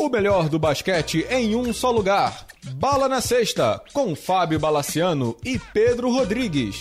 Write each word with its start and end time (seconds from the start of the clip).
O 0.00 0.08
melhor 0.08 0.48
do 0.48 0.58
basquete 0.58 1.26
em 1.28 1.54
um 1.54 1.74
só 1.74 1.90
lugar. 1.90 2.46
Bala 2.76 3.06
na 3.06 3.20
Sexta, 3.20 3.84
com 3.92 4.16
Fábio 4.16 4.58
Balaciano 4.58 5.36
e 5.44 5.58
Pedro 5.58 6.10
Rodrigues. 6.10 6.76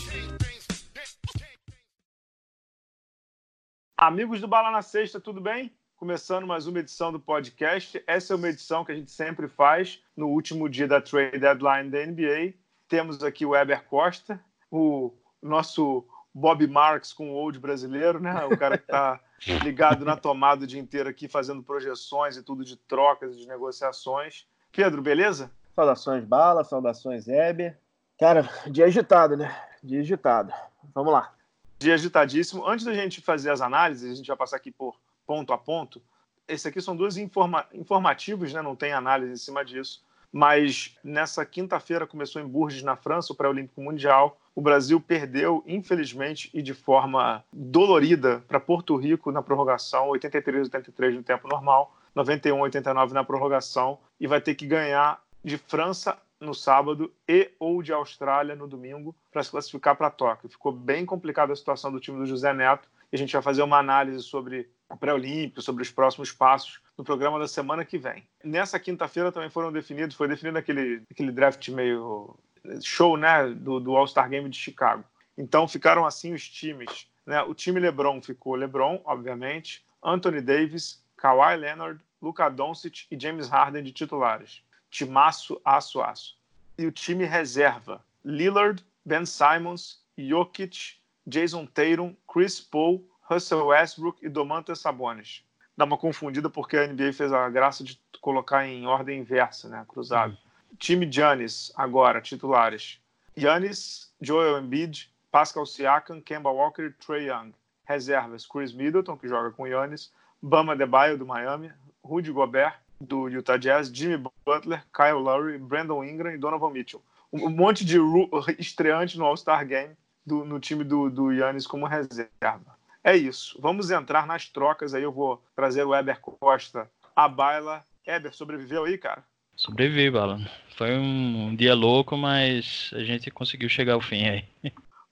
Amigos 3.98 4.40
do 4.40 4.48
Bala 4.48 4.72
na 4.72 4.82
Sexta, 4.82 5.20
tudo 5.20 5.42
bem? 5.42 5.70
Começando 5.98 6.48
mais 6.48 6.66
uma 6.66 6.80
edição 6.80 7.12
do 7.12 7.20
podcast. 7.20 8.02
Essa 8.08 8.32
é 8.32 8.38
uma 8.38 8.48
edição 8.48 8.86
que 8.86 8.94
a 8.94 8.96
gente 8.96 9.12
sempre 9.12 9.50
faz 9.50 10.02
no 10.16 10.30
último 10.30 10.70
dia 10.70 10.88
da 10.88 11.02
trade 11.02 11.40
deadline 11.40 11.90
da 11.90 12.06
NBA. 12.06 12.54
Temos 12.88 13.22
aqui 13.22 13.46
o 13.46 13.50
Weber 13.50 13.84
Costa, 13.84 14.42
o 14.72 15.14
nosso 15.44 16.08
Bob 16.34 16.66
Marks 16.68 17.12
com 17.12 17.32
o 17.32 17.34
old 17.34 17.60
brasileiro, 17.60 18.18
né? 18.18 18.46
O 18.46 18.58
cara 18.58 18.78
que 18.78 18.86
está 18.86 19.20
ligado 19.64 20.06
na 20.06 20.16
tomada 20.18 20.64
o 20.64 20.68
dia 20.68 20.80
inteiro 20.80 21.10
aqui, 21.10 21.28
fazendo 21.28 21.64
projeções 21.64 22.38
e 22.38 22.44
tudo 22.44 22.64
de 22.64 22.76
trocas 22.76 23.36
e 23.36 23.38
de 23.40 23.48
negociações. 23.48 24.46
Pedro, 24.72 25.02
beleza? 25.02 25.52
Saudações, 25.76 26.26
Bala, 26.26 26.64
saudações, 26.64 27.28
Heber. 27.28 27.78
Cara, 28.20 28.50
dia 28.68 28.86
agitado, 28.86 29.38
né? 29.38 29.56
Dia 29.82 30.02
agitado. 30.02 30.54
Vamos 30.94 31.14
lá. 31.14 31.34
Dia 31.80 31.94
agitadíssimo. 31.94 32.68
Antes 32.68 32.86
da 32.86 32.94
gente 32.94 33.22
fazer 33.22 33.50
as 33.50 33.62
análises, 33.62 34.12
a 34.12 34.16
gente 34.16 34.28
vai 34.28 34.36
passar 34.36 34.58
aqui 34.58 34.72
por 34.72 35.00
ponto 35.26 35.54
a 35.54 35.58
ponto. 35.58 36.02
Esse 36.46 36.68
aqui 36.68 36.82
são 36.82 36.96
dois 36.96 37.16
informa 37.16 37.66
informativos, 37.74 38.52
né? 38.52 38.62
Não 38.62 38.76
tem 38.76 38.92
análise 38.92 39.32
em 39.32 39.38
cima 39.38 39.64
disso. 39.64 40.04
Mas 40.32 40.98
nessa 41.04 41.46
quinta-feira 41.46 42.06
começou 42.06 42.42
em 42.42 42.48
Bourges, 42.48 42.84
na 42.84 42.96
França, 42.96 43.32
o 43.32 43.36
pré-olímpico 43.36 43.82
mundial. 43.82 44.38
O 44.60 44.62
Brasil 44.62 45.00
perdeu, 45.00 45.64
infelizmente, 45.66 46.50
e 46.54 46.62
de 46.62 46.74
forma 46.74 47.42
dolorida 47.54 48.44
para 48.46 48.60
Porto 48.60 48.94
Rico 48.98 49.32
na 49.32 49.42
prorrogação, 49.42 50.10
83-83 50.10 51.14
no 51.16 51.24
tempo 51.24 51.48
normal, 51.48 51.96
91-89 52.14 53.12
na 53.12 53.24
prorrogação, 53.24 54.00
e 54.20 54.28
vai 54.28 54.42
ter 54.42 54.56
que 54.56 54.68
ganhar 54.68 55.24
de 55.42 55.58
França 55.58 56.18
no 56.42 56.54
sábado 56.54 57.10
e 57.26 57.50
ou 57.58 57.82
de 57.82 57.94
Austrália 57.94 58.54
no 58.54 58.68
domingo 58.68 59.16
para 59.32 59.42
se 59.44 59.50
classificar 59.50 59.96
para 59.96 60.10
Tóquio. 60.10 60.50
Ficou 60.50 60.74
bem 60.74 61.06
complicada 61.06 61.54
a 61.54 61.56
situação 61.56 61.90
do 61.90 62.02
time 62.02 62.18
do 62.18 62.26
José 62.26 62.54
Neto 62.54 62.90
e 63.14 63.16
a 63.16 63.18
gente 63.18 63.32
vai 63.32 63.42
fazer 63.42 63.64
uma 63.64 63.78
análise 63.78 64.22
sobre 64.24 64.70
o 64.90 64.98
pré-olímpico, 64.98 65.62
sobre 65.62 65.84
os 65.84 65.90
próximos 65.90 66.34
passos 66.34 66.82
no 66.98 67.04
programa 67.06 67.40
da 67.40 67.48
semana 67.48 67.86
que 67.86 67.98
vem. 67.98 68.28
Nessa 68.44 68.78
quinta-feira 68.78 69.32
também 69.32 69.50
foram 69.50 69.72
definidos, 69.72 70.18
foi 70.18 70.28
definido 70.28 70.58
aquele, 70.58 71.02
aquele 71.10 71.32
draft 71.32 71.70
meio 71.70 72.36
show 72.82 73.18
né, 73.18 73.48
do, 73.50 73.80
do 73.80 73.96
All-Star 73.96 74.30
Game 74.30 74.50
de 74.50 74.58
Chicago. 74.58 75.04
Então 75.38 75.68
ficaram 75.68 76.06
assim 76.06 76.34
os 76.34 76.48
times. 76.48 77.08
Né? 77.26 77.42
O 77.44 77.54
time 77.54 77.80
LeBron 77.80 78.22
ficou 78.22 78.56
LeBron, 78.56 79.02
obviamente, 79.06 79.86
Anthony 80.04 80.42
Davis, 80.42 81.04
Kawhi 81.18 81.58
Leonard, 81.58 82.00
Luka 82.22 82.50
Doncic 82.50 83.06
e 83.10 83.20
James 83.20 83.48
Harden 83.48 83.84
de 83.84 83.92
titulares. 83.92 84.62
Timaço, 84.90 85.62
aço, 85.64 86.02
aço. 86.02 86.38
E 86.78 86.86
o 86.86 86.92
time 86.92 87.26
reserva: 87.26 88.04
Lillard, 88.24 88.84
Ben 89.06 89.26
Simons, 89.26 90.04
Jokic, 90.18 90.98
Jason 91.26 91.66
Tatum, 91.66 92.16
Chris 92.28 92.60
Paul, 92.60 93.06
Russell 93.22 93.68
Westbrook 93.68 94.26
e 94.26 94.30
Domantas 94.30 94.80
Sabonis. 94.80 95.44
Dá 95.78 95.86
uma 95.86 95.98
confundida 95.98 96.50
porque 96.50 96.76
a 96.76 96.88
NBA 96.88 97.14
fez 97.14 97.32
a 97.32 97.48
graça 97.50 97.84
de 97.84 98.00
colocar 98.20 98.68
em 98.68 98.86
ordem 98.86 99.20
inversa, 99.20 99.70
né, 99.70 99.86
cruzado. 99.88 100.32
Uhum. 100.34 100.49
Time 100.80 101.06
Giannis, 101.06 101.72
agora, 101.76 102.22
titulares. 102.22 103.00
Giannis, 103.36 104.12
Joel 104.20 104.60
Embiid, 104.60 105.10
Pascal 105.32 105.66
Siakam, 105.66 106.22
Kemba 106.22 106.52
Walker 106.52 106.96
Trey 107.00 107.28
Young. 107.28 107.54
Reservas, 107.90 108.46
Chris 108.46 108.72
Middleton, 108.72 109.18
que 109.18 109.28
joga 109.28 109.50
com 109.50 109.68
Giannis, 109.68 110.14
Bama 110.40 110.76
Debaio, 110.76 111.18
do 111.18 111.26
Miami, 111.26 111.72
Rudy 112.04 112.32
Gobert, 112.32 112.76
do 113.02 113.28
Utah 113.28 113.58
Jazz, 113.58 113.90
Jimmy 113.92 114.24
Butler, 114.46 114.86
Kyle 114.94 115.20
Lowry, 115.20 115.58
Brandon 115.58 116.04
Ingram 116.04 116.32
e 116.32 116.38
Donovan 116.38 116.70
Mitchell. 116.70 117.02
Um 117.34 117.50
monte 117.50 117.84
de 117.84 117.98
estreantes 118.60 119.16
no 119.16 119.26
All-Star 119.26 119.66
Game 119.66 119.98
do, 120.24 120.46
no 120.46 120.60
time 120.60 120.84
do, 120.84 121.10
do 121.10 121.32
Yannis 121.32 121.66
como 121.66 121.88
reserva. 121.88 122.78
É 123.04 123.16
isso. 123.16 123.58
Vamos 123.60 123.90
entrar 123.90 124.28
nas 124.28 124.48
trocas 124.48 124.94
aí. 124.94 125.02
Eu 125.02 125.12
vou 125.12 125.42
trazer 125.56 125.84
o 125.84 125.96
Eber 125.96 126.20
Costa 126.20 126.90
a 127.16 127.28
baila. 127.28 127.84
Eber, 128.06 128.34
sobreviveu 128.36 128.84
aí, 128.84 129.00
cara? 129.00 129.24
Sobrevivi, 129.60 130.10
Bala. 130.10 130.40
Foi 130.78 130.98
um 130.98 131.54
dia 131.54 131.76
louco, 131.76 132.16
mas 132.16 132.92
a 132.94 133.04
gente 133.04 133.30
conseguiu 133.30 133.68
chegar 133.68 133.96
ao 133.96 134.02
fim 134.02 134.26
aí. 134.26 134.46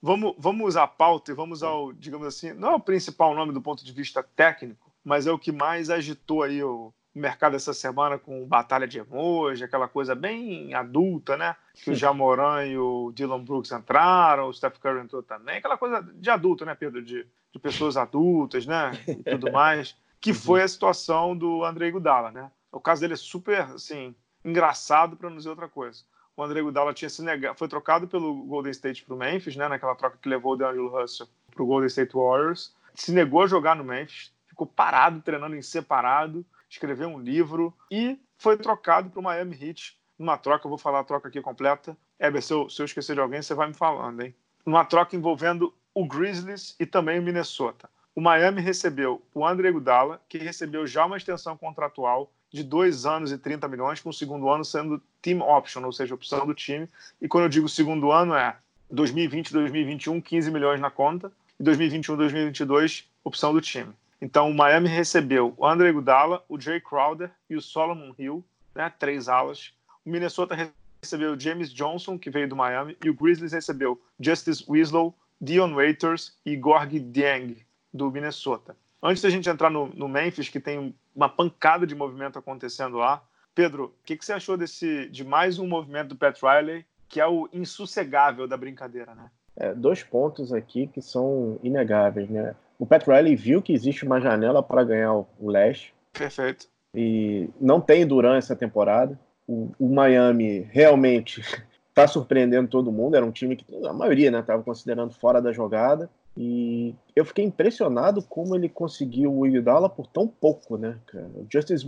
Vamos, 0.02 0.36
vamos 0.38 0.68
usar 0.70 0.84
a 0.84 0.88
pauta 0.88 1.32
e 1.32 1.36
vamos 1.36 1.64
ao, 1.64 1.92
digamos 1.92 2.26
assim, 2.26 2.54
não 2.54 2.70
é 2.70 2.76
o 2.76 2.80
principal 2.80 3.36
nome 3.36 3.52
do 3.52 3.62
ponto 3.62 3.84
de 3.84 3.92
vista 3.92 4.24
técnico, 4.24 4.90
mas 5.04 5.28
é 5.28 5.32
o 5.34 5.38
que 5.38 5.52
mais 5.52 5.90
agitou 5.90 6.44
aí 6.44 6.64
o 6.64 6.94
mercado 7.14 7.58
essa 7.58 7.74
semana 7.74 8.18
com 8.18 8.48
batalha 8.48 8.88
de 8.88 9.00
emoji, 9.00 9.66
aquela 9.66 9.90
coisa 9.90 10.16
bem 10.16 10.74
adulta, 10.74 11.36
né? 11.36 11.54
Que 11.74 11.92
o 11.92 11.96
Jamoran 11.96 12.66
e 12.68 12.78
o 12.78 13.12
Dylan 13.14 13.44
Brooks 13.44 13.74
entraram, 13.74 14.48
o 14.48 14.54
Steph 14.54 14.78
Curry 14.78 15.02
entrou 15.02 15.22
também, 15.22 15.58
aquela 15.58 15.78
coisa 15.78 16.02
de 16.02 16.30
adulto, 16.30 16.64
né, 16.64 16.74
Pedro? 16.74 17.04
De, 17.04 17.28
de 17.52 17.60
pessoas 17.60 17.98
adultas, 17.98 18.66
né? 18.66 18.92
E 19.06 19.30
tudo 19.30 19.52
mais. 19.52 19.94
Que 20.22 20.34
foi 20.34 20.62
a 20.62 20.68
situação 20.70 21.36
do 21.36 21.66
André 21.66 21.92
Gudala, 21.92 22.32
né? 22.32 22.50
O 22.72 22.80
caso 22.80 23.02
dele 23.02 23.14
é 23.14 23.18
super, 23.18 23.62
assim, 23.62 24.16
engraçado 24.48 25.18
para 25.18 25.30
não 25.30 25.38
dizer 25.38 25.50
outra 25.50 25.68
coisa. 25.68 26.04
O 26.36 26.44
André 26.44 26.62
Gudala 26.62 26.94
tinha 26.94 27.10
se 27.10 27.22
negado, 27.22 27.58
foi 27.58 27.68
trocado 27.68 28.08
pelo 28.08 28.44
Golden 28.44 28.72
State 28.72 29.04
para 29.04 29.16
o 29.16 29.18
Memphis, 29.18 29.56
né, 29.56 29.68
naquela 29.68 29.96
troca 29.96 30.18
que 30.22 30.30
levou 30.30 30.54
o 30.54 30.56
DeAngelo 30.56 30.90
Russell 30.90 31.28
para 31.52 31.64
o 31.64 31.66
Golden 31.66 31.88
State 31.88 32.14
Warriors. 32.14 32.76
Se 32.94 33.12
negou 33.12 33.42
a 33.42 33.48
jogar 33.48 33.76
no 33.76 33.84
Memphis, 33.84 34.32
ficou 34.46 34.66
parado, 34.66 35.22
treinando 35.22 35.56
em 35.56 35.62
separado, 35.62 36.46
escreveu 36.70 37.10
um 37.10 37.20
livro 37.20 37.74
e 37.92 38.20
foi 38.38 38.56
trocado 38.56 39.10
para 39.10 39.20
o 39.20 39.24
Miami 39.24 39.58
Heat. 39.60 40.00
Numa 40.18 40.38
troca, 40.38 40.66
eu 40.66 40.70
vou 40.70 40.78
falar 40.78 41.00
a 41.00 41.04
troca 41.04 41.28
aqui 41.28 41.42
completa. 41.42 41.98
Heber, 42.20 42.42
se 42.42 42.54
eu, 42.54 42.70
se 42.70 42.82
eu 42.82 42.86
esquecer 42.86 43.16
de 43.16 43.22
alguém, 43.22 43.42
você 43.42 43.54
vai 43.54 43.68
me 43.68 43.74
falando, 43.74 44.22
hein? 44.22 44.36
Numa 44.66 44.86
troca 44.86 45.16
envolvendo 45.16 45.74
o 45.94 46.08
Grizzlies 46.08 46.76
e 46.80 46.86
também 46.86 47.20
o 47.20 47.24
Minnesota. 47.24 47.90
O 48.16 48.22
Miami 48.22 48.62
recebeu 48.62 49.22
o 49.34 49.46
André 49.46 49.72
Gudala, 49.72 50.22
que 50.28 50.40
recebeu 50.40 50.88
já 50.88 51.06
uma 51.06 51.18
extensão 51.18 51.56
contratual 51.56 52.32
de 52.52 52.64
dois 52.64 53.06
anos 53.06 53.32
e 53.32 53.38
30 53.38 53.68
milhões, 53.68 54.00
com 54.00 54.10
o 54.10 54.14
segundo 54.14 54.50
ano 54.50 54.64
sendo 54.64 55.02
team 55.22 55.42
option, 55.42 55.84
ou 55.84 55.92
seja, 55.92 56.16
opção 56.16 56.46
do 56.46 56.54
time. 56.54 56.88
E 57.22 57.28
quando 57.28 57.44
eu 57.44 57.50
digo 57.50 57.68
segundo 57.68 58.12
ano, 58.12 58.34
é 58.34 58.56
2020, 58.90 59.52
2021, 59.52 60.22
15 60.22 60.52
milhões 60.52 60.80
na 60.80 60.90
conta, 60.90 61.32
e 61.60 61.64
2021, 61.64 62.16
2022, 62.16 63.10
opção 63.24 63.54
do 63.54 63.62
time. 63.62 63.94
Então, 64.22 64.50
o 64.50 64.54
Miami 64.54 64.88
recebeu 64.88 65.54
o 65.58 65.66
Andre 65.66 65.92
Gudala, 65.92 66.44
o 66.50 66.60
Jay 66.60 66.80
Crowder 66.80 67.30
e 67.50 67.56
o 67.56 67.62
Solomon 67.62 68.14
Hill, 68.18 68.44
né, 68.74 68.92
três 68.98 69.28
alas. 69.28 69.72
O 70.06 70.10
Minnesota 70.10 70.56
recebeu 71.02 71.34
o 71.34 71.40
James 71.40 71.72
Johnson, 71.72 72.18
que 72.18 72.30
veio 72.30 72.48
do 72.48 72.56
Miami, 72.56 72.98
e 73.04 73.10
o 73.10 73.14
Grizzlies 73.14 73.52
recebeu 73.52 74.02
Justice 74.20 74.66
Winslow, 74.68 75.14
Dion 75.40 75.74
Waiters 75.76 76.36
e 76.46 76.56
Gorg 76.56 77.00
Dieng, 77.00 77.58
do 77.94 78.10
Minnesota. 78.10 78.76
Antes 79.02 79.22
da 79.22 79.30
gente 79.30 79.48
entrar 79.48 79.70
no, 79.70 79.88
no 79.88 80.08
Memphis, 80.08 80.50
que 80.50 80.60
tem 80.60 80.96
uma 81.18 81.28
pancada 81.28 81.88
de 81.88 81.96
movimento 81.96 82.38
acontecendo 82.38 82.98
lá, 82.98 83.24
Pedro, 83.56 83.86
o 83.86 84.06
que, 84.06 84.16
que, 84.16 84.24
você 84.24 84.34
achou 84.34 84.56
desse, 84.56 85.10
de 85.10 85.24
mais 85.24 85.58
um 85.58 85.68
movimento 85.68 86.10
do 86.10 86.16
Pat 86.16 86.40
Riley, 86.40 86.86
que 87.10 87.20
é 87.20 87.26
o 87.26 87.50
insossegável 87.52 88.48
da 88.48 88.56
brincadeira, 88.56 89.16
né? 89.16 89.32
É, 89.56 89.74
dois 89.74 90.04
pontos 90.04 90.54
aqui 90.54 90.86
que 90.86 91.02
são 91.02 91.60
inegáveis, 91.64 92.30
né? 92.30 92.56
O 92.78 92.86
Pat 92.86 93.04
Riley 93.08 93.36
viu 93.36 93.60
que 93.64 93.74
existe 93.74 94.06
uma 94.06 94.22
janela 94.22 94.62
para 94.62 94.84
ganhar 94.84 95.12
o 95.16 95.50
leste. 95.50 95.92
Perfeito. 96.14 96.68
E 96.94 97.50
não 97.60 97.82
tem 97.82 98.06
Duran 98.06 98.38
essa 98.38 98.56
temporada. 98.56 99.20
O, 99.48 99.72
o 99.80 99.90
Miami 99.90 100.70
realmente 100.72 101.42
está 101.90 102.06
surpreendendo 102.08 102.70
todo 102.70 102.92
mundo. 102.92 103.16
Era 103.16 103.26
um 103.26 103.32
time 103.32 103.56
que 103.56 103.66
a 103.88 103.94
maioria 103.94 104.30
estava 104.30 104.60
né, 104.60 104.64
considerando 104.64 105.16
fora 105.16 105.42
da 105.42 105.52
jogada. 105.52 106.08
E 106.38 106.94
eu 107.16 107.26
fiquei 107.26 107.44
impressionado 107.44 108.22
como 108.22 108.56
ele 108.56 108.70
conseguiu 108.70 109.34
o 109.36 109.46
Iguodala 109.48 109.90
por 109.90 110.06
tão 110.06 110.28
pouco, 110.28 110.78
né, 110.78 110.98
cara? 111.08 111.28
O 111.36 111.48
Justice 111.52 111.84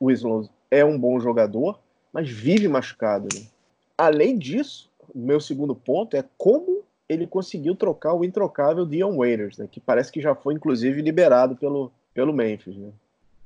Winslow 0.00 0.48
é 0.70 0.84
um 0.84 0.98
bom 0.98 1.20
jogador, 1.20 1.78
mas 2.12 2.28
vive 2.28 2.66
machucado. 2.66 3.28
Né? 3.32 3.46
Além 3.96 4.36
disso, 4.36 4.90
o 5.14 5.18
meu 5.18 5.40
segundo 5.40 5.74
ponto 5.74 6.16
é 6.16 6.24
como 6.36 6.82
ele 7.08 7.26
conseguiu 7.26 7.76
trocar 7.76 8.14
o 8.14 8.24
introcável 8.24 8.84
Dion 8.84 9.16
Waiters, 9.16 9.58
né, 9.58 9.68
que 9.70 9.78
parece 9.78 10.10
que 10.10 10.20
já 10.20 10.34
foi, 10.34 10.54
inclusive, 10.54 11.00
liberado 11.00 11.54
pelo, 11.54 11.92
pelo 12.12 12.32
Memphis. 12.32 12.76
Né? 12.76 12.90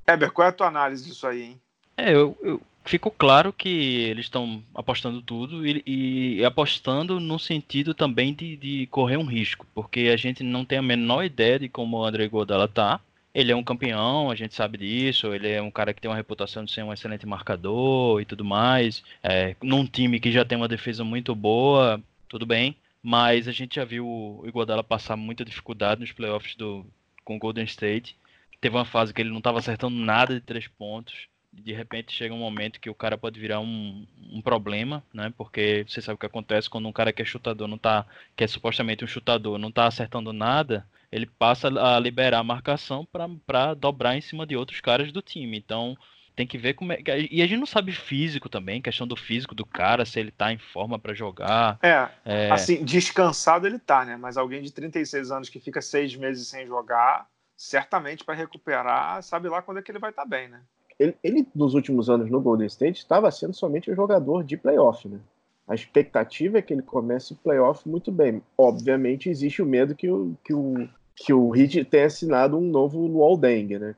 Heber, 0.07 0.31
qual 0.31 0.47
é 0.47 0.49
a 0.49 0.53
tua 0.53 0.67
análise 0.67 1.05
disso 1.05 1.27
aí, 1.27 1.43
hein? 1.43 1.61
É, 1.97 2.13
eu, 2.13 2.35
eu 2.41 2.61
ficou 2.89 3.11
claro 3.11 3.51
que 3.51 3.69
eles 3.69 4.25
estão 4.25 4.63
apostando 4.73 5.21
tudo 5.21 5.65
e, 5.65 5.83
e, 5.85 6.45
apostando 6.45 7.19
no 7.19 7.37
sentido 7.37 7.93
também 7.93 8.33
de, 8.33 8.55
de, 8.55 8.87
correr 8.87 9.17
um 9.17 9.25
risco, 9.25 9.65
porque 9.73 10.11
a 10.13 10.17
gente 10.17 10.43
não 10.43 10.63
tem 10.65 10.77
a 10.77 10.81
menor 10.81 11.23
ideia 11.23 11.59
de 11.59 11.69
como 11.69 11.97
o 11.97 12.05
André 12.05 12.27
Godala 12.27 12.67
tá. 12.67 12.99
Ele 13.33 13.51
é 13.51 13.55
um 13.55 13.63
campeão, 13.63 14.31
a 14.31 14.35
gente 14.35 14.55
sabe 14.55 14.79
disso. 14.79 15.33
Ele 15.33 15.49
é 15.49 15.61
um 15.61 15.69
cara 15.69 15.93
que 15.93 16.01
tem 16.01 16.09
uma 16.09 16.17
reputação 16.17 16.65
de 16.65 16.71
ser 16.71 16.83
um 16.83 16.91
excelente 16.91 17.25
marcador 17.27 18.19
e 18.19 18.25
tudo 18.25 18.43
mais. 18.43 19.03
É, 19.21 19.55
num 19.61 19.85
time 19.85 20.19
que 20.19 20.31
já 20.31 20.43
tem 20.43 20.57
uma 20.57 20.67
defesa 20.67 21.03
muito 21.03 21.35
boa, 21.35 22.01
tudo 22.27 22.47
bem. 22.47 22.75
Mas 23.03 23.47
a 23.47 23.51
gente 23.51 23.75
já 23.75 23.85
viu 23.85 24.07
o 24.07 24.43
Iguodala 24.47 24.83
passar 24.83 25.15
muita 25.15 25.45
dificuldade 25.45 26.01
nos 26.01 26.11
playoffs 26.11 26.55
do, 26.55 26.85
com 27.23 27.35
o 27.35 27.39
Golden 27.39 27.65
State. 27.65 28.17
Teve 28.59 28.75
uma 28.75 28.85
fase 28.85 29.13
que 29.13 29.21
ele 29.21 29.29
não 29.29 29.37
estava 29.37 29.59
acertando 29.59 29.95
nada 29.95 30.33
de 30.33 30.41
três 30.41 30.67
pontos 30.67 31.27
de 31.61 31.73
repente 31.73 32.13
chega 32.13 32.33
um 32.33 32.39
momento 32.39 32.79
que 32.79 32.89
o 32.89 32.95
cara 32.95 33.17
pode 33.17 33.39
virar 33.39 33.59
um, 33.59 34.05
um 34.31 34.41
problema, 34.41 35.03
né? 35.13 35.33
Porque 35.37 35.85
você 35.87 36.01
sabe 36.01 36.15
o 36.15 36.19
que 36.19 36.25
acontece 36.25 36.69
quando 36.69 36.87
um 36.87 36.93
cara 36.93 37.11
que 37.11 37.21
é 37.21 37.25
chutador 37.25 37.67
não 37.67 37.77
tá, 37.77 38.05
que 38.35 38.43
é 38.43 38.47
supostamente 38.47 39.03
um 39.03 39.07
chutador, 39.07 39.57
não 39.57 39.71
tá 39.71 39.87
acertando 39.87 40.31
nada, 40.31 40.85
ele 41.11 41.25
passa 41.25 41.67
a 41.67 41.99
liberar 41.99 42.39
a 42.39 42.43
marcação 42.43 43.07
para 43.45 43.73
dobrar 43.73 44.15
em 44.15 44.21
cima 44.21 44.45
de 44.45 44.55
outros 44.55 44.81
caras 44.81 45.11
do 45.11 45.21
time. 45.21 45.57
Então, 45.57 45.97
tem 46.35 46.45
que 46.45 46.57
ver 46.57 46.75
como 46.75 46.93
é. 46.93 46.99
E 47.31 47.41
a 47.41 47.47
gente 47.47 47.59
não 47.59 47.65
sabe 47.65 47.91
físico 47.91 48.47
também, 48.47 48.79
questão 48.79 49.07
do 49.07 49.15
físico 49.15 49.55
do 49.55 49.65
cara, 49.65 50.05
se 50.05 50.19
ele 50.19 50.29
tá 50.29 50.53
em 50.53 50.59
forma 50.59 50.99
para 50.99 51.13
jogar. 51.13 51.79
É, 51.81 52.09
é, 52.23 52.51
assim, 52.51 52.85
descansado 52.85 53.65
ele 53.65 53.79
tá, 53.79 54.05
né? 54.05 54.15
Mas 54.15 54.37
alguém 54.37 54.61
de 54.61 54.71
36 54.71 55.31
anos 55.31 55.49
que 55.49 55.59
fica 55.59 55.81
seis 55.81 56.15
meses 56.15 56.47
sem 56.47 56.67
jogar, 56.67 57.27
certamente 57.55 58.23
para 58.23 58.35
recuperar, 58.35 59.23
sabe 59.23 59.49
lá 59.49 59.63
quando 59.63 59.79
é 59.79 59.81
que 59.81 59.89
ele 59.89 59.97
vai 59.97 60.11
estar 60.11 60.21
tá 60.21 60.27
bem, 60.27 60.47
né? 60.47 60.61
Ele, 60.99 61.15
ele, 61.23 61.47
nos 61.53 61.73
últimos 61.73 62.09
anos 62.09 62.29
no 62.29 62.41
Golden 62.41 62.67
State, 62.67 62.99
estava 62.99 63.29
sendo 63.31 63.53
somente 63.53 63.91
um 63.91 63.95
jogador 63.95 64.43
de 64.43 64.57
playoff, 64.57 65.07
né? 65.07 65.19
A 65.67 65.75
expectativa 65.75 66.57
é 66.57 66.61
que 66.61 66.73
ele 66.73 66.81
comece 66.81 67.33
o 67.33 67.35
playoff 67.35 67.87
muito 67.87 68.11
bem. 68.11 68.41
Obviamente, 68.57 69.29
existe 69.29 69.61
o 69.61 69.65
medo 69.65 69.95
que 69.95 70.09
o, 70.09 70.35
que 70.43 70.53
o, 70.53 70.87
que 71.13 71.33
o 71.33 71.55
Heat 71.55 71.83
tenha 71.85 72.05
assinado 72.05 72.57
um 72.57 72.61
novo 72.61 73.05
Luol 73.05 73.37
Deng, 73.37 73.77
né? 73.77 73.93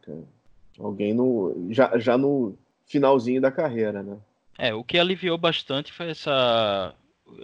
Alguém 0.80 1.14
no, 1.14 1.68
já, 1.70 1.98
já 1.98 2.18
no 2.18 2.56
finalzinho 2.88 3.40
da 3.40 3.52
carreira, 3.52 4.02
né? 4.02 4.18
É, 4.58 4.74
o 4.74 4.84
que 4.84 4.98
aliviou 4.98 5.38
bastante 5.38 5.94
foi 5.94 6.10
essa 6.10 6.94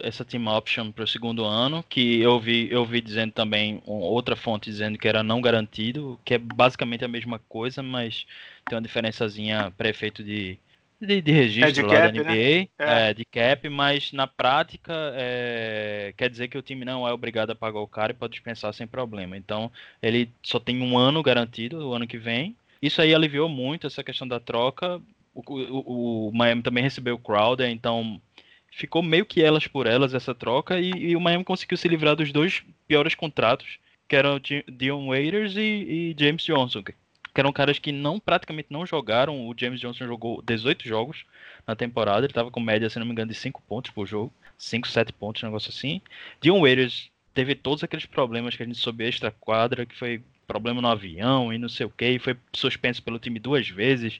essa 0.01 0.25
team 0.25 0.47
option 0.47 0.91
para 0.91 1.03
o 1.03 1.07
segundo 1.07 1.45
ano, 1.45 1.83
que 1.87 2.21
eu 2.21 2.39
vi, 2.39 2.67
eu 2.71 2.85
vi 2.85 3.01
dizendo 3.01 3.31
também, 3.31 3.81
outra 3.85 4.35
fonte 4.35 4.69
dizendo 4.69 4.97
que 4.97 5.07
era 5.07 5.23
não 5.23 5.41
garantido, 5.41 6.19
que 6.23 6.33
é 6.33 6.37
basicamente 6.37 7.05
a 7.05 7.07
mesma 7.07 7.39
coisa, 7.39 7.81
mas 7.81 8.25
tem 8.67 8.75
uma 8.75 8.81
diferençazinha 8.81 9.71
para 9.77 9.89
efeito 9.89 10.23
de, 10.23 10.59
de, 10.99 11.21
de 11.21 11.31
registro 11.31 11.69
é 11.69 11.71
de 11.71 11.81
lá 11.81 11.89
cap, 11.89 12.13
da 12.13 12.23
NBA, 12.23 12.25
né? 12.25 12.67
é. 12.79 13.09
É, 13.09 13.13
de 13.13 13.25
cap, 13.25 13.69
mas 13.69 14.11
na 14.11 14.27
prática 14.27 14.93
é, 15.15 16.13
quer 16.17 16.29
dizer 16.29 16.47
que 16.47 16.57
o 16.57 16.61
time 16.61 16.85
não 16.85 17.07
é 17.07 17.13
obrigado 17.13 17.51
a 17.51 17.55
pagar 17.55 17.79
o 17.79 17.87
cara 17.87 18.11
e 18.11 18.15
pode 18.15 18.33
dispensar 18.33 18.73
sem 18.73 18.87
problema. 18.87 19.37
Então 19.37 19.71
ele 20.01 20.29
só 20.41 20.59
tem 20.59 20.81
um 20.81 20.97
ano 20.97 21.21
garantido, 21.21 21.87
o 21.87 21.93
ano 21.93 22.07
que 22.07 22.17
vem, 22.17 22.55
isso 22.81 23.01
aí 23.01 23.13
aliviou 23.13 23.49
muito 23.49 23.87
essa 23.87 24.03
questão 24.03 24.27
da 24.27 24.39
troca. 24.39 25.01
O, 25.33 25.41
o, 25.41 26.27
o 26.29 26.31
Miami 26.33 26.61
também 26.61 26.83
recebeu 26.83 27.15
o 27.15 27.19
Crowder, 27.19 27.69
então 27.69 28.21
ficou 28.75 29.01
meio 29.01 29.25
que 29.25 29.41
elas 29.41 29.65
por 29.67 29.87
elas 29.87 30.13
essa 30.13 30.35
troca 30.35 30.79
e, 30.79 30.91
e, 30.91 31.15
o 31.15 31.21
Miami 31.21 31.45
conseguiu 31.45 31.77
se 31.77 31.87
livrar 31.87 32.15
dos 32.15 32.31
dois 32.31 32.61
piores 32.85 33.15
contratos, 33.15 33.79
que 34.07 34.15
eram 34.15 34.39
Dion 34.67 35.07
Waiters 35.07 35.55
e, 35.55 36.13
e, 36.13 36.15
James 36.19 36.43
Johnson, 36.43 36.83
que 36.83 36.93
eram 37.33 37.53
caras 37.53 37.79
que 37.79 37.91
não 37.91 38.19
praticamente 38.19 38.67
não 38.69 38.85
jogaram. 38.85 39.47
O 39.47 39.55
James 39.57 39.79
Johnson 39.79 40.05
jogou 40.05 40.41
18 40.41 40.87
jogos 40.87 41.25
na 41.65 41.75
temporada, 41.75 42.25
ele 42.25 42.31
estava 42.31 42.51
com 42.51 42.59
média, 42.59 42.89
se 42.89 42.99
não 42.99 43.05
me 43.05 43.13
engano, 43.13 43.31
de 43.31 43.37
5 43.37 43.61
pontos 43.67 43.91
por 43.91 44.05
jogo, 44.05 44.31
5, 44.57 44.87
7 44.87 45.13
pontos, 45.13 45.41
um 45.41 45.47
negócio 45.47 45.69
assim. 45.69 46.01
Dion 46.41 46.59
Waiters 46.59 47.09
teve 47.33 47.55
todos 47.55 47.83
aqueles 47.83 48.05
problemas 48.05 48.55
que 48.55 48.63
a 48.63 48.65
gente 48.65 48.77
soube 48.77 49.05
extra 49.05 49.31
quadra, 49.31 49.85
que 49.85 49.95
foi 49.95 50.21
problema 50.45 50.81
no 50.81 50.87
avião 50.89 51.51
e 51.51 51.57
não 51.57 51.69
sei 51.69 51.85
o 51.85 51.89
que, 51.89 52.19
foi 52.19 52.37
suspenso 52.53 53.01
pelo 53.01 53.19
time 53.19 53.39
duas 53.39 53.67
vezes. 53.69 54.19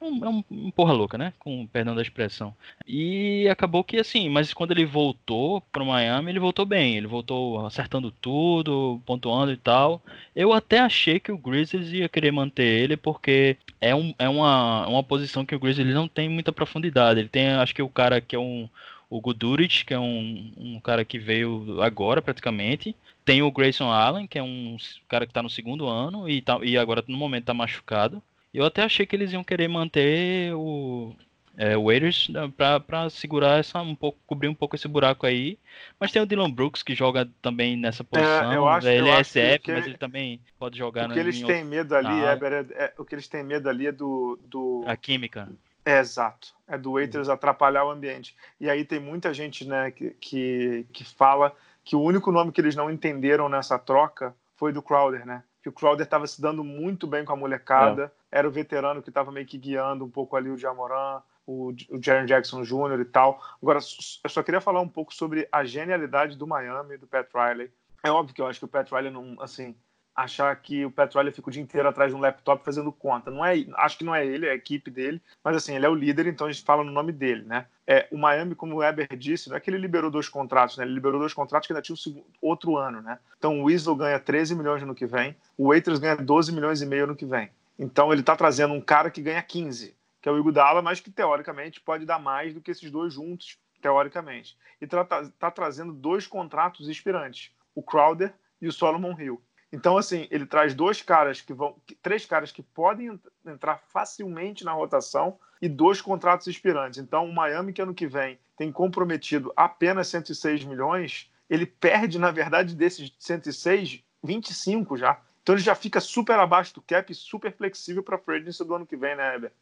Um, 0.00 0.24
é 0.24 0.28
um, 0.28 0.70
porra 0.70 0.92
louca, 0.92 1.16
né? 1.16 1.32
Com 1.38 1.66
perdão 1.66 1.94
da 1.94 2.02
expressão. 2.02 2.54
E 2.86 3.48
acabou 3.48 3.82
que 3.82 3.96
assim, 3.98 4.28
mas 4.28 4.52
quando 4.52 4.72
ele 4.72 4.84
voltou 4.84 5.62
pro 5.72 5.86
Miami, 5.86 6.30
ele 6.30 6.38
voltou 6.38 6.66
bem. 6.66 6.96
Ele 6.96 7.06
voltou 7.06 7.64
acertando 7.64 8.10
tudo, 8.10 9.00
pontuando 9.06 9.52
e 9.52 9.56
tal. 9.56 10.02
Eu 10.34 10.52
até 10.52 10.80
achei 10.80 11.18
que 11.18 11.32
o 11.32 11.38
Grizzlies 11.38 11.92
ia 11.92 12.08
querer 12.08 12.30
manter 12.30 12.64
ele, 12.64 12.96
porque 12.96 13.56
é, 13.80 13.94
um, 13.94 14.14
é 14.18 14.28
uma, 14.28 14.86
uma 14.86 15.02
posição 15.02 15.46
que 15.46 15.54
o 15.54 15.58
Grizzlies 15.58 15.94
não 15.94 16.08
tem 16.08 16.28
muita 16.28 16.52
profundidade. 16.52 17.20
Ele 17.20 17.28
tem, 17.28 17.48
acho 17.48 17.74
que 17.74 17.82
o 17.82 17.88
cara 17.88 18.20
que 18.20 18.36
é 18.36 18.38
um. 18.38 18.68
O 19.08 19.20
Guduric, 19.20 19.84
que 19.84 19.94
é 19.94 19.98
um, 20.00 20.52
um 20.56 20.80
cara 20.80 21.04
que 21.04 21.16
veio 21.16 21.80
agora 21.80 22.20
praticamente. 22.20 22.94
Tem 23.24 23.40
o 23.40 23.52
Grayson 23.52 23.88
Allen, 23.88 24.26
que 24.26 24.36
é 24.38 24.42
um 24.42 24.76
cara 25.08 25.24
que 25.26 25.30
está 25.30 25.42
no 25.42 25.48
segundo 25.50 25.86
ano 25.86 26.28
e, 26.28 26.42
tá, 26.42 26.58
e 26.62 26.76
agora 26.76 27.04
no 27.06 27.16
momento 27.16 27.42
está 27.44 27.54
machucado. 27.54 28.20
Eu 28.56 28.64
até 28.64 28.82
achei 28.82 29.04
que 29.04 29.14
eles 29.14 29.32
iam 29.32 29.44
querer 29.44 29.68
manter 29.68 30.54
o 30.54 31.14
é, 31.58 31.76
Waiters 31.76 32.30
né, 32.30 32.50
para 32.56 33.10
segurar 33.10 33.58
essa 33.58 33.82
um 33.82 33.94
pouco, 33.94 34.18
cobrir 34.26 34.48
um 34.48 34.54
pouco 34.54 34.74
esse 34.74 34.88
buraco 34.88 35.26
aí. 35.26 35.58
Mas 36.00 36.10
tem 36.10 36.22
o 36.22 36.26
Dylan 36.26 36.50
Brooks 36.50 36.82
que 36.82 36.94
joga 36.94 37.28
também 37.42 37.76
nessa 37.76 38.02
posição. 38.02 38.52
É, 38.52 38.56
eu 38.56 38.66
acho, 38.66 38.88
ele 38.88 39.10
eu 39.10 39.14
é 39.14 39.22
SF, 39.22 39.58
que, 39.58 39.72
mas 39.72 39.86
ele 39.86 39.98
também 39.98 40.40
pode 40.58 40.78
jogar. 40.78 41.10
O 41.10 41.12
que 41.12 41.18
eles 41.18 41.42
têm 41.42 41.64
medo 41.64 41.94
ali, 41.94 42.22
é, 42.24 42.84
é, 42.84 42.94
o 42.96 43.04
que 43.04 43.14
eles 43.14 43.28
têm 43.28 43.44
medo 43.44 43.68
ali 43.68 43.88
é 43.88 43.92
do, 43.92 44.38
do... 44.46 44.84
a 44.86 44.96
química. 44.96 45.50
É, 45.84 45.98
exato. 45.98 46.54
É 46.66 46.78
do 46.78 46.92
Waiters 46.92 47.28
atrapalhar 47.28 47.84
o 47.84 47.90
ambiente. 47.90 48.34
E 48.58 48.70
aí 48.70 48.86
tem 48.86 48.98
muita 48.98 49.34
gente, 49.34 49.66
né, 49.66 49.90
que, 49.90 50.16
que, 50.18 50.86
que 50.94 51.04
fala 51.04 51.54
que 51.84 51.94
o 51.94 52.00
único 52.00 52.32
nome 52.32 52.52
que 52.52 52.60
eles 52.60 52.74
não 52.74 52.90
entenderam 52.90 53.50
nessa 53.50 53.78
troca 53.78 54.34
foi 54.56 54.72
do 54.72 54.80
Crowder, 54.82 55.26
né? 55.26 55.44
Que 55.66 55.70
o 55.70 55.72
Crowder 55.72 56.04
estava 56.04 56.28
se 56.28 56.40
dando 56.40 56.62
muito 56.62 57.08
bem 57.08 57.24
com 57.24 57.32
a 57.32 57.36
molecada, 57.36 58.12
é. 58.30 58.38
era 58.38 58.46
o 58.46 58.52
veterano 58.52 59.02
que 59.02 59.08
estava 59.08 59.32
meio 59.32 59.44
que 59.44 59.58
guiando 59.58 60.04
um 60.04 60.08
pouco 60.08 60.36
ali 60.36 60.48
o 60.48 60.56
Jamoran, 60.56 61.20
o, 61.44 61.72
o 61.90 62.00
Jaren 62.00 62.24
Jackson 62.24 62.62
Jr. 62.62 63.00
e 63.00 63.04
tal. 63.04 63.42
Agora, 63.60 63.80
eu 63.80 64.30
só 64.30 64.44
queria 64.44 64.60
falar 64.60 64.80
um 64.80 64.88
pouco 64.88 65.12
sobre 65.12 65.48
a 65.50 65.64
genialidade 65.64 66.36
do 66.38 66.46
Miami, 66.46 66.96
do 66.96 67.08
Pat 67.08 67.26
Riley. 67.34 67.68
É 68.04 68.12
óbvio 68.12 68.32
que 68.32 68.40
eu 68.40 68.46
acho 68.46 68.60
que 68.60 68.64
o 68.64 68.68
Pat 68.68 68.88
Riley 68.92 69.10
não, 69.10 69.34
assim, 69.40 69.74
achar 70.16 70.56
que 70.56 70.84
o 70.86 70.90
Petróleo 70.90 71.30
fica 71.30 71.48
o 71.48 71.52
dia 71.52 71.62
inteiro 71.62 71.86
atrás 71.86 72.10
de 72.10 72.16
um 72.16 72.20
laptop 72.20 72.64
fazendo 72.64 72.90
conta. 72.90 73.30
Não 73.30 73.44
é, 73.44 73.54
acho 73.74 73.98
que 73.98 74.04
não 74.04 74.14
é 74.14 74.24
ele, 74.24 74.46
é 74.46 74.52
a 74.52 74.54
equipe 74.54 74.90
dele, 74.90 75.20
mas 75.44 75.54
assim, 75.54 75.76
ele 75.76 75.84
é 75.84 75.88
o 75.88 75.94
líder, 75.94 76.26
então 76.26 76.46
a 76.46 76.52
gente 76.52 76.64
fala 76.64 76.82
no 76.82 76.90
nome 76.90 77.12
dele, 77.12 77.42
né? 77.42 77.66
É, 77.86 78.08
o 78.10 78.16
Miami, 78.16 78.54
como 78.54 78.74
o 78.74 78.78
Weber 78.78 79.06
disse, 79.16 79.50
não 79.50 79.56
é 79.56 79.60
que 79.60 79.68
ele 79.68 79.76
liberou 79.76 80.10
dois 80.10 80.28
contratos, 80.28 80.78
né? 80.78 80.84
Ele 80.84 80.94
liberou 80.94 81.20
dois 81.20 81.34
contratos 81.34 81.66
que 81.66 81.72
ainda 81.72 81.82
tinha 81.82 81.92
um 81.92 81.98
segundo, 81.98 82.24
outro 82.40 82.78
ano, 82.78 83.02
né? 83.02 83.18
Então 83.36 83.60
o 83.60 83.64
Weasel 83.64 83.94
ganha 83.94 84.18
13 84.18 84.54
milhões 84.54 84.82
no 84.82 84.94
que 84.94 85.06
vem, 85.06 85.36
o 85.56 85.68
Waiters 85.68 85.98
ganha 85.98 86.16
12 86.16 86.50
milhões 86.50 86.80
e 86.80 86.86
meio 86.86 87.06
no 87.06 87.14
que 87.14 87.26
vem. 87.26 87.50
Então 87.78 88.10
ele 88.10 88.22
está 88.22 88.34
trazendo 88.34 88.72
um 88.72 88.80
cara 88.80 89.10
que 89.10 89.20
ganha 89.20 89.42
15, 89.42 89.94
que 90.22 90.28
é 90.28 90.32
o 90.32 90.38
Iguodala, 90.38 90.80
mas 90.80 90.98
que 90.98 91.10
teoricamente 91.10 91.78
pode 91.80 92.06
dar 92.06 92.18
mais 92.18 92.54
do 92.54 92.60
que 92.60 92.70
esses 92.70 92.90
dois 92.90 93.12
juntos, 93.12 93.58
teoricamente. 93.82 94.56
E 94.80 94.86
está 94.86 95.04
tá 95.04 95.50
trazendo 95.50 95.92
dois 95.92 96.26
contratos 96.26 96.88
expirantes, 96.88 97.52
o 97.74 97.82
Crowder 97.82 98.32
e 98.60 98.66
o 98.66 98.72
Solomon 98.72 99.14
Hill. 99.20 99.40
Então, 99.72 99.98
assim, 99.98 100.26
ele 100.30 100.46
traz 100.46 100.74
dois 100.74 101.02
caras 101.02 101.40
que 101.40 101.52
vão. 101.52 101.76
Três 102.02 102.24
caras 102.24 102.52
que 102.52 102.62
podem 102.62 103.18
entrar 103.44 103.78
facilmente 103.88 104.64
na 104.64 104.72
rotação 104.72 105.38
e 105.60 105.68
dois 105.68 106.00
contratos 106.00 106.46
expirantes. 106.46 106.98
Então, 106.98 107.26
o 107.26 107.34
Miami, 107.34 107.72
que 107.72 107.82
ano 107.82 107.94
que 107.94 108.06
vem 108.06 108.38
tem 108.56 108.72
comprometido 108.72 109.52
apenas 109.56 110.08
106 110.08 110.64
milhões, 110.64 111.30
ele 111.48 111.66
perde, 111.66 112.18
na 112.18 112.30
verdade, 112.30 112.74
desses 112.74 113.12
106, 113.18 114.02
25 114.22 114.96
já. 114.96 115.20
Então 115.42 115.54
ele 115.54 115.62
já 115.62 115.76
fica 115.76 116.00
super 116.00 116.36
abaixo 116.40 116.74
do 116.74 116.82
cap, 116.82 117.14
super 117.14 117.52
flexível 117.52 118.02
para 118.02 118.16
a 118.16 118.18
free 118.18 118.38
agency 118.38 118.64
do 118.64 118.74
ano 118.74 118.84
que 118.84 118.96
vem, 118.96 119.14
né, 119.14 119.36
Heber? 119.36 119.52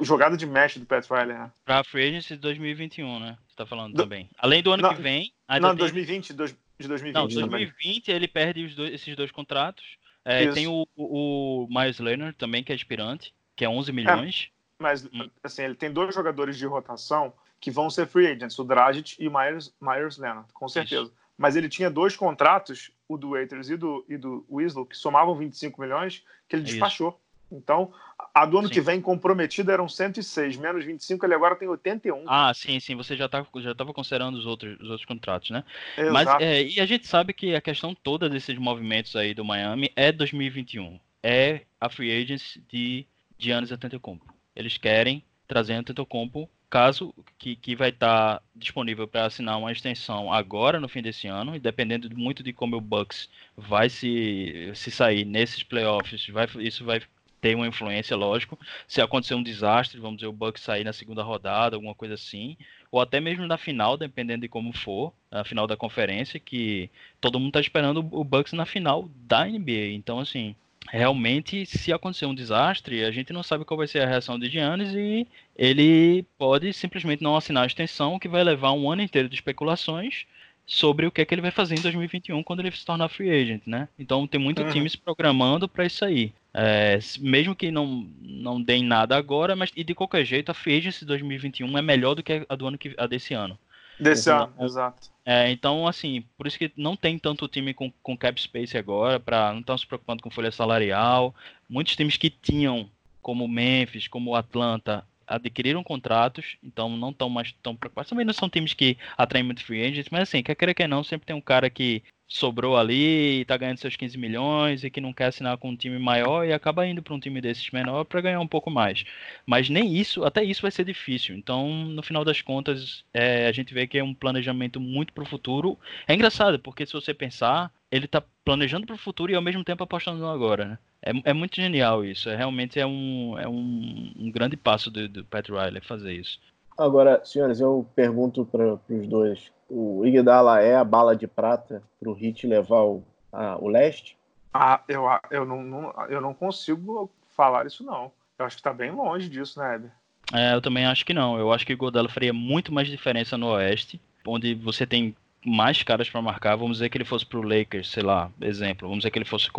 Jogada 0.00 0.36
de 0.36 0.46
mesh 0.46 0.76
do 0.76 0.86
Pat 0.86 1.04
Riley, 1.10 1.36
né? 1.36 1.50
Para 1.64 1.80
a 1.80 1.84
free 1.84 2.10
agency 2.10 2.34
de 2.34 2.42
2021, 2.42 3.18
né? 3.18 3.36
Você 3.48 3.56
tá 3.56 3.66
falando 3.66 3.92
do... 3.92 4.02
também. 4.02 4.30
Além 4.38 4.62
do 4.62 4.70
ano 4.70 4.84
não, 4.84 4.94
que 4.94 5.02
vem. 5.02 5.32
Não, 5.60 5.70
tem... 5.70 5.78
2020, 5.78 6.32
dois, 6.32 6.56
de 6.78 6.88
2020. 6.88 7.14
Não, 7.14 7.28
2020 7.28 8.04
também. 8.06 8.16
ele 8.16 8.28
perde 8.28 8.66
dois, 8.68 8.94
esses 8.94 9.16
dois 9.16 9.30
contratos. 9.30 9.84
É, 10.24 10.46
tem 10.52 10.68
o, 10.68 10.86
o, 10.96 11.66
Miles 11.68 11.98
Leonard 11.98 12.36
também, 12.36 12.62
que 12.62 12.72
é 12.72 12.74
aspirante, 12.74 13.34
que 13.56 13.64
é 13.64 13.68
11 13.68 13.90
é, 13.90 13.92
milhões. 13.92 14.50
É, 14.50 14.82
mas, 14.82 15.04
hum. 15.04 15.28
assim, 15.42 15.62
ele 15.62 15.74
tem 15.74 15.92
dois 15.92 16.14
jogadores 16.14 16.56
de 16.56 16.66
rotação 16.66 17.32
que 17.60 17.70
vão 17.70 17.88
ser 17.88 18.06
free 18.06 18.26
agents, 18.26 18.58
o 18.58 18.64
Dragic 18.64 19.16
e 19.18 19.28
o 19.28 19.32
Myers, 19.32 19.72
Myers 19.80 20.18
Leonard, 20.18 20.52
com 20.52 20.68
certeza. 20.68 21.04
Isso. 21.04 21.14
Mas 21.38 21.56
ele 21.56 21.68
tinha 21.68 21.90
dois 21.90 22.16
contratos, 22.16 22.90
o 23.08 23.16
do 23.16 23.30
Waiters 23.30 23.68
e 23.68 23.76
do, 23.76 24.04
e 24.08 24.16
do 24.16 24.44
Weasel, 24.50 24.84
que 24.84 24.96
somavam 24.96 25.34
25 25.34 25.80
milhões, 25.80 26.24
que 26.48 26.56
ele 26.56 26.62
despachou. 26.62 27.10
Isso. 27.10 27.18
Então, 27.52 27.92
a 28.34 28.46
do 28.46 28.58
ano 28.58 28.68
sim. 28.68 28.74
que 28.74 28.80
vem 28.80 29.00
comprometida 29.00 29.72
eram 29.72 29.88
106, 29.88 30.56
menos 30.56 30.84
25, 30.84 31.24
ele 31.24 31.34
agora 31.34 31.54
tem 31.54 31.68
81. 31.68 32.24
Ah, 32.26 32.52
sim, 32.54 32.80
sim, 32.80 32.96
você 32.96 33.16
já 33.16 33.28
tá, 33.28 33.46
já 33.56 33.72
estava 33.72 33.92
considerando 33.92 34.36
os 34.36 34.46
outros, 34.46 34.78
os 34.80 34.88
outros 34.88 35.04
contratos, 35.04 35.50
né? 35.50 35.64
Exato. 35.96 36.12
Mas, 36.12 36.28
é, 36.40 36.62
e 36.64 36.80
a 36.80 36.86
gente 36.86 37.06
sabe 37.06 37.32
que 37.32 37.54
a 37.54 37.60
questão 37.60 37.94
toda 37.94 38.28
desses 38.28 38.56
movimentos 38.58 39.14
aí 39.16 39.34
do 39.34 39.44
Miami 39.44 39.92
é 39.94 40.10
2021. 40.10 40.98
É 41.22 41.60
a 41.80 41.88
free 41.88 42.10
agents 42.10 42.58
de 42.68 43.06
Giannis 43.38 43.70
Antetokounmpo. 43.70 44.26
Eles 44.56 44.76
querem 44.76 45.22
trazer 45.46 45.74
Antetokounmpo 45.74 46.48
caso 46.72 47.14
que, 47.38 47.54
que 47.54 47.76
vai 47.76 47.90
estar 47.90 48.38
tá 48.38 48.42
disponível 48.56 49.06
para 49.06 49.26
assinar 49.26 49.58
uma 49.58 49.70
extensão 49.70 50.32
agora 50.32 50.80
no 50.80 50.88
fim 50.88 51.02
desse 51.02 51.26
ano, 51.26 51.54
e 51.54 51.60
dependendo 51.60 52.08
muito 52.16 52.42
de 52.42 52.50
como 52.50 52.76
o 52.76 52.80
Bucks 52.80 53.28
vai 53.54 53.90
se, 53.90 54.72
se 54.74 54.90
sair 54.90 55.26
nesses 55.26 55.62
playoffs, 55.62 56.26
vai, 56.28 56.48
isso 56.60 56.82
vai 56.82 57.02
tem 57.42 57.56
uma 57.56 57.66
influência, 57.66 58.16
lógico. 58.16 58.56
Se 58.86 59.02
acontecer 59.02 59.34
um 59.34 59.42
desastre, 59.42 60.00
vamos 60.00 60.18
dizer, 60.18 60.28
o 60.28 60.32
Bucks 60.32 60.62
sair 60.62 60.84
na 60.84 60.92
segunda 60.92 61.24
rodada, 61.24 61.74
alguma 61.74 61.94
coisa 61.94 62.14
assim, 62.14 62.56
ou 62.90 63.00
até 63.00 63.20
mesmo 63.20 63.46
na 63.48 63.58
final, 63.58 63.96
dependendo 63.96 64.42
de 64.42 64.48
como 64.48 64.72
for, 64.72 65.12
a 65.28 65.42
final 65.42 65.66
da 65.66 65.76
conferência, 65.76 66.38
que 66.38 66.88
todo 67.20 67.40
mundo 67.40 67.48
está 67.48 67.60
esperando 67.60 67.98
o 68.12 68.22
Bucks 68.22 68.52
na 68.52 68.64
final 68.64 69.10
da 69.26 69.44
NBA. 69.44 69.88
Então, 69.92 70.20
assim, 70.20 70.54
realmente, 70.88 71.66
se 71.66 71.92
acontecer 71.92 72.26
um 72.26 72.34
desastre, 72.34 73.04
a 73.04 73.10
gente 73.10 73.32
não 73.32 73.42
sabe 73.42 73.64
qual 73.64 73.76
vai 73.76 73.88
ser 73.88 74.02
a 74.02 74.06
reação 74.06 74.38
de 74.38 74.48
Giannis 74.48 74.94
e 74.94 75.26
ele 75.56 76.24
pode 76.38 76.72
simplesmente 76.72 77.24
não 77.24 77.36
assinar 77.36 77.64
a 77.64 77.66
extensão, 77.66 78.20
que 78.20 78.28
vai 78.28 78.44
levar 78.44 78.70
um 78.70 78.88
ano 78.88 79.02
inteiro 79.02 79.28
de 79.28 79.34
especulações 79.34 80.26
sobre 80.66 81.06
o 81.06 81.10
que 81.10 81.20
é 81.20 81.24
que 81.24 81.34
ele 81.34 81.42
vai 81.42 81.50
fazer 81.50 81.78
em 81.78 81.82
2021 81.82 82.42
quando 82.42 82.60
ele 82.60 82.70
se 82.70 82.84
tornar 82.84 83.08
free 83.08 83.30
agent, 83.30 83.62
né? 83.66 83.88
Então 83.98 84.26
tem 84.26 84.40
muito 84.40 84.62
uhum. 84.62 84.70
time 84.70 84.88
se 84.88 84.98
programando 84.98 85.68
para 85.68 85.84
isso 85.84 86.04
aí. 86.04 86.32
É, 86.54 86.98
mesmo 87.20 87.54
que 87.54 87.70
não, 87.70 88.06
não 88.20 88.60
deem 88.60 88.84
nada 88.84 89.16
agora, 89.16 89.56
mas 89.56 89.70
e 89.74 89.82
de 89.82 89.94
qualquer 89.94 90.24
jeito 90.24 90.50
a 90.50 90.54
free 90.54 90.78
agency 90.78 91.04
2021 91.04 91.78
é 91.78 91.82
melhor 91.82 92.14
do 92.14 92.22
que 92.22 92.44
a 92.48 92.54
do 92.54 92.66
ano 92.66 92.78
que 92.78 92.94
a 92.96 93.06
desse 93.06 93.34
ano. 93.34 93.58
Desse 93.98 94.30
então, 94.30 94.44
ano, 94.44 94.64
exato. 94.64 95.10
É, 95.24 95.50
então, 95.50 95.86
assim, 95.86 96.24
por 96.36 96.46
isso 96.46 96.58
que 96.58 96.72
não 96.76 96.96
tem 96.96 97.18
tanto 97.18 97.46
time 97.46 97.72
com, 97.72 97.92
com 98.02 98.16
cap 98.16 98.40
space 98.40 98.76
agora, 98.76 99.20
para 99.20 99.52
não 99.52 99.60
estão 99.60 99.78
se 99.78 99.86
preocupando 99.86 100.22
com 100.22 100.30
folha 100.30 100.50
salarial. 100.50 101.34
Muitos 101.68 101.94
times 101.94 102.16
que 102.16 102.28
tinham, 102.28 102.90
como 103.20 103.46
Memphis, 103.46 104.08
como 104.08 104.34
Atlanta, 104.34 105.06
adquiriram 105.26 105.82
contratos, 105.82 106.56
então 106.62 106.96
não 106.96 107.10
estão 107.10 107.28
mais 107.28 107.52
tão 107.62 107.74
preocupados. 107.76 108.08
Também 108.08 108.24
não 108.24 108.32
são 108.32 108.48
times 108.48 108.74
que 108.74 108.96
atraem 109.16 109.44
muito 109.44 109.64
free 109.64 109.84
agents, 109.84 110.08
mas 110.10 110.22
assim, 110.22 110.42
quer 110.42 110.54
querer 110.54 110.74
que 110.74 110.86
não, 110.86 111.02
sempre 111.04 111.26
tem 111.26 111.36
um 111.36 111.40
cara 111.40 111.68
que 111.70 112.02
sobrou 112.32 112.78
ali 112.78 113.40
e 113.40 113.44
tá 113.44 113.56
ganhando 113.56 113.78
seus 113.78 113.94
15 113.94 114.16
milhões 114.16 114.82
e 114.82 114.90
que 114.90 115.00
não 115.00 115.12
quer 115.12 115.26
assinar 115.26 115.58
com 115.58 115.68
um 115.68 115.76
time 115.76 115.98
maior 115.98 116.46
e 116.46 116.52
acaba 116.52 116.86
indo 116.86 117.02
para 117.02 117.12
um 117.12 117.20
time 117.20 117.40
desses 117.42 117.70
menor 117.70 118.04
para 118.04 118.22
ganhar 118.22 118.40
um 118.40 118.46
pouco 118.46 118.70
mais. 118.70 119.04
Mas 119.44 119.68
nem 119.68 119.94
isso, 119.94 120.24
até 120.24 120.42
isso 120.42 120.62
vai 120.62 120.70
ser 120.70 120.84
difícil. 120.84 121.36
Então, 121.36 121.68
no 121.68 122.02
final 122.02 122.24
das 122.24 122.40
contas, 122.40 123.04
é, 123.12 123.46
a 123.46 123.52
gente 123.52 123.74
vê 123.74 123.86
que 123.86 123.98
é 123.98 124.04
um 124.04 124.14
planejamento 124.14 124.80
muito 124.80 125.12
para 125.12 125.22
o 125.22 125.26
futuro. 125.26 125.78
É 126.08 126.14
engraçado, 126.14 126.58
porque 126.58 126.86
se 126.86 126.94
você 126.94 127.12
pensar, 127.12 127.70
ele 127.90 128.08
tá 128.08 128.22
planejando 128.42 128.86
para 128.86 128.94
o 128.94 128.98
futuro 128.98 129.30
e 129.30 129.34
ao 129.34 129.42
mesmo 129.42 129.62
tempo 129.62 129.84
apostando 129.84 130.18
no 130.18 130.28
agora, 130.28 130.64
né? 130.64 130.78
É, 131.02 131.30
é 131.30 131.32
muito 131.34 131.56
genial 131.56 132.02
isso. 132.02 132.30
É, 132.30 132.36
realmente 132.36 132.80
é 132.80 132.86
um, 132.86 133.38
é 133.38 133.46
um, 133.46 134.12
um 134.16 134.30
grande 134.30 134.56
passo 134.56 134.90
do, 134.90 135.06
do 135.06 135.24
Pat 135.24 135.48
Riley 135.48 135.82
fazer 135.82 136.14
isso. 136.14 136.40
Agora, 136.78 137.22
senhores, 137.24 137.60
eu 137.60 137.86
pergunto 137.94 138.46
para 138.46 138.74
os 138.88 139.06
dois: 139.06 139.52
o 139.72 140.04
Iguodala 140.04 140.60
é 140.60 140.76
a 140.76 140.84
bala 140.84 141.16
de 141.16 141.26
prata 141.26 141.82
para 141.98 142.10
o 142.10 142.12
Hit 142.12 142.46
levar 142.46 142.82
o, 142.82 143.02
a, 143.32 143.56
o 143.58 143.68
leste? 143.68 144.18
Ah, 144.52 144.82
eu, 144.86 145.04
eu, 145.30 145.46
não, 145.46 145.62
não, 145.62 145.92
eu 146.10 146.20
não 146.20 146.34
consigo 146.34 147.10
falar 147.30 147.64
isso, 147.66 147.82
não. 147.82 148.12
Eu 148.38 148.44
acho 148.44 148.56
que 148.56 148.60
está 148.60 148.72
bem 148.72 148.90
longe 148.90 149.30
disso, 149.30 149.58
né, 149.58 149.76
Eber? 149.76 149.90
É, 150.34 150.54
eu 150.54 150.60
também 150.60 150.84
acho 150.84 151.06
que 151.06 151.14
não. 151.14 151.38
Eu 151.38 151.50
acho 151.50 151.64
que 151.64 151.72
o 151.72 151.76
Godala 151.76 152.10
faria 152.10 152.34
muito 152.34 152.70
mais 152.70 152.86
diferença 152.86 153.38
no 153.38 153.48
Oeste, 153.48 153.98
onde 154.26 154.54
você 154.54 154.86
tem 154.86 155.16
mais 155.44 155.82
caras 155.82 156.08
para 156.08 156.22
marcar, 156.22 156.54
vamos 156.54 156.76
dizer 156.76 156.88
que 156.88 156.96
ele 156.96 157.04
fosse 157.04 157.26
pro 157.26 157.42
Lakers, 157.42 157.90
sei 157.90 158.02
lá, 158.02 158.30
exemplo, 158.40 158.86
vamos 158.86 159.02
dizer 159.02 159.10
que 159.10 159.18
ele 159.18 159.24
fosse 159.24 159.50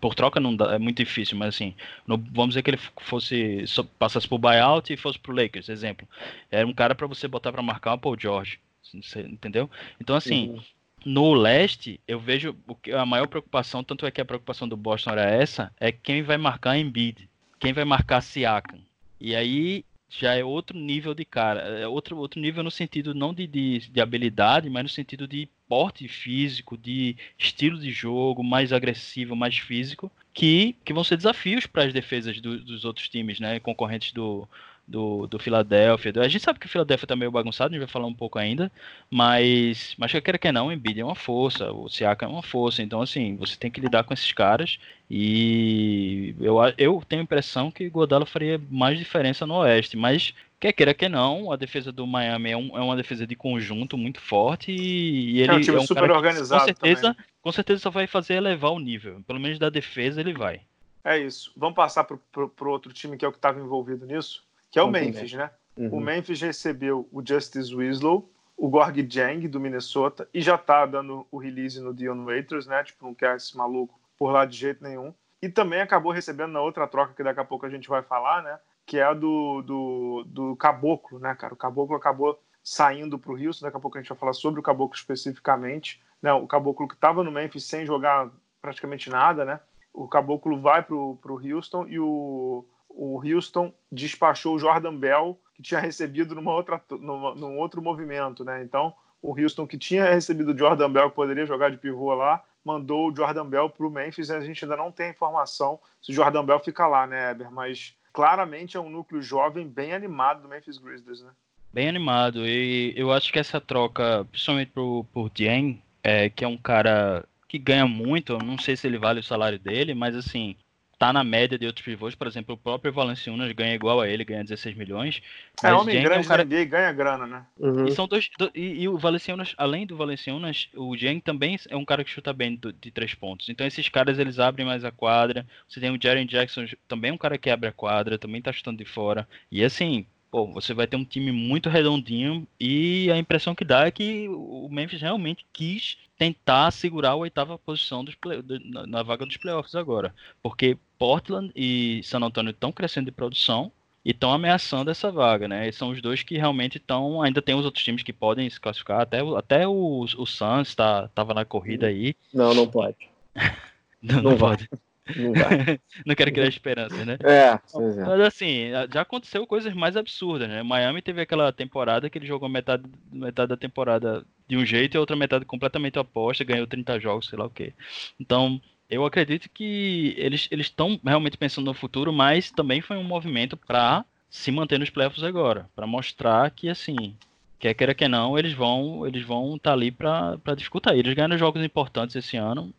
por 0.00 0.14
troca 0.14 0.38
não 0.38 0.54
dá, 0.54 0.74
é 0.74 0.78
muito 0.78 0.98
difícil, 0.98 1.36
mas 1.36 1.56
assim, 1.56 1.74
no, 2.06 2.16
vamos 2.16 2.50
dizer 2.50 2.62
que 2.62 2.70
ele 2.70 2.78
fosse 3.00 3.64
passasse 3.98 4.28
por 4.28 4.38
buyout 4.38 4.92
e 4.92 4.96
fosse 4.96 5.18
pro 5.18 5.34
Lakers, 5.34 5.68
exemplo. 5.68 6.06
Era 6.52 6.64
um 6.64 6.72
cara 6.72 6.94
para 6.94 7.08
você 7.08 7.26
botar 7.26 7.50
para 7.50 7.62
marcar 7.62 7.94
o 7.94 7.98
Paul 7.98 8.16
George, 8.16 8.60
entendeu? 8.94 9.70
Então 10.00 10.16
assim, 10.16 10.50
uhum. 10.50 10.60
no 11.04 11.34
leste 11.34 12.00
eu 12.06 12.18
vejo 12.18 12.56
o 12.66 12.74
que 12.74 12.92
a 12.92 13.06
maior 13.06 13.26
preocupação, 13.26 13.84
tanto 13.84 14.06
é 14.06 14.10
que 14.10 14.20
a 14.20 14.24
preocupação 14.24 14.68
do 14.68 14.76
Boston 14.76 15.10
era 15.10 15.30
essa, 15.30 15.72
é 15.78 15.92
quem 15.92 16.22
vai 16.22 16.36
marcar 16.36 16.78
Embiid, 16.78 17.28
quem 17.58 17.72
vai 17.72 17.84
marcar 17.84 18.20
Siakam. 18.20 18.80
E 19.20 19.34
aí 19.34 19.84
já 20.08 20.34
é 20.34 20.42
outro 20.42 20.78
nível 20.78 21.14
de 21.14 21.24
cara. 21.24 21.60
É 21.60 21.86
outro, 21.86 22.16
outro 22.16 22.40
nível 22.40 22.62
no 22.62 22.70
sentido 22.70 23.14
não 23.14 23.34
de, 23.34 23.46
de, 23.46 23.90
de, 23.90 24.00
habilidade, 24.00 24.70
mas 24.70 24.82
no 24.82 24.88
sentido 24.88 25.28
de 25.28 25.48
porte 25.68 26.08
físico, 26.08 26.78
de 26.78 27.16
estilo 27.38 27.78
de 27.78 27.90
jogo 27.90 28.42
mais 28.42 28.72
agressivo, 28.72 29.36
mais 29.36 29.58
físico, 29.58 30.10
que, 30.32 30.74
que 30.84 30.94
vão 30.94 31.04
ser 31.04 31.16
desafios 31.16 31.66
para 31.66 31.84
as 31.84 31.92
defesas 31.92 32.40
do, 32.40 32.58
dos 32.58 32.84
outros 32.84 33.08
times, 33.08 33.38
né? 33.38 33.60
Concorrentes 33.60 34.12
do, 34.12 34.48
do, 34.88 35.26
do 35.26 35.38
Philadelphia. 35.38 36.12
A 36.16 36.28
gente 36.28 36.42
sabe 36.42 36.58
que 36.58 36.66
o 36.66 36.68
Philadelphia 36.68 37.06
tá 37.06 37.14
meio 37.14 37.30
bagunçado, 37.30 37.68
a 37.68 37.72
gente 37.72 37.84
vai 37.84 37.92
falar 37.92 38.06
um 38.06 38.14
pouco 38.14 38.38
ainda, 38.38 38.72
mas, 39.10 39.94
mas 39.98 40.10
que 40.10 40.20
quer 40.20 40.38
que 40.38 40.50
não, 40.50 40.68
o 40.68 40.72
Embiid 40.72 41.00
é 41.00 41.04
uma 41.04 41.14
força, 41.14 41.70
o 41.70 41.88
Siaka 41.88 42.24
é 42.24 42.28
uma 42.28 42.42
força, 42.42 42.82
então 42.82 43.02
assim, 43.02 43.36
você 43.36 43.56
tem 43.56 43.70
que 43.70 43.80
lidar 43.80 44.04
com 44.04 44.14
esses 44.14 44.32
caras 44.32 44.78
e 45.10 46.34
eu, 46.40 46.56
eu 46.78 47.02
tenho 47.06 47.20
a 47.20 47.24
impressão 47.24 47.70
que 47.70 47.88
Godala 47.90 48.24
faria 48.24 48.60
mais 48.70 48.98
diferença 48.98 49.46
no 49.46 49.56
Oeste, 49.56 49.96
mas 49.96 50.34
quer 50.58 50.72
queira 50.72 50.94
que 50.94 51.08
não, 51.08 51.52
a 51.52 51.56
defesa 51.56 51.92
do 51.92 52.06
Miami 52.06 52.50
é, 52.50 52.56
um, 52.56 52.76
é 52.76 52.80
uma 52.80 52.96
defesa 52.96 53.26
de 53.26 53.36
conjunto 53.36 53.98
muito 53.98 54.20
forte 54.20 54.72
e, 54.72 55.32
e 55.32 55.40
ele 55.42 55.52
é 55.52 55.54
um, 55.54 55.60
time 55.60 55.76
é 55.76 55.80
um 55.80 55.86
super 55.86 56.10
organizado 56.10 56.60
com 56.62 56.66
certeza, 56.66 57.02
também. 57.02 57.24
com 57.42 57.52
certeza 57.52 57.80
só 57.80 57.90
vai 57.90 58.06
fazer 58.06 58.34
elevar 58.34 58.72
o 58.72 58.80
nível, 58.80 59.20
pelo 59.26 59.38
menos 59.38 59.58
da 59.58 59.68
defesa 59.68 60.20
ele 60.20 60.32
vai. 60.32 60.62
É 61.04 61.16
isso. 61.16 61.52
Vamos 61.56 61.76
passar 61.76 62.04
para 62.04 62.16
o 62.16 62.68
outro 62.68 62.92
time 62.92 63.16
que 63.16 63.24
é 63.24 63.28
o 63.28 63.30
que 63.30 63.38
estava 63.38 63.60
envolvido 63.60 64.04
nisso 64.04 64.47
que 64.70 64.78
é 64.78 64.82
o 64.82 64.90
Memphis, 64.90 65.32
né? 65.32 65.50
Uhum. 65.76 65.94
O 65.94 66.00
Memphis 66.00 66.40
recebeu 66.40 67.08
o 67.12 67.24
Justice 67.24 67.74
Winslow, 67.74 68.30
o 68.56 68.68
Gorg 68.68 69.06
Jang, 69.08 69.46
do 69.46 69.60
Minnesota, 69.60 70.28
e 70.34 70.40
já 70.40 70.58
tá 70.58 70.84
dando 70.84 71.26
o 71.30 71.38
release 71.38 71.80
no 71.80 71.94
Dion 71.94 72.24
Waiters, 72.24 72.66
né? 72.66 72.82
Tipo, 72.82 73.06
não 73.06 73.14
quer 73.14 73.36
esse 73.36 73.56
maluco 73.56 73.98
por 74.18 74.32
lá 74.32 74.44
de 74.44 74.56
jeito 74.56 74.82
nenhum. 74.82 75.14
E 75.40 75.48
também 75.48 75.80
acabou 75.80 76.10
recebendo 76.10 76.50
na 76.50 76.60
outra 76.60 76.88
troca, 76.88 77.14
que 77.14 77.22
daqui 77.22 77.38
a 77.38 77.44
pouco 77.44 77.64
a 77.64 77.70
gente 77.70 77.88
vai 77.88 78.02
falar, 78.02 78.42
né? 78.42 78.58
Que 78.84 78.98
é 78.98 79.04
a 79.04 79.14
do, 79.14 79.62
do, 79.62 80.24
do 80.26 80.56
Caboclo, 80.56 81.20
né, 81.20 81.34
cara? 81.36 81.54
O 81.54 81.56
Caboclo 81.56 81.96
acabou 81.96 82.42
saindo 82.62 83.18
para 83.18 83.32
o 83.32 83.36
Houston, 83.36 83.66
daqui 83.66 83.76
a 83.76 83.80
pouco 83.80 83.96
a 83.96 84.00
gente 84.00 84.08
vai 84.08 84.18
falar 84.18 84.32
sobre 84.32 84.58
o 84.58 84.62
Caboclo 84.62 84.96
especificamente. 84.96 86.02
Né? 86.20 86.32
O 86.32 86.46
Caboclo 86.48 86.88
que 86.88 86.94
estava 86.94 87.22
no 87.22 87.30
Memphis 87.30 87.64
sem 87.64 87.86
jogar 87.86 88.28
praticamente 88.60 89.08
nada, 89.08 89.44
né? 89.44 89.60
O 89.94 90.08
Caboclo 90.08 90.60
vai 90.60 90.82
para 90.82 90.96
o 90.96 91.18
Houston 91.24 91.86
e 91.86 91.98
o 92.00 92.66
o 92.88 93.20
Houston 93.24 93.72
despachou 93.90 94.56
o 94.56 94.58
Jordan 94.58 94.96
Bell, 94.96 95.38
que 95.54 95.62
tinha 95.62 95.80
recebido 95.80 96.34
numa 96.34 96.52
outra, 96.52 96.82
numa, 96.90 97.34
num 97.34 97.58
outro 97.58 97.82
movimento, 97.82 98.44
né? 98.44 98.62
Então, 98.62 98.94
o 99.22 99.38
Houston, 99.38 99.66
que 99.66 99.78
tinha 99.78 100.04
recebido 100.04 100.52
o 100.52 100.58
Jordan 100.58 100.90
Bell, 100.90 101.10
que 101.10 101.16
poderia 101.16 101.46
jogar 101.46 101.70
de 101.70 101.76
pivô 101.76 102.14
lá, 102.14 102.42
mandou 102.64 103.10
o 103.10 103.14
Jordan 103.14 103.46
Bell 103.46 103.70
para 103.70 103.86
o 103.86 103.90
Memphis. 103.90 104.30
A 104.30 104.40
gente 104.40 104.64
ainda 104.64 104.76
não 104.76 104.92
tem 104.92 105.10
informação 105.10 105.80
se 106.00 106.12
o 106.12 106.14
Jordan 106.14 106.44
Bell 106.44 106.60
fica 106.60 106.86
lá, 106.86 107.06
né, 107.06 107.30
Eber? 107.30 107.50
Mas 107.50 107.94
claramente 108.12 108.76
é 108.76 108.80
um 108.80 108.90
núcleo 108.90 109.22
jovem 109.22 109.66
bem 109.66 109.92
animado 109.92 110.42
do 110.42 110.48
Memphis 110.48 110.78
Grizzlies, 110.78 111.22
né? 111.22 111.30
Bem 111.72 111.88
animado. 111.88 112.46
E 112.46 112.94
eu 112.96 113.12
acho 113.12 113.32
que 113.32 113.38
essa 113.38 113.60
troca, 113.60 114.26
principalmente 114.30 114.70
por, 114.72 115.04
por 115.12 115.30
Dieng, 115.30 115.80
é, 116.02 116.28
que 116.30 116.44
é 116.44 116.48
um 116.48 116.56
cara 116.56 117.24
que 117.46 117.58
ganha 117.58 117.86
muito, 117.86 118.34
eu 118.34 118.38
não 118.38 118.58
sei 118.58 118.76
se 118.76 118.86
ele 118.86 118.98
vale 118.98 119.20
o 119.20 119.24
salário 119.24 119.58
dele, 119.58 119.94
mas 119.94 120.14
assim, 120.14 120.56
tá 120.98 121.12
na 121.12 121.22
média 121.22 121.56
de 121.56 121.66
outros 121.66 121.84
pivôs, 121.84 122.14
por 122.14 122.26
exemplo, 122.26 122.54
o 122.54 122.58
próprio 122.58 122.92
Valenciunas 122.92 123.52
ganha 123.52 123.74
igual 123.74 124.00
a 124.00 124.08
ele, 124.08 124.24
ganha 124.24 124.42
16 124.42 124.76
milhões. 124.76 125.22
É, 125.62 125.72
homem 125.72 125.94
Jeng 125.94 126.04
grande 126.04 126.22
é 126.22 126.24
um 126.24 126.28
cara... 126.28 126.44
NBA 126.44 126.64
ganha 126.64 126.92
grana, 126.92 127.26
né? 127.26 127.46
Uhum. 127.58 127.86
E, 127.86 127.92
são 127.92 128.08
dois, 128.08 128.28
do, 128.36 128.50
e, 128.54 128.82
e, 128.82 128.88
o 128.88 128.98
Valenciunas, 128.98 129.54
além 129.56 129.86
do 129.86 129.96
Valenciunas, 129.96 130.68
o 130.74 130.96
Jeng 130.96 131.20
também 131.20 131.56
é 131.68 131.76
um 131.76 131.84
cara 131.84 132.02
que 132.02 132.10
chuta 132.10 132.32
bem 132.32 132.56
do, 132.56 132.72
de 132.72 132.90
três 132.90 133.14
pontos. 133.14 133.48
Então 133.48 133.66
esses 133.66 133.88
caras, 133.88 134.18
eles 134.18 134.40
abrem 134.40 134.66
mais 134.66 134.84
a 134.84 134.90
quadra. 134.90 135.46
Você 135.68 135.80
tem 135.80 135.90
o 135.90 135.98
Jaren 136.02 136.26
Jackson, 136.26 136.66
também 136.88 137.12
um 137.12 137.18
cara 137.18 137.38
que 137.38 137.48
abre 137.48 137.68
a 137.68 137.72
quadra, 137.72 138.18
também 138.18 138.42
tá 138.42 138.52
chutando 138.52 138.78
de 138.78 138.84
fora. 138.84 139.28
E 139.52 139.62
assim, 139.62 140.04
pô, 140.30 140.46
você 140.52 140.74
vai 140.74 140.86
ter 140.86 140.96
um 140.96 141.04
time 141.04 141.32
muito 141.32 141.68
redondinho 141.68 142.46
e 142.60 143.10
a 143.10 143.16
impressão 143.16 143.54
que 143.54 143.64
dá 143.64 143.86
é 143.86 143.90
que 143.90 144.28
o 144.28 144.68
Memphis 144.70 145.00
realmente 145.00 145.46
quis 145.52 145.96
tentar 146.16 146.70
segurar 146.70 147.10
a 147.10 147.16
oitava 147.16 147.58
posição 147.58 148.04
play, 148.20 148.42
na 148.86 149.02
vaga 149.02 149.24
dos 149.24 149.36
playoffs 149.36 149.74
agora, 149.74 150.14
porque 150.42 150.76
Portland 150.98 151.52
e 151.54 152.00
San 152.02 152.20
Antonio 152.20 152.50
estão 152.50 152.72
crescendo 152.72 153.06
de 153.06 153.12
produção 153.12 153.70
e 154.04 154.10
estão 154.10 154.32
ameaçando 154.32 154.90
essa 154.90 155.12
vaga, 155.12 155.46
né? 155.46 155.68
E 155.68 155.72
são 155.72 155.90
os 155.90 156.00
dois 156.00 156.22
que 156.22 156.36
realmente 156.36 156.78
estão. 156.78 157.20
Ainda 157.20 157.42
tem 157.42 157.54
os 157.54 157.64
outros 157.64 157.84
times 157.84 158.02
que 158.02 158.12
podem 158.12 158.48
se 158.48 158.58
classificar, 158.58 159.00
até, 159.00 159.20
até 159.36 159.68
o, 159.68 160.00
o 160.00 160.26
Suns 160.26 160.74
tá, 160.74 161.08
tava 161.08 161.34
na 161.34 161.44
corrida 161.44 161.88
aí. 161.88 162.14
Não, 162.32 162.54
não 162.54 162.66
pode. 162.66 162.96
não, 164.02 164.22
não, 164.22 164.30
não 164.30 164.38
pode. 164.38 164.68
Não, 165.16 165.32
não 166.06 166.14
quero 166.14 166.32
criar 166.32 166.48
esperança, 166.48 167.04
né? 167.04 167.18
É, 167.24 167.58
Mas 168.06 168.20
assim, 168.20 168.70
já 168.92 169.02
aconteceu 169.02 169.46
coisas 169.46 169.72
mais 169.74 169.96
absurdas, 169.96 170.48
né? 170.48 170.62
Miami 170.62 171.02
teve 171.02 171.20
aquela 171.20 171.52
temporada 171.52 172.08
que 172.10 172.18
ele 172.18 172.26
jogou 172.26 172.48
metade, 172.48 172.84
metade 173.10 173.48
da 173.48 173.56
temporada 173.56 174.24
de 174.46 174.56
um 174.56 174.64
jeito 174.64 174.94
e 174.94 174.96
a 174.96 175.00
outra 175.00 175.16
metade 175.16 175.44
completamente 175.44 175.98
oposta, 175.98 176.44
ganhou 176.44 176.66
30 176.66 176.98
jogos, 176.98 177.28
sei 177.28 177.38
lá 177.38 177.46
o 177.46 177.50
quê. 177.50 177.72
Então, 178.18 178.60
eu 178.88 179.04
acredito 179.04 179.48
que 179.50 180.14
eles 180.16 180.48
estão 180.50 180.98
realmente 181.04 181.36
pensando 181.36 181.66
no 181.66 181.74
futuro, 181.74 182.12
mas 182.12 182.50
também 182.50 182.80
foi 182.80 182.96
um 182.96 183.04
movimento 183.04 183.56
para 183.56 184.04
se 184.30 184.50
manter 184.50 184.78
nos 184.78 184.90
playoffs 184.90 185.22
agora, 185.22 185.68
para 185.74 185.86
mostrar 185.86 186.50
que 186.50 186.68
assim, 186.68 187.14
quer 187.58 187.74
queira 187.74 187.94
que 187.94 188.08
não, 188.08 188.38
eles 188.38 188.52
vão 188.52 189.06
eles 189.06 189.24
vão 189.24 189.56
estar 189.56 189.70
tá 189.70 189.74
ali 189.74 189.90
para 189.90 190.54
disputar. 190.56 190.96
Eles 190.96 191.14
ganharam 191.14 191.36
jogos 191.36 191.62
importantes 191.62 192.16
esse 192.16 192.36
ano. 192.36 192.72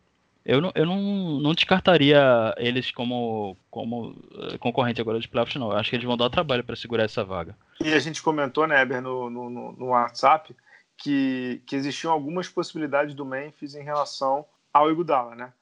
Eu 0.44 0.60
não, 0.60 0.72
eu 0.74 0.86
não, 0.86 1.40
não 1.40 1.54
descartaria 1.54 2.54
eles 2.56 2.90
como, 2.90 3.56
como 3.70 4.16
eh, 4.52 4.58
concorrente 4.58 5.00
agora 5.00 5.18
dos 5.18 5.26
playoffs, 5.26 5.60
não. 5.60 5.70
Eu 5.70 5.76
acho 5.76 5.90
que 5.90 5.96
eles 5.96 6.06
vão 6.06 6.16
dar 6.16 6.30
trabalho 6.30 6.64
para 6.64 6.76
segurar 6.76 7.04
essa 7.04 7.22
vaga. 7.22 7.54
E 7.80 7.92
a 7.92 7.98
gente 7.98 8.22
comentou, 8.22 8.66
né, 8.66 8.80
Eber, 8.80 9.02
no, 9.02 9.28
no, 9.28 9.50
no 9.72 9.86
WhatsApp, 9.88 10.56
que, 10.96 11.62
que 11.66 11.76
existiam 11.76 12.12
algumas 12.12 12.48
possibilidades 12.48 13.14
do 13.14 13.24
Memphis 13.24 13.74
em 13.74 13.82
relação 13.82 14.44
ao 14.72 14.90
Iguodala, 14.90 15.34
né? 15.34 15.52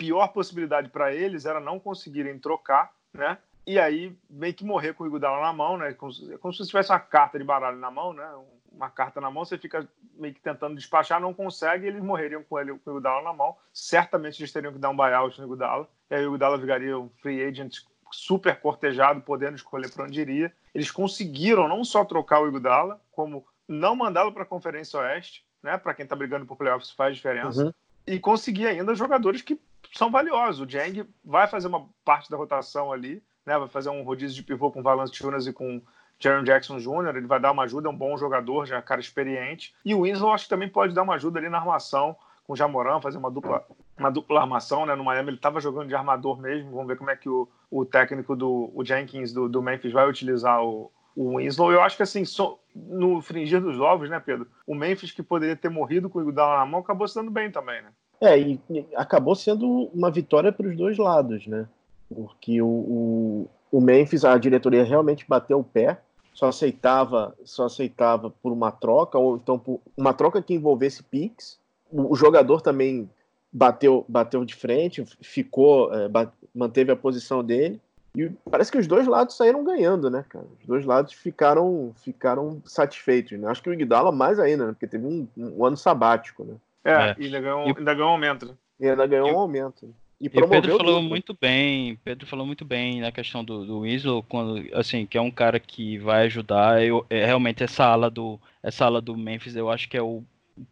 pior 0.00 0.28
possibilidade 0.28 0.88
para 0.88 1.14
eles 1.14 1.44
era 1.44 1.60
não 1.60 1.78
conseguirem 1.78 2.38
trocar, 2.38 2.90
né? 3.12 3.36
E 3.66 3.78
aí 3.78 4.16
meio 4.30 4.54
que 4.54 4.64
morrer 4.64 4.94
com 4.94 5.04
o 5.04 5.06
Iguodala 5.06 5.42
na 5.42 5.52
mão, 5.52 5.76
né? 5.76 5.92
Como, 5.92 6.10
como 6.38 6.54
se 6.54 6.66
tivesse 6.66 6.90
uma 6.90 6.98
carta 6.98 7.38
de 7.38 7.44
baralho 7.44 7.76
na 7.76 7.90
mão, 7.90 8.14
né? 8.14 8.26
Uma 8.72 8.88
carta 8.88 9.20
na 9.20 9.30
mão, 9.30 9.44
você 9.44 9.58
fica 9.58 9.86
meio 10.14 10.32
que 10.32 10.40
tentando 10.40 10.76
despachar, 10.76 11.20
não 11.20 11.34
consegue, 11.34 11.86
eles 11.86 12.02
morreriam 12.02 12.42
com 12.42 12.58
ele 12.58 12.72
com 12.78 12.90
o 12.90 12.92
Iguodala 12.92 13.22
na 13.22 13.32
mão. 13.32 13.56
Certamente 13.72 14.40
eles 14.40 14.52
teriam 14.52 14.72
que 14.72 14.78
dar 14.78 14.90
um 14.90 14.96
buyout 14.96 15.38
no 15.38 15.46
Iguodala. 15.46 15.88
E 16.10 16.14
aí 16.14 16.22
o 16.22 16.28
Iguodala 16.28 16.56
vigaria 16.56 16.98
um 16.98 17.08
free 17.20 17.42
agent 17.42 17.78
super 18.12 18.60
cortejado, 18.60 19.20
podendo 19.20 19.56
escolher 19.56 19.90
para 19.92 20.04
onde 20.04 20.20
iria. 20.20 20.52
Eles 20.74 20.90
conseguiram 20.90 21.68
não 21.68 21.84
só 21.84 22.04
trocar 22.04 22.40
o 22.40 22.48
Iguodala, 22.48 23.00
como 23.10 23.44
não 23.68 23.94
mandá-lo 23.94 24.32
para 24.32 24.42
a 24.42 24.46
Conferência 24.46 24.98
Oeste, 24.98 25.44
né? 25.62 25.76
Para 25.78 25.94
quem 25.94 26.04
está 26.04 26.16
brigando 26.16 26.46
por 26.46 26.56
playoffs 26.56 26.90
faz 26.90 27.16
diferença. 27.16 27.64
Uhum. 27.64 27.72
E 28.06 28.18
conseguir 28.18 28.66
ainda 28.66 28.94
jogadores 28.94 29.42
que 29.42 29.60
são 29.92 30.10
valiosos. 30.10 30.60
O 30.60 30.68
Jang 30.68 31.08
vai 31.24 31.46
fazer 31.46 31.68
uma 31.68 31.88
parte 32.04 32.30
da 32.30 32.36
rotação 32.36 32.92
ali, 32.92 33.22
né? 33.44 33.58
Vai 33.58 33.68
fazer 33.68 33.90
um 33.90 34.02
rodízio 34.02 34.36
de 34.36 34.42
pivô 34.42 34.70
com 34.70 34.82
Valance 34.82 35.12
Tunas 35.12 35.46
e 35.46 35.52
com 35.52 35.80
Jaron 36.20 36.44
Jackson 36.44 36.78
Jr., 36.78 37.16
ele 37.16 37.26
vai 37.26 37.40
dar 37.40 37.52
uma 37.52 37.64
ajuda, 37.64 37.88
é 37.88 37.90
um 37.90 37.96
bom 37.96 38.16
jogador, 38.16 38.66
já 38.66 38.76
é 38.76 38.78
um 38.78 38.82
cara 38.82 39.00
experiente. 39.00 39.74
E 39.84 39.94
o 39.94 40.02
Winslow 40.02 40.32
acho 40.32 40.44
que 40.44 40.50
também 40.50 40.68
pode 40.68 40.94
dar 40.94 41.02
uma 41.02 41.14
ajuda 41.14 41.38
ali 41.38 41.48
na 41.48 41.58
armação 41.58 42.14
com 42.46 42.52
o 42.52 42.56
Jamoran, 42.56 43.00
fazer 43.00 43.16
uma 43.16 43.30
dupla, 43.30 43.64
uma 43.98 44.10
dupla 44.10 44.40
armação, 44.40 44.84
né? 44.84 44.94
No 44.94 45.04
Miami 45.04 45.30
ele 45.30 45.36
estava 45.36 45.60
jogando 45.60 45.88
de 45.88 45.94
armador 45.94 46.38
mesmo, 46.38 46.70
vamos 46.72 46.88
ver 46.88 46.96
como 46.96 47.10
é 47.10 47.16
que 47.16 47.28
o, 47.28 47.48
o 47.70 47.84
técnico 47.84 48.36
do 48.36 48.70
o 48.74 48.84
Jenkins 48.84 49.32
do, 49.32 49.48
do 49.48 49.62
Memphis 49.62 49.92
vai 49.92 50.08
utilizar 50.08 50.62
o, 50.62 50.90
o 51.16 51.36
Winslow. 51.36 51.72
Eu 51.72 51.80
acho 51.80 51.96
que 51.96 52.02
assim, 52.02 52.24
so, 52.24 52.58
no 52.74 53.22
fringir 53.22 53.60
dos 53.60 53.80
ovos, 53.80 54.10
né, 54.10 54.20
Pedro? 54.20 54.46
O 54.66 54.74
Memphis 54.74 55.12
que 55.12 55.22
poderia 55.22 55.56
ter 55.56 55.70
morrido 55.70 56.10
com 56.10 56.18
o 56.18 56.22
Iguodala 56.22 56.58
na 56.58 56.66
mão 56.66 56.80
acabou 56.80 57.08
sendo 57.08 57.30
bem 57.30 57.50
também, 57.50 57.80
né? 57.82 57.88
É, 58.20 58.38
e, 58.38 58.60
e 58.68 58.86
acabou 58.94 59.34
sendo 59.34 59.84
uma 59.94 60.10
vitória 60.10 60.52
para 60.52 60.66
os 60.66 60.76
dois 60.76 60.98
lados, 60.98 61.46
né? 61.46 61.66
Porque 62.12 62.60
o, 62.60 62.66
o, 62.66 63.50
o 63.72 63.80
Memphis, 63.80 64.24
a 64.24 64.36
diretoria 64.36 64.84
realmente 64.84 65.24
bateu 65.26 65.60
o 65.60 65.64
pé, 65.64 66.00
só 66.32 66.48
aceitava, 66.48 67.34
só 67.44 67.66
aceitava 67.66 68.30
por 68.30 68.52
uma 68.52 68.70
troca, 68.70 69.18
ou 69.18 69.36
então 69.36 69.58
por 69.58 69.80
uma 69.96 70.14
troca 70.14 70.42
que 70.42 70.54
envolvesse 70.54 71.02
Pix. 71.02 71.58
O, 71.90 72.12
o 72.12 72.16
jogador 72.16 72.60
também 72.60 73.08
bateu, 73.52 74.04
bateu 74.08 74.44
de 74.44 74.54
frente, 74.54 75.04
ficou, 75.20 75.92
é, 75.92 76.08
bate, 76.08 76.32
manteve 76.54 76.92
a 76.92 76.96
posição 76.96 77.42
dele. 77.44 77.80
E 78.16 78.28
parece 78.50 78.72
que 78.72 78.78
os 78.78 78.86
dois 78.86 79.06
lados 79.06 79.36
saíram 79.36 79.62
ganhando, 79.62 80.10
né, 80.10 80.24
cara? 80.28 80.44
Os 80.60 80.66
dois 80.66 80.84
lados 80.84 81.12
ficaram, 81.12 81.92
ficaram 82.02 82.60
satisfeitos. 82.64 83.38
Né? 83.38 83.48
Acho 83.48 83.62
que 83.62 83.70
o 83.70 83.72
Iguodala 83.72 84.10
mais 84.10 84.40
ainda, 84.40 84.66
né? 84.66 84.72
Porque 84.72 84.86
teve 84.86 85.06
um, 85.06 85.28
um 85.36 85.64
ano 85.64 85.76
sabático, 85.76 86.44
né? 86.44 86.54
É, 86.84 86.92
é. 86.92 87.16
E 87.18 87.26
ainda 87.26 87.40
ganhou, 87.40 87.66
e... 87.66 87.74
ainda 87.76 87.94
ganhou 87.94 88.08
um 88.08 88.12
aumento. 88.12 88.46
Né? 88.46 88.54
E 88.80 88.88
ainda 88.88 89.06
ganhou 89.06 89.28
e... 89.28 89.32
um 89.32 89.38
aumento. 89.38 89.94
E, 90.20 90.26
e 90.26 90.42
o 90.42 90.48
Pedro 90.48 90.76
falou 90.76 91.02
muito 91.02 91.36
bem, 91.40 91.96
Pedro 92.04 92.26
falou 92.26 92.46
muito 92.46 92.64
bem 92.64 93.00
na 93.00 93.10
questão 93.10 93.42
do, 93.42 93.64
do 93.64 93.78
Weasel, 93.80 94.22
quando, 94.28 94.62
assim, 94.74 95.06
que 95.06 95.16
é 95.16 95.20
um 95.20 95.30
cara 95.30 95.58
que 95.58 95.96
vai 95.98 96.26
ajudar. 96.26 96.84
Eu, 96.84 97.06
é, 97.08 97.24
realmente 97.24 97.62
essa 97.62 97.86
ala 97.86 98.10
do 98.10 98.38
essa 98.62 98.84
ala 98.84 99.00
do 99.00 99.16
Memphis, 99.16 99.56
eu 99.56 99.70
acho 99.70 99.88
que 99.88 99.96
é 99.96 100.02
o, 100.02 100.22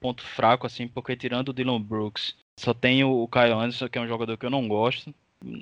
ponto 0.01 0.23
fraco, 0.23 0.67
assim, 0.67 0.87
porque 0.87 1.17
tirando 1.17 1.49
o 1.49 1.53
Dylan 1.53 1.81
Brooks, 1.81 2.37
só 2.59 2.75
tem 2.75 3.05
o, 3.05 3.23
o 3.23 3.29
Kyle 3.29 3.53
Anderson, 3.53 3.89
que 3.89 3.99
é 3.99 4.01
um 4.01 4.09
jogador 4.09 4.37
que 4.37 4.47
eu 4.47 4.51
não 4.51 4.67
gosto. 4.69 5.15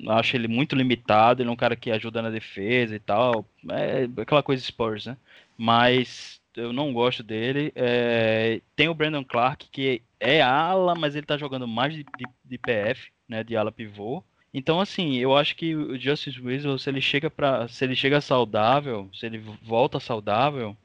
Acho 0.09 0.35
ele 0.35 0.47
muito 0.47 0.75
limitado, 0.75 1.41
ele 1.41 1.49
é 1.49 1.51
um 1.51 1.57
cara 1.57 1.75
que 1.75 1.91
ajuda 1.91 2.21
na 2.21 2.29
defesa 2.29 2.95
e 2.95 2.99
tal. 2.99 3.45
É 3.69 4.09
aquela 4.21 4.41
coisa 4.41 4.63
Spurs, 4.63 5.05
né? 5.05 5.15
Mas 5.55 6.36
eu 6.57 6.73
não 6.73 6.91
gosto 6.93 7.23
dele. 7.23 7.71
É, 7.75 8.61
tem 8.75 8.89
o 8.89 8.93
Brandon 8.93 9.23
Clark, 9.23 9.67
que 9.71 10.01
é 10.19 10.41
ala, 10.41 10.95
mas 10.95 11.15
ele 11.15 11.25
tá 11.25 11.37
jogando 11.37 11.67
mais 11.67 11.93
de, 11.93 12.03
de, 12.03 12.25
de 12.43 12.57
PF, 12.57 13.09
né? 13.27 13.43
De 13.43 13.55
ala 13.55 13.71
pivô. 13.71 14.23
Então, 14.53 14.79
assim, 14.79 15.17
eu 15.17 15.35
acho 15.35 15.55
que 15.55 15.75
o 15.75 15.99
Justice 15.99 16.39
Winslow, 16.39 16.79
se 16.79 16.89
ele 16.89 17.01
chega 17.01 17.29
para, 17.29 17.67
se 17.67 17.85
ele 17.85 17.95
chega 17.95 18.19
saudável, 18.19 19.09
se 19.13 19.25
ele 19.25 19.41
volta 19.61 19.99
saudável, 19.99 20.75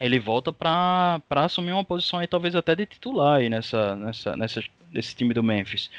ele 0.00 0.18
volta 0.18 0.52
para 0.52 1.20
assumir 1.30 1.72
uma 1.72 1.84
posição 1.84 2.18
aí 2.18 2.26
talvez 2.26 2.56
até 2.56 2.74
de 2.74 2.86
titular 2.86 3.38
aí 3.38 3.48
nessa, 3.48 3.94
nessa, 3.94 4.36
nessa 4.36 4.62
desse 4.90 5.14
time 5.14 5.32
do 5.32 5.42
Memphis. 5.42 5.90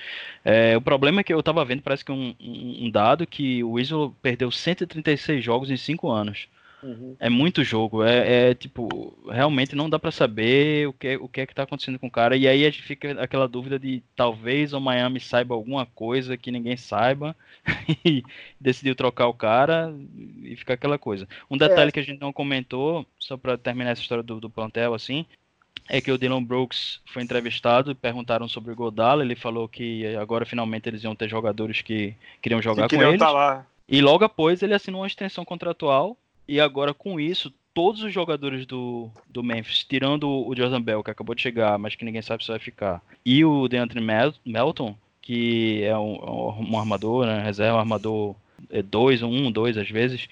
É, 0.43 0.75
o 0.75 0.81
problema 0.81 1.21
é 1.21 1.23
que 1.23 1.33
eu 1.33 1.41
tava 1.41 1.63
vendo, 1.63 1.81
parece 1.81 2.03
que 2.03 2.11
um, 2.11 2.35
um, 2.39 2.89
dado 2.89 3.25
que 3.25 3.63
o 3.63 3.75
Winslow 3.75 4.13
perdeu 4.21 4.51
136 4.51 5.43
jogos 5.43 5.69
em 5.71 5.77
5 5.77 6.09
anos. 6.09 6.47
Uhum. 6.83 7.15
É 7.19 7.29
muito 7.29 7.63
jogo, 7.63 8.03
é, 8.03 8.49
é, 8.49 8.53
tipo, 8.55 9.15
realmente 9.29 9.75
não 9.75 9.89
dá 9.89 9.99
para 9.99 10.11
saber 10.11 10.87
o 10.87 10.93
que, 10.93 11.15
o 11.17 11.27
que 11.27 11.41
é 11.41 11.45
que 11.45 11.53
tá 11.53 11.63
acontecendo 11.63 11.99
com 11.99 12.07
o 12.07 12.11
cara, 12.11 12.35
e 12.35 12.47
aí 12.47 12.65
a 12.65 12.69
gente 12.69 12.81
fica 12.81 13.11
aquela 13.21 13.47
dúvida 13.47 13.77
de 13.77 14.01
talvez 14.15 14.73
o 14.73 14.81
Miami 14.81 15.19
saiba 15.19 15.53
alguma 15.53 15.85
coisa 15.85 16.35
que 16.35 16.51
ninguém 16.51 16.75
saiba 16.75 17.35
e 18.03 18.23
decidiu 18.59 18.95
trocar 18.95 19.27
o 19.27 19.33
cara 19.33 19.93
e 20.43 20.55
ficar 20.55 20.73
aquela 20.73 20.97
coisa. 20.97 21.27
Um 21.49 21.57
detalhe 21.57 21.89
é. 21.89 21.91
que 21.91 21.99
a 21.99 22.03
gente 22.03 22.19
não 22.19 22.33
comentou, 22.33 23.05
só 23.19 23.37
para 23.37 23.57
terminar 23.57 23.91
essa 23.91 24.01
história 24.01 24.23
do, 24.23 24.39
do 24.39 24.49
plantel 24.49 24.93
assim, 24.93 25.25
é 25.89 25.99
que 25.99 26.11
o 26.11 26.17
Dylan 26.17 26.43
Brooks 26.43 27.01
foi 27.05 27.21
entrevistado 27.21 27.91
e 27.91 27.95
perguntaram 27.95 28.47
sobre 28.47 28.71
o 28.71 28.75
Godala. 28.75 29.23
Ele 29.23 29.35
falou 29.35 29.67
que 29.67 30.15
agora 30.15 30.45
finalmente 30.45 30.87
eles 30.87 31.03
iam 31.03 31.15
ter 31.15 31.27
jogadores 31.27 31.81
que 31.81 32.15
queriam 32.41 32.61
jogar 32.61 32.87
que 32.87 32.95
com 32.95 33.03
eles. 33.03 33.19
Tá. 33.19 33.65
E 33.89 34.01
logo 34.01 34.23
após 34.23 34.63
ele 34.63 34.73
assinou 34.73 35.01
uma 35.01 35.07
extensão 35.07 35.43
contratual. 35.43 36.17
E 36.51 36.59
agora 36.59 36.93
com 36.93 37.17
isso, 37.17 37.49
todos 37.73 38.03
os 38.03 38.13
jogadores 38.13 38.65
do, 38.65 39.09
do 39.29 39.41
Memphis, 39.41 39.85
tirando 39.85 40.27
o 40.27 40.53
Jordan 40.53 40.81
Bell, 40.81 41.01
que 41.01 41.09
acabou 41.09 41.33
de 41.33 41.41
chegar, 41.41 41.79
mas 41.79 41.95
que 41.95 42.03
ninguém 42.03 42.21
sabe 42.21 42.43
se 42.43 42.51
vai 42.51 42.59
ficar, 42.59 43.01
e 43.25 43.45
o 43.45 43.69
DeAndre 43.69 44.01
Melton, 44.45 44.93
que 45.21 45.81
é 45.81 45.97
um, 45.97 46.67
um 46.69 46.77
armador, 46.77 47.25
né, 47.25 47.41
reserva, 47.41 47.77
um 47.77 47.79
armador 47.79 48.35
2, 48.83 49.23
1, 49.23 49.49
2 49.49 49.77
às 49.77 49.89
vezes, 49.89 50.27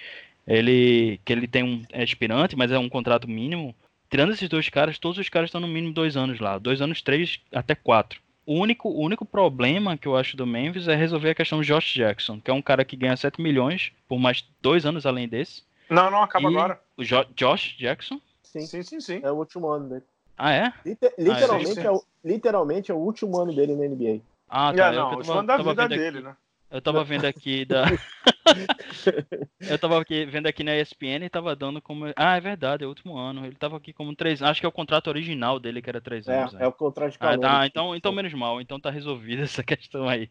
ele 0.46 1.22
que 1.24 1.32
ele 1.32 1.48
tem 1.48 1.64
um 1.64 1.84
é 1.90 2.04
aspirante, 2.04 2.54
mas 2.54 2.70
é 2.70 2.78
um 2.78 2.90
contrato 2.90 3.26
mínimo. 3.26 3.74
Tirando 4.10 4.34
esses 4.34 4.50
dois 4.50 4.68
caras, 4.68 5.00
todos 5.00 5.20
os 5.20 5.30
caras 5.30 5.48
estão 5.48 5.62
no 5.62 5.70
mínimo 5.70 5.94
dois 5.94 6.18
anos 6.18 6.42
lá. 6.42 6.58
Dois 6.58 6.82
anos, 6.82 7.02
três, 7.02 7.40
até 7.50 7.76
quatro. 7.76 8.20
O 8.46 8.56
único, 8.56 8.90
o 8.90 9.02
único 9.02 9.24
problema 9.24 9.98
que 9.98 10.08
eu 10.08 10.18
acho 10.18 10.36
do 10.36 10.46
Memphis 10.46 10.90
é 10.90 10.96
resolver 10.96 11.30
a 11.30 11.36
questão 11.36 11.60
do 11.60 11.64
Josh 11.64 11.94
Jackson, 11.94 12.42
que 12.42 12.52
é 12.52 12.54
um 12.54 12.62
cara 12.62 12.84
que 12.84 12.98
ganha 12.98 13.16
7 13.16 13.40
milhões 13.40 13.94
por 14.06 14.20
mais 14.20 14.44
dois 14.62 14.86
anos 14.86 15.06
além 15.06 15.26
desse. 15.26 15.69
Não, 15.89 16.12
não, 16.12 16.21
acaba 16.21 16.49
e 16.49 16.56
agora. 16.56 16.82
O 16.97 17.04
jo 17.04 17.25
Josh 17.36 17.75
Jackson? 17.78 18.19
Sim. 18.43 18.65
sim, 18.65 18.84
sim, 18.84 18.99
sim. 18.99 19.21
É 19.23 19.32
o 19.32 19.36
último 19.36 19.67
ano 19.69 19.89
dele. 19.89 20.04
Ah, 20.38 20.54
é? 20.54 20.73
Liter 20.86 21.13
literalmente, 21.17 21.67
ah, 21.67 21.71
é, 21.71 21.75
sim, 21.75 21.82
sim. 21.82 21.88
É 21.88 21.91
o, 21.91 22.04
literalmente 22.23 22.91
é 22.91 22.93
o 22.93 22.97
último 22.97 23.38
ano 23.38 23.54
dele 23.54 23.75
na 23.75 23.86
NBA. 23.88 24.21
Ah, 24.47 24.73
tá. 24.73 24.88
É, 24.88 24.95
não, 24.95 25.12
o 25.12 25.15
último 25.17 25.34
ano 25.34 25.47
da 25.47 25.58
vida 25.58 25.88
dele, 25.88 26.17
aqui. 26.19 26.28
né? 26.28 26.36
Eu 26.71 26.82
tava 26.82 27.04
vendo 27.04 27.25
aqui 27.25 27.65
da. 27.65 27.86
eu 29.67 29.80
tava 29.80 29.99
aqui, 29.99 30.23
vendo 30.25 30.45
aqui 30.45 30.63
na 30.63 30.78
ESPN 30.78 31.25
e 31.25 31.30
tava 31.30 31.56
dando 31.56 31.82
como. 31.82 32.06
Ah, 32.15 32.38
é 32.38 32.39
verdade, 32.39 32.84
é 32.84 32.86
o 32.86 32.89
último 32.89 33.17
ano. 33.17 33.43
Ele 33.43 33.56
tava 33.56 33.78
aqui 33.78 33.91
como 33.91 34.15
três. 34.15 34.43
Acho 34.43 34.60
que 34.60 34.67
é 34.67 34.69
o 34.69 34.71
contrato 34.71 35.08
original 35.08 35.60
dele 35.60 35.82
que 35.82 35.89
era 35.89 35.99
três 35.99 36.28
é, 36.28 36.39
anos. 36.39 36.54
É, 36.54 36.63
é 36.63 36.67
o 36.67 36.71
contrato 36.71 37.13
de 37.13 37.17
ah, 37.19 37.38
tá, 37.39 37.65
então, 37.65 37.95
então 37.95 38.12
menos 38.12 38.34
mal. 38.36 38.62
Então 38.62 38.80
tá 38.80 38.91
resolvida 38.91 39.41
essa 39.43 39.63
questão 39.63 40.08
aí. 40.08 40.30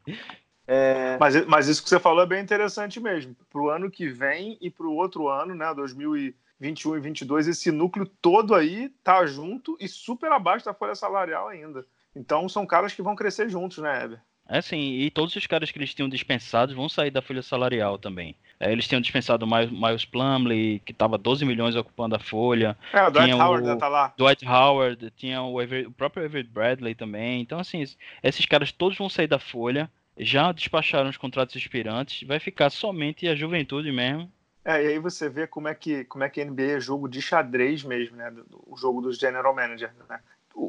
É... 0.69 1.17
Mas, 1.19 1.47
mas 1.47 1.67
isso 1.67 1.83
que 1.83 1.89
você 1.89 1.99
falou 1.99 2.23
é 2.23 2.27
bem 2.27 2.43
interessante 2.43 3.01
mesmo. 3.01 3.35
Pro 3.51 3.71
ano 3.71 3.91
que 3.91 4.07
vem 4.07 4.59
e 4.61 4.71
pro 4.71 4.93
outro 4.93 5.29
ano, 5.29 5.55
né, 5.55 5.73
2021 5.75 6.91
e 6.91 7.01
2022, 7.01 7.49
esse 7.49 7.71
núcleo 7.73 8.05
todo 8.21 8.55
aí 8.55 8.91
tá 9.03 9.25
junto 9.25 9.79
e 9.81 9.89
super 9.89 10.31
abaixo 10.31 10.67
da 10.67 10.75
folha 10.75 10.95
salarial 10.95 11.49
ainda. 11.49 11.87
Então 12.15 12.47
são 12.51 12.67
caras 12.67 12.93
que 12.93 13.01
vão 13.01 13.17
crescer 13.17 13.49
juntos, 13.49 13.79
né, 13.79 14.05
Eber? 14.05 14.21
É 14.51 14.63
sim, 14.63 14.95
e 14.95 15.11
todos 15.11 15.37
os 15.37 15.47
caras 15.47 15.71
que 15.71 15.79
eles 15.79 15.93
tinham 15.93 16.09
dispensados 16.09 16.75
vão 16.75 16.89
sair 16.89 17.11
da 17.11 17.21
folha 17.21 17.43
salarial 17.43 17.99
também. 17.99 18.35
É, 18.59 18.73
eles 18.73 18.89
tinham 18.89 19.01
dispensado 19.01 19.45
o 19.45 19.49
Miles 19.49 20.05
Plumley, 20.07 20.81
que 20.85 20.93
estava 20.93 21.19
12 21.19 21.45
milhões 21.45 21.77
ocupando 21.77 22.17
a 22.17 22.19
folha. 22.19 22.77
É, 22.93 23.03
o 23.07 23.11
Dwight 23.11 23.35
Howard 23.35 23.69
o, 23.69 23.77
tá 23.77 23.89
lá. 23.89 24.13
Dwight 24.17 24.47
Howard, 24.47 25.13
tinha 25.17 25.43
o, 25.43 25.61
Ever, 25.61 25.87
o 25.87 25.93
próprio 25.93 26.25
Everett 26.25 26.51
Bradley 26.51 26.95
também. 26.95 27.43
Então, 27.43 27.61
assim, 27.61 27.85
esses 28.23 28.47
caras 28.47 28.73
todos 28.73 28.97
vão 28.97 29.09
sair 29.09 29.29
da 29.29 29.39
folha. 29.39 29.89
Já 30.19 30.53
despacharam 30.53 31.09
os 31.09 31.17
contratos 31.17 31.55
expirantes. 31.57 32.27
Vai 32.27 32.39
ficar 32.39 32.71
somente 32.71 33.29
a 33.29 33.35
juventude 33.35 33.93
mesmo. 33.93 34.31
É, 34.65 34.85
e 34.85 34.87
aí 34.89 34.99
você 34.99 35.29
vê 35.29 35.47
como 35.47 35.69
é 35.69 35.75
que, 35.75 36.05
como 36.05 36.25
é 36.25 36.29
que 36.29 36.41
a 36.41 36.45
NBA 36.45 36.63
é 36.63 36.81
jogo 36.81 37.09
de 37.09 37.23
xadrez 37.23 37.83
mesmo, 37.83 38.17
né? 38.17 38.33
O 38.67 38.77
jogo 38.77 39.01
dos 39.01 39.19
general 39.19 39.55
managers, 39.55 39.93
né? 40.09 40.21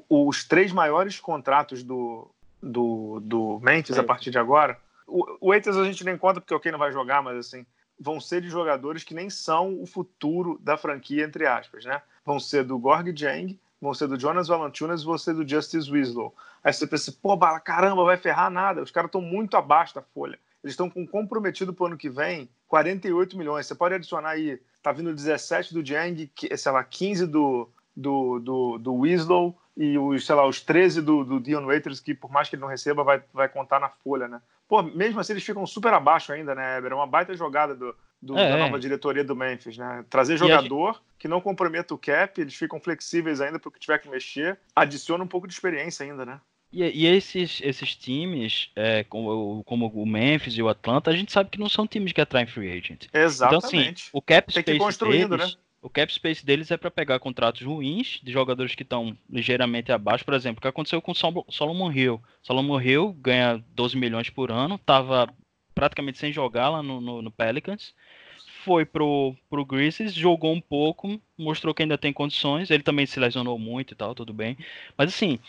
Os 0.07 0.45
três 0.45 0.71
maiores 0.71 1.19
contratos 1.19 1.83
do, 1.83 2.29
do, 2.61 3.19
do 3.21 3.59
Memphis 3.59 3.97
a 3.97 4.03
partir 4.03 4.31
de 4.31 4.37
agora. 4.37 4.79
O, 5.07 5.25
o 5.41 5.49
Waiters 5.49 5.75
a 5.75 5.83
gente 5.83 6.05
nem 6.05 6.17
conta 6.17 6.39
porque 6.39 6.53
o 6.53 6.57
okay, 6.57 6.71
não 6.71 6.79
vai 6.79 6.91
jogar, 6.91 7.21
mas 7.21 7.37
assim, 7.37 7.65
vão 7.99 8.21
ser 8.21 8.41
de 8.41 8.49
jogadores 8.49 9.03
que 9.03 9.13
nem 9.13 9.29
são 9.29 9.81
o 9.81 9.85
futuro 9.85 10.57
da 10.61 10.77
franquia, 10.77 11.25
entre 11.25 11.45
aspas, 11.45 11.83
né? 11.83 12.01
Vão 12.23 12.39
ser 12.39 12.63
do 12.63 12.77
Gorg 12.77 13.11
Jang, 13.13 13.59
vão 13.81 13.93
ser 13.93 14.07
do 14.07 14.19
Jonas 14.19 14.47
Valanciunas 14.47 15.01
e 15.01 15.05
vão 15.05 15.17
ser 15.17 15.33
do 15.33 15.47
Justice 15.47 15.91
Winslow. 15.91 16.33
Aí 16.63 16.73
você 16.73 16.85
pensa, 16.85 17.13
pô, 17.21 17.35
bala, 17.35 17.59
caramba, 17.59 18.03
vai 18.03 18.17
ferrar 18.17 18.49
nada. 18.49 18.81
Os 18.81 18.91
caras 18.91 19.07
estão 19.07 19.21
muito 19.21 19.55
abaixo 19.55 19.95
da 19.95 20.01
folha. 20.01 20.39
Eles 20.63 20.73
estão 20.73 20.89
com 20.89 21.07
comprometido 21.07 21.73
para 21.73 21.83
o 21.83 21.87
ano 21.87 21.97
que 21.97 22.09
vem 22.09 22.49
48 22.67 23.37
milhões. 23.37 23.65
Você 23.65 23.75
pode 23.75 23.95
adicionar 23.95 24.31
aí, 24.31 24.59
tá 24.83 24.91
vindo 24.91 25.13
17 25.13 25.73
do 25.73 25.85
Jang, 25.85 26.29
sei 26.57 26.71
lá, 26.71 26.83
15 26.83 27.27
do, 27.27 27.69
do, 27.95 28.39
do, 28.39 28.77
do 28.77 29.01
Winslow, 29.01 29.57
e 29.77 29.97
os, 29.97 30.25
sei 30.25 30.35
lá, 30.35 30.45
os 30.45 30.59
13 30.59 31.01
do, 31.01 31.23
do 31.23 31.39
Dion 31.39 31.65
Waiters, 31.65 32.01
que 32.01 32.13
por 32.13 32.29
mais 32.29 32.49
que 32.49 32.55
ele 32.55 32.61
não 32.61 32.67
receba, 32.67 33.03
vai, 33.03 33.23
vai 33.33 33.47
contar 33.47 33.79
na 33.79 33.87
folha, 33.87 34.27
né? 34.27 34.41
pô, 34.69 34.83
mesmo 34.83 35.19
assim 35.19 35.33
eles 35.33 35.43
ficam 35.43 35.65
super 35.65 35.91
abaixo 35.91 36.31
ainda, 36.31 36.53
né, 36.53 36.77
Eber? 36.77 36.91
É 36.91 36.95
uma 36.95 37.07
baita 37.07 37.33
jogada 37.33 37.73
do, 37.75 37.93
do 38.21 38.37
é, 38.37 38.49
da 38.49 38.57
nova 38.57 38.79
diretoria 38.79 39.23
do 39.23 39.35
Memphis, 39.35 39.77
né? 39.77 40.03
Trazer 40.09 40.37
jogador 40.37 40.93
gente... 40.93 41.03
que 41.17 41.27
não 41.27 41.39
comprometa 41.39 41.93
o 41.93 41.97
cap, 41.97 42.39
eles 42.39 42.55
ficam 42.55 42.79
flexíveis 42.79 43.39
ainda 43.41 43.59
para 43.59 43.69
o 43.69 43.71
que 43.71 43.79
tiver 43.79 43.97
que 43.99 44.09
mexer, 44.09 44.57
adiciona 44.75 45.23
um 45.23 45.27
pouco 45.27 45.47
de 45.47 45.53
experiência 45.53 46.05
ainda, 46.05 46.25
né? 46.25 46.39
E, 46.71 46.83
e 46.83 47.07
esses, 47.07 47.61
esses 47.63 47.95
times, 47.95 48.69
é, 48.75 49.03
como, 49.05 49.63
como, 49.63 49.87
o 49.87 50.05
Memphis 50.05 50.53
e 50.55 50.61
o 50.61 50.69
Atlanta, 50.69 51.09
a 51.09 51.15
gente 51.15 51.31
sabe 51.31 51.49
que 51.49 51.59
não 51.59 51.67
são 51.67 51.87
times 51.87 52.11
que 52.11 52.21
atraem 52.21 52.45
free 52.45 52.71
agent. 52.71 53.07
Exatamente. 53.11 53.57
Então, 53.57 53.69
assim, 53.69 54.09
o 54.13 54.21
cap 54.21 54.51
space 54.51 54.99
deles, 54.99 55.29
né? 55.29 55.51
O 55.81 55.89
cap 55.89 56.13
space 56.13 56.45
deles 56.45 56.69
é 56.71 56.77
para 56.77 56.91
pegar 56.91 57.19
contratos 57.19 57.61
ruins 57.61 58.19
de 58.21 58.33
jogadores 58.33 58.75
que 58.75 58.83
estão 58.83 59.17
ligeiramente 59.29 59.91
abaixo. 59.91 60.25
Por 60.25 60.33
exemplo, 60.33 60.59
o 60.59 60.61
que 60.61 60.67
aconteceu 60.67 61.01
com 61.01 61.13
o 61.13 61.45
Solomon 61.49 61.91
Hill. 61.91 62.21
Solomon 62.43 62.81
Hill 62.81 63.13
ganha 63.13 63.63
12 63.73 63.95
milhões 63.95 64.29
por 64.29 64.51
ano, 64.51 64.75
estava 64.75 65.33
praticamente 65.73 66.17
sem 66.17 66.33
jogar 66.33 66.67
lá 66.69 66.83
no, 66.83 66.99
no, 66.99 67.21
no, 67.21 67.31
Pelicans. 67.31 67.93
Foi 68.63 68.85
pro, 68.85 69.35
pro 69.49 69.65
Grizzlies, 69.65 70.13
jogou 70.13 70.53
um 70.53 70.61
pouco, 70.61 71.19
mostrou 71.37 71.73
que 71.73 71.81
ainda 71.81 71.97
tem 71.97 72.11
condições. 72.11 72.69
Ele 72.69 72.83
também 72.83 73.05
se 73.05 73.19
lesionou 73.19 73.57
muito 73.57 73.93
e 73.93 73.95
tal, 73.95 74.13
tudo 74.13 74.33
bem. 74.33 74.57
Mas 74.97 75.13
assim, 75.13 75.39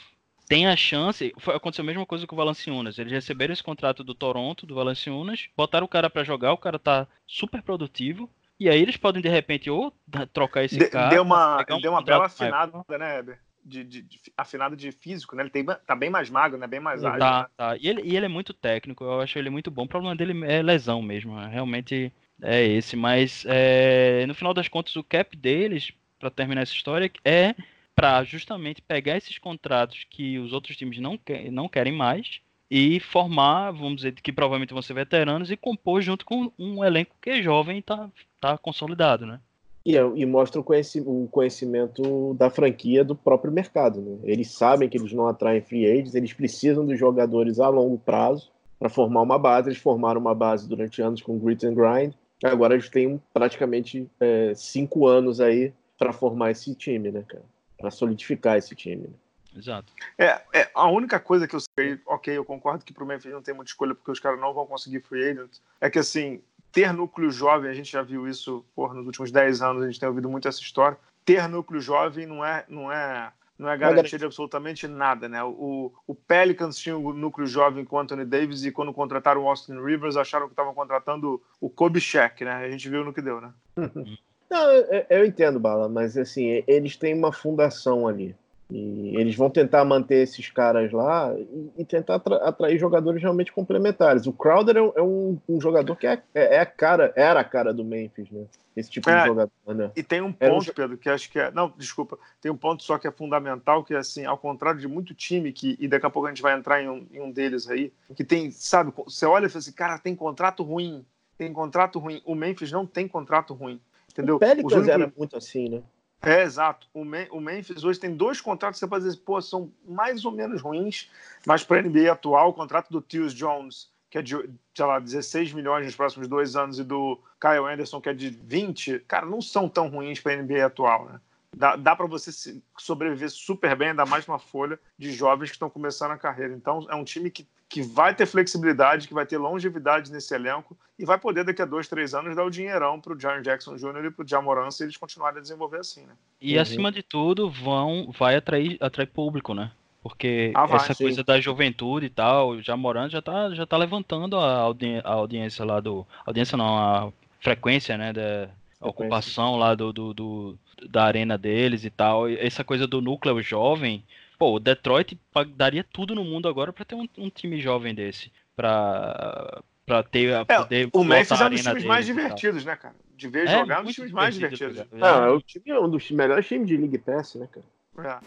tem 0.51 0.67
a 0.67 0.75
chance. 0.75 1.33
Foi, 1.39 1.55
aconteceu 1.55 1.85
a 1.85 1.87
mesma 1.87 2.05
coisa 2.05 2.27
com 2.27 2.35
o 2.35 2.39
Valanciunas. 2.39 2.99
Eles 2.99 3.13
receberam 3.13 3.53
esse 3.53 3.63
contrato 3.63 4.03
do 4.03 4.15
Toronto, 4.15 4.67
do 4.67 4.75
Valanciunas, 4.75 5.49
botaram 5.57 5.85
o 5.85 5.89
cara 5.89 6.11
para 6.11 6.25
jogar, 6.25 6.53
o 6.53 6.59
cara 6.59 6.77
tá 6.77 7.07
super 7.25 7.63
produtivo. 7.63 8.29
E 8.59 8.69
aí 8.69 8.83
eles 8.83 8.97
podem, 8.97 9.23
de 9.23 9.29
repente, 9.29 9.71
ou 9.71 9.95
trocar 10.33 10.65
esse 10.65 10.77
de, 10.77 10.89
cara. 10.89 11.09
Deu 11.09 11.23
uma, 11.23 11.65
um 11.71 11.81
deu 11.81 11.93
uma 11.93 12.03
bela 12.03 12.27
afinada, 12.27 12.85
né, 12.91 13.19
Heber? 13.19 13.39
De, 13.65 13.85
de, 13.85 14.03
de, 14.03 14.21
afinado 14.37 14.77
de 14.77 14.91
físico, 14.91 15.37
né? 15.37 15.43
Ele 15.43 15.51
tem, 15.51 15.65
tá 15.65 15.95
bem 15.95 16.11
mais 16.11 16.29
magro, 16.29 16.59
né? 16.59 16.67
Bem 16.67 16.81
mais 16.81 17.05
ágil. 17.05 17.19
Tá, 17.19 17.43
né? 17.43 17.49
tá. 17.57 17.77
E 17.77 17.89
ele, 17.89 18.03
e 18.03 18.17
ele 18.17 18.27
é 18.27 18.29
muito 18.29 18.53
técnico, 18.53 19.05
eu 19.05 19.21
acho 19.21 19.39
ele 19.39 19.51
muito 19.51 19.71
bom. 19.71 19.85
O 19.85 19.89
problema 19.89 20.17
dele 20.17 20.45
é 20.45 20.63
lesão 20.63 21.01
mesmo. 21.01 21.39
Realmente 21.39 22.13
é 22.43 22.67
esse. 22.67 22.97
Mas 22.97 23.45
é, 23.47 24.25
no 24.27 24.35
final 24.35 24.55
das 24.55 24.69
contas, 24.69 24.95
o 24.97 25.05
cap 25.05 25.37
deles, 25.37 25.93
para 26.19 26.31
terminar 26.31 26.63
essa 26.63 26.75
história, 26.75 27.11
é 27.25 27.55
para 27.95 28.25
justamente 28.25 28.81
pegar 28.81 29.17
esses 29.17 29.39
contratos 29.39 30.07
que 30.09 30.39
os 30.39 30.53
outros 30.53 30.77
times 30.77 30.99
não, 30.99 31.19
quer, 31.19 31.51
não 31.51 31.69
querem 31.69 31.93
mais 31.93 32.41
e 32.71 33.01
formar, 33.01 33.73
vamos 33.73 33.97
dizer, 33.97 34.13
que 34.13 34.33
provavelmente 34.33 34.73
vão 34.73 34.81
ser 34.81 34.95
veteranos 34.95 35.51
e 35.51 35.57
compor 35.57 36.01
junto 36.01 36.25
com 36.25 36.53
um 36.59 36.85
elenco 36.85 37.15
que 37.21 37.31
é 37.31 37.43
jovem 37.43 37.77
e 37.77 37.81
está 37.81 38.09
tá 38.41 38.57
consolidado, 38.57 39.27
né? 39.27 39.41
E, 39.85 39.97
é, 39.97 40.03
e 40.15 40.27
mostra 40.27 40.61
o, 40.61 40.65
o, 40.65 41.29
conhecimento 41.29 42.35
da 42.35 42.51
franquia 42.51 43.03
do 43.03 43.15
próprio 43.15 43.53
mercado. 43.53 44.01
Né? 44.01 44.19
Eles 44.25 44.51
sabem 44.51 44.89
que 44.89 44.97
eles 44.97 45.13
não 45.13 45.27
atraem 45.27 45.63
free 45.63 45.87
agents, 45.87 46.15
eles 46.15 46.33
precisam 46.33 46.87
dos 46.87 46.99
jogadores 46.99 47.59
a 47.59 47.69
longo 47.69 47.99
prazo 47.99 48.51
para 48.79 48.89
formar 48.89 49.23
uma 49.23 49.39
base. 49.39 49.69
Eles 49.69 49.81
formaram 49.81 50.21
uma 50.21 50.35
base 50.35 50.69
durante 50.69 51.01
anos 51.01 51.23
com 51.23 51.39
grit 51.39 51.67
and 51.67 51.75
grind. 51.75 52.13
Agora 52.43 52.75
eles 52.75 52.89
têm 52.89 53.21
praticamente 53.33 54.11
é, 54.19 54.53
cinco 54.55 55.07
anos 55.07 55.41
aí 55.41 55.73
para 55.99 56.13
formar 56.13 56.51
esse 56.51 56.75
time, 56.75 57.11
né, 57.11 57.23
cara? 57.27 57.45
para 57.81 57.91
solidificar 57.91 58.59
esse 58.59 58.75
time. 58.75 59.09
Né? 59.09 59.15
Exato. 59.57 59.93
É, 60.17 60.41
é, 60.53 60.71
a 60.75 60.89
única 60.89 61.19
coisa 61.19 61.49
que 61.49 61.57
eu 61.57 61.61
sei, 61.61 61.99
ok, 62.07 62.37
eu 62.37 62.45
concordo 62.45 62.85
que 62.85 62.93
para 62.93 63.03
o 63.03 63.07
Memphis 63.07 63.33
não 63.33 63.43
tem 63.43 63.55
muita 63.55 63.71
escolha 63.71 63.95
porque 63.95 64.11
os 64.11 64.21
caras 64.21 64.39
não 64.39 64.55
vão 64.55 64.67
conseguir 64.67 65.01
free 65.01 65.31
agent, 65.31 65.59
é 65.81 65.91
que 65.91 65.99
assim, 65.99 66.41
ter 66.71 66.93
núcleo 66.93 67.31
jovem, 67.31 67.71
a 67.71 67.75
gente 67.75 67.91
já 67.91 68.03
viu 68.03 68.29
isso 68.29 68.65
por, 68.77 68.95
nos 68.95 69.07
últimos 69.07 69.33
10 69.33 69.63
anos, 69.63 69.83
a 69.83 69.87
gente 69.87 69.99
tem 69.99 70.09
ouvido 70.09 70.31
muito 70.31 70.47
essa 70.47 70.61
história. 70.61 70.97
Ter 71.25 71.49
núcleo 71.49 71.81
jovem 71.81 72.27
não 72.27 72.45
é, 72.45 72.65
não 72.69 72.93
é, 72.93 73.33
não 73.61 73.69
é 73.69 73.77
garantia 73.77 74.19
de 74.19 74.25
absolutamente 74.25 74.89
nada, 74.89 75.29
né? 75.29 75.45
O, 75.45 75.93
o 76.07 76.15
Pelicans 76.15 76.79
tinha 76.79 76.97
um 76.97 77.13
núcleo 77.13 77.47
jovem 77.47 77.85
com 77.85 77.97
o 77.97 77.99
Anthony 77.99 78.25
Davis 78.25 78.65
e 78.65 78.73
quando 78.73 78.93
contrataram 78.93 79.43
o 79.43 79.49
Austin 79.49 79.79
Rivers 79.79 80.17
acharam 80.17 80.47
que 80.47 80.55
estavam 80.55 80.73
contratando 80.73 81.41
o 81.61 81.69
Kobe 81.69 82.01
Shaq, 82.01 82.43
né? 82.43 82.55
A 82.55 82.71
gente 82.71 82.89
viu 82.89 83.05
no 83.05 83.13
que 83.13 83.21
deu, 83.21 83.39
né? 83.39 83.53
Não, 84.51 84.73
eu, 84.73 85.07
eu 85.11 85.27
entendo, 85.27 85.61
Bala, 85.61 85.89
mas 85.89 86.17
assim, 86.17 86.65
eles 86.67 86.97
têm 86.97 87.15
uma 87.15 87.33
fundação 87.33 88.09
ali. 88.09 88.35
E 88.71 89.17
eles 89.17 89.35
vão 89.35 89.51
tentar 89.51 89.85
manter 89.85 90.23
esses 90.23 90.49
caras 90.51 90.93
lá 90.93 91.35
e, 91.37 91.73
e 91.79 91.85
tentar 91.85 92.17
atrair 92.17 92.79
jogadores 92.79 93.21
realmente 93.21 93.53
complementares. 93.53 94.27
O 94.27 94.33
Crowder 94.33 94.77
é 94.77 94.83
um, 94.83 94.93
é 94.97 95.03
um, 95.03 95.39
um 95.49 95.61
jogador 95.61 95.97
que 95.97 96.07
é, 96.07 96.23
é, 96.35 96.57
é, 96.57 96.61
a 96.61 96.67
cara, 96.67 97.13
era 97.17 97.41
a 97.41 97.45
cara 97.45 97.75
do 97.75 97.85
Memphis, 97.85 98.31
né? 98.31 98.45
Esse 98.77 98.89
tipo 98.89 99.11
é, 99.11 99.21
de 99.21 99.27
jogador, 99.27 99.75
né? 99.75 99.91
E 99.97 100.03
tem 100.03 100.21
um 100.21 100.33
ponto, 100.33 100.71
um... 100.71 100.75
Pedro, 100.75 100.97
que 100.97 101.09
acho 101.09 101.31
que 101.31 101.39
é. 101.39 101.51
Não, 101.51 101.73
desculpa, 101.77 102.17
tem 102.41 102.51
um 102.51 102.57
ponto 102.57 102.83
só 102.83 102.97
que 102.99 103.09
é 103.09 103.11
fundamental, 103.11 103.83
que 103.83 103.93
é 103.93 103.99
assim, 103.99 104.25
ao 104.25 104.39
contrário 104.39 104.81
de 104.81 104.87
muito 104.87 105.13
time, 105.15 105.53
que, 105.53 105.77
e 105.81 105.89
daqui 105.89 106.07
a 106.07 106.11
pouco 106.11 106.27
a 106.27 106.31
gente 106.31 106.43
vai 106.43 106.57
entrar 106.57 106.81
em 106.81 106.89
um, 106.89 107.07
em 107.13 107.33
deles 107.33 107.69
aí, 107.69 107.93
que 108.15 108.23
tem, 108.23 108.51
sabe, 108.53 108.93
você 109.05 109.27
olha 109.27 109.47
e 109.47 109.49
fala 109.49 109.59
assim, 109.59 109.73
cara, 109.73 109.99
tem 109.99 110.15
contrato 110.15 110.63
ruim, 110.63 111.05
tem 111.37 111.53
contrato 111.53 111.99
ruim. 111.99 112.23
O 112.25 112.35
Memphis 112.35 112.71
não 112.71 112.87
tem 112.87 113.09
contrato 113.09 113.53
ruim. 113.53 113.81
Entendeu? 114.13 114.37
O 114.37 114.39
Pelicans 114.39 114.73
únicos... 114.73 114.89
era 114.89 115.13
muito 115.17 115.37
assim, 115.37 115.69
né? 115.69 115.83
É, 116.23 116.43
exato. 116.43 116.87
O, 116.93 117.01
o 117.03 117.41
Memphis 117.41 117.83
hoje 117.83 117.99
tem 117.99 118.15
dois 118.15 118.41
contratos 118.41 118.79
que 118.79 118.85
você 118.85 118.91
pode 118.91 119.05
dizer, 119.05 119.21
pô, 119.21 119.41
são 119.41 119.73
mais 119.87 120.25
ou 120.25 120.33
menos 120.33 120.61
ruins, 120.61 121.11
mas 121.47 121.65
para 121.65 121.79
a 121.79 121.83
NBA 121.83 122.13
atual, 122.13 122.51
o 122.51 122.55
contrato 122.55 122.91
do 122.91 123.01
Tius 123.01 123.33
Jones, 123.33 123.91
que 124.11 124.19
é 124.19 124.23
de, 124.23 124.35
sei 124.75 124.85
lá, 124.85 124.99
16 124.99 125.53
milhões 125.53 125.87
nos 125.87 125.97
próximos 125.97 126.29
dois 126.29 126.57
anos, 126.57 126.79
e 126.79 126.85
do 126.85 127.19
Kyle 127.41 127.67
Anderson, 127.67 128.01
que 128.01 128.09
é 128.09 128.15
de 128.15 128.29
20, 128.29 129.01
cara, 129.09 129.25
não 129.25 129.41
são 129.41 129.69
tão 129.69 129.89
ruins 129.89 130.21
para 130.21 130.33
a 130.33 130.37
NBA 130.37 130.67
atual, 130.67 131.07
né? 131.07 131.21
Dá, 131.57 131.75
dá 131.75 131.97
para 131.97 132.07
você 132.07 132.31
sobreviver 132.79 133.31
super 133.31 133.75
bem, 133.75 133.89
ainda 133.89 134.07
mais 134.07 134.27
uma 134.29 134.39
folha 134.39 134.79
de 134.97 135.13
jovens 135.13 135.49
que 135.49 135.57
estão 135.57 135.69
começando 135.69 136.13
a 136.13 136.19
carreira. 136.19 136.55
Então, 136.55 136.87
é 136.89 136.95
um 136.95 137.03
time 137.03 137.31
que, 137.31 137.47
que 137.71 137.83
vai 137.83 138.13
ter 138.13 138.27
flexibilidade, 138.27 139.07
que 139.07 139.15
vai 139.15 139.25
ter 139.25 139.39
longevidade 139.39 140.11
nesse 140.11 140.35
elenco 140.35 140.77
e 140.99 141.05
vai 141.05 141.17
poder, 141.17 141.45
daqui 141.45 141.63
a 141.63 141.65
dois, 141.65 141.87
três 141.87 142.13
anos, 142.13 142.35
dar 142.35 142.45
o 142.45 142.51
dinheirão 142.51 143.01
para 143.01 143.13
o 143.13 143.17
John 143.17 143.41
Jackson 143.41 143.77
Jr. 143.77 144.07
e 144.07 144.11
para 144.11 144.25
o 144.25 144.29
Jamoran 144.29 144.73
se 144.73 144.83
eles 144.83 144.97
continuarem 144.97 145.39
a 145.39 145.41
desenvolver 145.41 145.79
assim. 145.79 146.03
Né? 146.03 146.13
E, 146.41 146.57
uhum. 146.57 146.63
acima 146.63 146.91
de 146.91 147.01
tudo, 147.01 147.49
vão, 147.49 148.11
vai 148.19 148.35
atrair, 148.35 148.77
atrair 148.81 149.07
público, 149.07 149.55
né? 149.55 149.71
Porque 150.03 150.51
ah, 150.57 150.67
vai, 150.67 150.79
essa 150.79 150.95
sim. 150.95 151.05
coisa 151.05 151.23
da 151.23 151.41
juventude 151.41 152.07
e 152.07 152.11
tal, 152.11 152.51
o 152.51 152.63
Jamoran 152.63 153.09
já 153.09 153.23
tá, 153.23 153.55
já 153.55 153.65
tá 153.65 153.77
levantando 153.77 154.37
a, 154.37 154.57
audi 154.57 155.01
a 155.05 155.13
audiência 155.13 155.65
lá 155.65 155.79
do. 155.79 156.05
Audiência 156.27 156.57
não, 156.57 156.77
a 156.77 157.13
frequência, 157.39 157.97
né? 157.97 158.13
Da, 158.13 158.49
a 158.81 158.89
ocupação 158.89 159.57
lá 159.57 159.75
do, 159.77 159.93
do, 159.93 160.15
do 160.15 160.59
da 160.89 161.05
arena 161.05 161.39
deles 161.39 161.85
e 161.85 161.91
tal. 161.91 162.29
Essa 162.29 162.65
coisa 162.65 162.87
do 162.87 163.01
núcleo 163.01 163.41
jovem. 163.43 164.03
Pô, 164.41 164.55
o 164.55 164.59
Detroit 164.59 165.21
daria 165.55 165.85
tudo 165.85 166.15
no 166.15 166.25
mundo 166.25 166.49
agora 166.49 166.73
para 166.73 166.83
ter 166.83 166.95
um, 166.95 167.07
um, 167.19 167.29
time 167.29 167.61
jovem 167.61 167.95
desse. 167.95 168.33
Pra, 168.57 169.63
pra 169.85 170.03
ter. 170.03 170.31
É, 170.31 170.45
poder 170.47 170.89
o 170.95 171.05
Memphis 171.05 171.39
é 171.39 171.45
um 171.45 171.51
dos 171.51 171.61
times 171.63 171.85
mais 171.85 172.07
divertidos, 172.07 172.65
né, 172.65 172.75
cara? 172.75 172.95
De 173.15 173.29
ver 173.29 173.47
é, 173.47 173.59
jogar 173.59 173.77
é 173.77 173.81
um 173.83 173.85
dos 173.85 173.95
times 173.95 174.13
mais 174.13 174.35
divertidos. 174.35 174.83
Não, 174.93 175.25
é, 175.25 175.31
o 175.31 175.43
time 175.43 175.71
é 175.71 175.79
um 175.79 175.91
dos 175.91 176.11
melhores 176.11 176.49
times 176.49 176.67
de 176.67 176.75
League 176.79 176.97
Pass, 176.97 177.35
né, 177.35 177.47
cara? 177.53 177.67
É. 177.99 178.19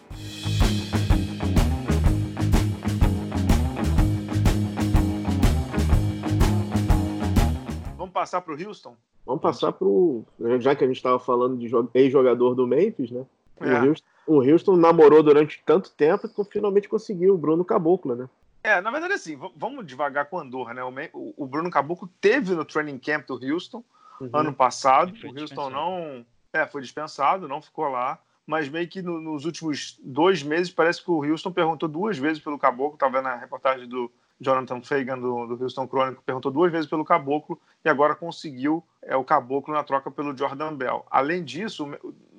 Vamos 7.98 8.14
passar 8.14 8.40
para 8.42 8.54
o 8.54 8.68
Houston? 8.68 8.96
Vamos 9.26 9.42
passar 9.42 9.72
para 9.72 9.88
o. 9.88 10.24
Já 10.60 10.76
que 10.76 10.84
a 10.84 10.88
gente 10.88 10.98
estava 10.98 11.18
falando 11.18 11.58
de 11.58 11.72
ex-jogador 11.96 12.54
do 12.54 12.68
Memphis, 12.68 13.10
né? 13.10 13.26
É. 13.60 13.66
O, 13.66 13.88
Houston, 13.88 14.08
o, 14.28 14.42
Houston, 14.42 14.76
namorou 14.76 15.24
durante 15.24 15.62
tanto 15.66 15.92
tempo 15.92 16.28
que 16.28 16.44
finalmente 16.52 16.90
conseguiu 16.90 17.34
o 17.34 17.38
Bruno 17.38 17.64
Caboclo, 17.64 18.16
né? 18.16 18.30
É, 18.64 18.80
na 18.80 18.92
verdade, 18.92 19.14
assim, 19.14 19.38
vamos 19.56 19.86
devagar 19.86 20.26
com 20.30 20.38
o 20.38 20.40
Andorra, 20.40 20.74
né? 20.74 20.84
O, 21.14 21.34
o 21.38 21.46
Bruno 21.46 21.70
Caboclo 21.70 22.10
teve 22.22 22.56
no 22.56 22.64
training 22.64 22.98
camp 22.98 23.28
do 23.28 23.54
Houston 23.54 23.84
uhum. 24.22 24.30
ano 24.32 24.54
passado. 24.54 25.14
O 25.24 25.40
Houston 25.40 25.70
não. 25.70 26.26
É, 26.54 26.66
foi 26.68 26.82
dispensado, 26.82 27.48
não 27.48 27.62
ficou 27.62 27.90
lá. 27.90 28.20
Mas 28.46 28.70
meio 28.70 28.88
que 28.88 29.02
no, 29.02 29.20
nos 29.20 29.46
últimos 29.46 30.00
dois 30.04 30.44
meses, 30.44 30.72
parece 30.72 31.04
que 31.04 31.10
o 31.10 31.24
Houston 31.24 31.52
perguntou 31.52 31.90
duas 31.90 32.18
vezes 32.18 32.42
pelo 32.42 32.60
Caboclo. 32.60 32.96
Estava 32.96 33.18
vendo 33.18 33.28
a 33.28 33.36
reportagem 33.36 33.88
do, 33.88 34.12
Jonathan 34.44 34.82
Fagan, 34.82 35.18
do, 35.18 35.48
do 35.48 35.64
Houston 35.64 35.88
Chronicle, 35.88 36.24
perguntou 36.26 36.52
duas 36.52 36.72
vezes 36.72 36.90
pelo 36.90 37.06
Caboclo 37.06 37.60
e 37.84 37.90
agora 37.90 38.16
conseguiu 38.16 38.84
é, 39.02 39.16
o 39.16 39.24
Caboclo 39.24 39.74
na 39.74 39.84
troca 39.84 40.12
pelo 40.12 40.38
Jordan 40.38 40.76
Bell. 40.76 41.06
Além 41.10 41.44
disso, 41.44 41.88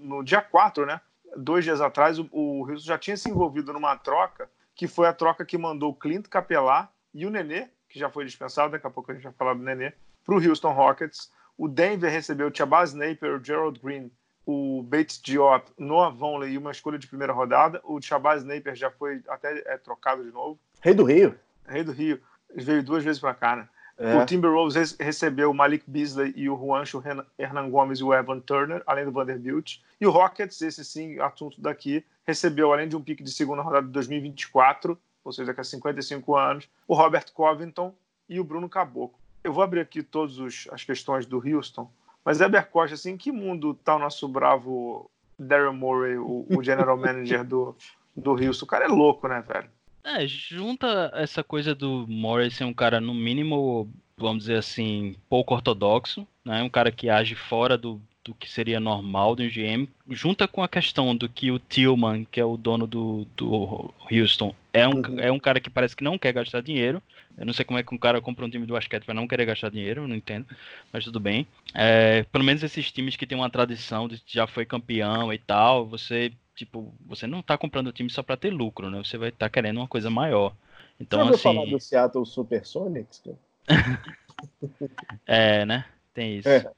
no 0.05 0.23
dia 0.23 0.41
4, 0.41 0.87
né, 0.87 1.01
dois 1.37 1.65
dias 1.65 1.81
atrás, 1.81 2.19
o, 2.19 2.29
o 2.31 2.61
Houston 2.69 2.87
já 2.87 2.99
tinha 2.99 3.17
se 3.17 3.29
envolvido 3.29 3.73
numa 3.73 3.97
troca, 3.97 4.49
que 4.75 4.87
foi 4.87 5.07
a 5.07 5.13
troca 5.13 5.45
que 5.45 5.57
mandou 5.57 5.91
o 5.91 5.95
Clint 5.95 6.29
Capelá 6.29 6.91
e 7.13 7.27
o 7.27 7.31
Nenê, 7.31 7.69
que 7.89 7.99
já 7.99 8.11
foi 8.11 8.25
dispensado, 8.25 8.73
daqui 8.73 8.87
a 8.87 8.91
pouco 8.91 9.11
a 9.11 9.15
gente 9.15 9.25
vai 9.25 9.33
falar 9.33 9.55
do 9.55 9.63
Nenê, 9.63 9.93
para 10.25 10.35
o 10.35 10.49
Houston 10.49 10.73
Rockets. 10.73 11.31
O 11.57 11.69
Denver 11.69 12.11
recebeu 12.11 12.49
o 12.49 12.55
Chabaz 12.55 12.93
Napier, 12.93 13.35
o 13.35 13.45
Gerald 13.45 13.79
Green, 13.81 14.11
o 14.45 14.83
Bates 14.83 15.21
Diop, 15.23 15.71
Noah 15.79 16.11
Vonley 16.11 16.53
e 16.53 16.59
uma 16.59 16.73
escolha 16.73 16.99
de 16.99 17.07
primeira 17.07 17.33
rodada. 17.33 17.81
O 17.85 18.01
Chabaz 18.03 18.45
Napier 18.45 18.75
já 18.75 18.91
foi 18.91 19.23
até 19.29 19.63
é, 19.67 19.79
trocado 19.79 20.25
de 20.25 20.33
novo. 20.33 20.59
Rei 20.81 20.93
do 20.93 21.05
Rio. 21.05 21.39
Rei 21.67 21.85
do 21.85 21.93
Rio, 21.93 22.21
veio 22.55 22.83
duas 22.83 23.05
vezes 23.05 23.21
para 23.21 23.35
cá, 23.35 23.57
né? 23.57 23.69
É. 23.97 24.17
O 24.17 24.27
Timberwolves 24.27 24.97
recebeu 24.99 25.51
o 25.51 25.55
Malik 25.55 25.85
Beasley 25.87 26.33
e 26.37 26.49
o 26.49 26.57
Juancho 26.57 27.03
Hernan 27.39 27.71
Gomes 27.71 28.01
e 28.01 28.05
o 28.05 28.13
Evan 28.13 28.41
Turner, 28.41 28.83
além 28.87 29.05
do 29.05 29.13
Vanderbilt. 29.13 29.79
E 30.01 30.07
o 30.07 30.11
Rockets, 30.11 30.61
esse 30.63 30.85
sim, 30.85 31.21
assunto 31.21 31.61
daqui, 31.61 32.05
recebeu, 32.27 32.73
além 32.73 32.89
de 32.89 32.97
um 32.97 33.03
pique 33.03 33.23
de 33.23 33.31
segunda 33.31 33.63
rodada 33.63 33.87
de 33.87 33.93
2024, 33.93 34.99
ou 35.25 35.33
seja, 35.33 35.47
daqui 35.47 35.61
a 35.61 35.65
55 35.65 36.37
anos, 36.37 36.69
o 36.89 36.95
Robert 36.95 37.27
Covington, 37.33 37.95
e 38.29 38.41
o 38.41 38.45
Bruno 38.45 38.69
Caboclo. 38.69 39.19
Eu 39.43 39.53
vou 39.53 39.63
abrir 39.63 39.81
aqui 39.81 40.03
todas 40.03 40.37
as 40.73 40.85
questões 40.85 41.27
do 41.27 41.37
Houston, 41.37 41.91
mas 42.25 42.41
Eber 42.41 42.69
Costa, 42.71 42.95
assim, 42.95 43.13
em 43.13 43.17
que 43.17 43.31
mundo 43.31 43.75
tá 43.75 43.97
o 43.97 43.99
nosso 43.99 44.27
bravo 44.27 45.11
Daryl 45.39 45.75
Morey, 45.75 46.17
o, 46.17 46.47
o 46.49 46.63
general 46.63 46.97
manager 46.97 47.45
do, 47.45 47.77
do 48.17 48.31
Houston? 48.33 48.65
O 48.65 48.69
cara 48.69 48.87
é 48.87 48.89
louco, 48.89 49.29
né, 49.29 49.43
velho? 49.47 49.69
É, 50.05 50.27
junta 50.27 51.11
essa 51.15 51.43
coisa 51.43 51.75
do 51.75 52.07
Morey 52.07 52.51
ser 52.51 52.65
um 52.65 52.75
cara, 52.75 53.01
no 53.01 53.15
mínimo, 53.15 53.91
vamos 54.19 54.45
dizer 54.45 54.59
assim, 54.59 55.17
pouco 55.31 55.55
ortodoxo, 55.55 56.27
né? 56.45 56.63
Um 56.63 56.69
cara 56.69 56.93
que 56.93 57.09
age 57.09 57.35
fora 57.35 57.79
do, 57.79 58.01
do 58.23 58.35
que 58.35 58.51
seria 58.51 58.79
normal 58.79 59.35
do 59.35 59.43
GM, 59.43 59.89
junta 60.11 60.47
com 60.47 60.63
a 60.63 60.69
questão 60.69 61.17
do 61.17 61.27
que 61.27 61.51
o 61.51 61.59
Tillman, 61.59 62.27
que 62.31 62.39
é 62.39 62.45
o 62.45 62.57
dono 62.59 62.87
do, 62.87 63.27
do 63.35 63.95
Houston, 64.11 64.55
é 64.75 64.87
um, 64.87 64.97
uhum. 64.97 65.21
é 65.21 65.33
um 65.33 65.39
cara 65.39 65.61
que 65.61 65.71
parece 65.71 65.97
que 65.97 66.03
não 66.03 66.19
quer 66.19 66.33
gastar 66.33 66.61
dinheiro. 66.61 67.03
Eu 67.39 67.47
não 67.47 67.53
sei 67.53 67.65
como 67.65 67.79
é 67.79 67.83
que 67.83 67.95
um 67.95 67.99
cara 67.99 68.21
compra 68.21 68.45
um 68.45 68.51
time 68.51 68.67
de 68.67 68.73
basquete 68.73 69.05
para 69.05 69.15
não 69.15 69.27
querer 69.27 69.47
gastar 69.47 69.71
dinheiro, 69.71 70.07
não 70.07 70.15
entendo, 70.17 70.47
mas 70.93 71.05
tudo 71.05 71.19
bem. 71.19 71.47
É, 71.73 72.25
pelo 72.25 72.45
menos 72.45 72.63
esses 72.63 72.91
times 72.93 73.17
que 73.17 73.27
tem 73.27 73.39
uma 73.39 73.51
tradição 73.51 74.07
de 74.07 74.21
já 74.27 74.47
foi 74.47 74.65
campeão 74.65 75.33
e 75.33 75.39
tal, 75.39 75.87
você 75.87 76.33
tipo, 76.55 76.95
você 77.07 77.27
não 77.27 77.43
tá 77.43 77.59
comprando 77.59 77.89
o 77.89 77.93
time 77.93 78.11
só 78.11 78.23
para 78.23 78.37
ter 78.37 78.51
lucro, 78.51 78.91
né? 78.91 78.99
Você 78.99 79.19
vai 79.19 79.31
estar 79.31 79.47
tá 79.47 79.51
querendo 79.51 79.79
uma 79.79 79.89
coisa 79.89 80.11
maior. 80.11 80.55
Então, 81.01 81.27
Você 81.27 81.35
assim. 81.35 81.43
falar 81.43 81.67
do 81.67 81.81
Seattle 81.81 82.27
Supersonics? 82.27 83.23
é, 85.27 85.65
né? 85.65 85.85
Tem 86.13 86.39
isso. 86.39 86.49
É 86.49 86.71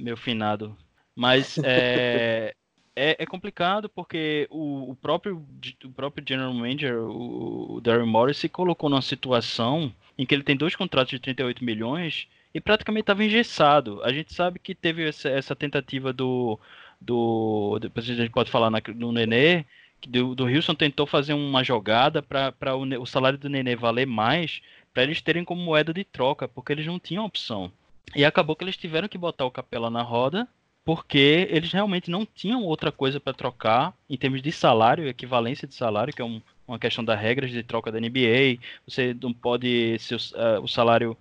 meu 0.00 0.16
finado. 0.16 0.76
Mas 1.14 1.58
é, 1.58 2.54
é, 2.96 3.16
é, 3.22 3.26
complicado 3.26 3.88
porque 3.88 4.48
o, 4.50 4.90
o, 4.90 4.96
próprio, 4.96 5.44
o 5.84 5.90
próprio 5.90 6.24
General 6.26 6.52
Manager, 6.52 6.96
o, 6.96 7.76
o 7.76 7.80
Darren 7.80 8.06
Morris, 8.06 8.38
se 8.38 8.48
colocou 8.48 8.88
numa 8.88 9.02
situação 9.02 9.92
em 10.16 10.24
que 10.24 10.34
ele 10.34 10.42
tem 10.42 10.56
dois 10.56 10.74
contratos 10.74 11.10
de 11.10 11.18
38 11.18 11.64
milhões 11.64 12.26
e 12.54 12.60
praticamente 12.60 13.02
estava 13.02 13.24
engessado. 13.24 14.02
A 14.02 14.12
gente 14.12 14.32
sabe 14.32 14.58
que 14.58 14.74
teve 14.74 15.08
essa, 15.08 15.28
essa 15.28 15.54
tentativa 15.54 16.12
do, 16.12 16.58
do. 17.00 17.78
Depois 17.80 18.08
a 18.08 18.14
gente 18.14 18.30
pode 18.30 18.50
falar 18.50 18.70
na, 18.70 18.80
no 18.94 19.12
Nenê. 19.12 19.64
Do, 20.06 20.34
do 20.34 20.46
Houston 20.46 20.74
tentou 20.74 21.06
fazer 21.06 21.34
uma 21.34 21.62
jogada 21.62 22.22
para 22.22 22.76
o, 22.76 23.02
o 23.02 23.06
salário 23.06 23.38
do 23.38 23.48
Nenê 23.48 23.76
valer 23.76 24.06
mais, 24.06 24.60
para 24.92 25.02
eles 25.02 25.20
terem 25.20 25.44
como 25.44 25.62
moeda 25.62 25.92
de 25.92 26.04
troca, 26.04 26.48
porque 26.48 26.72
eles 26.72 26.86
não 26.86 26.98
tinham 26.98 27.24
opção. 27.24 27.70
E 28.14 28.24
acabou 28.24 28.56
que 28.56 28.64
eles 28.64 28.76
tiveram 28.76 29.08
que 29.08 29.18
botar 29.18 29.44
o 29.44 29.50
Capela 29.50 29.90
na 29.90 30.02
roda, 30.02 30.48
porque 30.84 31.46
eles 31.50 31.70
realmente 31.70 32.10
não 32.10 32.26
tinham 32.26 32.64
outra 32.64 32.90
coisa 32.90 33.20
para 33.20 33.34
trocar 33.34 33.94
em 34.08 34.16
termos 34.16 34.42
de 34.42 34.50
salário, 34.50 35.06
equivalência 35.06 35.68
de 35.68 35.74
salário, 35.74 36.12
que 36.12 36.22
é 36.22 36.24
um, 36.24 36.40
uma 36.66 36.78
questão 36.78 37.04
das 37.04 37.20
regras 37.20 37.50
de 37.50 37.62
troca 37.62 37.92
da 37.92 38.00
NBA. 38.00 38.58
Você 38.86 39.14
não 39.20 39.32
pode. 39.32 39.98
Se 39.98 40.14
uh, 40.14 40.18
o 40.62 40.66
salário 40.66 41.16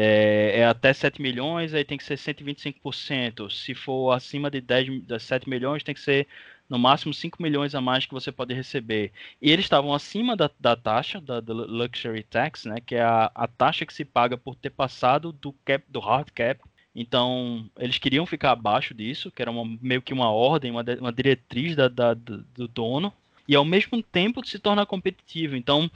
é, 0.00 0.60
é, 0.60 0.64
até 0.64 0.92
7 0.92 1.20
milhões, 1.20 1.74
aí 1.74 1.84
tem 1.84 1.98
que 1.98 2.04
ser 2.04 2.16
125%. 2.16 3.50
Se 3.50 3.74
for 3.74 4.12
acima 4.12 4.48
de 4.48 4.60
10, 4.60 5.02
7 5.18 5.50
milhões, 5.50 5.82
tem 5.82 5.92
que 5.92 6.00
ser 6.00 6.28
no 6.68 6.78
máximo 6.78 7.12
5 7.12 7.42
milhões 7.42 7.74
a 7.74 7.80
mais 7.80 8.06
que 8.06 8.14
você 8.14 8.30
pode 8.30 8.54
receber. 8.54 9.10
E 9.42 9.50
eles 9.50 9.64
estavam 9.64 9.92
acima 9.92 10.36
da, 10.36 10.48
da 10.60 10.76
taxa, 10.76 11.20
da, 11.20 11.40
da, 11.40 11.52
Luxury 11.52 12.22
Tax, 12.22 12.64
né, 12.66 12.76
que 12.80 12.94
é 12.94 13.02
a, 13.02 13.28
a 13.34 13.48
taxa 13.48 13.84
que 13.84 13.92
se 13.92 14.04
paga 14.04 14.38
por 14.38 14.54
ter 14.54 14.70
passado 14.70 15.32
do 15.32 15.52
cap, 15.64 15.84
do 15.88 15.98
hard 15.98 16.28
cap. 16.30 16.60
Então, 16.94 17.68
eles 17.76 17.98
queriam 17.98 18.24
ficar 18.24 18.52
abaixo 18.52 18.94
disso, 18.94 19.32
que 19.32 19.42
era 19.42 19.50
uma, 19.50 19.64
meio 19.82 20.00
que 20.00 20.12
uma 20.12 20.30
ordem, 20.30 20.70
uma, 20.70 20.84
uma 21.00 21.12
diretriz 21.12 21.74
da, 21.74 21.88
da, 21.88 22.14
do, 22.14 22.44
do 22.54 22.68
dono, 22.68 23.12
e 23.48 23.56
ao 23.56 23.64
mesmo 23.64 24.00
tempo 24.00 24.46
se 24.46 24.60
tornar 24.60 24.86
competitivo. 24.86 25.56
Então, 25.56 25.90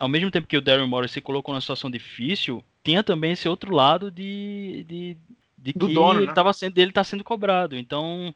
ao 0.00 0.08
mesmo 0.08 0.32
tempo 0.32 0.48
que 0.48 0.56
o 0.56 0.60
Darren 0.60 0.88
Morris 0.88 1.12
se 1.12 1.20
colocou 1.20 1.54
numa 1.54 1.60
situação 1.60 1.88
difícil, 1.88 2.64
tinha 2.86 3.02
também 3.02 3.32
esse 3.32 3.48
outro 3.48 3.74
lado 3.74 4.12
de, 4.12 4.84
de, 4.88 5.16
de 5.58 5.72
que 5.72 5.92
dono, 5.92 6.20
ele 6.20 6.30
estava 6.30 6.50
né? 6.50 6.52
sendo, 6.52 6.78
ele 6.78 6.90
está 6.92 7.02
sendo 7.02 7.24
cobrado. 7.24 7.76
Então, 7.76 8.32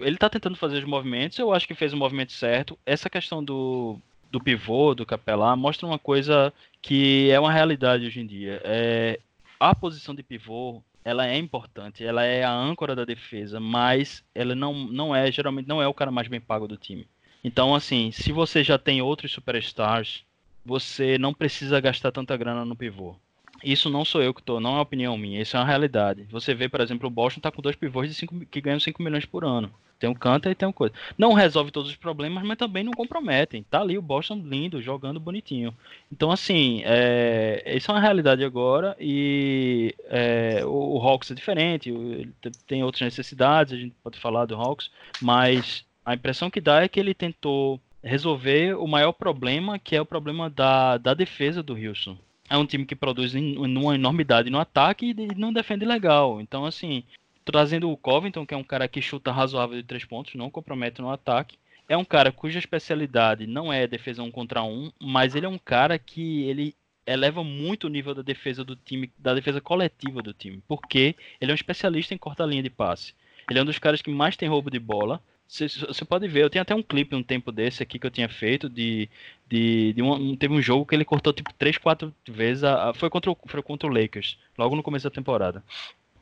ele 0.00 0.16
tá 0.16 0.30
tentando 0.30 0.56
fazer 0.56 0.78
os 0.78 0.84
movimentos, 0.84 1.38
eu 1.38 1.52
acho 1.52 1.68
que 1.68 1.74
fez 1.74 1.92
o 1.92 1.98
movimento 1.98 2.32
certo. 2.32 2.78
Essa 2.86 3.10
questão 3.10 3.44
do, 3.44 3.98
do 4.30 4.40
pivô, 4.40 4.94
do 4.94 5.04
capelá, 5.04 5.54
mostra 5.54 5.86
uma 5.86 5.98
coisa 5.98 6.50
que 6.80 7.30
é 7.30 7.38
uma 7.38 7.52
realidade 7.52 8.06
hoje 8.06 8.20
em 8.20 8.26
dia. 8.26 8.62
É, 8.64 9.20
a 9.58 9.74
posição 9.74 10.14
de 10.14 10.22
pivô, 10.22 10.82
ela 11.04 11.26
é 11.26 11.36
importante, 11.36 12.02
ela 12.02 12.24
é 12.24 12.42
a 12.42 12.52
âncora 12.52 12.96
da 12.96 13.04
defesa, 13.04 13.60
mas 13.60 14.24
ela 14.34 14.54
não, 14.54 14.72
não 14.72 15.14
é, 15.14 15.30
geralmente 15.30 15.68
não 15.68 15.82
é 15.82 15.86
o 15.86 15.94
cara 15.94 16.10
mais 16.10 16.26
bem 16.26 16.40
pago 16.40 16.66
do 16.66 16.78
time. 16.78 17.06
Então, 17.44 17.74
assim, 17.74 18.10
se 18.12 18.32
você 18.32 18.64
já 18.64 18.78
tem 18.78 19.02
outros 19.02 19.30
superstars, 19.30 20.24
você 20.64 21.18
não 21.18 21.34
precisa 21.34 21.80
gastar 21.80 22.12
tanta 22.12 22.34
grana 22.34 22.64
no 22.64 22.74
pivô. 22.74 23.14
Isso 23.62 23.90
não 23.90 24.04
sou 24.04 24.22
eu 24.22 24.32
que 24.32 24.42
tô, 24.42 24.60
não 24.60 24.76
é 24.76 24.80
opinião 24.80 25.16
minha, 25.16 25.40
isso 25.40 25.56
é 25.56 25.60
uma 25.60 25.66
realidade. 25.66 26.26
Você 26.30 26.54
vê, 26.54 26.68
por 26.68 26.80
exemplo, 26.80 27.06
o 27.08 27.10
Boston 27.10 27.40
tá 27.40 27.50
com 27.50 27.62
dois 27.62 27.76
pivôs 27.76 28.08
de 28.08 28.14
cinco, 28.14 28.38
que 28.46 28.60
ganham 28.60 28.80
5 28.80 29.02
milhões 29.02 29.26
por 29.26 29.44
ano. 29.44 29.70
Tem 29.98 30.08
um 30.08 30.14
Canter 30.14 30.52
e 30.52 30.54
tem 30.54 30.66
um 30.66 30.72
coisa. 30.72 30.94
Não 31.18 31.34
resolve 31.34 31.70
todos 31.70 31.90
os 31.90 31.96
problemas, 31.96 32.42
mas 32.42 32.56
também 32.56 32.82
não 32.82 32.92
comprometem. 32.92 33.62
Tá 33.62 33.82
ali 33.82 33.98
o 33.98 34.02
Boston 34.02 34.42
lindo, 34.42 34.80
jogando 34.80 35.20
bonitinho. 35.20 35.76
Então, 36.10 36.30
assim, 36.32 36.80
é, 36.86 37.62
isso 37.76 37.90
é 37.90 37.94
uma 37.94 38.00
realidade 38.00 38.42
agora 38.42 38.96
e 38.98 39.94
é, 40.08 40.62
o, 40.64 40.96
o 40.96 40.98
Hawks 41.06 41.30
é 41.30 41.34
diferente, 41.34 41.90
ele 41.90 42.32
tem 42.66 42.82
outras 42.82 43.02
necessidades, 43.02 43.74
a 43.74 43.76
gente 43.76 43.94
pode 44.02 44.18
falar 44.18 44.46
do 44.46 44.54
Hawks, 44.54 44.90
mas 45.20 45.84
a 46.04 46.14
impressão 46.14 46.48
que 46.48 46.62
dá 46.62 46.82
é 46.82 46.88
que 46.88 46.98
ele 46.98 47.12
tentou 47.12 47.78
resolver 48.02 48.74
o 48.78 48.86
maior 48.86 49.12
problema, 49.12 49.78
que 49.78 49.94
é 49.94 50.00
o 50.00 50.06
problema 50.06 50.48
da, 50.48 50.96
da 50.96 51.12
defesa 51.12 51.62
do 51.62 51.74
Houston 51.74 52.16
é 52.50 52.56
um 52.56 52.66
time 52.66 52.84
que 52.84 52.96
produz 52.96 53.34
em, 53.34 53.56
uma 53.56 53.94
enormidade 53.94 54.50
no 54.50 54.58
ataque 54.58 55.14
e 55.16 55.34
não 55.36 55.52
defende 55.52 55.84
legal. 55.84 56.40
Então, 56.40 56.66
assim, 56.66 57.04
trazendo 57.44 57.88
o 57.88 57.96
Covington, 57.96 58.44
que 58.44 58.52
é 58.52 58.56
um 58.56 58.64
cara 58.64 58.88
que 58.88 59.00
chuta 59.00 59.30
razoável 59.30 59.76
de 59.76 59.86
três 59.86 60.04
pontos, 60.04 60.34
não 60.34 60.50
compromete 60.50 61.00
no 61.00 61.10
ataque. 61.10 61.56
É 61.88 61.96
um 61.96 62.04
cara 62.04 62.32
cuja 62.32 62.58
especialidade 62.58 63.46
não 63.46 63.72
é 63.72 63.86
defesa 63.86 64.22
um 64.22 64.30
contra 64.30 64.62
um, 64.62 64.92
mas 65.00 65.34
ele 65.34 65.46
é 65.46 65.48
um 65.48 65.58
cara 65.58 65.98
que 65.98 66.42
ele 66.42 66.74
eleva 67.06 67.42
muito 67.42 67.84
o 67.84 67.90
nível 67.90 68.14
da 68.14 68.22
defesa 68.22 68.64
do 68.64 68.76
time, 68.76 69.10
da 69.18 69.34
defesa 69.34 69.60
coletiva 69.60 70.22
do 70.22 70.32
time, 70.32 70.62
porque 70.68 71.16
ele 71.40 71.50
é 71.50 71.54
um 71.54 71.56
especialista 71.56 72.14
em 72.14 72.18
cortar 72.18 72.46
linha 72.46 72.62
de 72.62 72.70
passe. 72.70 73.14
Ele 73.48 73.58
é 73.58 73.62
um 73.62 73.66
dos 73.66 73.78
caras 73.78 74.02
que 74.02 74.10
mais 74.10 74.36
tem 74.36 74.48
roubo 74.48 74.70
de 74.70 74.78
bola. 74.78 75.20
Você 75.50 76.04
pode 76.04 76.28
ver, 76.28 76.44
eu 76.44 76.50
tenho 76.50 76.62
até 76.62 76.72
um 76.72 76.82
clipe 76.82 77.16
um 77.16 77.24
tempo 77.24 77.50
desse 77.50 77.82
aqui 77.82 77.98
que 77.98 78.06
eu 78.06 78.10
tinha 78.10 78.28
feito 78.28 78.68
de. 78.68 79.10
de, 79.48 79.92
de 79.94 80.00
um, 80.00 80.36
teve 80.36 80.54
um 80.54 80.62
jogo 80.62 80.86
que 80.86 80.94
ele 80.94 81.04
cortou 81.04 81.32
tipo 81.32 81.52
3, 81.54 81.76
4 81.76 82.14
vezes. 82.28 82.62
A, 82.62 82.90
a, 82.90 82.94
foi, 82.94 83.10
contra 83.10 83.32
o, 83.32 83.36
foi 83.46 83.60
contra 83.60 83.88
o 83.88 83.92
Lakers, 83.92 84.38
logo 84.56 84.76
no 84.76 84.82
começo 84.82 85.08
da 85.08 85.10
temporada. 85.10 85.64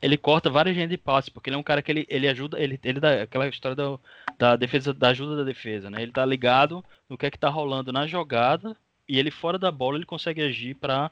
Ele 0.01 0.17
corta 0.17 0.49
várias 0.49 0.75
linhas 0.75 0.89
de 0.89 0.97
passe, 0.97 1.29
porque 1.29 1.49
ele 1.49 1.55
é 1.55 1.59
um 1.59 1.63
cara 1.63 1.83
que 1.83 1.91
ele, 1.91 2.07
ele 2.09 2.27
ajuda, 2.27 2.59
ele, 2.59 2.79
ele 2.83 2.99
dá 2.99 3.21
aquela 3.21 3.47
história 3.47 3.75
da, 3.75 3.99
da 4.37 4.55
defesa, 4.55 4.93
da 4.93 5.09
ajuda 5.09 5.35
da 5.37 5.43
defesa, 5.43 5.91
né? 5.91 6.01
Ele 6.01 6.11
tá 6.11 6.25
ligado 6.25 6.83
no 7.07 7.17
que 7.17 7.27
é 7.27 7.31
que 7.31 7.37
tá 7.37 7.49
rolando 7.49 7.91
na 7.91 8.07
jogada 8.07 8.75
e 9.07 9.19
ele 9.19 9.29
fora 9.29 9.59
da 9.59 9.71
bola 9.71 9.97
ele 9.97 10.05
consegue 10.05 10.41
agir 10.41 10.73
para 10.75 11.11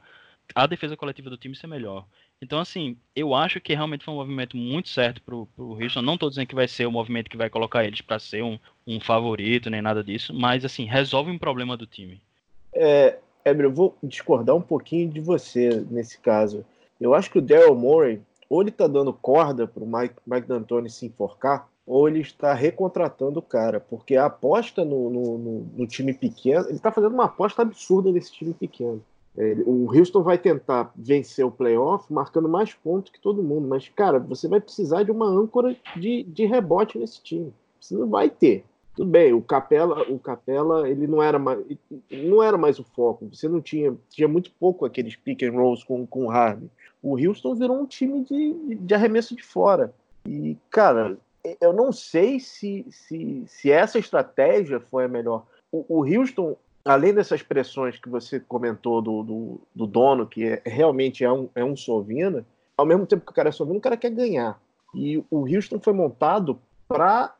a 0.54 0.66
defesa 0.66 0.96
coletiva 0.96 1.30
do 1.30 1.36
time 1.36 1.54
ser 1.54 1.68
melhor. 1.68 2.04
Então, 2.40 2.60
assim, 2.60 2.96
eu 3.16 3.34
acho 3.34 3.60
que 3.60 3.74
realmente 3.74 4.04
foi 4.04 4.14
um 4.14 4.18
movimento 4.18 4.56
muito 4.56 4.88
certo 4.88 5.20
pro, 5.22 5.46
pro 5.56 5.82
Houston. 5.82 6.02
Não 6.02 6.14
estou 6.14 6.28
dizendo 6.28 6.46
que 6.46 6.54
vai 6.54 6.68
ser 6.68 6.86
o 6.86 6.92
movimento 6.92 7.28
que 7.28 7.36
vai 7.36 7.50
colocar 7.50 7.84
eles 7.84 8.00
para 8.00 8.18
ser 8.18 8.44
um, 8.44 8.58
um 8.86 9.00
favorito, 9.00 9.68
nem 9.68 9.82
nada 9.82 10.04
disso, 10.04 10.32
mas, 10.32 10.64
assim, 10.64 10.84
resolve 10.84 11.30
um 11.30 11.38
problema 11.38 11.76
do 11.76 11.86
time. 11.86 12.20
É, 12.72 13.18
Eber, 13.44 13.66
eu 13.66 13.72
vou 13.72 13.96
discordar 14.02 14.54
um 14.54 14.62
pouquinho 14.62 15.08
de 15.08 15.20
você 15.20 15.84
nesse 15.90 16.18
caso. 16.18 16.64
Eu 17.00 17.14
acho 17.14 17.30
que 17.30 17.38
o 17.38 17.42
Daryl 17.42 17.74
Morey, 17.74 18.20
ou 18.48 18.60
ele 18.60 18.70
está 18.70 18.86
dando 18.86 19.12
corda 19.12 19.66
para 19.66 19.82
o 19.82 19.86
Mike, 19.86 20.14
Mike 20.26 20.46
D'Antoni 20.46 20.90
se 20.90 21.06
enforcar, 21.06 21.68
ou 21.84 22.06
ele 22.08 22.20
está 22.20 22.52
recontratando 22.52 23.38
o 23.38 23.42
cara, 23.42 23.80
porque 23.80 24.14
a 24.14 24.26
aposta 24.26 24.84
no, 24.84 25.10
no, 25.10 25.38
no, 25.38 25.66
no 25.74 25.86
time 25.86 26.12
pequeno, 26.12 26.66
ele 26.66 26.76
está 26.76 26.92
fazendo 26.92 27.14
uma 27.14 27.24
aposta 27.24 27.62
absurda 27.62 28.12
nesse 28.12 28.30
time 28.32 28.52
pequeno. 28.52 29.02
O 29.66 29.96
Houston 29.96 30.22
vai 30.22 30.36
tentar 30.36 30.92
vencer 30.96 31.46
o 31.46 31.50
playoff 31.50 32.12
marcando 32.12 32.48
mais 32.48 32.74
pontos 32.74 33.12
que 33.12 33.20
todo 33.20 33.42
mundo, 33.42 33.68
mas, 33.68 33.88
cara, 33.88 34.18
você 34.18 34.48
vai 34.48 34.60
precisar 34.60 35.04
de 35.04 35.12
uma 35.12 35.26
âncora 35.26 35.76
de, 35.96 36.24
de 36.24 36.44
rebote 36.44 36.98
nesse 36.98 37.22
time. 37.22 37.52
Você 37.80 37.94
não 37.94 38.08
vai 38.08 38.28
ter. 38.28 38.64
Tudo 38.96 39.10
bem, 39.12 39.32
o 39.32 39.40
Capela, 39.40 40.02
o 40.10 40.18
Capela, 40.18 40.90
ele 40.90 41.06
não 41.06 41.22
era 41.22 41.38
mais, 41.38 41.64
não 42.10 42.42
era 42.42 42.58
mais 42.58 42.80
o 42.80 42.84
foco. 42.84 43.28
Você 43.32 43.48
não 43.48 43.60
tinha, 43.60 43.96
tinha 44.10 44.26
muito 44.26 44.50
pouco 44.58 44.84
aqueles 44.84 45.14
pick 45.14 45.44
and 45.44 45.52
rolls 45.52 45.86
com, 45.86 46.04
com 46.04 46.24
o 46.24 46.28
Harden. 46.28 46.68
O 47.00 47.16
Houston 47.16 47.54
virou 47.54 47.80
um 47.80 47.86
time 47.86 48.24
de, 48.24 48.74
de 48.74 48.92
arremesso 48.92 49.36
de 49.36 49.42
fora. 49.44 49.94
E, 50.26 50.56
cara, 50.68 51.16
eu 51.60 51.72
não 51.72 51.92
sei 51.92 52.40
se, 52.40 52.84
se, 52.90 53.44
se 53.46 53.70
essa 53.70 54.00
estratégia 54.00 54.80
foi 54.80 55.04
a 55.04 55.08
melhor. 55.08 55.46
O, 55.70 55.84
o 55.88 56.04
Houston 56.04 56.56
além 56.88 57.12
dessas 57.12 57.42
pressões 57.42 57.98
que 57.98 58.08
você 58.08 58.40
comentou 58.40 59.02
do, 59.02 59.22
do, 59.22 59.60
do 59.74 59.86
dono, 59.86 60.26
que 60.26 60.44
é, 60.44 60.62
realmente 60.64 61.22
é 61.22 61.30
um, 61.30 61.46
é 61.54 61.62
um 61.62 61.76
Sovina, 61.76 62.46
ao 62.74 62.86
mesmo 62.86 63.06
tempo 63.06 63.26
que 63.26 63.30
o 63.30 63.34
cara 63.34 63.50
é 63.50 63.52
Sovina, 63.52 63.76
o 63.78 63.82
cara 63.82 63.96
quer 63.96 64.10
ganhar. 64.10 64.58
E 64.94 65.18
o 65.30 65.40
Houston 65.46 65.78
foi 65.78 65.92
montado 65.92 66.58
para 66.88 67.34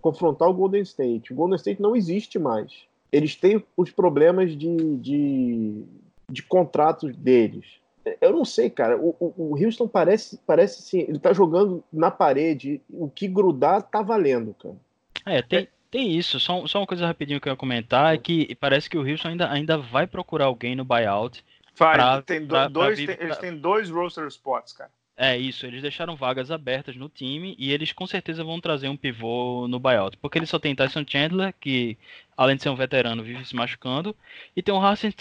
confrontar 0.00 0.48
o 0.48 0.54
Golden 0.54 0.82
State. 0.82 1.32
O 1.32 1.34
Golden 1.36 1.56
State 1.56 1.82
não 1.82 1.96
existe 1.96 2.38
mais. 2.38 2.84
Eles 3.10 3.34
têm 3.34 3.64
os 3.76 3.90
problemas 3.90 4.56
de, 4.56 4.96
de, 4.98 5.84
de 6.30 6.42
contratos 6.44 7.16
deles. 7.16 7.80
eu 8.20 8.32
não 8.32 8.44
sei, 8.44 8.70
cara. 8.70 8.96
O, 8.96 9.16
o, 9.18 9.34
o 9.36 9.64
Houston 9.64 9.88
parece, 9.88 10.38
parece 10.46 10.78
assim, 10.78 11.00
ele 11.00 11.18
tá 11.18 11.32
jogando 11.32 11.82
na 11.92 12.12
parede, 12.12 12.80
o 12.88 13.10
que 13.10 13.26
grudar 13.26 13.82
tá 13.82 14.02
valendo, 14.02 14.54
cara. 14.54 14.76
É, 15.26 15.42
tem, 15.42 15.68
tem 15.92 16.16
isso. 16.18 16.40
Só, 16.40 16.66
só 16.66 16.80
uma 16.80 16.86
coisa 16.86 17.06
rapidinho 17.06 17.40
que 17.40 17.48
eu 17.48 17.52
ia 17.52 17.56
comentar 17.56 18.12
é 18.14 18.18
que 18.18 18.54
parece 18.56 18.90
que 18.90 18.98
o 18.98 19.08
Houston 19.08 19.28
ainda, 19.28 19.48
ainda 19.48 19.78
vai 19.78 20.06
procurar 20.06 20.46
alguém 20.46 20.74
no 20.74 20.84
buyout. 20.84 21.44
Vai, 21.76 21.96
pra- 21.96 22.22
tem 22.22 22.40
do- 22.40 22.48
pra- 22.48 22.60
pra 22.62 22.68
dois, 22.68 22.98
vir- 22.98 23.06
tem- 23.06 23.16
eles 23.20 23.36
pra- 23.36 23.40
têm 23.48 23.56
dois 23.56 23.90
roster 23.90 24.26
spots, 24.26 24.72
cara. 24.72 24.90
É 25.14 25.36
isso, 25.36 25.66
eles 25.66 25.82
deixaram 25.82 26.16
vagas 26.16 26.50
abertas 26.50 26.96
no 26.96 27.08
time 27.08 27.54
e 27.58 27.70
eles 27.70 27.92
com 27.92 28.06
certeza 28.06 28.42
vão 28.42 28.58
trazer 28.58 28.88
um 28.88 28.96
pivô 28.96 29.68
no 29.68 29.78
buyout. 29.78 30.16
Porque 30.16 30.38
eles 30.38 30.48
só 30.48 30.58
tem 30.58 30.74
Tyson 30.74 31.04
Chandler, 31.06 31.54
que 31.60 31.98
além 32.34 32.56
de 32.56 32.62
ser 32.62 32.70
um 32.70 32.74
veterano, 32.74 33.22
vive 33.22 33.44
se 33.44 33.54
machucando, 33.54 34.16
e 34.56 34.62
tem 34.62 34.74
o 34.74 34.80
que 34.80 35.12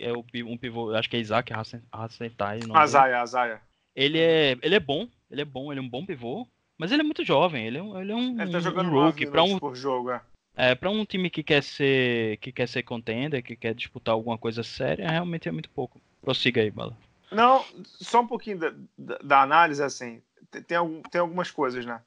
é 0.00 0.12
o, 0.12 0.24
um 0.44 0.58
pivô, 0.58 0.92
acho 0.92 1.08
que 1.08 1.16
é 1.16 1.20
Isaac 1.20 1.52
dele. 1.52 2.76
Azaia, 2.76 3.20
Azaia. 3.20 3.60
Ele 3.94 4.18
é, 4.18 4.58
ele 4.60 4.74
é 4.74 4.80
bom, 4.80 5.08
ele 5.30 5.42
é 5.42 5.44
bom, 5.44 5.72
ele 5.72 5.78
é 5.78 5.82
um 5.82 5.88
bom 5.88 6.04
pivô, 6.04 6.48
mas 6.78 6.92
ele 6.92 7.02
é 7.02 7.04
muito 7.04 7.24
jovem, 7.24 7.66
ele 7.66 7.78
é 7.78 7.82
um, 7.82 8.00
ele 8.00 8.12
é 8.12 8.14
um, 8.16 8.40
Ele 8.40 8.50
tá 8.52 8.58
um 8.58 8.60
jogando 8.60 8.90
rookie. 8.90 9.24
9 9.24 9.26
Para 9.26 9.42
um, 9.44 9.58
por 9.58 9.74
jogo, 9.76 10.10
é. 10.10 10.20
é, 10.56 10.74
pra 10.74 10.90
um 10.90 11.04
time 11.04 11.30
que 11.30 11.42
quer 11.42 11.62
ser 11.62 12.36
que 12.38 12.50
quer 12.52 12.68
ser 12.68 12.82
contender, 12.82 13.42
que 13.42 13.56
quer 13.56 13.74
disputar 13.74 14.12
alguma 14.14 14.36
coisa 14.38 14.62
séria, 14.62 15.08
realmente 15.10 15.48
é 15.48 15.52
muito 15.52 15.70
pouco. 15.70 16.00
Prossiga 16.22 16.60
aí, 16.60 16.70
Bala. 16.70 16.96
Não, 17.30 17.64
só 17.84 18.20
um 18.20 18.26
pouquinho 18.26 18.58
da, 18.58 18.72
da- 18.96 19.18
da 19.22 19.42
análise, 19.42 19.82
assim, 19.82 20.22
tem, 20.50 20.62
tem, 20.62 20.76
algum- 20.76 21.02
tem 21.02 21.20
algumas 21.20 21.50
coisas, 21.50 21.84
né? 21.84 22.00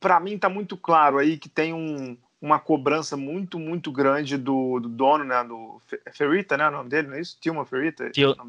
Para 0.00 0.18
mim 0.20 0.38
tá 0.38 0.48
muito 0.48 0.76
claro 0.76 1.18
aí 1.18 1.36
que 1.36 1.48
tem 1.48 1.72
um- 1.74 2.16
uma 2.40 2.58
cobrança 2.58 3.16
muito, 3.16 3.56
muito 3.58 3.92
grande 3.92 4.36
do, 4.36 4.80
do 4.80 4.88
dono, 4.88 5.22
né? 5.24 5.44
Do 5.44 5.80
Fe- 5.86 6.00
Ferrita, 6.12 6.56
né? 6.56 6.66
O 6.68 6.70
nome 6.72 6.88
dele, 6.88 7.08
não 7.08 7.14
é 7.14 7.20
isso? 7.20 7.38
Tilma 7.40 7.64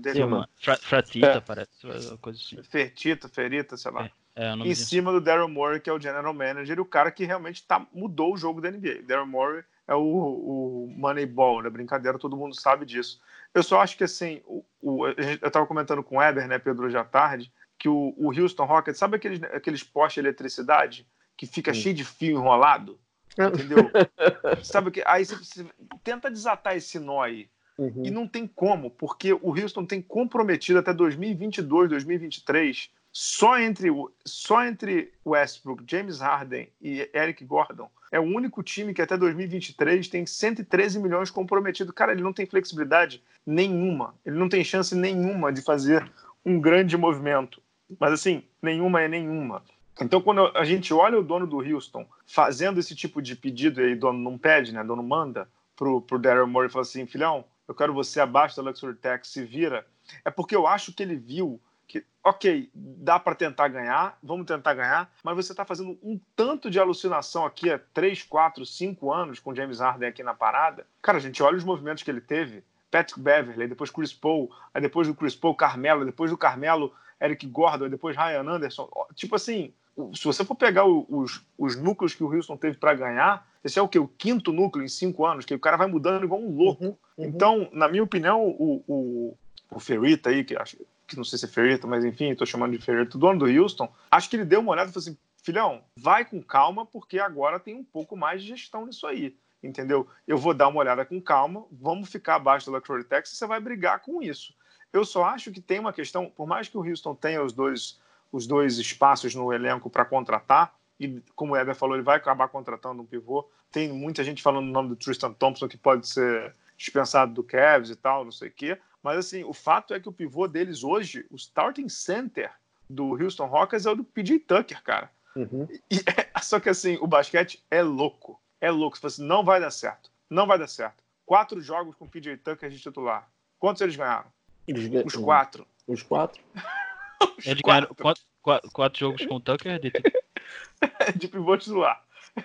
dele? 0.02 0.16
Tilma, 0.16 0.50
Fra- 0.60 0.78
Fratita, 0.78 1.28
É. 1.28 1.40
parece, 1.42 2.18
coisa 2.20 2.40
assim. 2.40 2.64
Fertita, 2.64 3.30
Ferita, 3.30 3.78
sei 3.78 3.92
lá. 3.92 4.06
É, 4.06 4.12
o 4.36 4.56
nome 4.56 4.70
em 4.70 4.74
disso. 4.74 4.88
cima 4.90 5.12
do 5.12 5.22
Daryl 5.22 5.48
Morey, 5.48 5.80
que 5.80 5.90
é 5.90 5.94
o 5.94 6.00
general 6.00 6.34
manager, 6.34 6.78
e 6.78 6.82
o 6.82 6.86
cara 6.86 7.12
que 7.12 7.26
realmente 7.26 7.66
tá, 7.66 7.86
mudou 7.94 8.34
o 8.34 8.38
jogo 8.38 8.60
da 8.62 8.72
NBA. 8.72 9.04
Daryl 9.08 9.28
Morey 9.28 9.64
é 9.88 9.94
o, 9.96 10.02
o 10.02 10.94
Moneyball, 10.98 11.62
né? 11.62 11.70
Brincadeira, 11.70 12.18
todo 12.18 12.36
mundo 12.38 12.56
sabe 12.60 12.86
disso. 12.86 13.22
Eu 13.54 13.62
só 13.62 13.82
acho 13.82 13.96
que, 13.98 14.04
assim, 14.04 14.42
o, 14.46 14.64
o- 14.82 15.08
eu 15.08 15.52
tava 15.52 15.68
comentando 15.68 16.02
com 16.04 16.16
o 16.16 16.20
Weber, 16.20 16.48
né, 16.48 16.58
Pedro, 16.58 16.86
hoje 16.88 16.98
à 16.98 17.04
tarde, 17.04 17.52
que 17.78 17.88
o, 17.88 18.14
o 18.18 18.28
Houston 18.30 18.66
Rockets, 18.66 18.98
sabe 18.98 19.18
aqueles, 19.18 19.44
aqueles 19.44 19.84
postes 19.84 20.16
de 20.16 20.28
eletricidade 20.28 21.08
que 21.38 21.46
fica 21.46 21.74
Sim. 21.74 21.82
cheio 21.82 21.96
de 21.96 22.04
fio 22.04 22.32
enrolado? 22.38 23.00
Entendeu? 23.38 23.90
sabe 24.64 24.92
que 24.92 25.04
aí 25.06 25.26
você, 25.26 25.36
você 25.36 25.66
tenta 26.04 26.30
desatar 26.32 26.76
esse 26.78 27.00
nó 27.00 27.22
aí. 27.22 27.50
Uhum. 27.78 28.04
E 28.06 28.12
não 28.12 28.28
tem 28.28 28.46
como, 28.48 28.92
porque 28.92 29.34
o 29.34 29.50
Houston 29.50 29.86
tem 29.86 30.02
comprometido 30.02 30.78
até 30.80 30.94
2022, 30.94 31.90
2023, 31.90 32.90
só 33.14 33.60
entre, 33.60 33.90
só 34.26 34.66
entre 34.66 35.14
Westbrook, 35.24 35.84
James 35.88 36.20
Harden 36.20 36.68
e 36.82 37.08
Eric 37.14 37.46
Gordon. 37.46 37.88
É 38.12 38.20
o 38.20 38.24
único 38.24 38.64
time 38.64 38.92
que 38.92 39.04
até 39.04 39.16
2023 39.16 40.08
tem 40.08 40.26
113 40.26 41.00
milhões 41.00 41.30
comprometido. 41.30 41.94
Cara, 41.94 42.12
ele 42.12 42.24
não 42.24 42.34
tem 42.34 42.48
flexibilidade 42.48 43.24
nenhuma. 43.46 44.16
Ele 44.26 44.36
não 44.36 44.50
tem 44.50 44.64
chance 44.64 44.96
nenhuma 44.96 45.54
de 45.54 45.62
fazer 45.62 46.12
um 46.44 46.60
grande 46.60 46.98
movimento. 46.98 47.62
Mas 48.00 48.14
assim, 48.14 48.44
nenhuma 48.60 49.02
é 49.02 49.08
nenhuma. 49.08 49.64
Então, 50.02 50.20
quando 50.20 50.48
a 50.58 50.66
gente 50.66 50.92
olha 50.92 51.20
o 51.20 51.24
dono 51.24 51.46
do 51.46 51.60
Houston 51.60 52.08
fazendo 52.26 52.80
esse 52.80 52.96
tipo 52.96 53.22
de 53.22 53.36
pedido, 53.36 53.80
e 53.80 53.86
aí 53.86 53.96
dono 53.96 54.18
não 54.18 54.40
pede, 54.40 54.74
né? 54.74 54.84
Dono 54.84 55.04
manda 55.04 55.48
pro, 55.76 56.02
pro 56.02 56.18
Daryl 56.18 56.48
Morey 56.48 56.68
e 56.68 56.72
fala 56.72 56.82
assim, 56.82 57.06
filhão, 57.06 57.46
eu 57.68 57.76
quero 57.76 57.94
você 57.94 58.20
abaixo 58.20 58.56
da 58.56 58.64
Luxury 58.64 58.96
Tax, 58.96 59.28
se 59.28 59.44
vira. 59.44 59.86
É 60.26 60.32
porque 60.32 60.56
eu 60.56 60.66
acho 60.66 60.92
que 60.92 61.04
ele 61.04 61.16
viu 61.16 61.62
que, 61.94 62.04
ok, 62.24 62.72
dá 62.74 63.20
para 63.20 63.36
tentar 63.36 63.68
ganhar, 63.68 64.18
vamos 64.24 64.48
tentar 64.48 64.74
ganhar, 64.74 65.14
mas 65.24 65.36
você 65.36 65.54
está 65.54 65.64
fazendo 65.64 65.96
um 66.02 66.20
tanto 66.36 66.72
de 66.72 66.80
alucinação 66.80 67.46
aqui 67.46 67.70
há 67.70 67.80
3, 67.94 68.24
4, 68.24 68.66
5 68.66 69.14
anos 69.14 69.40
com 69.40 69.54
James 69.54 69.80
Harden 69.80 70.10
aqui 70.10 70.24
na 70.24 70.34
parada. 70.34 70.88
Cara, 71.04 71.20
a 71.20 71.22
gente 71.22 71.44
olha 71.44 71.56
os 71.56 71.64
movimentos 71.64 72.02
que 72.02 72.10
ele 72.10 72.22
teve. 72.22 72.64
Patrick 72.90 73.20
Beverly, 73.20 73.68
depois 73.68 73.92
Chris 73.92 74.12
Paul, 74.12 74.52
aí 74.74 74.82
depois 74.82 75.08
do 75.08 75.14
Chris 75.14 75.36
Paul, 75.36 75.56
Carmelo, 75.56 76.04
depois 76.04 76.32
do 76.32 76.38
Carmelo, 76.38 76.92
Eric 77.22 77.46
Gordon, 77.48 77.90
depois 77.90 78.18
Ryan 78.18 78.50
Anderson. 78.50 78.90
Tipo 79.16 79.36
assim, 79.36 79.72
se 80.16 80.24
você 80.24 80.44
for 80.44 80.56
pegar 80.56 80.86
os, 80.86 81.46
os 81.58 81.76
núcleos 81.76 82.16
que 82.16 82.24
o 82.24 82.32
Houston 82.32 82.58
teve 82.58 82.78
para 82.78 82.96
ganhar, 82.96 83.48
esse 83.64 83.78
é 83.78 83.82
o 83.82 83.88
que? 83.88 84.00
O 84.00 84.08
quinto 84.08 84.52
núcleo 84.52 84.84
em 84.84 84.88
cinco 84.88 85.26
anos, 85.26 85.46
que 85.46 85.54
o 85.54 85.60
cara 85.60 85.78
vai 85.78 85.88
mudando 85.88 86.24
igual 86.24 86.42
um 86.42 86.56
louco. 86.56 86.86
Uhum, 86.86 86.98
uhum. 87.18 87.26
Então, 87.26 87.70
na 87.72 87.88
minha 87.88 88.04
opinião, 88.04 88.44
o, 88.44 88.84
o, 88.88 89.38
o 89.72 89.80
Ferrita 89.80 90.30
aí, 90.30 90.44
que 90.44 90.56
acho 90.56 90.78
que 91.08 91.18
não 91.18 91.24
sei 91.24 91.38
se 91.38 91.46
é 91.46 91.48
Ferrita, 91.48 91.88
mas 91.88 92.06
enfim, 92.06 92.32
estou 92.32 92.48
chamando 92.48 92.72
de 92.72 92.84
Ferrita, 92.84 93.18
o 93.18 93.20
dono 93.20 93.40
do 93.40 93.46
Houston, 93.46 93.92
acho 94.10 94.30
que 94.30 94.36
ele 94.36 94.46
deu 94.46 94.60
uma 94.60 94.72
olhada 94.72 94.90
e 94.90 94.94
falou 94.94 95.04
assim: 95.04 95.18
filhão, 95.44 95.84
vai 95.98 96.26
com 96.26 96.42
calma, 96.42 96.86
porque 96.86 97.20
agora 97.20 97.60
tem 97.60 97.76
um 97.76 97.84
pouco 97.84 98.16
mais 98.16 98.42
de 98.42 98.50
gestão 98.50 98.86
nisso 98.86 99.06
aí. 99.06 99.36
Entendeu? 99.62 100.08
Eu 100.28 100.38
vou 100.38 100.54
dar 100.54 100.68
uma 100.68 100.80
olhada 100.80 101.06
com 101.06 101.22
calma, 101.22 101.66
vamos 101.72 102.10
ficar 102.10 102.36
abaixo 102.36 102.70
da 102.70 102.78
Luxury 102.78 103.06
Tax 103.06 103.32
e 103.32 103.36
você 103.36 103.48
vai 103.48 103.62
brigar 103.62 104.02
com 104.02 104.22
isso. 104.22 104.54
Eu 104.92 105.06
só 105.06 105.24
acho 105.26 105.52
que 105.52 105.62
tem 105.62 105.80
uma 105.80 105.94
questão, 105.94 106.30
por 106.30 106.46
mais 106.46 106.68
que 106.68 106.78
o 106.78 106.82
Houston 106.82 107.16
tenha 107.16 107.42
os 107.42 107.54
dois, 107.54 108.00
os 108.32 108.46
dois 108.46 108.78
espaços 108.78 109.34
no 109.34 109.54
elenco 109.54 109.90
para 109.90 110.04
contratar, 110.04 110.76
e 111.00 111.22
como 111.36 111.54
o 111.54 111.58
Eber 111.58 111.76
falou, 111.76 111.96
ele 111.96 112.04
vai 112.04 112.18
acabar 112.18 112.48
contratando 112.48 113.02
um 113.02 113.06
pivô. 113.06 113.50
Tem 113.72 113.92
muita 113.92 114.24
gente 114.24 114.44
falando 114.44 114.68
o 114.68 114.72
nome 114.72 114.90
do 114.90 114.96
Tristan 114.96 115.34
Thompson, 115.34 115.68
que 115.68 115.78
pode 115.78 116.08
ser 116.08 116.56
dispensado 116.78 117.34
do 117.34 117.44
Cavs 117.44 117.90
e 117.90 117.96
tal, 117.96 118.24
não 118.24 118.32
sei 118.32 118.50
o 118.50 118.52
quê. 118.52 118.78
Mas 119.04 119.18
assim, 119.18 119.44
o 119.44 119.54
fato 119.54 119.94
é 119.94 120.00
que 120.00 120.08
o 120.08 120.14
pivô 120.14 120.48
deles 120.48 120.84
hoje, 120.84 121.26
o 121.30 121.36
starting 121.36 121.90
center 121.90 122.50
do 122.90 123.22
Houston 123.22 123.46
Rockets 123.46 123.86
é 123.86 123.92
o 123.92 123.96
do 123.96 124.04
PJ 124.04 124.40
Tucker, 124.40 124.82
cara. 124.82 125.12
Uhum. 125.36 125.68
E 125.92 125.98
é- 125.98 126.30
só 126.42 126.60
que 126.60 126.70
assim, 126.70 126.98
o 127.02 127.06
basquete 127.08 127.62
é 127.70 127.82
louco. 127.82 128.40
É 128.62 128.72
louco. 128.72 128.96
Você 128.96 129.02
fala 129.02 129.12
assim, 129.12 129.26
não 129.28 129.44
vai 129.44 129.60
dar 129.60 129.72
certo. 129.72 130.10
Não 130.30 130.48
vai 130.48 130.58
dar 130.58 130.68
certo. 130.68 131.04
Quatro 131.26 131.60
jogos 131.62 131.96
com 131.96 132.06
o 132.06 132.10
PJ 132.10 132.38
Tucker 132.38 132.70
de 132.70 132.80
titular. 132.80 133.28
Quantos 133.60 133.82
eles 133.82 133.96
ganharam? 133.96 134.26
Eles 134.68 134.88
ganham- 134.88 135.06
Os 135.06 135.16
quatro. 135.16 135.68
Os 135.88 136.02
quatro. 136.02 136.42
Os 137.38 137.46
Eles 137.46 137.62
quatro 137.62 137.88
ganharam 137.88 137.96
quatro, 137.96 138.24
quatro, 138.42 138.72
quatro 138.72 139.00
jogos 139.00 139.26
com 139.26 139.36
o 139.36 139.40
Tucker 139.40 139.80
de 139.80 139.92
de 141.18 141.28
pivô 141.28 141.58
titular. 141.58 142.04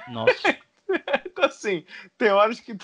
Nossa. 0.09 0.57
Então, 1.27 1.45
assim, 1.45 1.85
tem 2.17 2.31
horas 2.31 2.59
que. 2.61 2.75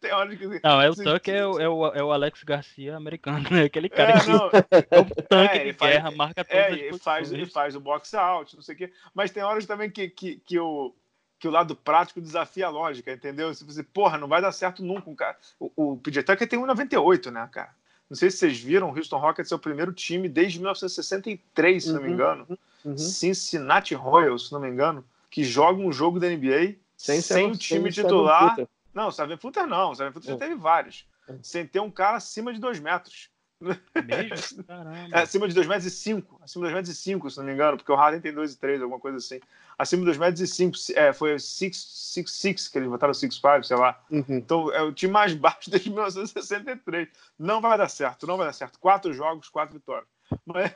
Tem 0.00 0.12
horas 0.12 0.38
que. 0.38 0.46
Não, 0.62 0.80
é 0.80 0.88
o 0.88 0.94
se- 0.94 1.04
Tucker 1.04 1.34
é 1.34 1.46
o, 1.46 1.60
é 1.60 1.68
o, 1.68 1.86
é 1.86 2.02
o 2.04 2.12
Alex 2.12 2.42
Garcia 2.44 2.96
americano, 2.96 3.48
né? 3.50 3.64
Aquele 3.64 3.88
cara 3.88 4.12
É, 4.12 4.20
que 4.20 4.28
não, 4.28 4.46
é 4.90 5.00
o 5.00 5.04
tanque 5.28 5.54
É, 5.56 5.58
de 5.58 5.58
ele 5.68 5.72
faz- 5.72 5.92
guerra, 5.92 6.10
marca 6.12 6.44
todas 6.44 6.56
É, 6.60 6.68
as 6.88 6.96
e 6.96 6.98
faz, 6.98 7.28
e 7.28 7.30
posições. 7.30 7.52
faz 7.52 7.76
o 7.76 7.80
box 7.80 8.14
out, 8.14 8.54
não 8.56 8.62
sei 8.62 8.74
o 8.74 8.78
quê. 8.78 8.92
Mas 9.14 9.30
tem 9.30 9.42
horas 9.42 9.66
também 9.66 9.90
que, 9.90 10.08
que, 10.08 10.36
que, 10.36 10.58
o, 10.58 10.94
que 11.38 11.48
o 11.48 11.50
lado 11.50 11.74
prático 11.74 12.20
desafia 12.20 12.66
a 12.66 12.70
lógica, 12.70 13.12
entendeu? 13.12 13.52
Se 13.54 13.64
você, 13.64 13.82
porra, 13.82 14.16
não 14.18 14.28
vai 14.28 14.40
dar 14.40 14.52
certo 14.52 14.82
nunca, 14.84 15.10
um 15.10 15.14
cara. 15.16 15.36
O, 15.58 15.92
o 15.94 15.96
PJ 15.98 16.22
Tucker 16.22 16.48
tem 16.48 16.58
1,98, 16.58 17.30
né, 17.30 17.48
cara? 17.52 17.70
Não 18.08 18.16
sei 18.16 18.30
se 18.30 18.38
vocês 18.38 18.58
viram, 18.58 18.88
o 18.90 18.96
Houston 18.96 19.18
Rockets 19.18 19.52
é 19.52 19.54
o 19.54 19.58
primeiro 19.58 19.92
time 19.92 20.30
desde 20.30 20.58
1963, 20.58 21.84
se 21.84 21.92
não 21.92 22.00
me 22.00 22.08
Uhum. 22.08 22.14
engano. 22.14 22.58
Uhum. 22.84 22.96
Cincinnati 22.96 23.94
Royals, 23.94 24.46
se 24.46 24.52
não 24.52 24.60
me 24.60 24.68
engano, 24.68 25.04
que 25.30 25.44
joga 25.44 25.82
um 25.82 25.92
jogo 25.92 26.18
da 26.18 26.26
NBA 26.28 26.76
sem, 26.98 27.20
ser- 27.22 27.46
o 27.46 27.56
time 27.56 27.90
sem 27.92 28.02
titular. 28.04 28.56
puta. 28.56 28.68
Não, 28.92 29.10
Seven 29.10 29.36
Footer 29.38 29.66
não. 29.66 29.94
Seven 29.94 30.12
Footer 30.12 30.28
já 30.30 30.34
É. 30.34 30.38
teve 30.38 30.54
vários. 30.56 31.06
É. 31.28 31.34
Sem 31.42 31.66
ter 31.66 31.80
um 31.80 31.90
cara 31.90 32.16
acima 32.18 32.52
de 32.52 32.58
2 32.60 32.80
metros. 32.80 33.30
Mesmo? 33.60 34.62
Caramba. 34.64 35.16
É, 35.18 35.22
acima 35.22 35.48
de 35.48 35.54
2 35.54 35.66
metros 35.66 35.86
e 35.86 35.90
5. 35.90 36.40
Acima 36.42 36.66
de 36.66 36.72
2 36.72 36.74
metros 36.74 36.96
e 36.96 37.00
5, 37.00 37.30
se 37.30 37.38
não 37.38 37.44
me 37.44 37.52
engano, 37.52 37.76
porque 37.76 37.90
o 37.92 37.94
Harden 37.96 38.20
tem 38.20 38.32
2 38.32 38.52
e 38.54 38.58
3, 38.58 38.82
alguma 38.82 39.00
coisa 39.00 39.18
assim. 39.18 39.40
Acima 39.78 40.00
de 40.00 40.06
2 40.06 40.18
metros 40.18 40.40
e 40.40 40.46
5. 40.46 40.76
É, 40.96 41.12
foi 41.12 41.34
6-6 41.38 42.68
que 42.70 42.78
eles 42.78 42.88
botaram 42.88 43.12
6-5, 43.12 43.62
sei 43.64 43.76
lá. 43.76 44.00
Uhum. 44.10 44.24
Então 44.28 44.72
é 44.72 44.82
o 44.82 44.92
time 44.92 45.12
mais 45.12 45.34
baixo 45.36 45.70
desde 45.70 45.90
1963. 45.90 47.08
Não 47.38 47.60
vai 47.60 47.76
dar 47.78 47.88
certo, 47.88 48.26
não 48.26 48.36
vai 48.36 48.46
dar 48.46 48.52
certo. 48.52 48.78
Quatro 48.78 49.12
jogos, 49.12 49.48
quatro 49.48 49.74
vitórias. 49.74 50.08
Mas, 50.46 50.74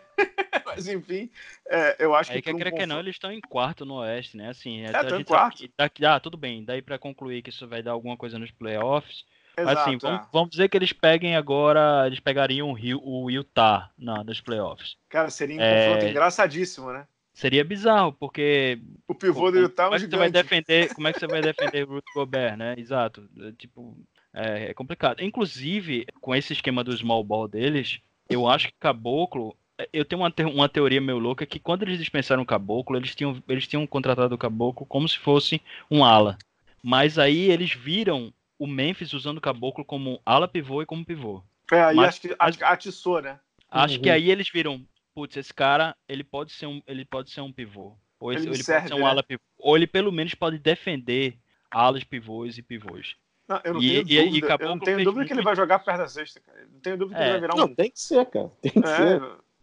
mas 0.65 0.89
enfim, 0.89 1.31
é, 1.69 1.97
eu 1.99 2.15
acho 2.15 2.31
Aí 2.33 2.39
que. 2.41 2.43
quer 2.53 2.53
por 2.59 2.73
um 2.73 2.77
que 2.79 2.87
não, 2.87 2.99
eles 3.01 3.15
estão 3.17 3.31
em 3.31 3.41
quarto 3.41 3.85
no 3.85 3.95
Oeste, 3.97 4.37
né? 4.37 4.49
Assim, 4.49 4.81
É, 4.83 4.89
a 4.97 5.05
tão 5.05 5.21
em 5.21 5.25
quarto. 5.25 5.69
daqui, 5.77 6.05
ah, 6.07 6.19
tudo 6.21 6.37
bem. 6.37 6.65
Daí 6.65 6.81
pra 6.81 6.99
concluir 6.99 7.43
que 7.43 7.51
isso 7.51 7.67
vai 7.69 7.83
dar 7.83 7.91
alguma 7.93 8.17
coisa 8.17 8.39
nos 8.39 8.51
playoffs. 8.51 9.25
Assim, 9.57 9.71
Exato, 9.95 9.99
vamos, 10.01 10.21
é. 10.21 10.29
vamos 10.33 10.51
dizer 10.51 10.69
que 10.71 10.77
eles 10.79 10.93
peguem 10.95 11.37
agora, 11.37 12.05
eles 12.07 12.21
pegariam 12.21 12.71
o, 12.71 12.73
Rio, 12.73 13.01
o 13.05 13.31
Utah 13.31 13.91
na, 13.99 14.25
nos 14.25 14.41
playoffs. 14.41 14.97
Cara, 15.11 15.29
seria 15.29 15.57
um 15.57 15.61
É. 15.61 15.87
confronto 15.87 16.07
engraçadíssimo, 16.11 16.91
né? 16.93 17.07
Seria 17.35 17.65
bizarro, 17.65 18.13
porque 18.15 18.79
O 19.09 19.15
pivô 19.15 19.51
do 19.51 19.59
Utah 19.59 19.85
é 19.85 19.87
como 19.87 19.93
um 19.93 19.97
é 19.97 19.99
que 20.01 20.11
você 20.11 20.17
vai 20.17 20.29
gigante. 20.29 20.43
defender, 20.43 20.95
como 20.95 21.09
é 21.09 21.13
que 21.13 21.19
você 21.21 21.27
vai 21.27 21.41
defender 21.43 21.87
o 21.87 21.95
Ruth 21.95 22.05
Gobert, 22.15 22.57
né? 22.57 22.75
Exato. 22.79 23.29
É, 23.41 23.53
Tipo, 23.53 23.97
é, 24.35 24.71
é 24.71 24.75
complicado. 24.75 25.23
Inclusive, 25.23 26.07
com 26.21 26.35
esse 26.35 26.53
esquema 26.55 26.83
do 26.85 26.97
small 26.97 27.23
ball 27.25 27.47
deles, 27.49 28.01
eu 28.29 28.49
acho 28.49 28.69
que 28.69 28.75
Caboclo, 28.79 29.57
eu 29.93 30.05
tenho 30.05 30.23
uma, 30.23 30.31
te- 30.31 30.45
uma 30.45 30.69
teoria 30.69 31.01
meio 31.01 31.19
louca 31.19 31.47
que 31.47 31.59
quando 31.59 31.83
eles 31.83 31.99
dispensaram 31.99 32.43
o 32.43 32.47
Caboclo, 32.47 32.97
eles 32.97 33.15
tinham, 33.15 33.43
eles 33.49 33.67
tinham 33.67 33.87
contratado 33.87 34.35
o 34.35 34.39
Caboclo 34.39 34.87
como 34.87 35.09
se 35.09 35.19
fosse 35.19 35.61
um 35.91 36.05
ala. 36.05 36.39
Mas 36.83 37.19
aí 37.19 37.51
eles 37.51 37.73
viram 37.73 38.33
o 38.59 38.67
Memphis 38.67 39.13
usando 39.13 39.39
o 39.39 39.41
Caboclo 39.41 39.85
como 39.85 40.21
ala 40.25 40.49
pivô 40.49 40.83
e 40.83 40.87
como 40.87 41.05
pivô. 41.05 41.43
É, 41.71 41.83
aí 41.83 41.97
mas, 41.97 42.09
acho 42.09 42.21
que 42.21 42.37
mas, 42.39 42.63
atiçou, 42.63 43.23
né? 43.23 43.39
Acho 43.71 43.97
uhum. 43.97 44.03
que 44.03 44.11
aí 44.11 44.31
eles 44.31 44.49
viram, 44.51 44.85
putz, 45.15 45.37
esse 45.37 45.53
cara, 45.55 45.97
ele 46.09 46.23
pode 46.23 46.53
ser 46.53 46.67
um, 46.67 46.83
ele 46.87 47.05
pode 47.05 47.31
ser 47.31 47.41
um 47.41 47.53
pivô. 47.53 47.97
Ou 48.21 48.33
ele, 48.33 48.43
ele, 48.43 48.51
ele 48.51 48.63
serve, 48.63 48.89
pode 48.89 48.95
ser 48.95 49.01
um 49.01 49.05
né? 49.05 49.11
ala 49.11 49.23
pivô. 49.23 49.43
Ou 49.59 49.77
ele 49.77 49.87
pelo 49.87 50.13
menos 50.13 50.35
pode 50.35 50.59
defender 50.59 51.39
alas 51.71 52.05
pivôs 52.05 52.59
e 52.59 52.63
pivôs. 52.63 53.17
Não, 53.53 53.61
eu 53.65 53.75
não 53.75 53.83
e, 53.83 53.89
tenho 53.89 54.03
dúvida, 54.03 54.15
e 54.15 54.63
eu 54.63 54.69
não 54.69 54.79
tenho 54.79 55.05
dúvida 55.05 55.27
que 55.27 55.33
ele 55.33 55.43
vai 55.43 55.55
jogar 55.55 55.79
perto 55.81 55.99
da 55.99 56.09
sexta, 56.09 56.41
cara. 56.41 56.67
não 56.73 56.81
tenho 56.81 56.97
dúvida 56.97 57.19
que 57.19 57.23
é. 57.23 57.27
ele 57.27 57.33
vai 57.33 57.41
virar 57.41 57.55
um. 57.55 57.59
Não, 57.59 57.75
tem 57.75 57.91
que 57.91 58.01
ser, 58.01 58.27
cara. 58.27 58.51
Tem 58.63 58.73
que 58.73 58.79
é, 58.79 58.97
ser. 58.97 59.23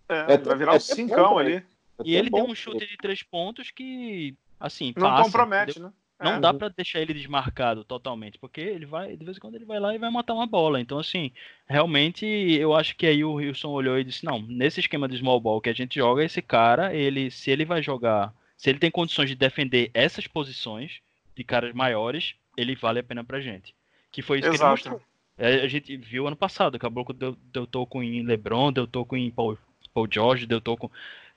É, 0.09 0.33
é, 0.33 0.37
vai 0.37 0.57
virar 0.57 0.75
um 0.75 0.79
cincão 0.79 1.37
ali. 1.37 1.55
É 1.55 1.63
e 2.05 2.15
ele 2.15 2.29
bom, 2.29 2.43
tem 2.43 2.51
um 2.51 2.55
chute 2.55 2.85
de 2.85 2.97
três 2.97 3.23
pontos 3.23 3.71
que, 3.71 4.35
assim, 4.59 4.93
não 4.95 5.09
passa, 5.09 5.23
compromete, 5.23 5.71
entendeu? 5.71 5.89
né? 5.89 5.93
Não 6.21 6.33
é. 6.33 6.39
dá 6.39 6.53
para 6.53 6.67
deixar 6.67 6.99
ele 6.99 7.13
desmarcado 7.13 7.85
totalmente, 7.85 8.37
porque 8.37 8.59
ele 8.59 8.85
vai, 8.85 9.15
de 9.15 9.23
vez 9.23 9.37
em 9.37 9.39
quando 9.39 9.55
ele 9.55 9.63
vai 9.63 9.79
lá 9.79 9.95
e 9.95 9.97
vai 9.97 10.11
matar 10.11 10.33
uma 10.33 10.45
bola. 10.45 10.81
Então, 10.81 10.99
assim, 10.99 11.31
realmente 11.65 12.25
eu 12.25 12.73
acho 12.73 12.95
que 12.97 13.07
aí 13.07 13.23
o 13.23 13.33
Wilson 13.33 13.69
olhou 13.69 13.97
e 13.97 14.03
disse: 14.03 14.25
não, 14.25 14.41
nesse 14.41 14.81
esquema 14.81 15.07
de 15.07 15.17
small 15.17 15.39
ball 15.39 15.61
que 15.61 15.69
a 15.69 15.73
gente 15.73 15.95
joga, 15.95 16.23
esse 16.23 16.41
cara, 16.41 16.93
ele, 16.93 17.31
se 17.31 17.49
ele 17.49 17.63
vai 17.63 17.81
jogar, 17.81 18.33
se 18.57 18.69
ele 18.69 18.79
tem 18.79 18.91
condições 18.91 19.29
de 19.29 19.35
defender 19.35 19.89
essas 19.93 20.27
posições 20.27 20.99
de 21.33 21.43
caras 21.45 21.73
maiores, 21.73 22.35
ele 22.57 22.75
vale 22.75 22.99
a 22.99 23.03
pena 23.03 23.23
pra 23.23 23.39
gente. 23.39 23.73
Que 24.11 24.21
foi 24.21 24.39
isso 24.39 24.47
Exato. 24.47 24.57
que 24.57 24.87
ele 24.87 24.95
mostrou. 24.95 25.01
A 25.37 25.67
gente 25.67 25.95
viu 25.95 26.27
ano 26.27 26.35
passado, 26.35 26.75
o 26.75 26.79
Caboclo 26.79 27.13
deu, 27.13 27.37
deu 27.53 27.65
toco 27.65 28.03
em 28.03 28.23
LeBron, 28.23 28.73
deu 28.73 28.85
toco 28.85 29.15
em 29.15 29.31
Paul, 29.31 29.57
Paul 29.93 30.07
George, 30.11 30.45
deu 30.45 30.59
toco 30.59 30.91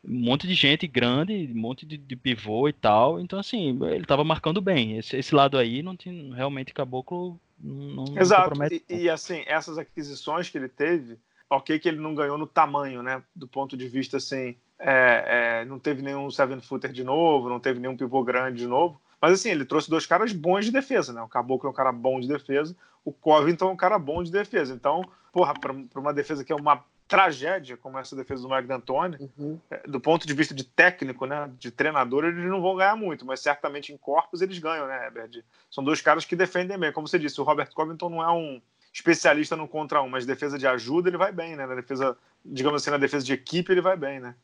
um 0.05 0.18
monte 0.18 0.49
de 0.49 0.55
gente 0.55 0.87
grande, 0.89 1.49
um 1.55 1.61
monte 1.61 1.87
de, 1.87 1.97
de 1.97 2.16
pivô 2.16 2.68
e 2.68 2.73
tal. 2.73 3.20
Então, 3.20 3.39
assim, 3.39 3.79
ele 3.85 4.03
estava 4.03 4.25
marcando 4.25 4.61
bem. 4.61 4.99
Esse, 4.99 5.16
esse, 5.16 5.35
lado 5.35 5.57
aí 5.57 5.83
não 5.83 5.97
tinha 5.97 6.35
realmente 6.35 6.75
caboclo. 6.75 7.39
Não, 7.59 8.05
não 8.05 8.18
Exato. 8.18 8.59
E, 8.64 9.03
e, 9.03 9.11
assim, 9.11 9.45
essas 9.47 9.79
aquisições 9.79 10.51
que 10.51 10.59
ele 10.59 10.68
teve, 10.68 11.16
ok, 11.49 11.79
que 11.79 11.89
ele 11.89 12.01
não 12.01 12.14
ganhou 12.14 12.37
no 12.37 12.47
tamanho, 12.47 13.03
né? 13.03 13.23
Do 13.35 13.47
ponto 13.47 13.77
de 13.77 13.87
vista 13.87 14.16
assim, 14.16 14.57
é, 14.79 15.61
é, 15.61 15.64
não 15.64 15.79
teve 15.79 16.03
nenhum 16.03 16.29
seven 16.29 16.61
footer 16.61 16.93
de 16.93 17.05
novo, 17.05 17.49
não 17.49 17.61
teve 17.61 17.79
nenhum 17.79 17.97
pivô 17.97 18.25
grande 18.25 18.59
de 18.59 18.66
novo. 18.66 19.01
Mas 19.23 19.35
assim, 19.35 19.51
ele 19.51 19.64
trouxe 19.64 19.89
dois 19.89 20.05
caras 20.05 20.33
bons 20.33 20.64
de 20.64 20.73
defesa, 20.73 21.12
né? 21.12 21.23
O 21.23 21.29
Caboclo 21.29 21.68
é 21.68 21.70
um 21.70 21.75
cara 21.75 21.93
bom 21.93 22.18
de 22.18 22.27
defesa, 22.27 22.75
o 23.05 23.12
Covington 23.12 23.68
é 23.68 23.73
um 23.73 23.77
cara 23.77 23.97
bom 23.97 24.20
de 24.20 24.33
defesa. 24.33 24.75
Então, 24.75 25.09
porra, 25.33 25.55
para 25.55 26.01
uma 26.01 26.12
defesa 26.12 26.45
que 26.45 26.53
é 26.53 26.57
uma 26.57 26.85
tragédia 27.07 27.77
como 27.77 27.99
essa 27.99 28.16
defesa 28.16 28.43
do 28.43 28.49
Mike 28.49 28.66
D'Antoni, 28.66 29.31
uhum. 29.39 29.61
É, 29.70 29.87
do 29.87 30.01
ponto 30.01 30.27
de 30.27 30.35
vista 30.35 30.53
de 30.53 30.64
técnico, 30.64 31.27
né, 31.27 31.49
de 31.59 31.70
treinador, 31.70 32.25
eles 32.25 32.45
não 32.47 32.61
vão 32.61 32.75
ganhar 32.75 32.97
muito, 32.97 33.25
mas 33.25 33.39
certamente 33.39 33.93
em 33.93 33.97
corpos 33.97 34.43
eles 34.43 34.59
ganham, 34.59 34.89
né, 34.89 35.07
Herbert? 35.07 35.45
São 35.70 35.85
dois 35.85 36.01
caras 36.01 36.25
que 36.25 36.35
defendem 36.35 36.79
bem. 36.79 36.91
Como 36.91 37.07
você 37.07 37.18
disse, 37.18 37.41
o 37.41 37.45
Robert 37.45 37.70
Covington 37.73 38.09
não 38.09 38.23
é 38.23 38.33
um 38.33 38.61
especialista 38.93 39.55
no 39.55 39.68
contra 39.68 40.03
um, 40.03 40.09
mas 40.09 40.27
defesa 40.27 40.59
de 40.59 40.66
ajuda 40.66 41.09
ele 41.09 41.16
vai 41.16 41.31
bem, 41.31 41.55
né? 41.55 41.64
Na 41.66 41.75
defesa, 41.75 42.16
digamos 42.45 42.83
assim, 42.83 42.91
na 42.91 42.99
defesa 42.99 43.25
de 43.25 43.33
equipe 43.33 43.70
ele 43.73 43.81
vai 43.81 43.97
bem, 43.97 44.18
né? 44.18 44.35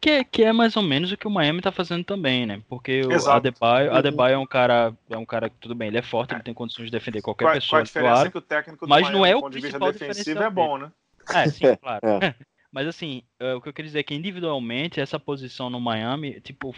Que, 0.00 0.10
é, 0.10 0.24
que 0.24 0.44
é 0.44 0.52
mais 0.52 0.76
ou 0.76 0.82
menos 0.82 1.10
o 1.10 1.16
que 1.16 1.26
o 1.26 1.30
Miami 1.30 1.60
tá 1.60 1.72
fazendo 1.72 2.04
também, 2.04 2.46
né? 2.46 2.62
Porque 2.68 3.02
o 3.02 3.30
Adebayo, 3.30 3.90
uhum. 3.90 3.96
Adebayo 3.96 4.34
é 4.34 4.38
um 4.38 4.46
cara, 4.46 4.94
é 5.10 5.16
um 5.16 5.26
cara 5.26 5.50
que 5.50 5.56
tudo 5.60 5.74
bem, 5.74 5.88
ele 5.88 5.98
é 5.98 6.02
forte, 6.02 6.32
é. 6.32 6.36
ele 6.36 6.44
tem 6.44 6.54
condições 6.54 6.86
de 6.86 6.92
defender 6.92 7.20
qualquer 7.20 7.46
qual, 7.46 7.54
pessoa. 7.54 7.70
Qual 7.70 7.80
a 7.80 7.84
diferença 7.84 8.12
claro, 8.12 8.28
é 8.28 8.30
que 8.30 8.38
o 8.38 8.40
técnico 8.40 8.86
do 8.86 8.88
mas 8.88 9.02
Miami, 9.02 9.18
não 9.18 9.26
é 9.26 9.34
o 9.34 9.40
ponto 9.40 9.52
de 9.52 9.60
vista 9.60 9.78
defensivo 9.78 10.42
é 10.42 10.50
bom, 10.50 10.78
né? 10.78 10.92
É, 11.34 11.48
sim, 11.48 11.64
claro. 11.82 12.00
é. 12.22 12.34
Mas 12.70 12.86
assim, 12.86 13.22
é, 13.40 13.54
o 13.54 13.62
que 13.62 13.68
eu 13.70 13.72
queria 13.72 13.88
dizer 13.88 14.00
é 14.00 14.02
que 14.02 14.14
individualmente 14.14 15.00
essa 15.00 15.18
posição 15.18 15.70
no 15.70 15.80
Miami, 15.80 16.38
tipo, 16.40 16.74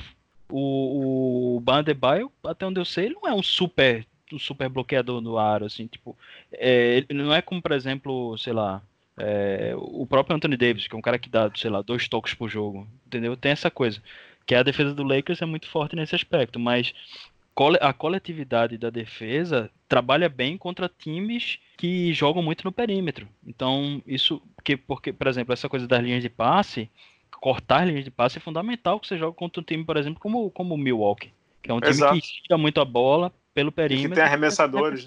o, 0.48 1.56
o 1.56 1.60
Bandebaio, 1.60 2.30
até 2.44 2.64
onde 2.64 2.78
eu 2.78 2.84
sei, 2.84 3.06
ele 3.06 3.16
não 3.16 3.28
é 3.28 3.34
um 3.34 3.42
super 3.42 4.06
um 4.32 4.38
super 4.38 4.68
bloqueador 4.68 5.20
no 5.20 5.36
ar, 5.36 5.64
assim, 5.64 5.88
tipo, 5.88 6.16
é, 6.52 7.04
ele 7.08 7.22
não 7.22 7.34
é 7.34 7.42
como, 7.42 7.60
por 7.60 7.72
exemplo, 7.72 8.38
sei 8.38 8.52
lá, 8.52 8.80
é, 9.20 9.74
o 9.76 10.06
próprio 10.06 10.34
Anthony 10.34 10.56
Davis, 10.56 10.88
que 10.88 10.94
é 10.94 10.98
um 10.98 11.02
cara 11.02 11.18
que 11.18 11.28
dá, 11.28 11.50
sei 11.54 11.70
lá, 11.70 11.82
dois 11.82 12.08
toques 12.08 12.32
por 12.32 12.48
jogo, 12.48 12.88
entendeu? 13.06 13.36
Tem 13.36 13.52
essa 13.52 13.70
coisa, 13.70 14.02
que 14.46 14.54
a 14.54 14.62
defesa 14.62 14.94
do 14.94 15.02
Lakers 15.02 15.42
é 15.42 15.46
muito 15.46 15.68
forte 15.68 15.94
nesse 15.94 16.14
aspecto, 16.14 16.58
mas 16.58 16.94
a 17.80 17.92
coletividade 17.92 18.78
da 18.78 18.88
defesa 18.88 19.70
trabalha 19.86 20.28
bem 20.28 20.56
contra 20.56 20.88
times 20.88 21.58
que 21.76 22.12
jogam 22.14 22.42
muito 22.42 22.64
no 22.64 22.72
perímetro. 22.72 23.28
Então, 23.46 24.02
isso, 24.06 24.40
porque, 24.56 24.76
porque 24.78 25.12
por 25.12 25.26
exemplo, 25.26 25.52
essa 25.52 25.68
coisa 25.68 25.86
das 25.86 26.02
linhas 26.02 26.22
de 26.22 26.30
passe, 26.30 26.90
cortar 27.38 27.86
linhas 27.86 28.04
de 28.04 28.10
passe 28.10 28.38
é 28.38 28.40
fundamental 28.40 28.98
que 28.98 29.06
você 29.06 29.18
joga 29.18 29.36
contra 29.36 29.60
um 29.60 29.64
time, 29.64 29.84
por 29.84 29.98
exemplo, 29.98 30.18
como, 30.18 30.50
como 30.50 30.74
o 30.74 30.78
Milwaukee, 30.78 31.32
que 31.62 31.70
é 31.70 31.74
um 31.74 31.80
time 31.80 31.90
Exato. 31.90 32.14
que 32.14 32.42
tira 32.42 32.56
muito 32.56 32.80
a 32.80 32.84
bola 32.84 33.30
pelo 33.52 33.70
perímetro. 33.70 34.06
E 34.06 34.08
que 34.08 34.14
tem 34.14 34.24
arremessadores. 34.24 35.04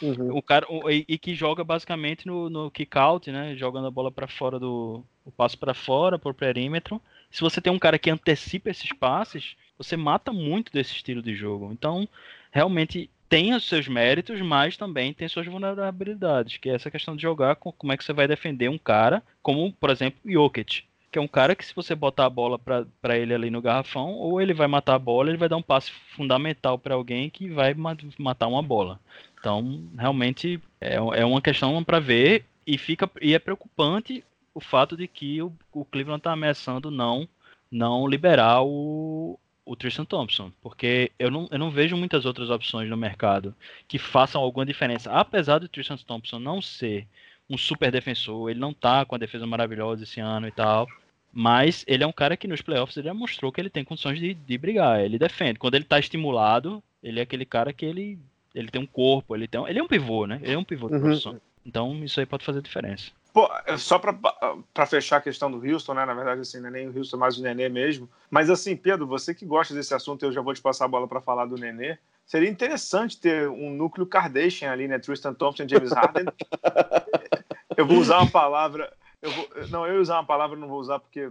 Uhum. 0.00 0.36
O 0.36 0.42
cara, 0.42 0.66
e, 0.90 1.04
e, 1.08 1.18
que 1.18 1.34
joga 1.34 1.62
basicamente 1.62 2.26
no, 2.26 2.48
no 2.48 2.70
kick 2.70 2.96
out, 2.96 3.30
né? 3.30 3.56
Jogando 3.56 3.86
a 3.86 3.90
bola 3.90 4.10
para 4.10 4.26
fora 4.26 4.58
do. 4.58 5.04
O 5.24 5.30
passo 5.30 5.56
para 5.58 5.74
fora, 5.74 6.18
por 6.18 6.34
perímetro. 6.34 7.00
Se 7.30 7.40
você 7.40 7.60
tem 7.60 7.72
um 7.72 7.78
cara 7.78 7.98
que 7.98 8.10
antecipa 8.10 8.70
esses 8.70 8.92
passes, 8.92 9.56
você 9.78 9.96
mata 9.96 10.32
muito 10.32 10.72
desse 10.72 10.92
estilo 10.92 11.22
de 11.22 11.34
jogo. 11.34 11.70
Então, 11.72 12.08
realmente 12.50 13.08
tem 13.28 13.54
os 13.54 13.66
seus 13.66 13.88
méritos, 13.88 14.40
mas 14.42 14.76
também 14.76 15.14
tem 15.14 15.26
suas 15.26 15.46
vulnerabilidades, 15.46 16.58
que 16.58 16.68
é 16.68 16.74
essa 16.74 16.90
questão 16.90 17.16
de 17.16 17.22
jogar 17.22 17.56
com 17.56 17.72
como 17.72 17.92
é 17.92 17.96
que 17.96 18.04
você 18.04 18.12
vai 18.12 18.28
defender 18.28 18.68
um 18.68 18.76
cara, 18.76 19.22
como, 19.40 19.72
por 19.72 19.88
exemplo, 19.88 20.20
Jokic, 20.30 20.84
que 21.12 21.18
é 21.18 21.22
um 21.22 21.28
cara 21.28 21.54
que 21.54 21.64
se 21.64 21.74
você 21.74 21.94
botar 21.94 22.24
a 22.24 22.30
bola 22.30 22.58
para 22.58 23.18
ele 23.18 23.34
ali 23.34 23.50
no 23.50 23.60
garrafão, 23.60 24.14
ou 24.14 24.40
ele 24.40 24.54
vai 24.54 24.66
matar 24.66 24.94
a 24.94 24.98
bola, 24.98 25.28
ele 25.28 25.36
vai 25.36 25.48
dar 25.48 25.58
um 25.58 25.62
passe 25.62 25.90
fundamental 26.16 26.78
para 26.78 26.94
alguém 26.94 27.28
que 27.28 27.50
vai 27.50 27.74
matar 28.18 28.48
uma 28.48 28.62
bola. 28.62 28.98
Então, 29.38 29.84
realmente 29.98 30.58
é, 30.80 30.94
é 30.94 31.24
uma 31.24 31.42
questão 31.42 31.84
para 31.84 32.00
ver 32.00 32.46
e 32.66 32.78
fica 32.78 33.10
e 33.20 33.34
é 33.34 33.38
preocupante 33.38 34.24
o 34.54 34.60
fato 34.60 34.96
de 34.96 35.06
que 35.06 35.42
o, 35.42 35.52
o 35.72 35.84
Cleveland 35.84 36.20
está 36.20 36.32
ameaçando 36.32 36.90
não 36.90 37.28
não 37.70 38.06
liberar 38.06 38.62
o, 38.62 39.38
o 39.64 39.76
Tristan 39.76 40.04
Thompson, 40.04 40.52
porque 40.62 41.10
eu 41.18 41.30
não, 41.30 41.48
eu 41.50 41.58
não 41.58 41.70
vejo 41.70 41.96
muitas 41.96 42.24
outras 42.24 42.50
opções 42.50 42.88
no 42.88 42.96
mercado 42.96 43.54
que 43.88 43.98
façam 43.98 44.40
alguma 44.42 44.64
diferença. 44.66 45.10
Apesar 45.12 45.58
do 45.58 45.68
Tristan 45.68 45.96
Thompson 45.96 46.38
não 46.38 46.62
ser 46.62 47.06
um 47.50 47.58
super 47.58 47.90
defensor, 47.90 48.50
ele 48.50 48.60
não 48.60 48.72
tá 48.72 49.04
com 49.04 49.14
a 49.14 49.18
defesa 49.18 49.46
maravilhosa 49.46 50.04
esse 50.04 50.20
ano 50.20 50.46
e 50.46 50.52
tal, 50.52 50.86
mas 51.32 51.84
ele 51.86 52.04
é 52.04 52.06
um 52.06 52.12
cara 52.12 52.36
que 52.36 52.46
nos 52.46 52.60
playoffs 52.60 52.96
ele 52.96 53.08
já 53.08 53.14
mostrou 53.14 53.50
que 53.50 53.60
ele 53.60 53.70
tem 53.70 53.84
condições 53.84 54.18
de, 54.18 54.34
de 54.34 54.58
brigar, 54.58 55.00
ele 55.00 55.18
defende. 55.18 55.58
Quando 55.58 55.74
ele 55.74 55.84
tá 55.84 55.98
estimulado, 55.98 56.82
ele 57.02 57.20
é 57.20 57.22
aquele 57.22 57.46
cara 57.46 57.72
que 57.72 57.86
ele, 57.86 58.18
ele 58.54 58.68
tem 58.68 58.80
um 58.80 58.86
corpo, 58.86 59.34
ele, 59.34 59.48
tem, 59.48 59.64
ele 59.66 59.78
é 59.78 59.82
um 59.82 59.88
pivô, 59.88 60.26
né? 60.26 60.38
Ele 60.42 60.52
é 60.52 60.58
um 60.58 60.64
pivô 60.64 60.88
de 60.88 60.96
uhum. 60.96 61.40
Então 61.64 62.04
isso 62.04 62.20
aí 62.20 62.26
pode 62.26 62.44
fazer 62.44 62.60
diferença. 62.60 63.10
Pô, 63.32 63.50
é 63.64 63.78
só 63.78 63.98
para 63.98 64.86
fechar 64.86 65.16
a 65.16 65.20
questão 65.22 65.50
do 65.50 65.66
Houston, 65.66 65.94
né? 65.94 66.04
Na 66.04 66.12
verdade, 66.12 66.42
assim, 66.42 66.60
não 66.60 66.68
é 66.68 66.72
nem 66.72 66.88
o 66.88 66.98
Houston, 66.98 67.16
mas 67.16 67.38
o 67.38 67.42
Nenê 67.42 67.66
mesmo. 67.66 68.06
Mas 68.30 68.50
assim, 68.50 68.76
Pedro, 68.76 69.06
você 69.06 69.34
que 69.34 69.46
gosta 69.46 69.72
desse 69.72 69.94
assunto, 69.94 70.22
eu 70.22 70.32
já 70.32 70.42
vou 70.42 70.52
te 70.52 70.60
passar 70.60 70.84
a 70.84 70.88
bola 70.88 71.08
para 71.08 71.20
falar 71.20 71.46
do 71.46 71.56
Nenê. 71.56 71.96
Seria 72.26 72.50
interessante 72.50 73.18
ter 73.18 73.48
um 73.48 73.70
núcleo 73.70 74.06
Kardashian 74.06 74.70
ali, 74.70 74.86
né? 74.86 74.98
Tristan 74.98 75.32
Thompson, 75.32 75.66
James 75.66 75.92
Harden. 75.92 76.26
eu 77.74 77.86
vou 77.86 77.98
usar 77.98 78.18
uma 78.18 78.30
palavra. 78.30 78.92
Eu 79.22 79.30
vou, 79.30 79.48
não, 79.70 79.86
eu 79.86 80.00
usar 80.00 80.16
uma 80.16 80.26
palavra, 80.26 80.56
não 80.56 80.66
vou 80.66 80.80
usar 80.80 80.98
porque, 80.98 81.30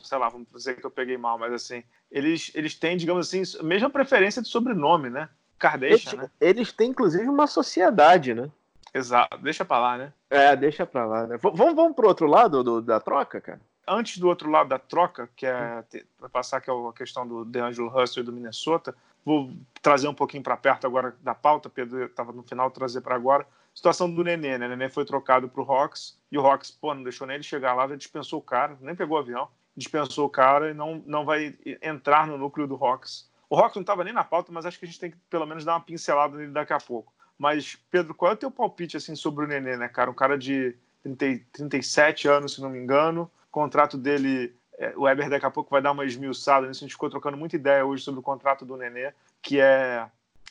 sei 0.00 0.18
lá, 0.18 0.30
vamos 0.30 0.48
dizer 0.50 0.80
que 0.80 0.84
eu 0.84 0.90
peguei 0.90 1.18
mal, 1.18 1.38
mas 1.38 1.52
assim, 1.52 1.84
eles, 2.10 2.50
eles 2.54 2.74
têm, 2.74 2.96
digamos 2.96 3.28
assim, 3.28 3.42
a 3.60 3.62
mesma 3.62 3.90
preferência 3.90 4.40
de 4.40 4.48
sobrenome, 4.48 5.10
né? 5.10 5.28
Kardashian, 5.58 5.92
eles, 5.92 6.12
né? 6.14 6.30
Eles 6.40 6.72
têm, 6.72 6.90
inclusive, 6.90 7.28
uma 7.28 7.46
sociedade, 7.46 8.34
né? 8.34 8.50
Exato, 8.94 9.38
deixa 9.38 9.64
pra 9.64 9.78
lá, 9.78 9.98
né? 9.98 10.12
É, 10.28 10.56
deixa 10.56 10.86
pra 10.86 11.04
lá, 11.04 11.26
né? 11.26 11.36
V 11.36 11.50
vamos, 11.54 11.74
vamos 11.74 11.94
pro 11.94 12.08
outro 12.08 12.26
lado 12.26 12.64
do, 12.64 12.80
da 12.80 12.98
troca, 12.98 13.40
cara? 13.40 13.60
Antes 13.86 14.18
do 14.18 14.28
outro 14.28 14.50
lado 14.50 14.68
da 14.68 14.78
troca, 14.78 15.28
que 15.36 15.44
é 15.46 15.84
para 16.18 16.28
passar 16.28 16.60
que 16.60 16.70
é 16.70 16.72
a 16.72 16.92
questão 16.92 17.26
do 17.26 17.44
DeAngelo 17.44 17.88
Russell 17.88 18.22
e 18.22 18.26
do 18.26 18.32
Minnesota, 18.32 18.94
vou 19.24 19.52
trazer 19.80 20.08
um 20.08 20.14
pouquinho 20.14 20.42
para 20.42 20.56
perto 20.56 20.86
agora 20.86 21.14
da 21.20 21.34
pauta, 21.34 21.68
Pedro 21.68 22.04
estava 22.04 22.32
no 22.32 22.42
final, 22.42 22.70
trazer 22.70 23.00
para 23.00 23.14
agora. 23.14 23.46
Situação 23.74 24.12
do 24.12 24.22
Nenê, 24.22 24.58
né? 24.58 24.66
O 24.66 24.68
Nenê 24.68 24.88
foi 24.88 25.04
trocado 25.04 25.48
para 25.48 25.62
o 25.62 25.70
Hawks 25.70 26.18
e 26.30 26.38
o 26.38 26.46
Hawks, 26.46 26.70
pô, 26.70 26.94
não 26.94 27.02
deixou 27.02 27.26
nem 27.26 27.36
ele 27.36 27.42
chegar 27.42 27.74
lá, 27.74 27.88
já 27.88 27.96
dispensou 27.96 28.38
o 28.38 28.42
cara, 28.42 28.76
nem 28.80 28.94
pegou 28.94 29.16
o 29.16 29.20
avião, 29.20 29.48
dispensou 29.76 30.26
o 30.26 30.30
cara 30.30 30.70
e 30.70 30.74
não, 30.74 31.02
não 31.06 31.24
vai 31.24 31.54
entrar 31.80 32.26
no 32.26 32.36
núcleo 32.36 32.66
do 32.66 32.82
Hawks. 32.82 33.30
O 33.48 33.56
Hawks 33.56 33.76
não 33.76 33.82
estava 33.82 34.04
nem 34.04 34.12
na 34.12 34.24
pauta, 34.24 34.50
mas 34.52 34.66
acho 34.66 34.78
que 34.78 34.84
a 34.84 34.88
gente 34.88 35.00
tem 35.00 35.10
que 35.10 35.16
pelo 35.28 35.46
menos 35.46 35.64
dar 35.64 35.74
uma 35.74 35.80
pincelada 35.80 36.36
nele 36.36 36.52
daqui 36.52 36.72
a 36.72 36.78
pouco. 36.78 37.12
Mas, 37.38 37.76
Pedro, 37.90 38.14
qual 38.14 38.30
é 38.30 38.34
o 38.34 38.38
teu 38.38 38.50
palpite 38.50 38.96
assim, 38.96 39.16
sobre 39.16 39.44
o 39.44 39.48
Nenê, 39.48 39.76
né, 39.76 39.88
cara? 39.88 40.10
Um 40.10 40.14
cara 40.14 40.38
de 40.38 40.76
30, 41.02 41.44
37 41.52 42.28
anos, 42.28 42.54
se 42.54 42.60
não 42.60 42.70
me 42.70 42.78
engano. 42.78 43.30
O 43.48 43.50
contrato 43.50 43.98
dele, 43.98 44.54
é, 44.78 44.94
o 44.96 45.02
Weber 45.02 45.28
daqui 45.28 45.44
a 45.44 45.50
pouco 45.50 45.70
vai 45.70 45.82
dar 45.82 45.92
uma 45.92 46.04
esmiuçada 46.04 46.66
nisso. 46.66 46.84
A 46.84 46.86
gente 46.86 46.94
ficou 46.94 47.10
trocando 47.10 47.36
muita 47.36 47.56
ideia 47.56 47.84
hoje 47.84 48.04
sobre 48.04 48.20
o 48.20 48.22
contrato 48.22 48.64
do 48.64 48.76
Nenê, 48.76 49.12
que 49.40 49.60
é. 49.60 50.06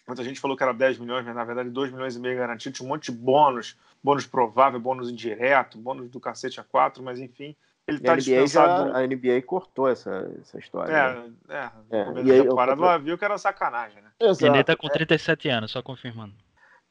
Muita 0.08 0.24
gente 0.24 0.40
falou 0.40 0.58
que 0.58 0.64
era 0.64 0.74
10 0.74 1.00
milhões, 1.00 1.26
mas 1.26 1.36
na 1.36 1.44
verdade 1.44 1.70
2 1.70 1.92
milhões 1.92 2.16
e 2.16 2.20
meio 2.20 2.38
garantido. 2.38 2.76
Tinha 2.76 2.86
um 2.86 2.90
monte 2.90 3.12
de 3.12 3.18
bônus, 3.18 3.78
bônus 4.04 4.26
provável, 4.26 4.80
bônus 4.80 5.10
indireto, 5.10 5.78
bônus 5.78 6.10
do 6.10 6.20
cacete 6.20 6.60
a 6.60 6.64
4, 6.64 7.04
mas 7.04 7.20
enfim. 7.20 7.56
Ele 7.88 8.00
tá 8.00 8.14
a, 8.14 8.16
NBA 8.16 8.48
já, 8.48 8.98
a 8.98 9.08
NBA 9.08 9.42
cortou 9.46 9.88
essa, 9.88 10.32
essa 10.40 10.60
história. 10.60 10.92
É, 10.92 11.14
né? 11.14 11.72
é. 11.90 11.98
é. 11.98 12.24
E 12.24 12.32
aí, 12.32 12.44
temporada, 12.44 12.80
eu... 12.80 12.86
ela 12.86 12.98
viu 12.98 13.18
que 13.18 13.26
era 13.26 13.38
sacanagem, 13.38 14.02
né? 14.02 14.10
Exato. 14.20 14.44
Nenê 14.44 14.64
tá 14.64 14.76
com 14.76 14.88
37 14.88 15.50
é. 15.50 15.52
anos, 15.52 15.72
só 15.72 15.82
confirmando. 15.82 16.34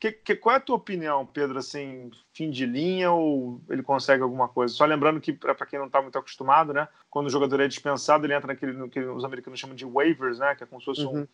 Que, 0.00 0.12
que, 0.12 0.34
qual 0.34 0.54
é 0.54 0.56
a 0.56 0.60
tua 0.60 0.76
opinião, 0.76 1.26
Pedro? 1.26 1.58
Assim, 1.58 2.10
fim 2.32 2.50
de 2.50 2.64
linha 2.64 3.12
ou 3.12 3.60
ele 3.68 3.82
consegue 3.82 4.22
alguma 4.22 4.48
coisa? 4.48 4.72
Só 4.72 4.86
lembrando 4.86 5.20
que, 5.20 5.30
para 5.30 5.54
quem 5.66 5.78
não 5.78 5.86
está 5.86 6.00
muito 6.00 6.18
acostumado, 6.18 6.72
né? 6.72 6.88
Quando 7.10 7.26
o 7.26 7.30
jogador 7.30 7.60
é 7.60 7.68
dispensado, 7.68 8.24
ele 8.24 8.32
entra 8.32 8.46
naquele 8.46 8.72
no 8.72 8.88
que 8.88 8.98
os 8.98 9.24
americanos 9.24 9.60
chamam 9.60 9.76
de 9.76 9.84
waivers, 9.84 10.38
né? 10.38 10.54
Que 10.54 10.64
é 10.64 10.66
como 10.66 10.80
se 10.80 10.86
fosse 10.86 11.04
uhum. 11.04 11.20
um, 11.20 11.28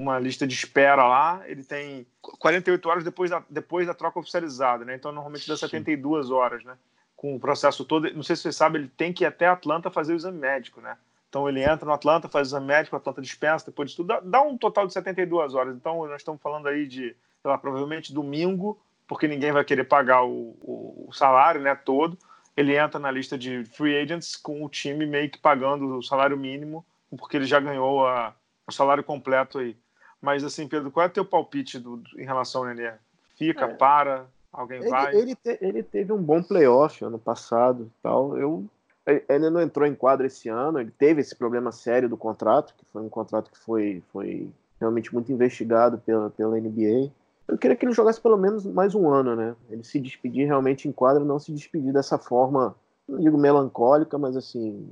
uma 0.00 0.18
lista 0.18 0.46
de 0.46 0.54
espera 0.54 1.06
lá. 1.06 1.42
Ele 1.46 1.62
tem 1.62 2.06
48 2.20 2.88
horas 2.88 3.04
depois 3.04 3.30
da, 3.30 3.42
depois 3.50 3.86
da 3.86 3.92
troca 3.92 4.18
oficializada, 4.18 4.84
né? 4.84 4.94
Então, 4.94 5.12
normalmente 5.12 5.46
dá 5.46 5.56
72 5.56 6.30
horas, 6.30 6.64
né? 6.64 6.74
Com 7.14 7.36
o 7.36 7.40
processo 7.40 7.84
todo. 7.84 8.10
Não 8.14 8.22
sei 8.22 8.34
se 8.34 8.42
você 8.42 8.52
sabe, 8.52 8.78
ele 8.78 8.88
tem 8.88 9.12
que 9.12 9.24
ir 9.24 9.26
até 9.26 9.46
Atlanta 9.46 9.90
fazer 9.90 10.14
o 10.14 10.16
exame 10.16 10.38
médico, 10.38 10.80
né? 10.80 10.96
Então 11.28 11.48
ele 11.48 11.62
entra 11.62 11.86
no 11.86 11.92
Atlanta, 11.92 12.28
faz 12.28 12.48
o 12.48 12.50
exame 12.50 12.66
médico, 12.66 12.96
Atlanta 12.96 13.20
dispensa, 13.20 13.66
depois 13.66 13.90
de 13.90 13.96
tudo, 13.96 14.08
dá, 14.08 14.20
dá 14.20 14.42
um 14.42 14.56
total 14.56 14.86
de 14.86 14.92
72 14.94 15.54
horas. 15.54 15.76
Então 15.76 16.04
nós 16.06 16.20
estamos 16.20 16.40
falando 16.40 16.66
aí 16.66 16.86
de 16.88 17.14
sei 17.42 17.50
lá, 17.50 17.56
provavelmente 17.56 18.12
domingo, 18.12 18.80
porque 19.06 19.28
ninguém 19.28 19.52
vai 19.52 19.64
querer 19.64 19.84
pagar 19.84 20.24
o, 20.24 20.56
o, 20.60 21.06
o, 21.08 21.12
salário 21.12 21.60
né, 21.60 21.74
todo. 21.74 22.18
Ele 22.56 22.76
entra 22.76 22.98
na 22.98 23.10
lista 23.10 23.38
de 23.38 23.64
free 23.64 23.96
agents 23.96 24.36
com 24.36 24.64
o 24.64 24.68
time 24.68 25.06
meio 25.06 25.30
que 25.30 25.38
pagando 25.38 25.98
o 25.98 26.02
salário 26.02 26.36
mínimo, 26.36 26.84
porque 27.16 27.36
ele 27.36 27.46
já 27.46 27.60
ganhou 27.60 28.06
a, 28.06 28.34
o 28.66 28.72
salário 28.72 29.04
completo 29.04 29.58
aí. 29.58 29.76
Mas 30.20 30.44
assim, 30.44 30.68
Pedro, 30.68 30.90
qual 30.90 31.04
é 31.04 31.08
o 31.08 31.12
teu 31.12 31.24
palpite 31.24 31.78
do, 31.78 31.96
do 31.96 32.20
em 32.20 32.24
relação 32.24 32.62
ao 32.62 32.68
Nenê? 32.68 32.92
Fica, 33.36 33.64
é. 33.64 33.74
para, 33.74 34.26
alguém 34.52 34.80
ele, 34.80 34.90
vai? 34.90 35.14
Ele, 35.14 35.34
te, 35.34 35.58
ele 35.60 35.82
teve 35.82 36.12
um 36.12 36.22
bom 36.22 36.42
playoff 36.42 37.02
ano 37.04 37.18
passado 37.18 37.90
tal. 38.02 38.36
Eu 38.36 38.66
ele 39.28 39.50
não 39.50 39.60
entrou 39.60 39.86
em 39.86 39.94
quadra 39.94 40.26
esse 40.26 40.48
ano, 40.48 40.78
ele 40.78 40.90
teve 40.90 41.20
esse 41.20 41.34
problema 41.34 41.72
sério 41.72 42.08
do 42.08 42.16
contrato, 42.16 42.74
que 42.76 42.84
foi 42.92 43.02
um 43.02 43.08
contrato 43.08 43.50
que 43.50 43.58
foi, 43.58 44.02
foi 44.12 44.48
realmente 44.78 45.12
muito 45.12 45.32
investigado 45.32 45.98
pela, 45.98 46.30
pela 46.30 46.58
NBA. 46.58 47.10
Eu 47.48 47.58
queria 47.58 47.76
que 47.76 47.84
ele 47.84 47.92
jogasse 47.92 48.20
pelo 48.20 48.36
menos 48.36 48.64
mais 48.64 48.94
um 48.94 49.08
ano, 49.08 49.34
né? 49.34 49.56
Ele 49.68 49.82
se 49.82 49.98
despedir 49.98 50.46
realmente 50.46 50.86
em 50.86 50.92
quadra, 50.92 51.24
não 51.24 51.38
se 51.38 51.50
despedir 51.52 51.92
dessa 51.92 52.18
forma, 52.18 52.74
não 53.08 53.18
digo 53.18 53.36
melancólica, 53.36 54.16
mas 54.16 54.36
assim, 54.36 54.88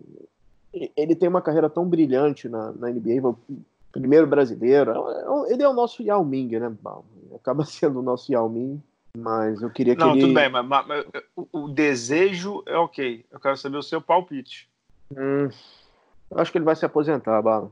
ele 0.97 1.15
tem 1.15 1.29
uma 1.29 1.43
carreira 1.43 1.71
tão 1.71 1.87
brilhante 1.87 2.49
na, 2.49 2.73
na 2.73 2.91
NBA, 2.91 3.37
primeiro 3.93 4.27
brasileiro, 4.27 4.93
é 4.93 5.53
ele 5.53 5.63
é 5.63 5.69
o 5.69 5.75
nosso 5.75 6.03
Yao 6.03 6.25
Ming, 6.25 6.59
né? 6.59 6.73
Acaba 7.35 7.65
sendo 7.67 8.01
o 8.01 8.03
nosso 8.03 8.31
Yao 8.33 8.49
Ming, 8.49 8.83
mas 9.17 9.63
eu 9.63 9.71
queria 9.71 9.95
que 9.95 10.01
não, 10.01 10.13
ele... 10.13 10.21
tudo 10.23 10.35
bem, 10.35 10.49
mas, 10.49 10.67
mas, 10.67 10.87
mas 10.87 11.07
o, 11.53 11.69
desejo 11.69 12.63
é 12.67 12.77
ok. 12.77 13.25
Eu 13.31 13.41
quero 13.41 13.57
saber 13.57 13.79
o 13.79 13.83
seu 13.83 14.01
palpite. 14.01 14.69
Hum, 15.11 15.49
acho 16.37 16.53
que 16.53 16.59
ele 16.59 16.65
vai 16.65 16.77
se 16.77 16.85
aposentar, 16.85 17.41
Bala. 17.43 17.71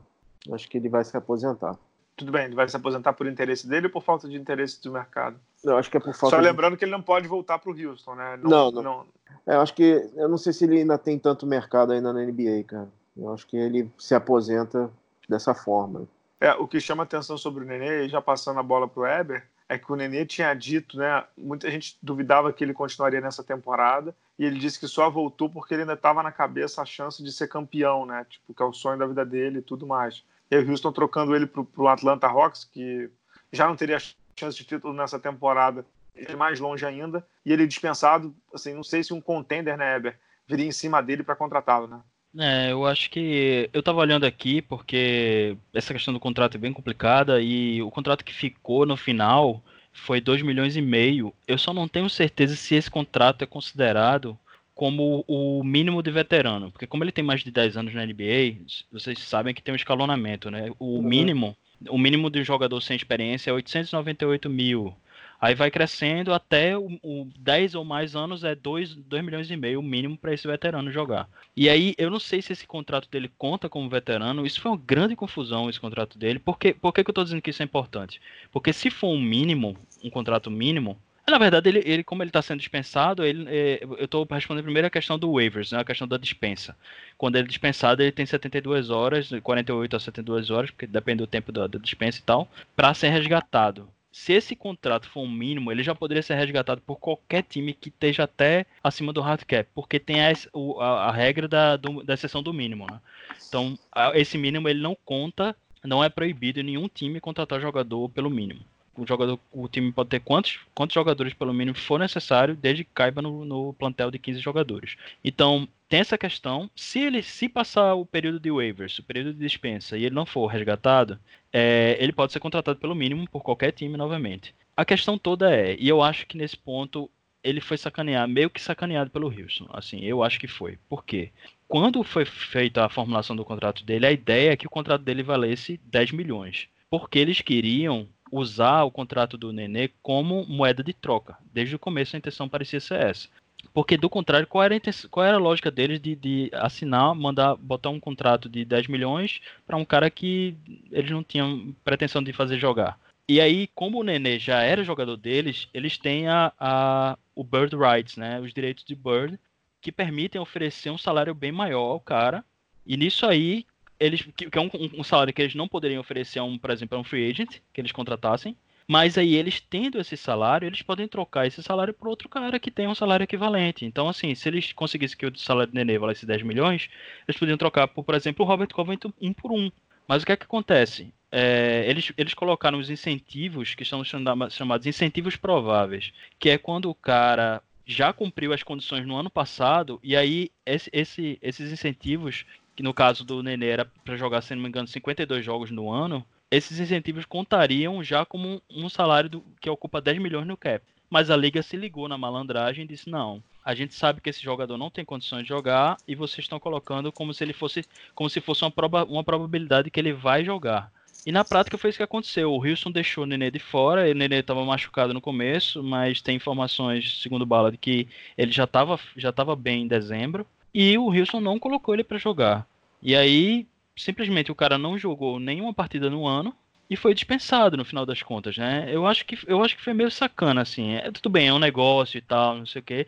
Acho 0.51 0.69
que 0.69 0.77
ele 0.77 0.89
vai 0.89 1.03
se 1.03 1.15
aposentar 1.15 1.77
tudo 2.17 2.31
bem, 2.31 2.45
ele 2.45 2.55
vai 2.55 2.67
se 2.67 2.75
aposentar 2.75 3.13
por 3.13 3.27
interesse 3.27 3.67
dele 3.67 3.85
ou 3.85 3.91
por 3.91 4.01
falta 4.01 4.27
de 4.27 4.35
interesse 4.35 4.81
do 4.81 4.91
mercado? 4.91 5.39
Eu 5.63 5.77
acho 5.77 5.89
que 5.89 5.97
é 5.97 5.99
por 5.99 6.15
falta 6.15 6.35
Só 6.35 6.41
lembrando 6.41 6.75
que 6.75 6.83
ele 6.83 6.91
não 6.91 7.01
pode 7.01 7.27
voltar 7.27 7.59
para 7.59 7.71
o 7.71 7.75
Houston, 7.79 8.15
né? 8.15 8.39
Não, 8.41 8.71
não. 8.71 8.81
não. 8.81 9.05
É, 9.45 9.53
eu 9.53 9.61
acho 9.61 9.75
que 9.75 10.09
eu 10.15 10.27
não 10.27 10.37
sei 10.37 10.51
se 10.51 10.65
ele 10.65 10.79
ainda 10.79 10.97
tem 10.97 11.19
tanto 11.19 11.45
mercado 11.45 11.93
ainda 11.93 12.11
na 12.11 12.25
NBA, 12.25 12.63
cara. 12.65 12.89
Eu 13.15 13.31
acho 13.31 13.45
que 13.45 13.55
ele 13.55 13.89
se 13.99 14.15
aposenta 14.15 14.89
dessa 15.27 15.53
forma. 15.53 16.07
É, 16.39 16.51
o 16.53 16.67
que 16.67 16.79
chama 16.79 17.03
atenção 17.03 17.37
sobre 17.37 17.63
o 17.63 17.67
Nenê, 17.67 18.07
já 18.07 18.21
passando 18.21 18.59
a 18.59 18.63
bola 18.63 18.87
para 18.87 19.01
o 19.01 19.07
Eber, 19.07 19.47
é 19.67 19.77
que 19.77 19.91
o 19.91 19.95
Nenê 19.95 20.25
tinha 20.25 20.53
dito, 20.53 20.97
né? 20.97 21.23
Muita 21.37 21.69
gente 21.69 21.97
duvidava 22.01 22.53
que 22.53 22.63
ele 22.63 22.73
continuaria 22.73 23.19
nessa 23.19 23.43
temporada 23.43 24.15
e 24.37 24.45
ele 24.45 24.59
disse 24.59 24.79
que 24.79 24.87
só 24.87 25.09
voltou 25.09 25.49
porque 25.49 25.73
ele 25.73 25.81
ainda 25.81 25.93
estava 25.93 26.23
na 26.23 26.31
cabeça 26.31 26.81
a 26.81 26.85
chance 26.85 27.21
de 27.23 27.31
ser 27.31 27.47
campeão, 27.47 28.05
né? 28.05 28.25
Tipo, 28.29 28.53
que 28.53 28.61
é 28.61 28.65
o 28.65 28.71
sonho 28.73 28.99
da 28.99 29.07
vida 29.07 29.25
dele 29.25 29.59
e 29.59 29.63
tudo 29.63 29.85
mais. 29.85 30.23
E 30.49 30.57
o 30.57 30.69
Houston 30.69 30.91
trocando 30.91 31.35
ele 31.35 31.45
para 31.45 31.65
o 31.75 31.87
Atlanta 31.87 32.27
Hawks, 32.27 32.63
que 32.63 33.09
já 33.51 33.67
não 33.67 33.75
teria 33.75 33.97
chance 33.99 34.57
de 34.57 34.63
título 34.63 34.93
nessa 34.93 35.19
temporada, 35.19 35.85
ele 36.15 36.35
mais 36.35 36.59
longe 36.59 36.85
ainda. 36.85 37.25
E 37.45 37.51
ele 37.51 37.67
dispensado, 37.67 38.33
assim, 38.53 38.73
não 38.73 38.83
sei 38.83 39.03
se 39.03 39.13
um 39.13 39.19
contender, 39.19 39.77
né, 39.77 39.95
Eber, 39.95 40.17
viria 40.47 40.65
em 40.65 40.71
cima 40.71 41.01
dele 41.01 41.23
para 41.23 41.35
contratá-lo, 41.35 41.87
né? 41.87 41.99
É, 42.39 42.71
eu 42.71 42.85
acho 42.85 43.09
que 43.09 43.69
eu 43.73 43.79
estava 43.79 43.99
olhando 43.99 44.25
aqui 44.25 44.61
porque 44.61 45.57
essa 45.73 45.93
questão 45.93 46.13
do 46.13 46.19
contrato 46.19 46.55
é 46.55 46.59
bem 46.59 46.71
complicada 46.71 47.41
e 47.41 47.81
o 47.81 47.89
contrato 47.89 48.23
que 48.23 48.33
ficou 48.33 48.85
no 48.85 48.95
final 48.95 49.63
foi 49.91 50.21
2 50.21 50.41
milhões 50.43 50.75
e 50.75 50.81
meio. 50.81 51.33
Eu 51.47 51.57
só 51.57 51.73
não 51.73 51.87
tenho 51.87 52.09
certeza 52.09 52.55
se 52.55 52.75
esse 52.75 52.91
contrato 52.91 53.41
é 53.43 53.47
considerado 53.47 54.37
como 54.75 55.25
o 55.27 55.63
mínimo 55.63 56.03
de 56.03 56.11
veterano, 56.11 56.71
porque 56.71 56.85
como 56.85 57.03
ele 57.03 57.11
tem 57.11 57.23
mais 57.23 57.41
de 57.43 57.49
10 57.49 57.77
anos 57.77 57.93
na 57.95 58.05
NBA, 58.05 58.57
vocês 58.91 59.17
sabem 59.19 59.53
que 59.53 59.61
tem 59.61 59.73
um 59.73 59.75
escalonamento, 59.75 60.51
né? 60.51 60.69
O 60.77 60.97
uhum. 60.97 61.01
mínimo, 61.01 61.57
o 61.89 61.97
mínimo 61.97 62.29
de 62.29 62.41
um 62.41 62.43
jogador 62.43 62.79
sem 62.81 62.95
experiência 62.95 63.49
é 63.49 63.53
898 63.53 64.47
mil. 64.47 64.95
Aí 65.39 65.53
vai 65.53 65.69
crescendo 65.69 66.33
até 66.33 66.77
o, 66.77 66.99
o 67.03 67.29
10 67.39 67.75
ou 67.75 67.85
mais 67.85 68.15
anos 68.15 68.43
é 68.43 68.55
2, 68.55 68.95
2 68.95 69.23
milhões 69.23 69.51
e 69.51 69.55
meio 69.55 69.79
o 69.79 69.83
mínimo 69.83 70.17
para 70.17 70.33
esse 70.33 70.47
veterano 70.47 70.91
jogar. 70.91 71.29
E 71.55 71.69
aí 71.69 71.93
eu 71.97 72.09
não 72.09 72.19
sei 72.19 72.41
se 72.41 72.53
esse 72.53 72.65
contrato 72.65 73.09
dele 73.09 73.31
conta 73.37 73.69
como 73.69 73.89
veterano. 73.89 74.45
Isso 74.45 74.59
foi 74.59 74.71
uma 74.71 74.81
grande 74.83 75.15
confusão, 75.15 75.69
esse 75.69 75.79
contrato 75.79 76.17
dele. 76.17 76.39
Por, 76.39 76.57
que, 76.57 76.73
por 76.73 76.91
que, 76.91 77.03
que 77.03 77.09
eu 77.09 77.11
estou 77.11 77.23
dizendo 77.23 77.41
que 77.41 77.51
isso 77.51 77.61
é 77.61 77.65
importante? 77.65 78.19
Porque 78.51 78.73
se 78.73 78.89
for 78.89 79.09
um 79.09 79.21
mínimo, 79.21 79.77
um 80.03 80.09
contrato 80.09 80.49
mínimo, 80.49 80.97
na 81.29 81.37
verdade, 81.37 81.67
ele, 81.67 81.83
ele 81.85 82.03
como 82.03 82.23
ele 82.23 82.29
está 82.29 82.41
sendo 82.41 82.59
dispensado, 82.59 83.23
ele, 83.23 83.45
é, 83.49 83.83
eu 83.83 84.05
estou 84.05 84.25
respondendo 84.31 84.63
primeiro 84.63 84.87
a 84.87 84.89
questão 84.89 85.19
do 85.19 85.33
waivers, 85.33 85.73
né, 85.73 85.79
a 85.79 85.83
questão 85.83 86.07
da 86.07 86.17
dispensa. 86.17 86.75
Quando 87.17 87.35
ele 87.35 87.45
é 87.45 87.47
dispensado, 87.47 88.01
ele 88.01 88.13
tem 88.13 88.25
72 88.25 88.89
horas, 88.89 89.29
48 89.43 89.95
a 89.95 89.99
72 89.99 90.49
horas, 90.49 90.71
porque 90.71 90.87
depende 90.87 91.17
do 91.17 91.27
tempo 91.27 91.51
da, 91.51 91.67
da 91.67 91.77
dispensa 91.77 92.19
e 92.19 92.21
tal, 92.21 92.47
para 92.75 92.93
ser 92.93 93.09
resgatado. 93.09 93.89
Se 94.17 94.33
esse 94.33 94.55
contrato 94.55 95.07
for 95.07 95.21
um 95.21 95.29
mínimo, 95.29 95.71
ele 95.71 95.83
já 95.83 95.93
poderia 95.93 96.23
ser 96.23 96.33
resgatado 96.33 96.81
por 96.81 96.97
qualquer 96.97 97.43
time 97.43 97.71
que 97.71 97.89
esteja 97.89 98.23
até 98.23 98.65
acima 98.83 99.13
do 99.13 99.21
hard 99.21 99.43
cap, 99.45 99.69
porque 99.75 99.99
tem 99.99 100.19
a, 100.19 100.33
a, 100.79 101.09
a 101.09 101.11
regra 101.11 101.47
da, 101.47 101.77
do, 101.77 102.03
da 102.03 102.15
exceção 102.15 102.41
do 102.41 102.51
mínimo. 102.51 102.87
Né? 102.89 102.99
Então, 103.47 103.77
a, 103.91 104.17
esse 104.17 104.35
mínimo 104.35 104.67
ele 104.67 104.81
não 104.81 104.97
conta, 105.05 105.55
não 105.83 106.03
é 106.03 106.09
proibido 106.09 106.63
nenhum 106.63 106.89
time 106.89 107.21
contratar 107.21 107.61
jogador 107.61 108.09
pelo 108.09 108.29
mínimo 108.29 108.61
o 108.97 109.05
jogador, 109.05 109.39
o 109.51 109.67
time 109.67 109.91
pode 109.91 110.09
ter 110.09 110.19
quantos, 110.19 110.59
quantos 110.73 110.95
jogadores 110.95 111.31
pelo 111.31 111.53
mínimo 111.53 111.77
for 111.77 111.99
necessário, 111.99 112.55
desde 112.55 112.83
que 112.83 112.89
caiba 112.93 113.21
no, 113.21 113.45
no 113.45 113.73
plantel 113.73 114.09
de 114.09 114.17
15 114.17 114.39
jogadores. 114.39 114.95
Então, 115.23 115.67
tem 115.87 115.99
essa 115.99 116.17
questão. 116.17 116.69
Se 116.75 116.99
ele 116.99 117.21
se 117.21 117.47
passar 117.47 117.93
o 117.95 118.05
período 118.05 118.39
de 118.39 118.51
waivers, 118.51 118.99
o 118.99 119.03
período 119.03 119.33
de 119.33 119.39
dispensa, 119.39 119.97
e 119.97 120.05
ele 120.05 120.15
não 120.15 120.25
for 120.25 120.47
resgatado, 120.47 121.19
é, 121.51 121.97
ele 121.99 122.11
pode 122.11 122.33
ser 122.33 122.39
contratado 122.39 122.79
pelo 122.79 122.95
mínimo 122.95 123.27
por 123.29 123.41
qualquer 123.41 123.71
time 123.71 123.97
novamente. 123.97 124.53
A 124.75 124.85
questão 124.85 125.17
toda 125.17 125.53
é, 125.53 125.75
e 125.79 125.87
eu 125.87 126.01
acho 126.01 126.27
que 126.27 126.37
nesse 126.37 126.57
ponto 126.57 127.09
ele 127.43 127.61
foi 127.61 127.77
sacaneado, 127.77 128.31
meio 128.31 128.49
que 128.49 128.61
sacaneado 128.61 129.09
pelo 129.09 129.27
Houston. 129.27 129.67
Assim, 129.71 130.03
eu 130.03 130.23
acho 130.23 130.39
que 130.39 130.47
foi. 130.47 130.77
Por 130.89 131.05
quê? 131.05 131.31
Quando 131.67 132.03
foi 132.03 132.25
feita 132.25 132.85
a 132.85 132.89
formulação 132.89 133.35
do 133.35 133.45
contrato 133.45 133.83
dele, 133.83 134.05
a 134.05 134.11
ideia 134.11 134.51
é 134.51 134.57
que 134.57 134.67
o 134.67 134.69
contrato 134.69 135.01
dele 135.01 135.23
valesse 135.23 135.79
10 135.85 136.11
milhões. 136.11 136.67
Porque 136.89 137.19
eles 137.19 137.41
queriam 137.41 138.07
usar 138.31 138.83
o 138.83 138.91
contrato 138.91 139.37
do 139.37 139.53
Nenê 139.53 139.89
como 140.01 140.45
moeda 140.45 140.83
de 140.83 140.93
troca. 140.93 141.37
Desde 141.53 141.75
o 141.75 141.79
começo 141.79 142.15
a 142.15 142.19
intenção 142.19 142.49
parecia 142.49 142.79
ser 142.79 142.99
essa. 142.99 143.29
Porque 143.73 143.97
do 143.97 144.09
contrário, 144.09 144.47
qual 144.47 144.63
era 144.63 144.73
a, 144.73 144.77
intenção, 144.77 145.09
qual 145.09 145.25
era 145.25 145.37
a 145.37 145.39
lógica 145.39 145.69
deles 145.69 145.99
de, 145.99 146.15
de, 146.15 146.49
assinar, 146.53 147.13
mandar, 147.13 147.55
botar 147.55 147.89
um 147.89 147.99
contrato 147.99 148.49
de 148.49 148.65
10 148.65 148.87
milhões 148.87 149.39
para 149.65 149.77
um 149.77 149.85
cara 149.85 150.09
que 150.09 150.55
eles 150.91 151.11
não 151.11 151.23
tinham 151.23 151.75
pretensão 151.83 152.23
de 152.23 152.33
fazer 152.33 152.57
jogar? 152.57 152.99
E 153.29 153.41
aí, 153.41 153.67
como 153.75 153.99
o 153.99 154.03
Nenê 154.03 154.39
já 154.39 154.61
era 154.61 154.83
jogador 154.83 155.17
deles, 155.17 155.67
eles 155.73 155.97
têm 155.97 156.27
a, 156.27 156.53
a, 156.57 157.17
o 157.35 157.43
Bird 157.43 157.75
Rights, 157.75 158.15
né? 158.15 158.39
Os 158.39 158.53
direitos 158.53 158.85
de 158.85 158.95
Bird, 158.95 159.37
que 159.81 159.91
permitem 159.91 160.39
oferecer 160.39 160.89
um 160.89 160.97
salário 160.97 161.35
bem 161.35 161.51
maior 161.51 161.91
ao 161.91 161.99
cara. 161.99 162.43
E 162.85 162.95
nisso 162.95 163.25
aí, 163.25 163.65
eles 163.99 164.21
que, 164.35 164.47
é 164.51 164.61
um, 164.61 164.69
um, 164.99 165.03
salário 165.03 165.33
que 165.33 165.41
eles 165.41 165.55
não 165.55 165.67
poderiam 165.67 165.99
oferecer 165.99 166.39
a 166.39 166.43
um, 166.43 166.57
por 166.57 166.69
exemplo, 166.69 166.97
a 166.97 167.01
um 167.01 167.03
free 167.03 167.29
agent 167.29 167.59
que 167.73 167.81
eles 167.81 167.91
contratassem. 167.91 168.55
Mas 168.87 169.17
aí 169.17 169.35
eles 169.35 169.59
tendo 169.59 169.99
esse 169.99 170.15
salário, 170.15 170.65
eles 170.65 170.81
podem 170.81 171.07
trocar 171.07 171.45
esse 171.45 171.61
salário 171.61 171.93
por 171.93 172.07
outro 172.07 172.29
cara 172.29 172.57
que 172.57 172.71
tem 172.71 172.87
um 172.87 172.95
salário 172.95 173.25
equivalente. 173.25 173.85
Então, 173.85 174.07
assim, 174.07 174.33
se 174.33 174.47
eles 174.47 174.71
conseguissem 174.71 175.17
que 175.17 175.25
o 175.25 175.37
salário 175.37 175.71
do 175.71 175.75
Nenê 175.75 175.99
valesse 175.99 176.25
10 176.25 176.43
milhões, 176.43 176.89
eles 177.27 177.37
poderiam 177.37 177.57
trocar 177.57 177.87
por, 177.89 178.03
por 178.05 178.15
exemplo, 178.15 178.45
o 178.45 178.47
Robert 178.47 178.69
Covington 178.69 179.11
um 179.19 179.33
por 179.33 179.51
um. 179.51 179.69
Mas 180.07 180.23
o 180.23 180.25
que 180.25 180.31
é 180.31 180.37
que 180.37 180.45
acontece? 180.45 181.13
É, 181.29 181.83
eles, 181.85 182.13
eles 182.17 182.33
colocaram 182.33 182.79
os 182.79 182.89
incentivos, 182.89 183.75
que 183.75 183.83
são 183.83 184.01
chamados 184.49 184.87
incentivos 184.87 185.35
prováveis, 185.35 186.13
que 186.39 186.49
é 186.49 186.57
quando 186.57 186.89
o 186.89 186.95
cara 186.95 187.61
já 187.85 188.13
cumpriu 188.13 188.53
as 188.53 188.63
condições 188.63 189.05
no 189.05 189.17
ano 189.17 189.29
passado, 189.29 189.99
e 190.01 190.15
aí 190.15 190.49
esse, 190.65 190.89
esse, 190.93 191.37
esses 191.41 191.71
incentivos 191.71 192.45
que 192.73 192.83
no 192.83 192.93
caso 192.93 193.25
do 193.25 193.43
Nenê 193.43 193.67
era 193.67 193.85
para 193.85 194.15
jogar, 194.15 194.41
se 194.41 194.55
não 194.55 194.61
me 194.61 194.69
engano, 194.69 194.87
52 194.87 195.43
jogos 195.43 195.71
no 195.71 195.91
ano, 195.91 196.25
esses 196.49 196.79
incentivos 196.79 197.25
contariam 197.25 198.03
já 198.03 198.25
como 198.25 198.61
um 198.69 198.89
salário 198.89 199.29
do, 199.29 199.43
que 199.59 199.69
ocupa 199.69 200.01
10 200.01 200.19
milhões 200.19 200.47
no 200.47 200.57
cap. 200.57 200.83
Mas 201.09 201.29
a 201.29 201.37
liga 201.37 201.61
se 201.61 201.77
ligou 201.77 202.07
na 202.07 202.17
malandragem 202.17 202.83
e 202.83 202.87
disse: 202.87 203.09
não, 203.09 203.41
a 203.63 203.73
gente 203.73 203.93
sabe 203.93 204.21
que 204.21 204.29
esse 204.29 204.41
jogador 204.41 204.77
não 204.77 204.89
tem 204.89 205.05
condições 205.05 205.43
de 205.43 205.49
jogar 205.49 205.97
e 206.07 206.15
vocês 206.15 206.39
estão 206.39 206.59
colocando 206.59 207.11
como 207.11 207.33
se 207.33 207.43
ele 207.43 207.53
fosse 207.53 207.83
como 208.13 208.29
se 208.29 208.41
fosse 208.41 208.63
uma, 208.63 208.71
proba, 208.71 209.05
uma 209.05 209.23
probabilidade 209.23 209.89
que 209.89 209.99
ele 209.99 210.13
vai 210.13 210.43
jogar. 210.43 210.91
E 211.25 211.31
na 211.31 211.43
prática 211.43 211.77
foi 211.77 211.89
isso 211.89 211.97
que 211.97 212.03
aconteceu. 212.03 212.53
O 212.53 212.59
Wilson 212.59 212.91
deixou 212.91 213.25
o 213.25 213.27
Nenê 213.27 213.51
de 213.51 213.59
fora, 213.59 214.09
o 214.09 214.13
Nenê 214.13 214.39
estava 214.39 214.63
machucado 214.63 215.13
no 215.13 215.19
começo, 215.19 215.83
mas 215.83 216.21
tem 216.21 216.37
informações, 216.37 217.21
segundo 217.21 217.45
Bala, 217.45 217.71
de 217.71 217.77
que 217.77 218.07
ele 218.37 218.51
já 218.51 218.63
estava 218.63 218.97
já 219.15 219.31
tava 219.31 219.55
bem 219.55 219.83
em 219.83 219.87
dezembro. 219.87 220.45
E 220.73 220.97
o 220.97 221.07
Wilson 221.07 221.41
não 221.41 221.59
colocou 221.59 221.93
ele 221.93 222.03
para 222.03 222.17
jogar. 222.17 222.65
E 223.01 223.15
aí, 223.15 223.67
simplesmente 223.97 224.51
o 224.51 224.55
cara 224.55 224.77
não 224.77 224.97
jogou 224.97 225.39
nenhuma 225.39 225.73
partida 225.73 226.09
no 226.09 226.25
ano 226.27 226.55
e 226.89 226.95
foi 226.95 227.13
dispensado 227.13 227.75
no 227.75 227.83
final 227.83 228.05
das 228.05 228.21
contas, 228.23 228.57
né? 228.57 228.87
Eu 228.89 229.05
acho 229.05 229.25
que, 229.25 229.37
eu 229.47 229.61
acho 229.63 229.75
que 229.75 229.83
foi 229.83 229.93
meio 229.93 230.09
sacana, 230.09 230.61
assim. 230.61 230.93
É, 230.95 231.11
tudo 231.11 231.29
bem, 231.29 231.47
é 231.47 231.53
um 231.53 231.59
negócio 231.59 232.17
e 232.17 232.21
tal, 232.21 232.55
não 232.57 232.65
sei 232.65 232.81
o 232.81 232.85
quê. 232.85 233.07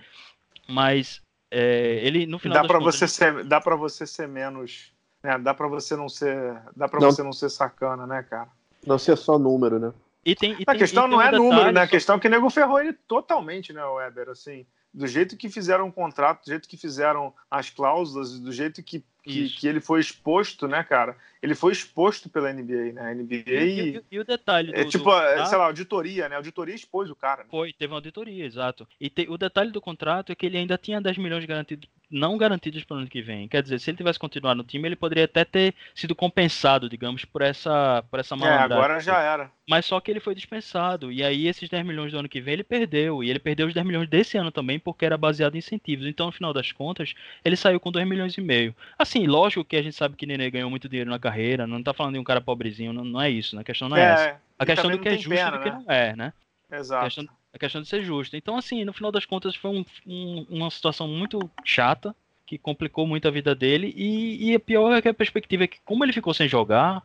Mas 0.68 1.22
é, 1.50 2.00
ele, 2.04 2.26
no 2.26 2.38
final 2.40 2.56
dá 2.56 2.62
das 2.62 2.68
para 2.68 2.80
contas... 2.80 2.96
você 2.96 3.08
ser 3.08 3.44
Dá 3.46 3.62
para 3.62 3.76
você 3.76 4.06
ser 4.06 4.28
menos... 4.28 4.92
Né? 5.24 5.38
Dá 5.38 5.54
para 5.54 5.68
você 5.68 5.96
não 5.96 6.10
ser... 6.10 6.62
Dá 6.76 6.88
para 6.88 7.00
você 7.00 7.24
não 7.24 7.34
ser 7.34 7.50
sacana, 7.50 8.06
né, 8.06 8.24
cara? 8.24 8.50
Não 8.86 8.98
ser 8.98 9.18
só 9.18 9.38
número, 9.40 9.80
né? 9.80 9.94
E 10.26 10.36
tem, 10.36 10.52
e 10.60 10.64
A 10.64 10.72
tem- 10.72 10.78
questão 10.78 11.06
e 11.06 11.10
tem 11.10 11.12
não 11.12 11.18
um 11.18 11.22
é 11.22 11.32
número, 11.32 11.72
né? 11.72 11.82
A 11.82 11.86
só- 11.86 11.92
questão 11.92 12.16
é 12.16 12.20
que 12.20 12.28
o 12.28 12.30
nego 12.30 12.50
ferrou 12.50 12.80
ele 12.80 12.94
totalmente, 12.94 13.72
né, 13.74 13.84
Weber? 13.84 14.30
Assim, 14.30 14.66
do 14.94 15.06
jeito 15.08 15.38
que 15.38 15.50
fizeram 15.50 15.88
o 15.88 15.92
contrato, 15.92 16.44
do 16.46 16.50
jeito 16.50 16.68
que 16.68 16.78
fizeram 16.78 17.34
as 17.50 17.70
cláusulas, 17.70 18.40
do 18.40 18.52
jeito 18.52 18.82
que, 18.82 19.04
que, 19.24 19.50
que 19.50 19.68
ele 19.68 19.80
foi 19.80 20.00
exposto, 20.00 20.68
né, 20.68 20.84
cara? 20.84 21.16
Ele 21.42 21.54
foi 21.56 21.72
exposto 21.72 22.28
pela 22.30 22.52
NBA, 22.52 22.94
né? 22.94 23.02
A 23.02 23.14
NBA. 23.14 23.44
E, 23.48 23.80
e- 23.98 24.04
e- 24.12 24.20
o 24.20 24.26
detalhe 24.26 24.72
do, 24.72 24.78
é 24.80 24.84
do 24.84 24.90
tipo, 24.90 25.10
é, 25.12 25.28
contrato 25.30 25.50
sei 25.50 25.58
lá, 25.58 25.66
auditoria, 25.66 26.28
né? 26.30 26.36
A 26.36 26.40
auditoria 26.40 26.74
expôs 26.76 27.10
o 27.10 27.16
cara. 27.16 27.44
né? 27.44 27.50
foi, 27.52 27.72
teve 27.72 27.92
uma 27.94 27.98
auditoria, 27.98 28.46
exato. 28.46 28.88
E 29.00 29.10
te- 29.10 29.28
o 29.30 29.38
detalhe 29.38 29.72
do 29.72 29.80
contrato 29.80 30.32
é 30.32 30.36
que 30.36 30.46
ele 30.46 30.58
ainda 30.58 30.78
tinha 30.78 31.00
10 31.00 31.18
milhões 31.18 31.46
garantidos, 31.46 31.88
não 32.10 32.38
garantidos 32.38 32.84
para 32.84 32.95
o 32.95 32.99
ano 32.99 33.07
que 33.07 33.22
vem. 33.22 33.47
Quer 33.47 33.62
dizer, 33.62 33.80
se 33.80 33.89
ele 33.89 33.97
tivesse 33.97 34.18
continuado 34.18 34.57
no 34.57 34.64
time, 34.64 34.88
ele 34.88 34.95
poderia 34.95 35.26
até 35.26 35.45
ter 35.45 35.76
sido 35.93 36.16
compensado, 36.16 36.89
digamos, 36.89 37.24
por 37.26 37.41
essa, 37.41 38.03
por 38.10 38.20
essa 38.20 38.36
É, 38.36 38.38
malandragem. 38.38 38.78
agora 38.78 38.99
já 38.99 39.20
era. 39.22 39.51
Mas 39.70 39.86
só 39.86 39.99
que 39.99 40.10
ele 40.10 40.20
foi 40.20 40.34
dispensado. 40.34 41.12
E 41.12 41.24
aí 41.24 41.47
esses 41.47 41.70
10 41.70 41.86
milhões 41.86 42.12
do 42.12 42.18
ano 42.18 42.28
que 42.30 42.41
vem 42.41 42.53
ele 42.55 42.64
perdeu. 42.64 43.24
E 43.24 43.30
ele 43.30 43.38
perdeu 43.39 43.68
os 43.68 43.74
10 43.74 43.86
milhões 43.86 44.10
desse 44.10 44.38
ano 44.38 44.51
também, 44.51 44.80
porque 44.80 45.05
era 45.05 45.18
baseado 45.18 45.53
em 45.55 45.60
incentivos. 45.60 46.07
Então, 46.07 46.26
no 46.26 46.32
final 46.32 46.51
das 46.51 46.72
contas, 46.72 47.14
ele 47.45 47.55
saiu 47.55 47.80
com 47.80 47.91
2 47.91 48.07
milhões 48.07 48.36
e 48.38 48.41
meio. 48.41 48.76
Assim, 48.97 49.28
lógico 49.28 49.64
que 49.64 49.76
a 49.78 49.82
gente 49.84 49.95
sabe 49.95 50.16
que 50.16 50.26
Nenê 50.26 50.49
ganhou 50.49 50.70
muito 50.70 50.89
dinheiro 50.89 51.10
na 51.12 51.20
carreira. 51.20 51.68
Não 51.68 51.84
tá 51.84 51.93
falando 51.93 52.14
de 52.14 52.20
um 52.20 52.24
cara 52.24 52.41
pobrezinho, 52.41 52.91
não, 52.91 53.03
não 53.03 53.22
é 53.22 53.30
isso. 53.30 53.55
Né? 53.55 53.62
A 53.62 53.66
questão 53.66 53.88
não 53.88 53.97
é, 53.97 54.01
essa. 54.01 54.41
A 54.57 54.66
questão 54.66 54.84
também 54.86 54.97
do 54.97 55.03
que 55.03 55.10
é 55.10 55.18
justo 55.18 55.32
e 55.32 55.36
pena, 55.38 55.51
do 55.51 55.64
que 55.64 55.70
né? 55.70 55.84
não 55.86 55.93
é, 55.93 56.16
né? 56.16 56.34
Exato. 56.72 57.28
A 57.54 57.58
questão 57.60 57.82
de 57.82 57.88
ser 57.88 58.04
justo. 58.04 58.36
Então, 58.36 58.58
assim, 58.58 58.84
no 58.86 58.93
final 58.93 59.12
das 59.12 59.26
contas, 59.26 59.56
foi 59.56 59.72
um- 59.72 59.86
um- 60.06 60.45
uma 60.50 60.70
situação 60.70 61.08
muito 61.08 61.39
chata, 61.64 62.16
que 62.45 62.58
complicou 62.58 63.06
muito 63.06 63.28
a 63.28 63.32
vida 63.32 63.54
dele. 63.54 63.93
E, 63.95 64.50
e 64.52 64.56
a 64.56 64.60
pior 64.60 64.91
é 64.93 65.02
que 65.02 65.08
a 65.10 65.14
perspectiva 65.14 65.64
é 65.66 65.68
que, 65.68 65.78
como 65.86 66.04
ele 66.04 66.14
ficou 66.14 66.34
sem 66.34 66.47
jogar, 66.47 67.04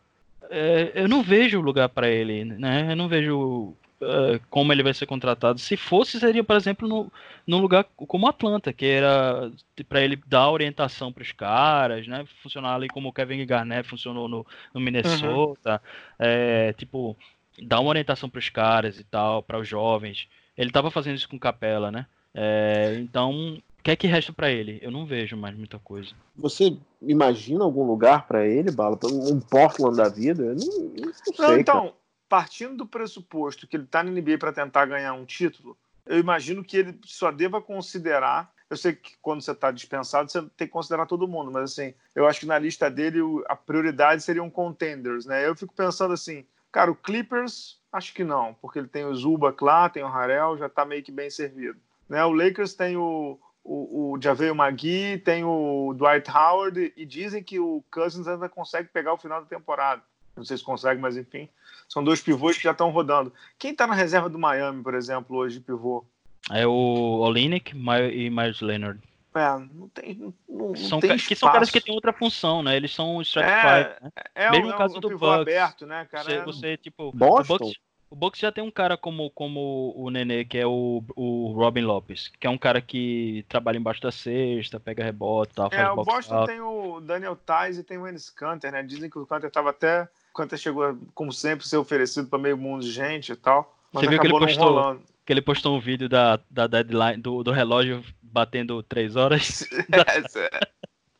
é, 0.50 0.92
eu 0.94 1.08
não 1.08 1.22
vejo 1.22 1.60
lugar 1.60 1.88
para 1.88 2.08
ele, 2.08 2.44
né? 2.44 2.86
Eu 2.92 2.96
não 2.96 3.08
vejo 3.08 3.74
é, 4.00 4.40
como 4.50 4.72
ele 4.72 4.82
vai 4.82 4.92
ser 4.94 5.06
contratado. 5.06 5.58
Se 5.58 5.76
fosse, 5.76 6.18
seria, 6.20 6.44
por 6.44 6.56
exemplo, 6.56 6.86
no, 6.88 7.12
num 7.46 7.58
lugar 7.58 7.84
como 7.96 8.26
Atlanta, 8.26 8.72
que 8.72 8.84
era 8.86 9.50
para 9.88 10.02
ele 10.02 10.16
dar 10.26 10.50
orientação 10.50 11.12
para 11.12 11.22
os 11.22 11.32
caras, 11.32 12.06
né? 12.06 12.24
Funcionar 12.42 12.74
ali 12.74 12.88
como 12.88 13.08
o 13.08 13.12
Kevin 13.12 13.44
Garnett 13.46 13.88
funcionou 13.88 14.28
no, 14.28 14.46
no 14.74 14.80
Minnesota. 14.80 15.80
É, 16.18 16.72
tipo, 16.74 17.16
dar 17.62 17.80
uma 17.80 17.90
orientação 17.90 18.28
para 18.28 18.38
os 18.38 18.48
caras 18.48 18.98
e 18.98 19.04
tal, 19.04 19.42
para 19.42 19.58
os 19.58 19.68
jovens. 19.68 20.28
Ele 20.56 20.70
estava 20.70 20.90
fazendo 20.90 21.16
isso 21.16 21.28
com 21.28 21.38
Capela, 21.38 21.90
né? 21.90 22.06
É, 22.34 22.96
então, 22.98 23.54
o 23.78 23.82
que 23.82 23.90
é 23.90 23.96
que 23.96 24.06
resta 24.06 24.32
para 24.32 24.50
ele? 24.50 24.78
Eu 24.82 24.90
não 24.90 25.06
vejo 25.06 25.36
mais 25.36 25.56
muita 25.56 25.78
coisa. 25.78 26.10
Você 26.36 26.76
imagina 27.00 27.64
algum 27.64 27.84
lugar 27.84 28.26
pra 28.26 28.46
ele, 28.46 28.70
Bala? 28.70 28.98
Um 29.04 29.40
Portland 29.40 29.96
da 29.96 30.08
vida? 30.08 30.42
Eu 30.42 30.54
não, 30.54 30.66
não 31.06 31.12
sei, 31.12 31.34
Não, 31.38 31.46
cara. 31.46 31.60
então, 31.60 31.94
partindo 32.28 32.76
do 32.76 32.86
pressuposto 32.86 33.66
que 33.66 33.76
ele 33.76 33.86
tá 33.86 34.02
na 34.02 34.10
NBA 34.10 34.38
para 34.38 34.52
tentar 34.52 34.86
ganhar 34.86 35.12
um 35.14 35.24
título, 35.24 35.76
eu 36.06 36.18
imagino 36.18 36.64
que 36.64 36.76
ele 36.76 36.98
só 37.04 37.30
deva 37.30 37.60
considerar. 37.60 38.52
Eu 38.68 38.76
sei 38.76 38.94
que 38.94 39.12
quando 39.20 39.42
você 39.42 39.52
está 39.52 39.70
dispensado, 39.70 40.30
você 40.30 40.42
tem 40.56 40.66
que 40.66 40.72
considerar 40.72 41.06
todo 41.06 41.28
mundo, 41.28 41.50
mas 41.52 41.64
assim, 41.72 41.94
eu 42.14 42.26
acho 42.26 42.40
que 42.40 42.46
na 42.46 42.58
lista 42.58 42.90
dele 42.90 43.20
a 43.48 43.54
prioridade 43.54 44.22
seriam 44.22 44.50
contenders, 44.50 45.26
né? 45.26 45.46
Eu 45.46 45.54
fico 45.54 45.74
pensando 45.74 46.14
assim, 46.14 46.44
cara, 46.74 46.90
o 46.90 46.96
Clippers, 46.96 47.78
acho 47.92 48.12
que 48.12 48.24
não, 48.24 48.52
porque 48.60 48.80
ele 48.80 48.88
tem 48.88 49.04
o 49.04 49.14
Zubac 49.14 49.62
lá, 49.62 49.88
tem 49.88 50.02
o 50.02 50.08
Harrell, 50.08 50.58
já 50.58 50.68
tá 50.68 50.84
meio 50.84 51.04
que 51.04 51.12
bem 51.12 51.30
servido. 51.30 51.78
Né? 52.08 52.24
O 52.24 52.32
Lakers 52.32 52.74
tem 52.74 52.96
o, 52.96 53.38
o, 53.62 54.10
o 54.10 54.18
Javel 54.20 54.56
McGee, 54.56 55.18
tem 55.18 55.44
o 55.44 55.94
Dwight 55.96 56.28
Howard, 56.28 56.92
e 56.96 57.06
dizem 57.06 57.44
que 57.44 57.60
o 57.60 57.80
Cousins 57.92 58.26
ainda 58.26 58.48
consegue 58.48 58.88
pegar 58.88 59.12
o 59.12 59.16
final 59.16 59.40
da 59.40 59.46
temporada. 59.46 60.02
Não 60.36 60.44
sei 60.44 60.56
se 60.56 60.64
consegue, 60.64 61.00
mas 61.00 61.16
enfim. 61.16 61.48
São 61.88 62.02
dois 62.02 62.20
pivôs 62.20 62.56
que 62.56 62.64
já 62.64 62.72
estão 62.72 62.90
rodando. 62.90 63.32
Quem 63.56 63.70
está 63.70 63.86
na 63.86 63.94
reserva 63.94 64.28
do 64.28 64.36
Miami, 64.36 64.82
por 64.82 64.96
exemplo, 64.96 65.36
hoje 65.36 65.60
de 65.60 65.64
pivô? 65.64 66.04
É 66.50 66.66
o 66.66 66.72
Olinick 67.20 67.72
e 67.72 68.30
Myers 68.30 68.60
Leonard. 68.60 69.00
É, 69.34 69.58
não 69.74 69.88
tem, 69.88 70.14
não, 70.14 70.32
não 70.48 70.76
São, 70.76 71.00
tem 71.00 71.16
que 71.16 71.34
são 71.34 71.50
caras 71.50 71.68
que 71.70 71.80
têm 71.80 71.92
outra 71.92 72.12
função, 72.12 72.62
né? 72.62 72.76
Eles 72.76 72.94
são 72.94 73.20
stratified, 73.20 73.96
né? 74.00 74.10
É, 74.34 74.50
Mesmo 74.50 74.66
um- 74.66 74.68
no 74.68 74.74
é 74.74 74.78
caso 74.78 74.96
um 74.96 75.00
do 75.00 75.08
pivô 75.08 75.26
Bucks, 75.26 75.40
aberto, 75.40 75.86
né, 75.86 76.06
cara? 76.10 76.24
Você, 76.24 76.32
É- 76.36 76.44
você, 76.44 76.76
tipo, 76.76 77.10
Boston? 77.12 77.54
o 77.54 77.58
Bucks, 77.58 77.78
o 78.10 78.16
Bucks 78.16 78.40
já 78.40 78.52
tem 78.52 78.62
um 78.62 78.70
cara 78.70 78.96
como, 78.96 79.28
como 79.30 79.92
o 79.96 80.08
Nenê, 80.08 80.44
que 80.44 80.56
é 80.56 80.64
o, 80.66 81.02
o 81.16 81.52
Robin 81.52 81.80
Lopes, 81.80 82.28
que 82.38 82.46
é 82.46 82.50
um 82.50 82.56
cara 82.56 82.80
que 82.80 83.44
trabalha 83.48 83.76
embaixo 83.76 84.00
da 84.00 84.12
cesta, 84.12 84.78
pega 84.78 85.02
rebote 85.02 85.50
e 85.50 85.54
tal, 85.56 85.68
faz 85.68 85.82
É, 85.82 85.90
o 85.90 85.96
box 85.96 86.14
Boston 86.14 86.34
out. 86.36 86.46
tem 86.52 86.60
o 86.60 87.00
Daniel 87.00 87.34
Tais 87.34 87.76
e 87.76 87.82
tem 87.82 87.98
o 87.98 88.06
Enes 88.06 88.30
Kanter, 88.30 88.70
né? 88.70 88.84
Dizem 88.84 89.10
que 89.10 89.18
o 89.18 89.26
Kanter 89.26 89.48
estava 89.48 89.70
até. 89.70 90.08
O 90.32 90.36
Kanter 90.36 90.58
chegou, 90.58 90.84
a, 90.84 90.94
como 91.12 91.32
sempre, 91.32 91.66
ser 91.66 91.76
oferecido 91.76 92.28
para 92.28 92.38
meio 92.38 92.56
mundo 92.56 92.84
de 92.84 92.92
gente 92.92 93.32
e 93.32 93.36
tal. 93.36 93.76
Mas 93.92 94.02
Você 94.04 94.08
viu 94.08 94.20
que 94.20 94.26
ele 94.26 94.32
acabou 94.36 94.40
não 94.40 94.46
postou? 94.46 94.64
rolando. 94.74 95.02
Que 95.24 95.32
ele 95.32 95.42
postou 95.42 95.76
um 95.76 95.80
vídeo 95.80 96.08
da, 96.08 96.38
da 96.50 96.66
deadline, 96.66 97.16
do, 97.22 97.42
do 97.42 97.50
relógio 97.50 98.04
batendo 98.22 98.82
3 98.82 99.16
horas. 99.16 99.66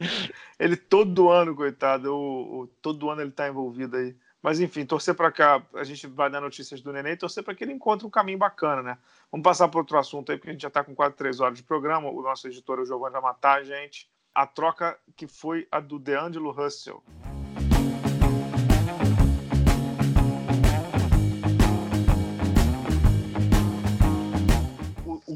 ele 0.59 0.77
todo 0.77 1.31
ano, 1.31 1.55
coitado, 1.55 2.15
o, 2.15 2.63
o- 2.63 2.67
todo 2.83 3.09
ano 3.11 3.23
ele 3.23 3.31
tá 3.31 3.49
envolvido 3.49 3.97
aí. 3.97 4.15
Mas 4.43 4.61
enfim, 4.61 4.85
torcer 4.85 5.15
para 5.15 5.33
cá, 5.33 5.63
a 5.75 5.85
gente 5.85 6.07
vai 6.07 6.29
dar 6.29 6.41
notícias 6.43 6.83
do 6.83 6.93
Neném, 6.93 7.17
torcer 7.17 7.43
para 7.43 7.55
que 7.55 7.65
ele 7.65 7.73
encontre 7.73 8.07
um 8.07 8.11
caminho 8.11 8.37
bacana, 8.37 8.83
né? 8.83 8.99
Vamos 9.33 9.43
passar 9.43 9.69
para 9.69 9.81
outro 9.81 9.97
assunto 9.99 10.31
aí, 10.31 10.37
porque 10.37 10.51
a 10.51 10.53
gente 10.53 10.61
já 10.63 10.69
está 10.69 10.85
com 10.85 10.95
quase 10.95 11.15
três 11.17 11.41
horas 11.41 11.57
de 11.57 11.63
programa. 11.65 12.11
O 12.11 12.21
nosso 12.23 12.47
editor, 12.47 12.79
o 12.79 12.85
Giovanni, 12.85 13.15
vai 13.15 13.23
matar 13.23 13.61
a 13.61 13.65
gente. 13.65 14.07
A 14.35 14.47
troca 14.47 14.99
que 15.17 15.27
foi 15.27 15.67
a 15.73 15.81
do 15.81 15.99
DeAngelo 15.99 16.51
Russell. 16.51 17.03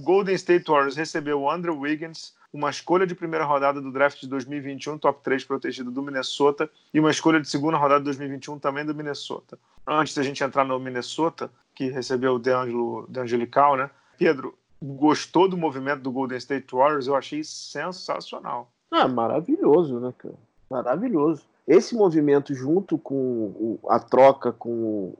Golden 0.09 0.35
State 0.37 0.71
Warriors 0.71 0.97
recebeu 0.97 1.43
o 1.43 1.51
Andrew 1.51 1.79
Wiggins, 1.79 2.33
uma 2.51 2.71
escolha 2.71 3.07
de 3.07 3.15
primeira 3.15 3.45
rodada 3.45 3.79
do 3.79 3.93
draft 3.93 4.19
de 4.19 4.27
2021, 4.27 4.97
top 4.97 5.23
3 5.23 5.45
protegido 5.45 5.91
do 5.91 6.03
Minnesota, 6.03 6.71
e 6.95 6.99
uma 6.99 7.11
escolha 7.11 7.39
de 7.39 7.47
segunda 7.47 7.77
rodada 7.77 8.01
de 8.01 8.07
2021 8.07 8.59
também 8.59 8.87
do 8.87 8.95
Minnesota. 8.95 9.59
Antes 9.87 10.15
da 10.15 10.23
gente 10.23 10.43
entrar 10.43 10.65
no 10.65 10.79
Minnesota, 10.79 11.51
que 11.75 11.91
recebeu 11.91 12.37
o 12.37 12.39
DeAngelo, 12.39 13.07
DeAngelical, 13.07 13.77
né? 13.77 13.91
Pedro, 14.17 14.55
gostou 14.83 15.47
do 15.47 15.59
movimento 15.59 16.01
do 16.01 16.11
Golden 16.11 16.39
State 16.39 16.75
Warriors? 16.75 17.07
Eu 17.07 17.15
achei 17.15 17.45
sensacional. 17.45 18.73
Ah, 18.91 19.07
maravilhoso, 19.07 20.01
né, 20.01 20.15
cara? 20.17 20.39
Maravilhoso. 20.71 21.43
Esse 21.67 21.95
movimento, 21.95 22.55
junto 22.55 22.97
com 22.97 23.79
a 23.87 23.99
troca 23.99 24.53
com 24.53 24.71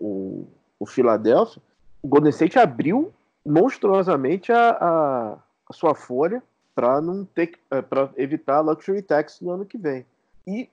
o, 0.01 0.49
o 0.81 0.87
Philadelphia, 0.87 1.61
o 2.03 2.09
Golden 2.09 2.31
State 2.31 2.59
abriu 2.59 3.13
monstruosamente 3.49 4.53
a, 4.53 4.71
a, 4.71 5.33
a 5.69 5.73
sua 5.73 5.95
folha 5.95 6.43
para 6.75 7.01
não 7.01 7.25
ter 7.25 7.59
para 7.89 8.11
evitar 8.17 8.57
a 8.57 8.61
luxury 8.61 9.03
tax 9.03 9.41
no 9.41 9.51
ano 9.51 9.67
que 9.67 9.77
vem. 9.79 10.07
E 10.47 10.69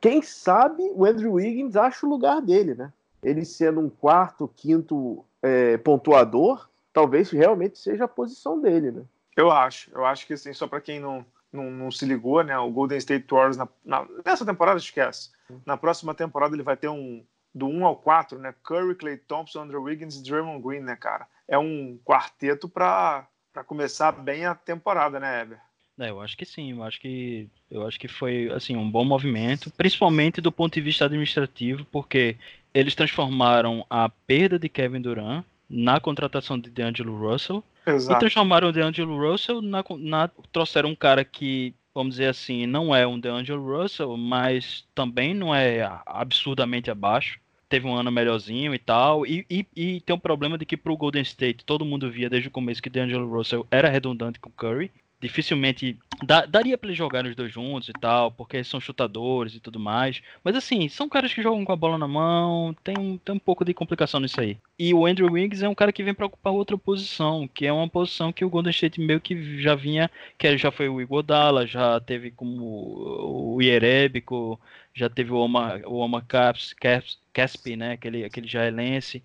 quem 0.00 0.20
sabe 0.22 0.90
o 0.94 1.04
Andrew 1.04 1.32
Wiggins 1.34 1.76
acha 1.76 2.06
o 2.06 2.08
lugar 2.10 2.40
dele, 2.42 2.74
né? 2.74 2.92
Ele 3.22 3.44
sendo 3.44 3.80
um 3.80 3.88
quarto, 3.88 4.50
quinto 4.54 5.24
é, 5.42 5.76
pontuador, 5.78 6.68
talvez 6.92 7.30
realmente 7.30 7.78
seja 7.78 8.04
a 8.04 8.08
posição 8.08 8.60
dele, 8.60 8.90
né? 8.90 9.02
Eu 9.36 9.50
acho. 9.50 9.90
Eu 9.94 10.04
acho 10.04 10.26
que, 10.26 10.34
assim, 10.34 10.52
só 10.52 10.66
para 10.66 10.80
quem 10.80 11.00
não, 11.00 11.24
não, 11.52 11.70
não 11.70 11.90
se 11.90 12.04
ligou, 12.06 12.42
né? 12.42 12.56
O 12.58 12.70
Golden 12.70 12.98
State 12.98 13.26
Warriors, 13.30 13.56
na, 13.56 13.68
na- 13.84 14.06
nessa 14.24 14.46
temporada, 14.46 14.78
esquece. 14.78 15.30
Na 15.64 15.76
próxima 15.76 16.14
temporada 16.14 16.54
ele 16.54 16.62
vai 16.62 16.76
ter 16.76 16.88
um 16.88 17.22
do 17.56 17.66
1 17.66 17.86
ao 17.86 17.96
4, 17.96 18.38
né? 18.38 18.54
Curry, 18.62 18.94
Clay 18.94 19.16
Thompson, 19.16 19.62
Andrew 19.62 19.82
Wiggins 19.82 20.16
e 20.16 20.22
Draymond 20.22 20.62
Green, 20.62 20.80
né, 20.80 20.94
cara? 20.94 21.26
É 21.48 21.56
um 21.56 21.98
quarteto 22.04 22.68
para 22.68 23.26
começar 23.66 24.12
bem 24.12 24.44
a 24.44 24.54
temporada, 24.54 25.18
né, 25.18 25.40
Eber? 25.40 25.58
É, 25.98 26.10
eu 26.10 26.20
acho 26.20 26.36
que 26.36 26.44
sim, 26.44 26.72
eu 26.72 26.82
acho 26.82 27.00
que 27.00 27.48
eu 27.70 27.86
acho 27.86 27.98
que 27.98 28.06
foi 28.06 28.50
assim 28.52 28.76
um 28.76 28.90
bom 28.90 29.02
movimento, 29.02 29.70
principalmente 29.70 30.42
do 30.42 30.52
ponto 30.52 30.74
de 30.74 30.82
vista 30.82 31.06
administrativo, 31.06 31.86
porque 31.86 32.36
eles 32.74 32.94
transformaram 32.94 33.86
a 33.88 34.06
perda 34.10 34.58
de 34.58 34.68
Kevin 34.68 35.00
Durant 35.00 35.42
na 35.66 35.98
contratação 35.98 36.58
de 36.58 36.68
DeAngelo 36.68 37.18
Russell 37.18 37.64
e 37.86 37.90
Exato. 37.90 38.20
transformaram 38.20 38.68
o 38.68 38.72
DeAngelo 38.72 39.18
Russell 39.18 39.62
na, 39.62 39.82
na 39.98 40.28
trouxeram 40.52 40.90
um 40.90 40.94
cara 40.94 41.24
que 41.24 41.74
vamos 41.94 42.16
dizer 42.16 42.28
assim 42.28 42.66
não 42.66 42.94
é 42.94 43.06
um 43.06 43.18
DeAngelo 43.18 43.78
Russell, 43.78 44.14
mas 44.18 44.86
também 44.94 45.32
não 45.32 45.54
é 45.54 45.80
absurdamente 46.04 46.90
abaixo. 46.90 47.40
Teve 47.68 47.86
um 47.86 47.94
ano 47.94 48.10
melhorzinho 48.10 48.74
e 48.74 48.78
tal. 48.78 49.26
E, 49.26 49.46
e, 49.50 49.66
e 49.76 50.00
tem 50.00 50.14
um 50.14 50.18
problema 50.18 50.58
de 50.58 50.66
que 50.66 50.76
pro 50.76 50.96
Golden 50.96 51.22
State 51.22 51.64
todo 51.64 51.84
mundo 51.84 52.10
via 52.10 52.30
desde 52.30 52.48
o 52.48 52.52
começo 52.52 52.82
que 52.82 52.90
D'Angelo 52.90 53.28
Russell 53.28 53.66
era 53.70 53.88
redundante 53.88 54.40
com 54.40 54.50
Curry 54.50 54.90
dificilmente 55.20 55.98
daria 56.48 56.76
para 56.76 56.88
eles 56.88 56.98
jogarem 56.98 57.30
os 57.30 57.36
dois 57.36 57.52
juntos 57.52 57.88
e 57.88 57.92
tal, 57.92 58.30
porque 58.30 58.62
são 58.62 58.80
chutadores 58.80 59.54
e 59.54 59.60
tudo 59.60 59.78
mais. 59.78 60.22
Mas 60.44 60.54
assim, 60.54 60.88
são 60.88 61.08
caras 61.08 61.32
que 61.32 61.42
jogam 61.42 61.64
com 61.64 61.72
a 61.72 61.76
bola 61.76 61.98
na 61.98 62.08
mão, 62.08 62.74
tem 62.84 62.96
um, 62.98 63.18
tem 63.18 63.34
um 63.34 63.38
pouco 63.38 63.64
de 63.64 63.74
complicação 63.74 64.20
nisso 64.20 64.40
aí. 64.40 64.58
E 64.78 64.92
o 64.92 65.06
Andrew 65.06 65.30
Wiggins 65.32 65.62
é 65.62 65.68
um 65.68 65.74
cara 65.74 65.92
que 65.92 66.02
vem 66.02 66.14
para 66.14 66.26
ocupar 66.26 66.52
outra 66.52 66.76
posição, 66.76 67.48
que 67.48 67.66
é 67.66 67.72
uma 67.72 67.88
posição 67.88 68.32
que 68.32 68.44
o 68.44 68.50
Golden 68.50 68.70
State 68.70 69.00
meio 69.00 69.20
que 69.20 69.60
já 69.60 69.74
vinha, 69.74 70.10
que 70.38 70.56
já 70.58 70.70
foi 70.70 70.88
o 70.88 71.00
Iguodala, 71.00 71.66
já 71.66 71.98
teve 72.00 72.30
como 72.30 73.54
o 73.56 73.62
Ierebico, 73.62 74.60
já 74.94 75.08
teve 75.08 75.32
o 75.32 75.36
Oma, 75.36 75.80
o 75.86 75.96
Oma 75.96 76.22
Caps, 76.22 76.72
Caps, 76.74 77.18
Caspi, 77.32 77.76
né, 77.76 77.92
aquele, 77.92 78.24
aquele 78.24 78.46
jaelense. 78.46 79.22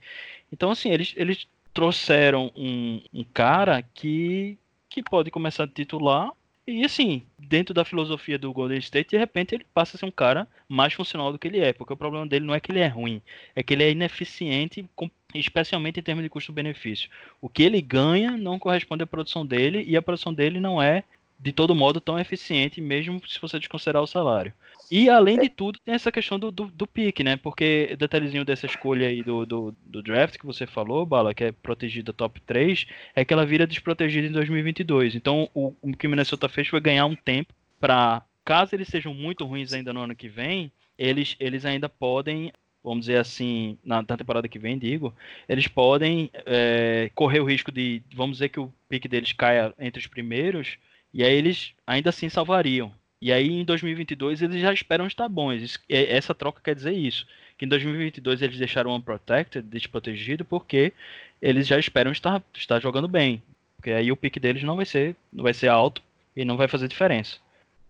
Então 0.51 0.71
assim, 0.71 0.89
eles, 0.89 1.13
eles 1.17 1.47
trouxeram 1.73 2.51
um, 2.55 3.01
um 3.13 3.23
cara 3.23 3.81
que 3.81 4.57
que 4.91 5.01
pode 5.01 5.31
começar 5.31 5.63
a 5.63 5.67
titular. 5.67 6.29
E 6.67 6.85
assim, 6.85 7.23
dentro 7.39 7.73
da 7.73 7.83
filosofia 7.83 8.37
do 8.37 8.53
Golden 8.53 8.77
State, 8.77 9.11
de 9.11 9.17
repente 9.17 9.55
ele 9.55 9.65
passa 9.73 9.97
a 9.97 9.99
ser 9.99 10.05
um 10.05 10.11
cara 10.11 10.47
mais 10.69 10.93
funcional 10.93 11.31
do 11.31 11.39
que 11.39 11.47
ele 11.47 11.59
é. 11.59 11.73
Porque 11.73 11.93
o 11.93 11.97
problema 11.97 12.27
dele 12.27 12.45
não 12.45 12.53
é 12.53 12.59
que 12.59 12.71
ele 12.71 12.79
é 12.79 12.87
ruim, 12.87 13.21
é 13.55 13.63
que 13.63 13.73
ele 13.73 13.83
é 13.83 13.91
ineficiente, 13.91 14.87
especialmente 15.33 15.99
em 15.99 16.03
termos 16.03 16.23
de 16.23 16.29
custo-benefício. 16.29 17.09
O 17.39 17.49
que 17.49 17.63
ele 17.63 17.81
ganha 17.81 18.37
não 18.37 18.59
corresponde 18.59 19.03
à 19.03 19.07
produção 19.07 19.45
dele, 19.45 19.83
e 19.87 19.97
a 19.97 20.01
produção 20.01 20.33
dele 20.33 20.59
não 20.59 20.81
é 20.81 21.03
de 21.39 21.51
todo 21.51 21.73
modo 21.73 21.99
tão 21.99 22.19
eficiente, 22.19 22.79
mesmo 22.79 23.19
se 23.27 23.41
você 23.41 23.57
desconsiderar 23.57 24.03
o 24.03 24.07
salário. 24.07 24.53
E 24.91 25.09
além 25.09 25.39
de 25.39 25.47
tudo, 25.47 25.79
tem 25.85 25.95
essa 25.95 26.11
questão 26.11 26.37
do, 26.37 26.51
do, 26.51 26.65
do 26.65 26.85
pique, 26.85 27.23
né? 27.23 27.37
Porque 27.37 27.95
detalhezinho 27.97 28.43
dessa 28.43 28.65
escolha 28.65 29.07
aí 29.07 29.23
do, 29.23 29.45
do, 29.45 29.75
do, 29.85 30.03
draft 30.03 30.37
que 30.37 30.45
você 30.45 30.67
falou, 30.67 31.05
Bala, 31.05 31.33
que 31.33 31.45
é 31.45 31.51
protegida 31.53 32.11
top 32.11 32.41
3, 32.41 32.85
é 33.15 33.23
que 33.23 33.33
ela 33.33 33.45
vira 33.45 33.65
desprotegida 33.65 34.27
em 34.27 34.31
2022. 34.33 35.15
Então 35.15 35.49
o, 35.53 35.73
o 35.81 35.95
que 35.95 36.07
o 36.07 36.09
Minnesota 36.09 36.49
fez 36.49 36.67
foi 36.67 36.81
ganhar 36.81 37.05
um 37.05 37.15
tempo 37.15 37.53
para, 37.79 38.21
caso 38.43 38.75
eles 38.75 38.89
sejam 38.89 39.13
muito 39.13 39.45
ruins 39.45 39.71
ainda 39.71 39.93
no 39.93 40.01
ano 40.01 40.13
que 40.13 40.27
vem, 40.27 40.69
eles, 40.97 41.37
eles 41.39 41.63
ainda 41.63 41.87
podem 41.87 42.51
vamos 42.83 43.05
dizer 43.05 43.17
assim, 43.17 43.77
na, 43.85 43.97
na, 44.01 44.17
temporada 44.17 44.49
que 44.49 44.57
vem, 44.57 44.75
digo, 44.77 45.13
eles 45.47 45.67
podem 45.67 46.31
é, 46.33 47.11
correr 47.13 47.39
o 47.39 47.45
risco 47.45 47.71
de, 47.71 48.01
vamos 48.11 48.37
dizer 48.37 48.49
que 48.49 48.59
o 48.59 48.73
pique 48.89 49.07
deles 49.07 49.31
caia 49.33 49.71
entre 49.77 49.99
os 49.99 50.07
primeiros, 50.07 50.77
e 51.13 51.23
aí 51.23 51.31
eles 51.31 51.73
ainda 51.85 52.09
assim 52.09 52.27
salvariam. 52.27 52.91
E 53.21 53.31
aí 53.31 53.51
em 53.51 53.63
2022 53.63 54.41
eles 54.41 54.59
já 54.59 54.73
esperam 54.73 55.05
estar 55.05 55.29
bons. 55.29 55.79
Essa 55.87 56.33
troca 56.33 56.59
quer 56.63 56.73
dizer 56.73 56.93
isso. 56.93 57.27
Que 57.57 57.65
em 57.65 57.67
2022 57.67 58.41
eles 58.41 58.57
deixaram 58.57 58.95
Unprotected, 58.95 59.67
desprotegido, 59.67 60.43
porque 60.43 60.91
eles 61.39 61.67
já 61.67 61.77
esperam 61.77 62.11
estar, 62.11 62.41
estar 62.55 62.79
jogando 62.79 63.07
bem. 63.07 63.43
Porque 63.77 63.91
aí 63.91 64.11
o 64.11 64.17
pique 64.17 64.39
deles 64.39 64.63
não 64.63 64.75
vai 64.75 64.85
ser, 64.85 65.15
não 65.31 65.43
vai 65.43 65.53
ser 65.53 65.67
alto 65.67 66.01
e 66.35 66.43
não 66.43 66.57
vai 66.57 66.67
fazer 66.67 66.87
diferença. 66.87 67.37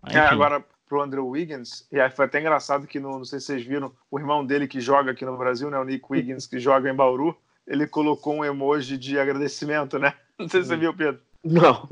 é, 0.06 0.18
agora, 0.18 0.62
pro 0.86 1.00
Andrew 1.00 1.26
Wiggins, 1.26 1.86
e 1.90 1.98
aí 1.98 2.10
foi 2.10 2.26
até 2.26 2.38
engraçado 2.38 2.86
que, 2.86 3.00
no, 3.00 3.18
não 3.18 3.24
sei 3.24 3.40
se 3.40 3.46
vocês 3.46 3.64
viram, 3.64 3.92
o 4.10 4.18
irmão 4.18 4.44
dele 4.44 4.68
que 4.68 4.80
joga 4.80 5.12
aqui 5.12 5.24
no 5.24 5.38
Brasil, 5.38 5.70
né, 5.70 5.78
o 5.78 5.84
Nick 5.84 6.04
Wiggins, 6.10 6.46
que 6.46 6.58
joga 6.58 6.90
em 6.90 6.94
Bauru, 6.94 7.34
ele 7.66 7.86
colocou 7.86 8.34
um 8.34 8.44
emoji 8.44 8.98
de 8.98 9.18
agradecimento, 9.18 9.98
né? 9.98 10.14
Não 10.38 10.48
sei 10.48 10.62
se 10.62 10.68
você 10.68 10.76
viu, 10.76 10.92
Pedro. 10.92 11.20
Não 11.44 11.88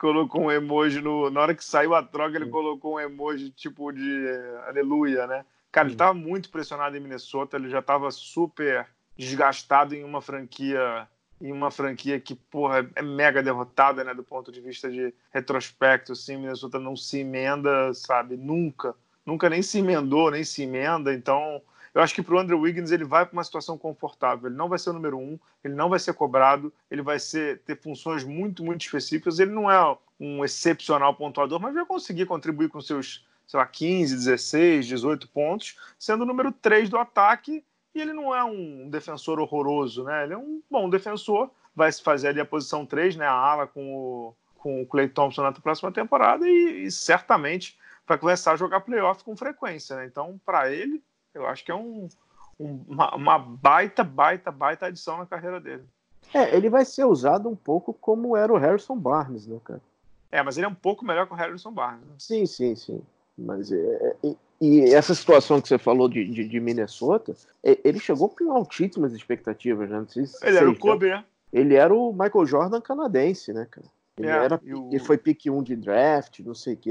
colocou 0.00 0.44
um 0.44 0.50
emoji 0.50 1.00
no. 1.02 1.30
Na 1.30 1.42
hora 1.42 1.54
que 1.54 1.62
saiu 1.62 1.94
a 1.94 2.02
troca, 2.02 2.36
ele 2.36 2.46
colocou 2.46 2.94
um 2.94 3.00
emoji 3.00 3.50
tipo 3.50 3.92
de 3.92 4.26
aleluia, 4.66 5.26
né? 5.26 5.44
Cara, 5.70 5.88
ele 5.88 5.96
tava 5.96 6.14
muito 6.14 6.50
pressionado 6.50 6.96
em 6.96 7.00
Minnesota, 7.00 7.56
ele 7.56 7.68
já 7.68 7.82
tava 7.82 8.10
super 8.10 8.88
desgastado 9.16 9.94
em 9.94 10.02
uma 10.02 10.22
franquia 10.22 11.06
em 11.42 11.52
uma 11.52 11.70
franquia 11.70 12.20
que, 12.20 12.34
porra, 12.34 12.86
é 12.94 13.00
mega 13.00 13.42
derrotada, 13.42 14.04
né, 14.04 14.12
do 14.12 14.22
ponto 14.22 14.52
de 14.52 14.60
vista 14.60 14.90
de 14.90 15.14
retrospecto, 15.32 16.12
assim, 16.12 16.36
Minnesota 16.36 16.78
não 16.78 16.94
se 16.94 17.20
emenda, 17.20 17.94
sabe, 17.94 18.36
nunca, 18.36 18.94
nunca 19.24 19.48
nem 19.48 19.62
se 19.62 19.78
emendou, 19.78 20.30
nem 20.30 20.44
se 20.44 20.64
emenda, 20.64 21.14
então 21.14 21.62
eu 21.94 22.02
acho 22.02 22.14
que 22.14 22.22
para 22.22 22.34
o 22.34 22.38
Andrew 22.38 22.60
Wiggins 22.60 22.90
ele 22.90 23.04
vai 23.04 23.26
para 23.26 23.32
uma 23.32 23.44
situação 23.44 23.76
confortável. 23.76 24.48
Ele 24.48 24.56
não 24.56 24.68
vai 24.68 24.78
ser 24.78 24.90
o 24.90 24.92
número 24.92 25.18
um, 25.18 25.38
ele 25.64 25.74
não 25.74 25.88
vai 25.88 25.98
ser 25.98 26.14
cobrado, 26.14 26.72
ele 26.90 27.02
vai 27.02 27.18
ser, 27.18 27.60
ter 27.60 27.76
funções 27.76 28.22
muito, 28.22 28.64
muito 28.64 28.82
específicas. 28.82 29.38
Ele 29.38 29.50
não 29.50 29.70
é 29.70 29.96
um 30.18 30.44
excepcional 30.44 31.14
pontuador, 31.14 31.60
mas 31.60 31.74
vai 31.74 31.84
conseguir 31.84 32.26
contribuir 32.26 32.68
com 32.68 32.80
seus, 32.80 33.26
sei 33.46 33.58
lá, 33.58 33.66
15, 33.66 34.14
16, 34.14 34.86
18 34.86 35.28
pontos, 35.28 35.76
sendo 35.98 36.22
o 36.22 36.26
número 36.26 36.52
3 36.52 36.88
do 36.88 36.98
ataque. 36.98 37.64
E 37.92 38.00
ele 38.00 38.12
não 38.12 38.34
é 38.34 38.44
um 38.44 38.88
defensor 38.88 39.40
horroroso, 39.40 40.04
né? 40.04 40.22
Ele 40.22 40.34
é 40.34 40.38
um 40.38 40.62
bom 40.70 40.88
defensor, 40.88 41.50
vai 41.74 41.90
se 41.90 42.00
fazer 42.00 42.28
ali 42.28 42.40
a 42.40 42.46
posição 42.46 42.86
3, 42.86 43.16
né? 43.16 43.26
A 43.26 43.32
ala 43.32 43.66
com 43.66 43.92
o, 43.92 44.34
com 44.54 44.82
o 44.82 44.86
Clay 44.86 45.08
Thompson 45.08 45.42
na 45.42 45.50
próxima 45.50 45.90
temporada 45.90 46.48
e, 46.48 46.84
e 46.84 46.90
certamente 46.92 47.76
vai 48.06 48.16
começar 48.16 48.52
a 48.52 48.56
jogar 48.56 48.80
playoff 48.80 49.24
com 49.24 49.36
frequência, 49.36 49.96
né? 49.96 50.06
Então, 50.06 50.40
para 50.44 50.72
ele, 50.72 51.02
eu 51.34 51.46
acho 51.46 51.64
que 51.64 51.70
é 51.70 51.74
um, 51.74 52.08
um, 52.58 52.84
uma, 52.88 53.14
uma, 53.14 53.38
baita, 53.38 54.02
baita, 54.04 54.50
baita 54.50 54.86
adição 54.86 55.18
na 55.18 55.26
carreira 55.26 55.60
dele. 55.60 55.84
É, 56.34 56.54
ele 56.54 56.68
vai 56.68 56.84
ser 56.84 57.04
usado 57.04 57.48
um 57.48 57.56
pouco 57.56 57.92
como 57.92 58.36
era 58.36 58.52
o 58.52 58.58
Harrison 58.58 58.96
Barnes, 58.96 59.46
né, 59.46 59.58
cara? 59.64 59.80
É, 60.30 60.42
mas 60.42 60.56
ele 60.56 60.66
é 60.66 60.68
um 60.68 60.74
pouco 60.74 61.04
melhor 61.04 61.26
que 61.26 61.32
o 61.32 61.36
Harrison 61.36 61.72
Barnes. 61.72 62.06
Né? 62.06 62.14
Sim, 62.18 62.46
sim, 62.46 62.76
sim. 62.76 63.02
Mas 63.36 63.72
é, 63.72 63.76
é 63.76 64.16
e, 64.22 64.36
e, 64.60 64.94
essa 64.94 65.14
situação 65.14 65.60
que 65.60 65.68
você 65.68 65.78
falou 65.78 66.08
de, 66.08 66.24
de, 66.24 66.46
de, 66.46 66.60
Minnesota, 66.60 67.34
ele 67.62 67.98
chegou 67.98 68.28
com 68.28 68.52
altíssimas 68.52 69.12
expectativas, 69.12 69.88
né? 69.88 69.98
Não 69.98 70.08
sei 70.08 70.26
se 70.26 70.46
ele 70.46 70.58
era 70.58 70.70
o 70.70 70.78
Kobe, 70.78 71.08
né? 71.08 71.24
Ele 71.52 71.74
era 71.74 71.92
o 71.92 72.12
Michael 72.12 72.46
Jordan 72.46 72.80
canadense, 72.80 73.52
né, 73.52 73.66
cara? 73.68 73.86
Ele, 74.16 74.28
é, 74.28 74.30
era, 74.30 74.60
o... 74.62 74.88
ele 74.90 74.98
foi 75.00 75.16
pick 75.16 75.46
1 75.46 75.62
de 75.62 75.74
draft, 75.76 76.40
não 76.40 76.54
sei 76.54 76.74
o 76.74 76.76
quê. 76.76 76.90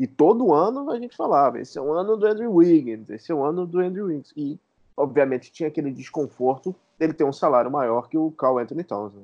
E 0.00 0.06
todo 0.06 0.54
ano 0.54 0.90
a 0.90 0.98
gente 0.98 1.14
falava, 1.14 1.60
esse 1.60 1.76
é 1.76 1.82
o 1.82 1.92
ano 1.92 2.16
do 2.16 2.26
Andrew 2.26 2.54
Wiggins, 2.54 3.10
esse 3.10 3.30
é 3.30 3.34
o 3.34 3.44
ano 3.44 3.66
do 3.66 3.80
Andrew 3.80 4.06
Wiggins. 4.06 4.32
E, 4.34 4.58
obviamente, 4.96 5.52
tinha 5.52 5.68
aquele 5.68 5.90
desconforto 5.90 6.74
dele 6.98 7.12
ter 7.12 7.24
um 7.24 7.34
salário 7.34 7.70
maior 7.70 8.08
que 8.08 8.16
o 8.16 8.30
Carl 8.30 8.56
Anthony 8.56 8.82
Towns. 8.82 9.12
Né? 9.12 9.22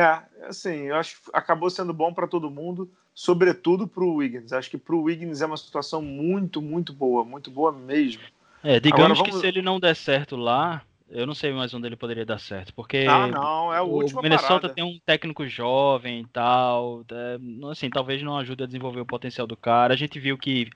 É, 0.00 0.46
assim, 0.46 0.84
eu 0.84 0.94
acho 0.94 1.16
que 1.16 1.30
acabou 1.32 1.68
sendo 1.68 1.92
bom 1.92 2.14
para 2.14 2.28
todo 2.28 2.48
mundo, 2.48 2.88
sobretudo 3.12 3.88
para 3.88 4.04
o 4.04 4.14
Wiggins. 4.14 4.52
Acho 4.52 4.70
que 4.70 4.78
para 4.78 4.94
o 4.94 5.02
Wiggins 5.02 5.40
é 5.40 5.46
uma 5.46 5.56
situação 5.56 6.00
muito, 6.00 6.62
muito 6.62 6.92
boa, 6.92 7.24
muito 7.24 7.50
boa 7.50 7.72
mesmo. 7.72 8.22
É, 8.62 8.78
digamos 8.78 9.18
vamos... 9.18 9.34
que 9.34 9.40
se 9.40 9.46
ele 9.48 9.62
não 9.62 9.80
der 9.80 9.96
certo 9.96 10.36
lá, 10.36 10.82
eu 11.14 11.26
não 11.26 11.34
sei 11.34 11.52
mais 11.52 11.72
onde 11.72 11.86
ele 11.86 11.96
poderia 11.96 12.26
dar 12.26 12.38
certo, 12.38 12.74
porque 12.74 13.06
ah, 13.08 13.26
não, 13.26 13.72
é 13.72 13.80
o, 13.80 13.98
o 13.98 14.22
Minnesota 14.22 14.60
parada. 14.62 14.74
tem 14.74 14.84
um 14.84 14.98
técnico 15.06 15.46
jovem 15.46 16.22
e 16.22 16.26
tal, 16.26 17.04
é, 17.10 17.38
assim, 17.70 17.88
talvez 17.88 18.22
não 18.22 18.36
ajude 18.36 18.64
a 18.64 18.66
desenvolver 18.66 19.00
o 19.00 19.06
potencial 19.06 19.46
do 19.46 19.56
cara. 19.56 19.94
A 19.94 19.96
gente 19.96 20.18
viu 20.18 20.36
que 20.36 20.68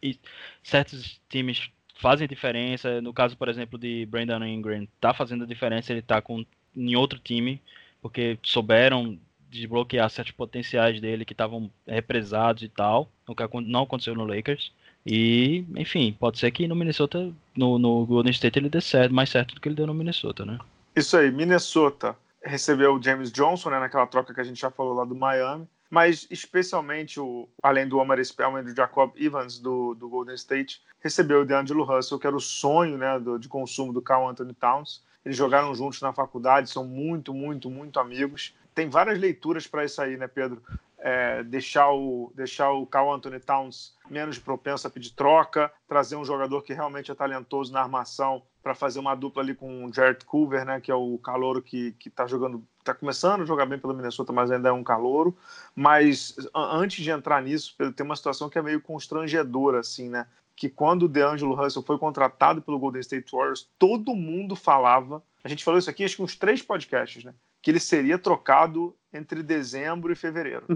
certos 0.62 1.20
times 1.28 1.70
fazem 1.98 2.28
diferença. 2.28 3.00
No 3.00 3.12
caso, 3.12 3.36
por 3.36 3.48
exemplo, 3.48 3.78
de 3.78 4.06
Brandon 4.06 4.44
Ingram, 4.44 4.86
tá 5.00 5.12
fazendo 5.12 5.44
a 5.44 5.46
diferença, 5.46 5.92
ele 5.92 6.02
tá 6.02 6.22
com 6.22 6.44
em 6.76 6.94
outro 6.94 7.18
time, 7.18 7.60
porque 8.00 8.38
souberam 8.42 9.18
desbloquear 9.50 10.08
certos 10.10 10.32
potenciais 10.32 11.00
dele 11.00 11.24
que 11.24 11.32
estavam 11.32 11.70
represados 11.86 12.62
e 12.62 12.68
tal, 12.68 13.10
o 13.26 13.34
que 13.34 13.42
não 13.62 13.82
aconteceu 13.82 14.14
no 14.14 14.24
Lakers. 14.24 14.72
E, 15.10 15.64
enfim, 15.74 16.14
pode 16.20 16.38
ser 16.38 16.50
que 16.50 16.68
no 16.68 16.76
Minnesota, 16.76 17.32
no, 17.56 17.78
no 17.78 18.04
Golden 18.04 18.30
State, 18.30 18.58
ele 18.58 18.68
dê 18.68 18.78
certo, 18.78 19.14
mais 19.14 19.30
certo 19.30 19.54
do 19.54 19.60
que 19.60 19.66
ele 19.66 19.74
deu 19.74 19.86
no 19.86 19.94
Minnesota, 19.94 20.44
né? 20.44 20.58
Isso 20.94 21.16
aí, 21.16 21.32
Minnesota 21.32 22.14
recebeu 22.44 22.94
o 22.94 23.02
James 23.02 23.32
Johnson, 23.32 23.70
né, 23.70 23.80
naquela 23.80 24.06
troca 24.06 24.34
que 24.34 24.40
a 24.40 24.44
gente 24.44 24.60
já 24.60 24.70
falou 24.70 24.92
lá 24.92 25.06
do 25.06 25.14
Miami, 25.14 25.66
mas 25.88 26.26
especialmente, 26.30 27.18
o, 27.18 27.48
além 27.62 27.88
do 27.88 27.96
Omar 27.96 28.22
Spellman 28.22 28.60
e 28.60 28.66
do 28.66 28.76
Jacob 28.76 29.10
Evans 29.16 29.58
do, 29.58 29.94
do 29.94 30.10
Golden 30.10 30.34
State, 30.34 30.82
recebeu 31.00 31.40
o 31.40 31.46
DeAngelo 31.46 31.84
Russell, 31.84 32.18
que 32.18 32.26
era 32.26 32.36
o 32.36 32.40
sonho 32.40 32.98
né, 32.98 33.18
do, 33.18 33.38
de 33.38 33.48
consumo 33.48 33.94
do 33.94 34.02
Carl 34.02 34.28
Anthony 34.28 34.52
Towns. 34.52 35.02
Eles 35.24 35.38
jogaram 35.38 35.74
juntos 35.74 36.02
na 36.02 36.12
faculdade, 36.12 36.68
são 36.68 36.84
muito, 36.84 37.32
muito, 37.32 37.70
muito 37.70 37.98
amigos. 37.98 38.54
Tem 38.74 38.90
várias 38.90 39.18
leituras 39.18 39.66
para 39.66 39.86
isso 39.86 40.02
aí, 40.02 40.18
né, 40.18 40.28
Pedro? 40.28 40.62
É, 41.00 41.42
deixar, 41.44 41.90
o, 41.92 42.32
deixar 42.34 42.72
o 42.72 42.86
Carl 42.86 43.12
Anthony 43.12 43.38
Towns 43.38 43.94
menos 44.10 44.38
propenso 44.38 44.86
a 44.86 44.90
pedir 44.90 45.10
troca, 45.10 45.72
trazer 45.86 46.16
um 46.16 46.24
jogador 46.24 46.62
que 46.62 46.72
realmente 46.72 47.10
é 47.10 47.14
talentoso 47.14 47.72
na 47.72 47.80
armação 47.80 48.42
para 48.62 48.74
fazer 48.74 48.98
uma 48.98 49.14
dupla 49.14 49.42
ali 49.42 49.54
com 49.54 49.84
o 49.84 49.92
Jared 49.92 50.24
Culver, 50.24 50.64
né, 50.64 50.80
que 50.80 50.90
é 50.90 50.94
o 50.94 51.16
calouro 51.18 51.62
que 51.62 51.94
está 52.04 52.26
jogando, 52.26 52.64
está 52.80 52.92
começando 52.92 53.42
a 53.42 53.44
jogar 53.46 53.66
bem 53.66 53.78
pelo 53.78 53.94
Minnesota, 53.94 54.32
mas 54.32 54.50
ainda 54.50 54.68
é 54.68 54.72
um 54.72 54.82
calouro. 54.82 55.36
Mas 55.74 56.36
antes 56.54 57.02
de 57.02 57.10
entrar 57.10 57.40
nisso, 57.42 57.74
tem 57.94 58.04
uma 58.04 58.16
situação 58.16 58.50
que 58.50 58.58
é 58.58 58.62
meio 58.62 58.80
constrangedora, 58.80 59.80
assim, 59.80 60.08
né? 60.08 60.26
Que 60.56 60.68
quando 60.68 61.04
o 61.04 61.08
DeAngelo 61.08 61.54
Russell 61.54 61.82
foi 61.82 61.98
contratado 61.98 62.60
pelo 62.60 62.78
Golden 62.78 63.00
State 63.00 63.30
Warriors, 63.32 63.68
todo 63.78 64.14
mundo 64.14 64.56
falava. 64.56 65.22
A 65.44 65.48
gente 65.48 65.62
falou 65.62 65.78
isso 65.78 65.88
aqui, 65.88 66.04
acho 66.04 66.16
que 66.16 66.22
uns 66.22 66.34
três 66.34 66.60
podcasts, 66.60 67.22
né? 67.22 67.32
Que 67.62 67.70
ele 67.70 67.80
seria 67.80 68.18
trocado 68.18 68.94
entre 69.12 69.42
dezembro 69.42 70.12
e 70.12 70.16
fevereiro. 70.16 70.66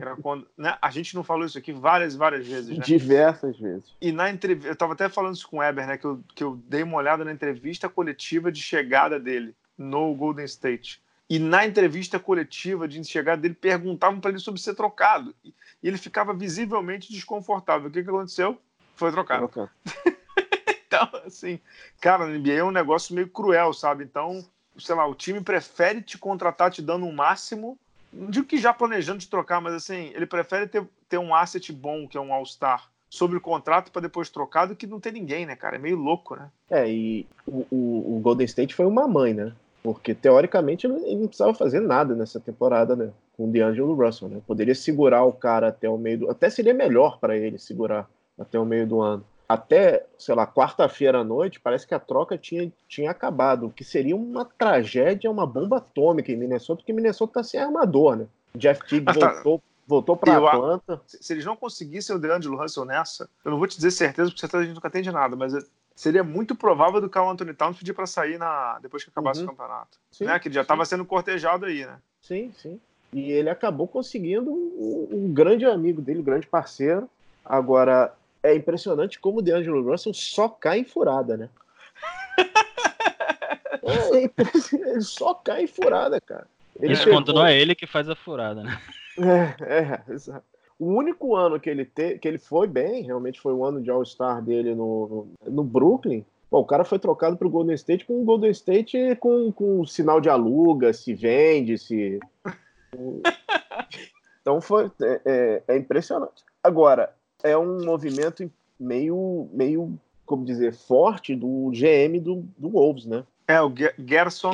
Era 0.00 0.16
quando, 0.16 0.46
né? 0.56 0.76
A 0.80 0.90
gente 0.90 1.14
não 1.14 1.22
falou 1.22 1.44
isso 1.44 1.58
aqui 1.58 1.72
várias, 1.72 2.14
várias 2.14 2.46
vezes, 2.46 2.76
né? 2.76 2.84
Diversas 2.84 3.58
vezes. 3.58 3.94
E 4.00 4.12
na 4.12 4.30
entrevista, 4.30 4.68
eu 4.68 4.72
estava 4.72 4.94
até 4.94 5.08
falando 5.08 5.34
isso 5.34 5.48
com 5.48 5.58
o 5.58 5.62
Eber, 5.62 5.86
né? 5.86 5.98
Que 5.98 6.06
eu, 6.06 6.24
que 6.34 6.44
eu 6.44 6.56
dei 6.66 6.82
uma 6.82 6.96
olhada 6.96 7.24
na 7.24 7.32
entrevista 7.32 7.88
coletiva 7.88 8.50
de 8.50 8.60
chegada 8.62 9.20
dele 9.20 9.54
no 9.76 10.14
Golden 10.14 10.44
State. 10.44 11.02
E 11.28 11.38
na 11.38 11.66
entrevista 11.66 12.18
coletiva 12.18 12.86
de 12.86 13.02
chegada 13.04 13.40
dele, 13.40 13.54
perguntavam 13.54 14.20
para 14.20 14.30
ele 14.30 14.38
sobre 14.38 14.60
ser 14.60 14.74
trocado. 14.74 15.34
E 15.44 15.88
ele 15.88 15.98
ficava 15.98 16.34
visivelmente 16.34 17.12
desconfortável. 17.12 17.88
O 17.88 17.92
que, 17.92 18.02
que 18.02 18.08
aconteceu? 18.08 18.58
Foi 18.96 19.10
trocado. 19.10 19.48
Foi 19.48 19.66
trocado. 19.66 19.70
então, 20.86 21.08
assim, 21.24 21.58
cara, 22.00 22.26
na 22.26 22.38
NBA 22.38 22.52
é 22.52 22.64
um 22.64 22.70
negócio 22.70 23.14
meio 23.14 23.28
cruel, 23.28 23.72
sabe? 23.72 24.04
Então, 24.04 24.44
sei 24.78 24.94
lá, 24.94 25.06
o 25.06 25.14
time 25.14 25.40
prefere 25.40 26.02
te 26.02 26.18
contratar 26.18 26.70
te 26.70 26.82
dando 26.82 27.06
um 27.06 27.12
máximo. 27.12 27.78
Não 28.12 28.30
digo 28.30 28.46
que 28.46 28.58
já 28.58 28.72
planejando 28.72 29.20
te 29.20 29.28
trocar, 29.28 29.60
mas 29.60 29.74
assim, 29.74 30.12
ele 30.14 30.26
prefere 30.26 30.66
ter, 30.66 30.86
ter 31.08 31.18
um 31.18 31.34
asset 31.34 31.72
bom, 31.72 32.06
que 32.06 32.16
é 32.16 32.20
um 32.20 32.32
All-Star, 32.32 32.90
sobre 33.08 33.36
o 33.36 33.40
contrato 33.40 33.90
para 33.90 34.02
depois 34.02 34.30
trocar 34.30 34.66
do 34.66 34.76
que 34.76 34.86
não 34.86 35.00
ter 35.00 35.12
ninguém, 35.12 35.46
né, 35.46 35.56
cara? 35.56 35.76
É 35.76 35.78
meio 35.78 35.96
louco, 35.96 36.36
né? 36.36 36.50
É, 36.70 36.90
e 36.90 37.26
o, 37.46 37.66
o, 37.70 38.16
o 38.16 38.20
Golden 38.20 38.44
State 38.44 38.74
foi 38.74 38.86
uma 38.86 39.06
mãe, 39.08 39.32
né? 39.32 39.52
Porque, 39.82 40.14
teoricamente, 40.14 40.86
ele 40.86 41.16
não 41.16 41.26
precisava 41.26 41.54
fazer 41.54 41.80
nada 41.80 42.14
nessa 42.14 42.38
temporada, 42.38 42.94
né? 42.94 43.10
Com 43.36 43.48
o 43.48 43.52
D'Angelo 43.52 43.94
Russell, 43.94 44.28
né? 44.28 44.40
Poderia 44.46 44.74
segurar 44.74 45.24
o 45.24 45.32
cara 45.32 45.68
até 45.68 45.88
o 45.88 45.98
meio 45.98 46.18
do... 46.20 46.30
Até 46.30 46.48
seria 46.48 46.72
melhor 46.72 47.18
para 47.18 47.36
ele 47.36 47.58
segurar 47.58 48.08
até 48.38 48.58
o 48.58 48.64
meio 48.64 48.86
do 48.86 49.00
ano 49.00 49.24
até, 49.52 50.06
sei 50.18 50.34
lá, 50.34 50.46
quarta-feira 50.46 51.20
à 51.20 51.24
noite, 51.24 51.60
parece 51.60 51.86
que 51.86 51.94
a 51.94 52.00
troca 52.00 52.38
tinha, 52.38 52.72
tinha 52.88 53.10
acabado, 53.10 53.66
o 53.66 53.70
que 53.70 53.84
seria 53.84 54.16
uma 54.16 54.44
tragédia, 54.44 55.30
uma 55.30 55.46
bomba 55.46 55.78
atômica 55.78 56.32
em 56.32 56.36
Minnesota, 56.36 56.78
porque 56.78 56.92
Minnesota 56.92 57.34
tá 57.34 57.42
sem 57.42 57.60
armador, 57.60 58.16
né? 58.16 58.26
Jeff 58.54 58.86
Teague 58.86 59.04
ah, 59.08 59.14
tá. 59.14 59.32
voltou, 59.32 59.62
voltou 59.86 60.16
para 60.16 60.36
Atlanta. 60.36 61.00
Se 61.06 61.32
eles 61.32 61.44
não 61.44 61.56
conseguissem 61.56 62.14
o 62.16 62.18
DeAngelo 62.18 62.56
Russell 62.56 62.84
nessa, 62.84 63.28
eu 63.44 63.50
não 63.50 63.58
vou 63.58 63.66
te 63.66 63.76
dizer 63.76 63.90
certeza, 63.90 64.30
porque 64.30 64.40
certeza 64.40 64.62
a 64.62 64.66
gente 64.66 64.74
nunca 64.74 64.90
tem 64.90 65.02
de 65.02 65.10
nada, 65.10 65.36
mas 65.36 65.52
seria 65.94 66.24
muito 66.24 66.54
provável 66.54 67.00
do 67.00 67.10
Carl 67.10 67.30
Anthony 67.30 67.52
Towns 67.52 67.76
pedir 67.76 67.92
para 67.92 68.06
sair 68.06 68.38
na, 68.38 68.78
depois 68.80 69.04
que 69.04 69.10
acabasse 69.10 69.40
uhum. 69.40 69.46
o 69.46 69.50
campeonato. 69.50 69.98
Sim, 70.10 70.24
né? 70.24 70.38
Que 70.38 70.48
ele 70.48 70.54
já 70.54 70.62
estava 70.62 70.84
sendo 70.84 71.04
cortejado 71.04 71.66
aí, 71.66 71.84
né? 71.84 71.98
Sim, 72.20 72.52
sim. 72.56 72.80
E 73.12 73.30
ele 73.30 73.50
acabou 73.50 73.86
conseguindo 73.86 74.50
um, 74.50 75.08
um 75.10 75.32
grande 75.32 75.66
amigo 75.66 76.00
dele, 76.00 76.20
um 76.20 76.24
grande 76.24 76.46
parceiro. 76.46 77.08
Agora, 77.44 78.14
é 78.42 78.54
impressionante 78.54 79.20
como 79.20 79.38
o 79.38 79.42
DeAngelo 79.42 79.82
Russell 79.82 80.14
só 80.14 80.48
cai 80.48 80.80
em 80.80 80.84
furada, 80.84 81.36
né? 81.36 81.48
é, 83.82 84.30
ele 84.72 85.00
só 85.00 85.34
cai 85.34 85.64
em 85.64 85.66
furada, 85.66 86.20
cara. 86.20 86.46
Ele 86.80 86.94
Isso 86.94 87.08
quando 87.08 87.32
não 87.32 87.46
é 87.46 87.58
ele 87.58 87.74
que 87.74 87.86
faz 87.86 88.08
a 88.08 88.16
furada, 88.16 88.62
né? 88.62 88.78
É, 89.18 89.54
é, 89.60 90.02
exato. 90.10 90.42
O 90.78 90.86
único 90.86 91.36
ano 91.36 91.60
que 91.60 91.68
ele, 91.68 91.84
te, 91.84 92.18
que 92.18 92.26
ele 92.26 92.38
foi 92.38 92.66
bem, 92.66 93.02
realmente 93.02 93.38
foi 93.38 93.52
o 93.52 93.62
ano 93.62 93.82
de 93.82 93.90
All-Star 93.90 94.40
dele 94.40 94.74
no, 94.74 95.28
no, 95.44 95.52
no 95.52 95.62
Brooklyn. 95.62 96.24
Bom, 96.50 96.60
o 96.60 96.64
cara 96.64 96.82
foi 96.82 96.98
trocado 96.98 97.36
para 97.36 97.46
o 97.46 97.50
Golden 97.50 97.74
State 97.74 98.06
com 98.06 98.22
o 98.22 98.24
Golden 98.24 98.50
State 98.50 99.16
com, 99.20 99.52
com 99.52 99.84
sinal 99.84 100.18
de 100.18 100.30
aluga, 100.30 100.94
se 100.94 101.14
vende, 101.14 101.76
se. 101.76 102.18
Então 104.40 104.60
foi. 104.60 104.90
É, 105.00 105.20
é, 105.24 105.62
é 105.68 105.76
impressionante. 105.76 106.42
Agora, 106.64 107.14
é 107.42 107.56
um 107.56 107.84
movimento 107.84 108.50
meio, 108.78 109.48
meio 109.52 109.98
como 110.24 110.44
dizer, 110.44 110.74
forte 110.74 111.34
do 111.34 111.70
GM 111.70 112.18
do, 112.20 112.46
do 112.56 112.70
Wolves, 112.70 113.06
né? 113.06 113.24
É, 113.46 113.60
o 113.60 113.72
Gerson. 113.98 114.52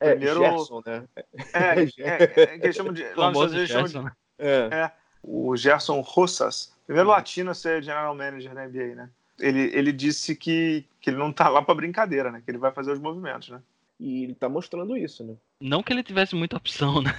É, 0.00 0.10
Primeiro... 0.10 0.40
Gerson, 0.40 0.82
né? 0.84 1.04
É, 1.52 1.82
é, 2.02 2.60
é, 2.62 2.68
é 2.68 2.72
chamam 2.72 2.92
de... 2.92 3.04
Lá 3.14 3.30
nos 3.30 3.52
Estados 3.52 3.90
chamam 3.92 4.10
de... 4.10 4.16
É. 4.38 4.68
é. 4.72 4.92
o 5.22 5.56
Gerson 5.56 6.00
Rosas. 6.00 6.74
Primeiro 6.86 7.08
latino 7.08 7.50
a 7.50 7.54
ser 7.54 7.82
general 7.82 8.14
manager 8.14 8.54
da 8.54 8.66
NBA, 8.66 8.94
né? 8.94 9.10
Ele, 9.38 9.70
ele 9.74 9.92
disse 9.92 10.34
que, 10.34 10.84
que 11.00 11.10
ele 11.10 11.16
não 11.16 11.32
tá 11.32 11.48
lá 11.48 11.62
para 11.62 11.74
brincadeira, 11.74 12.30
né? 12.30 12.42
Que 12.44 12.50
ele 12.50 12.58
vai 12.58 12.72
fazer 12.72 12.92
os 12.92 12.98
movimentos, 12.98 13.48
né? 13.48 13.60
E 13.98 14.24
ele 14.24 14.34
tá 14.34 14.48
mostrando 14.48 14.96
isso, 14.96 15.24
né? 15.24 15.34
Não 15.60 15.82
que 15.82 15.92
ele 15.92 16.02
tivesse 16.02 16.34
muita 16.34 16.56
opção, 16.56 17.00
né? 17.00 17.14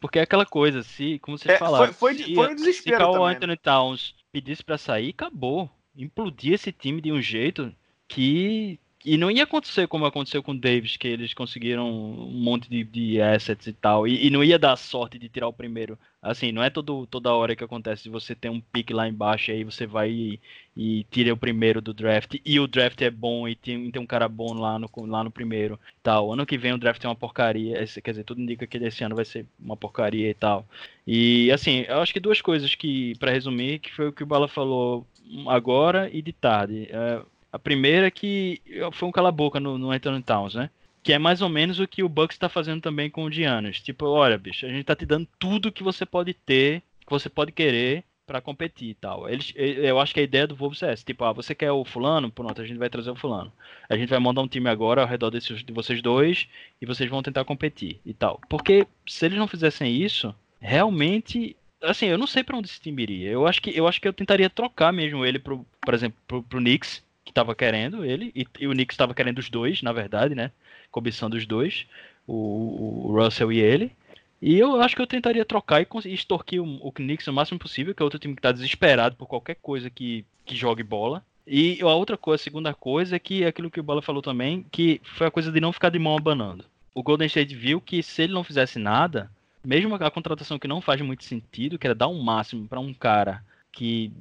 Porque 0.00 0.18
é 0.18 0.22
aquela 0.22 0.46
coisa, 0.46 0.82
se, 0.82 1.18
como 1.18 1.36
vocês 1.36 1.54
é, 1.54 1.58
falaram, 1.58 1.92
foi, 1.92 2.14
foi, 2.14 2.24
se, 2.24 2.34
foi 2.34 2.52
um 2.52 2.54
desespero 2.54 2.96
se 2.96 3.02
Carl 3.02 3.24
Anthony 3.26 3.52
né? 3.52 3.58
Towns 3.62 4.14
pedisse 4.32 4.64
para 4.64 4.78
sair, 4.78 5.10
acabou. 5.10 5.70
Implodia 5.94 6.54
esse 6.54 6.72
time 6.72 7.02
de 7.02 7.12
um 7.12 7.20
jeito 7.20 7.74
que 8.08 8.80
e 9.04 9.16
não 9.16 9.30
ia 9.30 9.44
acontecer 9.44 9.88
como 9.88 10.04
aconteceu 10.04 10.42
com 10.42 10.52
o 10.52 10.58
Davis, 10.58 10.96
que 10.96 11.08
eles 11.08 11.32
conseguiram 11.32 11.88
um 11.88 12.30
monte 12.32 12.68
de, 12.68 12.84
de 12.84 13.20
assets 13.20 13.66
e 13.66 13.72
tal. 13.72 14.06
E, 14.06 14.26
e, 14.26 14.30
não 14.30 14.44
ia 14.44 14.58
dar 14.58 14.76
sorte 14.76 15.18
de 15.18 15.28
tirar 15.28 15.48
o 15.48 15.52
primeiro. 15.52 15.98
Assim, 16.20 16.52
não 16.52 16.62
é 16.62 16.68
todo, 16.68 17.06
toda 17.06 17.32
hora 17.32 17.56
que 17.56 17.64
acontece. 17.64 18.10
Você 18.10 18.34
tem 18.34 18.50
um 18.50 18.60
pique 18.60 18.92
lá 18.92 19.08
embaixo, 19.08 19.50
aí 19.50 19.64
você 19.64 19.86
vai 19.86 20.10
e, 20.10 20.40
e 20.76 21.04
tira 21.10 21.32
o 21.32 21.36
primeiro 21.36 21.80
do 21.80 21.94
draft. 21.94 22.36
E 22.44 22.60
o 22.60 22.66
draft 22.66 23.00
é 23.00 23.10
bom 23.10 23.48
e 23.48 23.54
tem, 23.54 23.90
tem 23.90 24.02
um 24.02 24.06
cara 24.06 24.28
bom 24.28 24.52
lá 24.52 24.78
no, 24.78 24.90
lá 25.06 25.24
no 25.24 25.30
primeiro. 25.30 25.80
tal. 26.02 26.32
Ano 26.32 26.44
que 26.44 26.58
vem 26.58 26.74
o 26.74 26.78
draft 26.78 27.02
é 27.02 27.08
uma 27.08 27.14
porcaria. 27.16 27.82
Quer 28.02 28.10
dizer, 28.10 28.24
tudo 28.24 28.42
indica 28.42 28.66
que 28.66 28.76
esse 28.76 29.02
ano 29.02 29.16
vai 29.16 29.24
ser 29.24 29.46
uma 29.58 29.76
porcaria 29.76 30.28
e 30.28 30.34
tal. 30.34 30.66
E 31.06 31.50
assim, 31.52 31.86
eu 31.88 32.00
acho 32.00 32.12
que 32.12 32.20
duas 32.20 32.42
coisas 32.42 32.74
que, 32.74 33.14
para 33.18 33.32
resumir, 33.32 33.78
que 33.78 33.92
foi 33.92 34.08
o 34.08 34.12
que 34.12 34.22
o 34.22 34.26
Bala 34.26 34.46
falou 34.46 35.06
agora 35.46 36.10
e 36.12 36.20
de 36.20 36.32
tarde. 36.32 36.88
É, 36.90 37.22
a 37.52 37.58
primeira 37.58 38.06
é 38.06 38.10
que 38.10 38.62
foi 38.92 39.08
um 39.08 39.12
cala-boca 39.12 39.58
no, 39.58 39.76
no 39.76 39.90
Anthony 39.90 40.22
Towns, 40.22 40.54
né? 40.54 40.70
Que 41.02 41.12
é 41.12 41.18
mais 41.18 41.40
ou 41.40 41.48
menos 41.48 41.80
o 41.80 41.88
que 41.88 42.02
o 42.02 42.08
Bucks 42.08 42.34
está 42.34 42.48
fazendo 42.48 42.82
também 42.82 43.10
com 43.10 43.24
o 43.24 43.30
Giannis. 43.30 43.80
Tipo, 43.80 44.06
olha, 44.06 44.38
bicho, 44.38 44.66
a 44.66 44.68
gente 44.68 44.84
tá 44.84 44.94
te 44.94 45.06
dando 45.06 45.26
tudo 45.38 45.72
que 45.72 45.82
você 45.82 46.04
pode 46.04 46.34
ter, 46.34 46.82
que 47.00 47.10
você 47.10 47.28
pode 47.28 47.52
querer 47.52 48.04
para 48.26 48.40
competir 48.40 48.90
e 48.90 48.94
tal. 48.94 49.28
Eles, 49.28 49.52
eu 49.56 49.98
acho 49.98 50.14
que 50.14 50.20
a 50.20 50.22
ideia 50.22 50.46
do 50.46 50.54
Wolves 50.54 50.82
é 50.84 50.92
essa. 50.92 51.04
Tipo, 51.04 51.24
ah, 51.24 51.32
você 51.32 51.52
quer 51.52 51.72
o 51.72 51.84
fulano? 51.84 52.30
Pronto, 52.30 52.62
a 52.62 52.64
gente 52.64 52.78
vai 52.78 52.88
trazer 52.88 53.10
o 53.10 53.16
fulano. 53.16 53.52
A 53.88 53.96
gente 53.96 54.08
vai 54.08 54.20
montar 54.20 54.42
um 54.42 54.46
time 54.46 54.68
agora 54.68 55.02
ao 55.02 55.08
redor 55.08 55.30
desses, 55.30 55.64
de 55.64 55.72
vocês 55.72 56.00
dois 56.00 56.46
e 56.80 56.86
vocês 56.86 57.10
vão 57.10 57.22
tentar 57.22 57.44
competir 57.44 57.98
e 58.06 58.14
tal. 58.14 58.40
Porque 58.48 58.86
se 59.04 59.26
eles 59.26 59.36
não 59.36 59.48
fizessem 59.48 59.96
isso, 59.96 60.32
realmente 60.60 61.56
assim, 61.82 62.06
eu 62.06 62.18
não 62.18 62.26
sei 62.26 62.44
para 62.44 62.56
onde 62.56 62.68
esse 62.68 62.80
time 62.80 63.02
iria. 63.02 63.30
Eu 63.30 63.46
acho 63.48 63.60
que 63.60 63.76
eu 63.76 63.88
acho 63.88 64.00
que 64.00 64.06
eu 64.06 64.12
tentaria 64.12 64.50
trocar 64.50 64.92
mesmo 64.92 65.24
ele 65.24 65.38
pro, 65.38 65.66
por 65.80 65.94
exemplo, 65.94 66.18
pro, 66.28 66.42
pro 66.42 66.60
Knicks 66.60 67.02
que 67.24 67.30
estava 67.30 67.54
querendo 67.54 68.04
ele, 68.04 68.32
e, 68.34 68.46
e 68.58 68.66
o 68.66 68.72
Knicks 68.72 68.94
estava 68.94 69.14
querendo 69.14 69.38
os 69.38 69.50
dois, 69.50 69.82
na 69.82 69.92
verdade, 69.92 70.34
né? 70.34 70.50
Cobiçando 70.90 71.36
os 71.36 71.46
dois, 71.46 71.86
o, 72.26 73.08
o, 73.08 73.16
Russell 73.16 73.52
e 73.52 73.60
ele. 73.60 73.92
E 74.40 74.58
eu 74.58 74.80
acho 74.80 74.96
que 74.96 75.02
eu 75.02 75.06
tentaria 75.06 75.44
trocar 75.44 75.82
e, 75.82 75.86
e 76.06 76.14
extorquir 76.14 76.62
o, 76.62 76.86
o 76.86 76.92
Knicks 76.92 77.26
o 77.26 77.32
máximo 77.32 77.58
possível, 77.58 77.94
que 77.94 78.02
é 78.02 78.04
outro 78.04 78.18
time 78.18 78.34
que 78.34 78.40
está 78.40 78.52
desesperado 78.52 79.16
por 79.16 79.26
qualquer 79.26 79.56
coisa 79.56 79.90
que, 79.90 80.24
que 80.44 80.56
jogue 80.56 80.82
bola. 80.82 81.24
E 81.46 81.80
a 81.80 81.86
outra 81.86 82.16
coisa, 82.16 82.40
a 82.40 82.44
segunda 82.44 82.72
coisa, 82.72 83.16
é 83.16 83.18
que 83.18 83.42
é 83.42 83.48
aquilo 83.48 83.70
que 83.70 83.80
o 83.80 83.82
Bola 83.82 84.00
falou 84.00 84.22
também, 84.22 84.64
que 84.70 85.00
foi 85.02 85.26
a 85.26 85.30
coisa 85.30 85.50
de 85.50 85.60
não 85.60 85.72
ficar 85.72 85.88
de 85.88 85.98
mão 85.98 86.16
abanando. 86.16 86.64
O 86.94 87.02
Golden 87.02 87.26
State 87.26 87.54
viu 87.56 87.80
que 87.80 88.02
se 88.02 88.22
ele 88.22 88.32
não 88.32 88.44
fizesse 88.44 88.78
nada, 88.78 89.28
mesmo 89.64 89.94
a 89.94 90.10
contratação 90.10 90.58
que 90.58 90.68
não 90.68 90.80
faz 90.80 91.00
muito 91.00 91.24
sentido, 91.24 91.78
que 91.78 91.86
era 91.86 91.94
dar 91.94 92.08
um 92.08 92.22
máximo 92.22 92.68
para 92.68 92.78
um 92.78 92.94
cara 92.94 93.42
que 93.72 94.12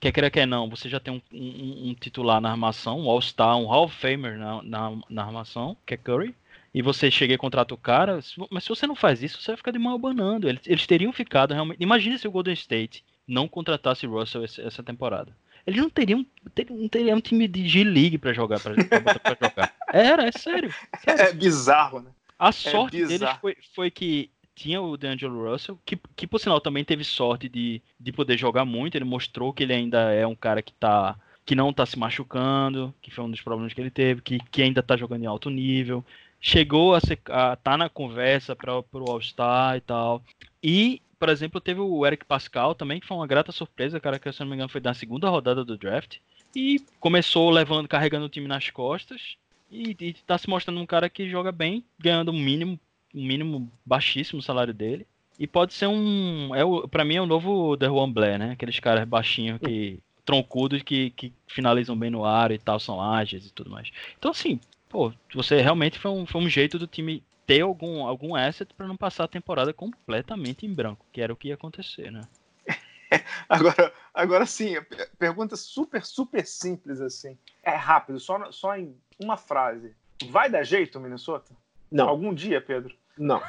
quer 0.00 0.12
queira, 0.12 0.30
quer 0.30 0.46
não, 0.46 0.68
você 0.68 0.88
já 0.88 1.00
tem 1.00 1.14
um, 1.14 1.20
um, 1.32 1.90
um 1.90 1.94
titular 1.94 2.40
na 2.40 2.50
armação, 2.50 3.00
um 3.00 3.10
All-Star, 3.10 3.56
um 3.56 3.66
Hall 3.66 3.84
of 3.84 3.96
Famer 3.96 4.38
na, 4.38 4.62
na, 4.62 4.98
na, 5.08 5.24
armação, 5.24 5.76
que 5.86 5.94
é 5.94 5.96
Curry, 5.96 6.34
e 6.72 6.82
você 6.82 7.10
chega 7.10 7.34
e 7.34 7.38
contrata 7.38 7.74
o 7.74 7.78
cara, 7.78 8.20
mas 8.50 8.64
se 8.64 8.68
você 8.68 8.86
não 8.86 8.94
faz 8.94 9.22
isso, 9.22 9.40
você 9.40 9.52
vai 9.52 9.56
ficar 9.56 9.70
de 9.70 9.78
mal 9.78 9.94
abanando. 9.94 10.48
Eles, 10.48 10.60
eles 10.66 10.86
teriam 10.86 11.12
ficado 11.12 11.52
realmente. 11.54 11.82
Imagine 11.82 12.18
se 12.18 12.28
o 12.28 12.30
Golden 12.30 12.54
State 12.54 13.04
não 13.26 13.48
contratasse 13.48 14.06
Russell 14.06 14.44
essa, 14.44 14.82
temporada. 14.82 15.34
Eles 15.66 15.80
não 15.80 15.90
teriam, 15.90 16.24
teriam, 16.54 16.78
não 16.78 16.88
teriam 16.88 17.18
um 17.18 17.20
time 17.20 17.48
de 17.48 17.68
G-League 17.68 18.18
pra 18.18 18.32
jogar, 18.32 18.60
pra, 18.60 18.74
pra, 18.74 19.00
pra 19.00 19.48
jogar. 19.48 19.74
Era, 19.92 20.26
é 20.26 20.32
sério, 20.32 20.72
sério. 21.02 21.22
É 21.22 21.32
bizarro, 21.32 22.00
né? 22.00 22.10
A 22.38 22.52
sorte 22.52 23.02
é 23.02 23.06
deles 23.06 23.28
foi, 23.40 23.56
foi 23.74 23.90
que 23.90 24.30
tinha 24.58 24.82
o 24.82 24.96
D'Angelo 24.96 25.50
Russell, 25.50 25.78
que, 25.86 25.96
que 26.16 26.26
por 26.26 26.40
sinal 26.40 26.60
também 26.60 26.84
teve 26.84 27.04
sorte 27.04 27.48
de, 27.48 27.80
de 27.98 28.12
poder 28.12 28.36
jogar 28.36 28.64
muito. 28.64 28.96
Ele 28.96 29.04
mostrou 29.04 29.52
que 29.52 29.62
ele 29.62 29.72
ainda 29.72 30.12
é 30.12 30.26
um 30.26 30.34
cara 30.34 30.60
que 30.60 30.72
tá 30.72 31.16
que 31.46 31.54
não 31.54 31.72
tá 31.72 31.86
se 31.86 31.98
machucando, 31.98 32.94
que 33.00 33.10
foi 33.10 33.24
um 33.24 33.30
dos 33.30 33.40
problemas 33.40 33.72
que 33.72 33.80
ele 33.80 33.90
teve, 33.90 34.20
que, 34.20 34.38
que 34.50 34.60
ainda 34.60 34.82
tá 34.82 34.98
jogando 34.98 35.22
em 35.22 35.26
alto 35.26 35.48
nível. 35.48 36.04
Chegou 36.38 36.94
a, 36.94 37.00
ser, 37.00 37.18
a 37.30 37.56
tá 37.56 37.74
na 37.74 37.88
conversa 37.88 38.54
para 38.54 38.78
o 38.78 39.10
All-Star 39.10 39.76
e 39.76 39.80
tal. 39.80 40.22
E, 40.62 41.00
por 41.18 41.30
exemplo, 41.30 41.58
teve 41.58 41.80
o 41.80 42.04
Eric 42.04 42.26
Pascal 42.26 42.74
também, 42.74 43.00
que 43.00 43.06
foi 43.06 43.16
uma 43.16 43.26
grata 43.26 43.50
surpresa, 43.50 43.98
cara, 43.98 44.18
que 44.18 44.30
se 44.30 44.40
não 44.40 44.48
me 44.48 44.56
engano 44.56 44.68
foi 44.68 44.80
da 44.80 44.92
segunda 44.92 45.30
rodada 45.30 45.64
do 45.64 45.78
draft. 45.78 46.18
E 46.54 46.84
começou 47.00 47.48
levando, 47.48 47.88
carregando 47.88 48.26
o 48.26 48.28
time 48.28 48.46
nas 48.46 48.68
costas. 48.68 49.38
E, 49.70 49.96
e 49.98 50.12
tá 50.26 50.36
se 50.36 50.50
mostrando 50.50 50.80
um 50.80 50.86
cara 50.86 51.08
que 51.08 51.30
joga 51.30 51.50
bem, 51.50 51.82
ganhando 51.98 52.28
o 52.28 52.34
mínimo 52.34 52.78
um 53.18 53.26
mínimo 53.26 53.70
baixíssimo 53.84 54.38
o 54.38 54.42
salário 54.42 54.72
dele. 54.72 55.06
E 55.38 55.46
pode 55.46 55.72
ser 55.72 55.86
um. 55.86 56.54
É 56.54 56.64
o, 56.64 56.88
pra 56.88 57.04
mim 57.04 57.16
é 57.16 57.22
o 57.22 57.26
novo 57.26 57.76
The 57.76 57.88
One 57.88 58.12
Blair, 58.12 58.38
né? 58.38 58.52
Aqueles 58.52 58.80
caras 58.80 59.06
baixinhos 59.06 59.60
que. 59.60 60.00
troncudos 60.24 60.82
que, 60.82 61.10
que 61.10 61.32
finalizam 61.46 61.96
bem 61.96 62.10
no 62.10 62.24
ar 62.24 62.50
e 62.50 62.58
tal, 62.58 62.80
são 62.80 63.00
ágeis 63.00 63.46
e 63.46 63.52
tudo 63.52 63.70
mais. 63.70 63.90
Então, 64.18 64.30
assim, 64.30 64.60
pô, 64.88 65.12
você 65.32 65.60
realmente 65.60 65.98
foi 65.98 66.10
um, 66.10 66.26
foi 66.26 66.40
um 66.40 66.48
jeito 66.48 66.78
do 66.78 66.86
time 66.86 67.22
ter 67.46 67.60
algum, 67.60 68.04
algum 68.04 68.34
asset 68.34 68.74
para 68.74 68.86
não 68.86 68.96
passar 68.96 69.24
a 69.24 69.28
temporada 69.28 69.72
completamente 69.72 70.66
em 70.66 70.74
branco, 70.74 71.06
que 71.12 71.20
era 71.20 71.32
o 71.32 71.36
que 71.36 71.48
ia 71.48 71.54
acontecer, 71.54 72.10
né? 72.10 72.22
agora, 73.48 73.92
agora 74.12 74.44
sim, 74.44 74.74
pergunta 75.18 75.56
super, 75.56 76.04
super 76.04 76.44
simples 76.44 77.00
assim. 77.00 77.38
É 77.62 77.74
rápido, 77.74 78.20
só, 78.20 78.50
só 78.50 78.76
em 78.76 78.94
uma 79.18 79.36
frase. 79.36 79.94
Vai 80.30 80.50
dar 80.50 80.64
jeito, 80.64 81.00
Minnesota? 81.00 81.54
Não. 81.90 82.08
Algum 82.08 82.34
dia, 82.34 82.60
Pedro? 82.60 82.94
Não. 83.18 83.42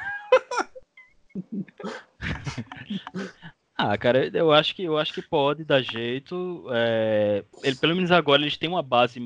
ah, 3.76 3.96
cara, 3.96 4.26
eu 4.36 4.52
acho 4.52 4.74
que 4.74 4.82
eu 4.82 4.98
acho 4.98 5.12
que 5.12 5.22
pode 5.22 5.64
dar 5.64 5.82
jeito. 5.82 6.66
É, 6.72 7.44
ele, 7.62 7.76
pelo 7.76 7.94
menos 7.94 8.10
agora 8.10 8.42
eles 8.42 8.56
têm 8.56 8.68
uma 8.68 8.82
base 8.82 9.20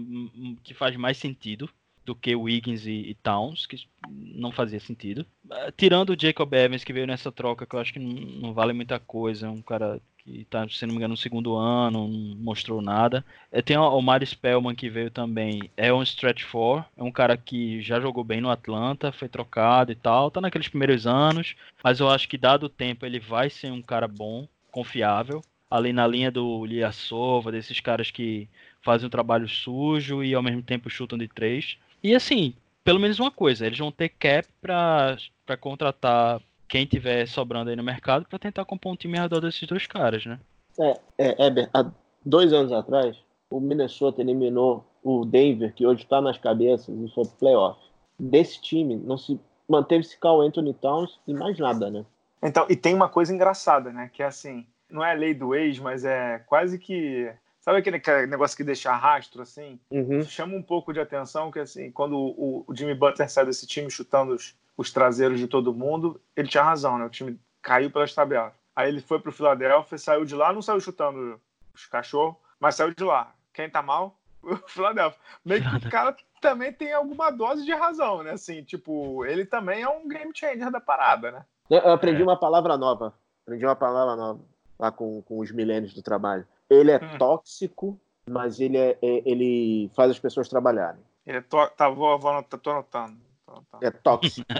que 0.62 0.74
faz 0.74 0.94
mais 0.96 1.16
sentido 1.16 1.68
do 2.04 2.14
que 2.14 2.36
Wiggins 2.36 2.86
e, 2.86 3.10
e, 3.10 3.14
Towns, 3.14 3.66
que 3.66 3.76
não 4.08 4.52
fazia 4.52 4.78
sentido. 4.78 5.26
Uh, 5.46 5.72
tirando 5.76 6.10
o 6.10 6.20
Jacob 6.20 6.52
Evans, 6.52 6.84
que 6.84 6.92
veio 6.92 7.06
nessa 7.06 7.32
troca, 7.32 7.66
que 7.66 7.74
eu 7.74 7.80
acho 7.80 7.94
que 7.94 7.98
não, 7.98 8.12
não 8.12 8.52
vale 8.52 8.74
muita 8.74 9.00
coisa, 9.00 9.46
é 9.46 9.50
um 9.50 9.62
cara 9.62 10.00
que 10.24 10.40
está, 10.40 10.66
se 10.68 10.86
não 10.86 10.92
me 10.92 10.96
engano, 10.96 11.12
no 11.12 11.18
segundo 11.18 11.54
ano, 11.54 12.08
não 12.08 12.36
mostrou 12.36 12.80
nada. 12.80 13.24
É, 13.52 13.60
tem 13.60 13.76
o 13.76 14.00
Mario 14.00 14.26
Spellman, 14.26 14.74
que 14.74 14.88
veio 14.88 15.10
também, 15.10 15.70
é 15.76 15.92
um 15.92 16.02
stretch 16.02 16.42
four, 16.44 16.84
é 16.96 17.02
um 17.02 17.12
cara 17.12 17.36
que 17.36 17.82
já 17.82 18.00
jogou 18.00 18.24
bem 18.24 18.40
no 18.40 18.50
Atlanta, 18.50 19.12
foi 19.12 19.28
trocado 19.28 19.92
e 19.92 19.94
tal, 19.94 20.30
tá 20.30 20.40
naqueles 20.40 20.68
primeiros 20.68 21.06
anos, 21.06 21.54
mas 21.82 22.00
eu 22.00 22.08
acho 22.08 22.28
que 22.28 22.38
dado 22.38 22.64
o 22.64 22.70
tempo 22.70 23.04
ele 23.04 23.20
vai 23.20 23.50
ser 23.50 23.70
um 23.70 23.82
cara 23.82 24.08
bom, 24.08 24.48
confiável, 24.70 25.42
ali 25.70 25.92
na 25.92 26.06
linha 26.06 26.30
do 26.30 26.64
Liasova, 26.64 27.52
desses 27.52 27.80
caras 27.80 28.10
que 28.10 28.48
fazem 28.82 29.06
um 29.06 29.10
trabalho 29.10 29.48
sujo 29.48 30.24
e 30.24 30.34
ao 30.34 30.42
mesmo 30.42 30.62
tempo 30.62 30.88
chutam 30.88 31.18
de 31.18 31.28
três. 31.28 31.76
E 32.02 32.14
assim, 32.14 32.54
pelo 32.82 33.00
menos 33.00 33.18
uma 33.18 33.30
coisa, 33.30 33.66
eles 33.66 33.78
vão 33.78 33.90
ter 33.90 34.08
cap 34.08 34.48
para 34.60 35.16
contratar 35.60 36.40
quem 36.68 36.86
tiver 36.86 37.26
sobrando 37.26 37.70
aí 37.70 37.76
no 37.76 37.82
mercado 37.82 38.26
para 38.28 38.38
tentar 38.38 38.64
compor 38.64 38.92
um 38.92 38.96
time 38.96 39.16
ao 39.18 39.24
redor 39.24 39.40
desses 39.40 39.66
dois 39.68 39.86
caras, 39.86 40.24
né? 40.26 40.38
É, 40.78 41.00
é, 41.18 41.46
Eber, 41.46 41.68
há 41.72 41.90
dois 42.24 42.52
anos 42.52 42.72
atrás, 42.72 43.16
o 43.50 43.60
Minnesota 43.60 44.20
eliminou 44.20 44.84
o 45.02 45.24
Denver, 45.24 45.72
que 45.74 45.86
hoje 45.86 46.02
está 46.02 46.20
nas 46.20 46.38
cabeças 46.38 46.88
e 46.88 47.14
foi 47.14 47.24
playoff. 47.38 47.78
Desse 48.18 48.60
time, 48.60 48.96
não 48.96 49.16
se 49.16 49.38
manteve-se 49.68 50.18
Carl 50.18 50.40
Anthony 50.40 50.74
Towns 50.74 51.20
e 51.26 51.34
mais 51.34 51.58
nada, 51.58 51.90
né? 51.90 52.04
Então, 52.42 52.66
e 52.68 52.76
tem 52.76 52.94
uma 52.94 53.08
coisa 53.08 53.32
engraçada, 53.32 53.92
né? 53.92 54.10
Que 54.12 54.22
é 54.22 54.26
assim, 54.26 54.66
não 54.90 55.04
é 55.04 55.12
a 55.12 55.14
lei 55.14 55.34
do 55.34 55.54
ex, 55.54 55.78
mas 55.78 56.04
é 56.04 56.38
quase 56.46 56.78
que 56.78 57.32
Sabe 57.64 57.78
aquele 57.78 58.26
negócio 58.26 58.54
que 58.54 58.62
deixa 58.62 58.94
rastro, 58.94 59.40
assim? 59.40 59.80
Uhum. 59.90 60.22
Chama 60.22 60.54
um 60.54 60.62
pouco 60.62 60.92
de 60.92 61.00
atenção 61.00 61.50
que, 61.50 61.58
assim, 61.58 61.90
quando 61.90 62.14
o, 62.14 62.62
o 62.68 62.74
Jimmy 62.76 62.94
Butler 62.94 63.26
saiu 63.30 63.46
desse 63.46 63.66
time 63.66 63.90
chutando 63.90 64.34
os, 64.34 64.54
os, 64.76 64.92
traseiros 64.92 65.38
de 65.38 65.46
todo 65.46 65.74
mundo, 65.74 66.20
ele 66.36 66.48
tinha 66.48 66.62
razão, 66.62 66.98
né? 66.98 67.04
O 67.04 67.10
time 67.10 67.38
caiu 67.62 67.90
pelas 67.90 68.14
tabelas. 68.14 68.52
Aí 68.74 68.88
ele 68.88 69.00
foi 69.00 69.20
pro 69.20 69.32
Philadelphia, 69.32 69.98
saiu 69.98 70.24
de 70.24 70.34
lá, 70.34 70.52
não 70.52 70.62
saiu 70.62 70.80
chutando 70.80 71.40
os 71.74 71.86
cachorros, 71.86 72.36
mas 72.58 72.74
saiu 72.74 72.94
de 72.94 73.04
lá. 73.04 73.32
Quem 73.52 73.68
tá 73.68 73.82
mal? 73.82 74.18
O 74.44 74.56
Philadelphia. 74.68 75.18
Meio 75.42 75.62
que 75.62 75.86
o 75.86 75.90
cara 75.90 76.14
também 76.38 76.70
tem 76.70 76.92
alguma 76.92 77.30
dose 77.30 77.64
de 77.64 77.72
razão, 77.72 78.22
né? 78.22 78.32
Assim, 78.32 78.62
tipo, 78.62 79.24
ele 79.24 79.46
também 79.46 79.80
é 79.80 79.88
um 79.88 80.06
game 80.06 80.30
changer 80.34 80.70
da 80.70 80.80
parada, 80.80 81.30
né? 81.30 81.44
Eu 81.70 81.92
aprendi 81.92 82.20
é. 82.20 82.24
uma 82.24 82.38
palavra 82.38 82.76
nova. 82.76 83.14
Aprendi 83.42 83.64
uma 83.64 83.74
palavra 83.74 84.14
nova 84.16 84.40
lá 84.78 84.92
com, 84.92 85.22
com 85.22 85.38
os 85.38 85.50
milênios 85.50 85.94
do 85.94 86.02
trabalho. 86.02 86.46
Ele 86.68 86.90
é 86.90 86.96
hum. 86.96 87.18
tóxico, 87.18 87.98
mas 88.28 88.60
ele, 88.60 88.76
é, 88.76 88.98
é, 89.00 89.22
ele 89.24 89.90
faz 89.94 90.10
as 90.10 90.18
pessoas 90.18 90.48
trabalharem. 90.48 91.00
Ele 91.26 91.38
é 91.38 91.40
to... 91.40 91.56
Tá, 91.76 91.88
vou, 91.88 92.18
vou 92.18 92.30
anotar, 92.30 92.60
tô 92.60 92.70
anotando. 92.70 93.16
Tô 93.54 93.54
anotando. 93.54 93.84
É 93.84 93.90
tóxico. 93.90 94.46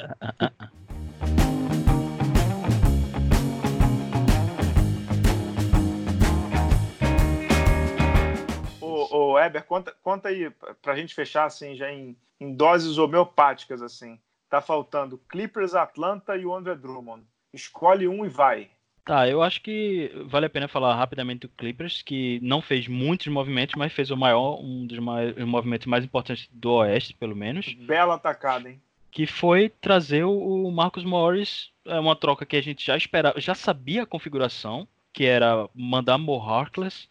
ô, 8.81 9.33
ô, 9.33 9.39
Eber, 9.39 9.65
conta, 9.65 9.95
conta 10.03 10.29
aí, 10.29 10.51
pra 10.81 10.95
gente 10.95 11.15
fechar 11.15 11.47
assim, 11.47 11.75
já 11.75 11.91
em, 11.91 12.17
em 12.39 12.55
doses 12.55 12.99
homeopáticas, 12.99 13.83
assim. 13.83 14.21
Tá 14.49 14.61
faltando 14.61 15.19
Clippers, 15.29 15.75
Atlanta 15.75 16.37
e 16.37 16.47
o 16.47 16.55
André 16.55 16.77
Drummond. 16.77 17.27
Escolhe 17.53 18.07
um 18.07 18.25
e 18.25 18.29
vai. 18.29 18.71
Tá, 19.05 19.29
eu 19.29 19.43
acho 19.43 19.61
que 19.61 20.11
vale 20.25 20.47
a 20.47 20.51
pena 20.51 20.67
falar 20.67 20.95
rapidamente 20.95 21.41
do 21.41 21.49
Clippers, 21.51 22.01
que 22.01 22.41
não 22.43 22.63
fez 22.63 22.89
muitos 22.89 23.27
movimentos, 23.27 23.75
mas 23.77 23.93
fez 23.93 24.11
o 24.11 24.17
maior, 24.17 24.59
um 24.63 24.87
dos 24.87 24.99
mais, 24.99 25.37
movimentos 25.37 25.87
mais 25.87 26.05
importantes 26.05 26.49
do 26.51 26.73
Oeste, 26.73 27.13
pelo 27.13 27.37
menos. 27.37 27.75
Bela 27.75 28.15
atacada, 28.15 28.71
hein? 28.71 28.81
Que 29.11 29.27
foi 29.27 29.69
trazer 29.69 30.25
o 30.25 30.71
Marcus 30.71 31.05
Morris, 31.05 31.71
é 31.85 32.01
uma 32.01 32.17
troca 32.17 32.47
que 32.47 32.57
a 32.57 32.63
gente 32.63 32.85
já 32.85 32.97
esperava, 32.97 33.39
já 33.41 33.55
sabia 33.55 34.05
a 34.05 34.07
configuração, 34.07 34.89
que 35.13 35.25
era 35.25 35.69
mandar 35.75 36.17
Mo 36.17 36.41
Harkless 36.41 37.07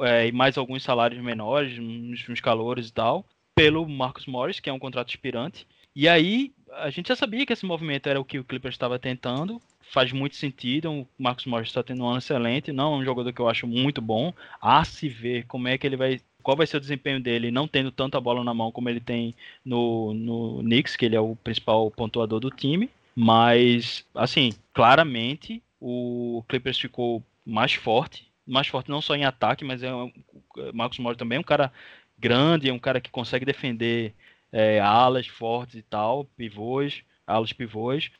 é, 0.00 0.26
e 0.26 0.32
mais 0.32 0.58
alguns 0.58 0.82
salários 0.82 1.22
menores, 1.22 1.78
uns, 1.78 2.28
uns 2.28 2.40
calores 2.40 2.88
e 2.88 2.92
tal, 2.92 3.24
pelo 3.54 3.88
Marcus 3.88 4.26
Morris, 4.26 4.58
que 4.58 4.68
é 4.68 4.72
um 4.72 4.78
contrato 4.78 5.10
expirante. 5.10 5.66
E 5.94 6.08
aí, 6.08 6.52
a 6.72 6.90
gente 6.90 7.08
já 7.08 7.16
sabia 7.16 7.46
que 7.46 7.52
esse 7.52 7.64
movimento 7.64 8.08
era 8.08 8.20
o 8.20 8.24
que 8.24 8.38
o 8.38 8.44
Clippers 8.44 8.74
estava 8.74 8.98
tentando, 8.98 9.62
faz 9.90 10.12
muito 10.12 10.36
sentido. 10.36 10.90
O 10.90 11.08
Marcos 11.18 11.46
Morris 11.46 11.68
está 11.68 11.82
tendo 11.82 12.02
um 12.02 12.08
ano 12.08 12.18
excelente. 12.18 12.72
Não 12.72 12.94
é 12.94 12.96
um 12.98 13.04
jogador 13.04 13.32
que 13.32 13.40
eu 13.40 13.48
acho 13.48 13.66
muito 13.66 14.00
bom. 14.00 14.32
A 14.60 14.84
se 14.84 15.08
ver 15.08 15.44
como 15.46 15.68
é 15.68 15.78
que 15.78 15.86
ele 15.86 15.96
vai. 15.96 16.20
Qual 16.42 16.56
vai 16.56 16.66
ser 16.66 16.76
o 16.76 16.80
desempenho 16.80 17.20
dele, 17.20 17.50
não 17.50 17.66
tendo 17.66 17.90
tanta 17.90 18.20
bola 18.20 18.44
na 18.44 18.54
mão 18.54 18.70
como 18.70 18.88
ele 18.88 19.00
tem 19.00 19.34
no, 19.64 20.14
no 20.14 20.58
Knicks, 20.60 20.94
que 20.94 21.04
ele 21.04 21.16
é 21.16 21.20
o 21.20 21.34
principal 21.34 21.90
pontuador 21.90 22.38
do 22.38 22.50
time. 22.50 22.88
Mas, 23.16 24.06
assim, 24.14 24.52
claramente 24.72 25.60
o 25.80 26.44
Clippers 26.48 26.78
ficou 26.78 27.22
mais 27.44 27.72
forte. 27.72 28.30
Mais 28.46 28.68
forte 28.68 28.90
não 28.90 29.00
só 29.00 29.16
em 29.16 29.24
ataque, 29.24 29.64
mas 29.64 29.82
é 29.82 29.92
um, 29.92 30.12
Marcos 30.72 30.98
Morris 30.98 31.18
também 31.18 31.36
é 31.36 31.40
um 31.40 31.44
cara 31.44 31.72
grande, 32.18 32.68
é 32.68 32.72
um 32.72 32.78
cara 32.78 33.00
que 33.00 33.10
consegue 33.10 33.44
defender 33.44 34.14
é, 34.52 34.80
alas 34.80 35.26
fortes 35.26 35.74
e 35.76 35.82
tal, 35.82 36.24
pivôs, 36.36 37.02
alas 37.26 37.52
pivôs. 37.52 38.10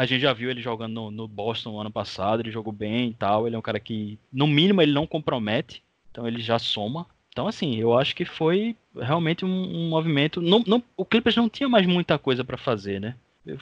A 0.00 0.06
gente 0.06 0.22
já 0.22 0.32
viu 0.32 0.50
ele 0.50 0.62
jogando 0.62 0.94
no, 0.94 1.10
no, 1.10 1.28
Boston 1.28 1.78
ano 1.78 1.90
passado, 1.90 2.40
ele 2.40 2.50
jogou 2.50 2.72
bem 2.72 3.10
e 3.10 3.12
tal. 3.12 3.46
Ele 3.46 3.54
é 3.54 3.58
um 3.58 3.62
cara 3.62 3.78
que, 3.78 4.18
no 4.32 4.46
mínimo, 4.46 4.80
ele 4.80 4.92
não 4.92 5.06
compromete, 5.06 5.82
então 6.10 6.26
ele 6.26 6.40
já 6.40 6.58
soma. 6.58 7.06
Então, 7.28 7.46
assim, 7.46 7.76
eu 7.76 7.92
acho 7.92 8.16
que 8.16 8.24
foi 8.24 8.74
realmente 8.96 9.44
um, 9.44 9.50
um 9.50 9.90
movimento. 9.90 10.40
Não, 10.40 10.64
não, 10.66 10.82
o 10.96 11.04
Clippers 11.04 11.36
não 11.36 11.50
tinha 11.50 11.68
mais 11.68 11.86
muita 11.86 12.18
coisa 12.18 12.42
para 12.42 12.56
fazer, 12.56 12.98
né? 12.98 13.14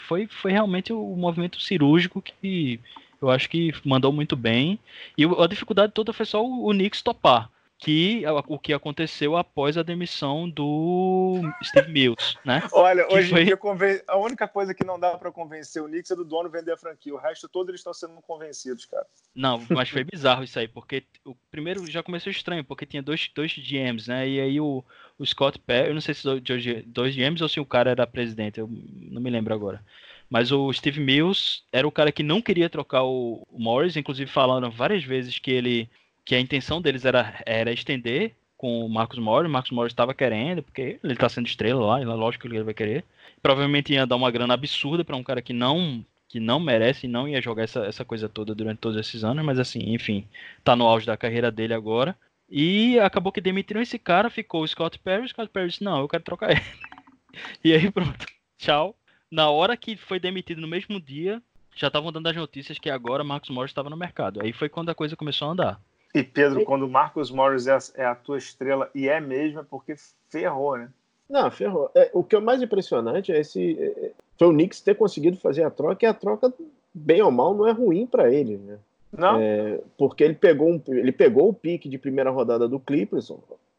Foi, 0.07 0.29
foi 0.29 0.53
realmente 0.53 0.93
o 0.93 1.13
um 1.13 1.17
movimento 1.17 1.61
cirúrgico 1.61 2.23
que 2.23 2.79
eu 3.21 3.29
acho 3.31 3.51
que 3.51 3.75
mandou 3.85 4.13
muito 4.13 4.37
bem. 4.37 4.79
E 5.17 5.25
a 5.25 5.47
dificuldade 5.49 5.93
toda 5.93 6.13
foi 6.13 6.25
só 6.25 6.41
o, 6.41 6.69
o 6.69 6.71
Knicks 6.71 7.03
topar 7.03 7.51
que 7.79 8.25
o 8.49 8.59
que 8.59 8.73
aconteceu 8.73 9.37
após 9.37 9.79
a 9.79 9.85
demissão 9.85 10.51
do 10.51 11.41
Steve 11.63 11.93
Mills, 11.93 12.37
né? 12.45 12.61
Olha, 12.73 13.05
que 13.05 13.15
hoje 13.15 13.31
foi... 13.31 13.45
dia 13.45 13.57
conven... 13.57 14.01
a 14.09 14.19
única 14.19 14.49
coisa 14.49 14.75
que 14.75 14.85
não 14.85 14.99
dá 14.99 15.17
para 15.17 15.31
convencer 15.31 15.81
o 15.81 15.87
Knicks 15.87 16.11
é 16.11 16.17
do 16.17 16.25
dono 16.25 16.51
vender 16.51 16.73
a 16.73 16.77
franquia. 16.77 17.15
O 17.15 17.19
resto 17.19 17.49
todo 17.49 17.71
eles 17.71 17.81
estão 17.81 17.95
sendo 17.95 18.21
convencidos, 18.23 18.85
cara. 18.85 19.07
Não, 19.33 19.65
mas 19.71 19.89
foi 19.89 20.03
bizarro 20.03 20.43
isso 20.43 20.59
aí, 20.59 20.67
porque 20.67 21.05
o 21.25 21.37
primeiro 21.53 21.89
já 21.89 22.03
começou 22.03 22.33
estranho, 22.33 22.65
porque 22.65 22.85
tinha 22.85 23.03
dois, 23.03 23.31
dois 23.33 23.57
GMs, 23.57 24.09
né? 24.09 24.29
E 24.29 24.41
aí 24.41 24.61
o, 24.61 24.85
o 25.17 25.25
Scott 25.25 25.57
Perry, 25.61 25.89
eu 25.89 25.95
não 25.95 26.01
sei 26.01 26.15
se 26.15 26.25
dois, 26.25 26.43
dois 26.85 27.15
GMs 27.15 27.41
ou 27.41 27.49
se 27.49 27.61
o 27.61 27.67
cara 27.67 27.93
era 27.93 28.07
presidente, 28.09 28.59
eu 28.59 28.69
não 28.69 29.23
me 29.23 29.31
lembro 29.31 29.55
agora. 29.55 29.85
Mas 30.29 30.51
o 30.51 30.73
Steve 30.73 31.01
Mills 31.01 31.63
era 31.73 31.87
o 31.87 31.93
cara 31.93 32.11
que 32.11 32.25
não 32.25 32.43
queria 32.43 32.69
trocar 32.69 33.05
o 33.05 33.47
Morris, 33.53 33.97
inclusive 33.97 34.31
falaram 34.31 34.69
várias 34.69 35.05
vezes 35.05 35.39
que 35.39 35.51
ele 35.51 35.89
que 36.29 36.35
a 36.35 36.41
intenção 36.41 36.79
deles 36.79 37.07
era, 37.07 37.41
era 37.47 37.73
estender 37.73 38.35
com 38.55 38.85
o 38.85 38.89
Marcos 38.91 39.19
Morris. 39.19 39.49
O 39.49 39.51
Marcos 39.51 39.71
Morris 39.71 39.93
estava 39.93 40.13
querendo, 40.13 40.63
porque 40.63 41.01
ele 41.03 41.15
está 41.15 41.27
sendo 41.27 41.47
estrela 41.47 41.83
lá, 41.83 42.15
lógico 42.15 42.47
que 42.47 42.55
ele 42.55 42.63
vai 42.63 42.75
querer. 42.75 43.03
Provavelmente 43.41 43.95
ia 43.95 44.07
dar 44.07 44.17
uma 44.17 44.31
grana 44.31 44.53
absurda 44.53 45.03
para 45.03 45.17
um 45.17 45.23
cara 45.23 45.41
que 45.41 45.55
não 45.55 46.05
que 46.29 46.39
não 46.39 46.61
merece 46.61 47.07
e 47.07 47.09
não 47.09 47.27
ia 47.27 47.41
jogar 47.41 47.63
essa, 47.63 47.87
essa 47.87 48.05
coisa 48.05 48.29
toda 48.29 48.55
durante 48.55 48.77
todos 48.77 48.99
esses 48.99 49.25
anos, 49.25 49.43
mas 49.43 49.59
assim, 49.59 49.95
enfim, 49.95 50.29
tá 50.63 50.77
no 50.77 50.85
auge 50.85 51.07
da 51.07 51.17
carreira 51.17 51.51
dele 51.51 51.73
agora. 51.73 52.15
E 52.47 52.99
acabou 52.99 53.33
que 53.33 53.41
demitiram 53.41 53.81
esse 53.81 53.99
cara, 53.99 54.29
ficou 54.29 54.63
o 54.63 54.69
Scott 54.69 54.99
Perry, 54.99 55.25
o 55.25 55.29
Scott 55.31 55.49
Perry 55.49 55.69
disse, 55.69 55.83
não, 55.83 56.01
eu 56.01 56.09
quero 56.09 56.23
trocar 56.25 56.51
ele. 56.51 56.61
e 57.65 57.73
aí 57.73 57.91
pronto, 57.91 58.27
tchau. 58.59 58.95
Na 59.31 59.49
hora 59.49 59.79
que 59.79 59.97
foi 59.97 60.21
demitido 60.21 60.61
no 60.61 60.69
mesmo 60.69 61.01
dia, 61.01 61.43
já 61.75 61.87
estavam 61.87 62.13
dando 62.13 62.27
as 62.27 62.37
notícias 62.37 62.79
que 62.79 62.91
agora 62.91 63.25
Marcos 63.25 63.49
Morris 63.49 63.71
estava 63.71 63.89
no 63.89 63.97
mercado. 63.97 64.43
Aí 64.43 64.53
foi 64.53 64.69
quando 64.69 64.91
a 64.91 64.95
coisa 64.95 65.17
começou 65.17 65.49
a 65.49 65.53
andar. 65.53 65.81
E 66.15 66.23
Pedro, 66.23 66.65
quando 66.65 66.85
o 66.85 66.89
Marcos 66.89 67.31
Morris 67.31 67.67
é 67.67 67.73
a, 67.73 67.79
é 67.97 68.05
a, 68.07 68.15
tua 68.15 68.39
estrela, 68.39 68.91
e 68.95 69.09
é 69.09 69.21
mesmo, 69.21 69.61
é 69.61 69.63
porque 69.63 69.95
ferrou, 70.29 70.77
né? 70.77 70.89
Não, 71.29 71.51
ferrou. 71.51 71.91
É, 71.95 72.11
o 72.15 72.25
que 72.25 72.35
é 72.35 72.41
mais 72.41 72.63
impressionante 72.63 73.31
é 73.31 73.41
esse. 73.41 73.79
É, 73.79 74.07
é, 74.07 74.13
foi 74.39 74.49
o 74.49 74.53
Knicks 74.53 74.81
ter 74.81 74.95
conseguido 74.95 75.37
fazer 75.37 75.65
a 75.65 75.71
troca, 75.71 76.07
e 76.07 76.09
a 76.09 76.15
troca, 76.15 76.53
bem 76.95 77.21
ou 77.21 77.31
mal, 77.31 77.55
não 77.55 77.67
é 77.67 77.73
ruim 77.73 78.07
para 78.07 78.33
ele, 78.33 78.57
né? 78.57 78.79
Não. 79.17 79.41
É, 79.41 79.81
porque 79.97 80.25
ele 80.25 80.35
pegou, 80.35 80.71
um, 80.71 80.83
ele 80.89 81.13
pegou 81.13 81.49
o 81.49 81.55
pique 81.55 81.89
de 81.89 81.99
primeira 81.99 82.31
rodada 82.31 82.69
do 82.69 82.81
Clippers, 82.81 83.31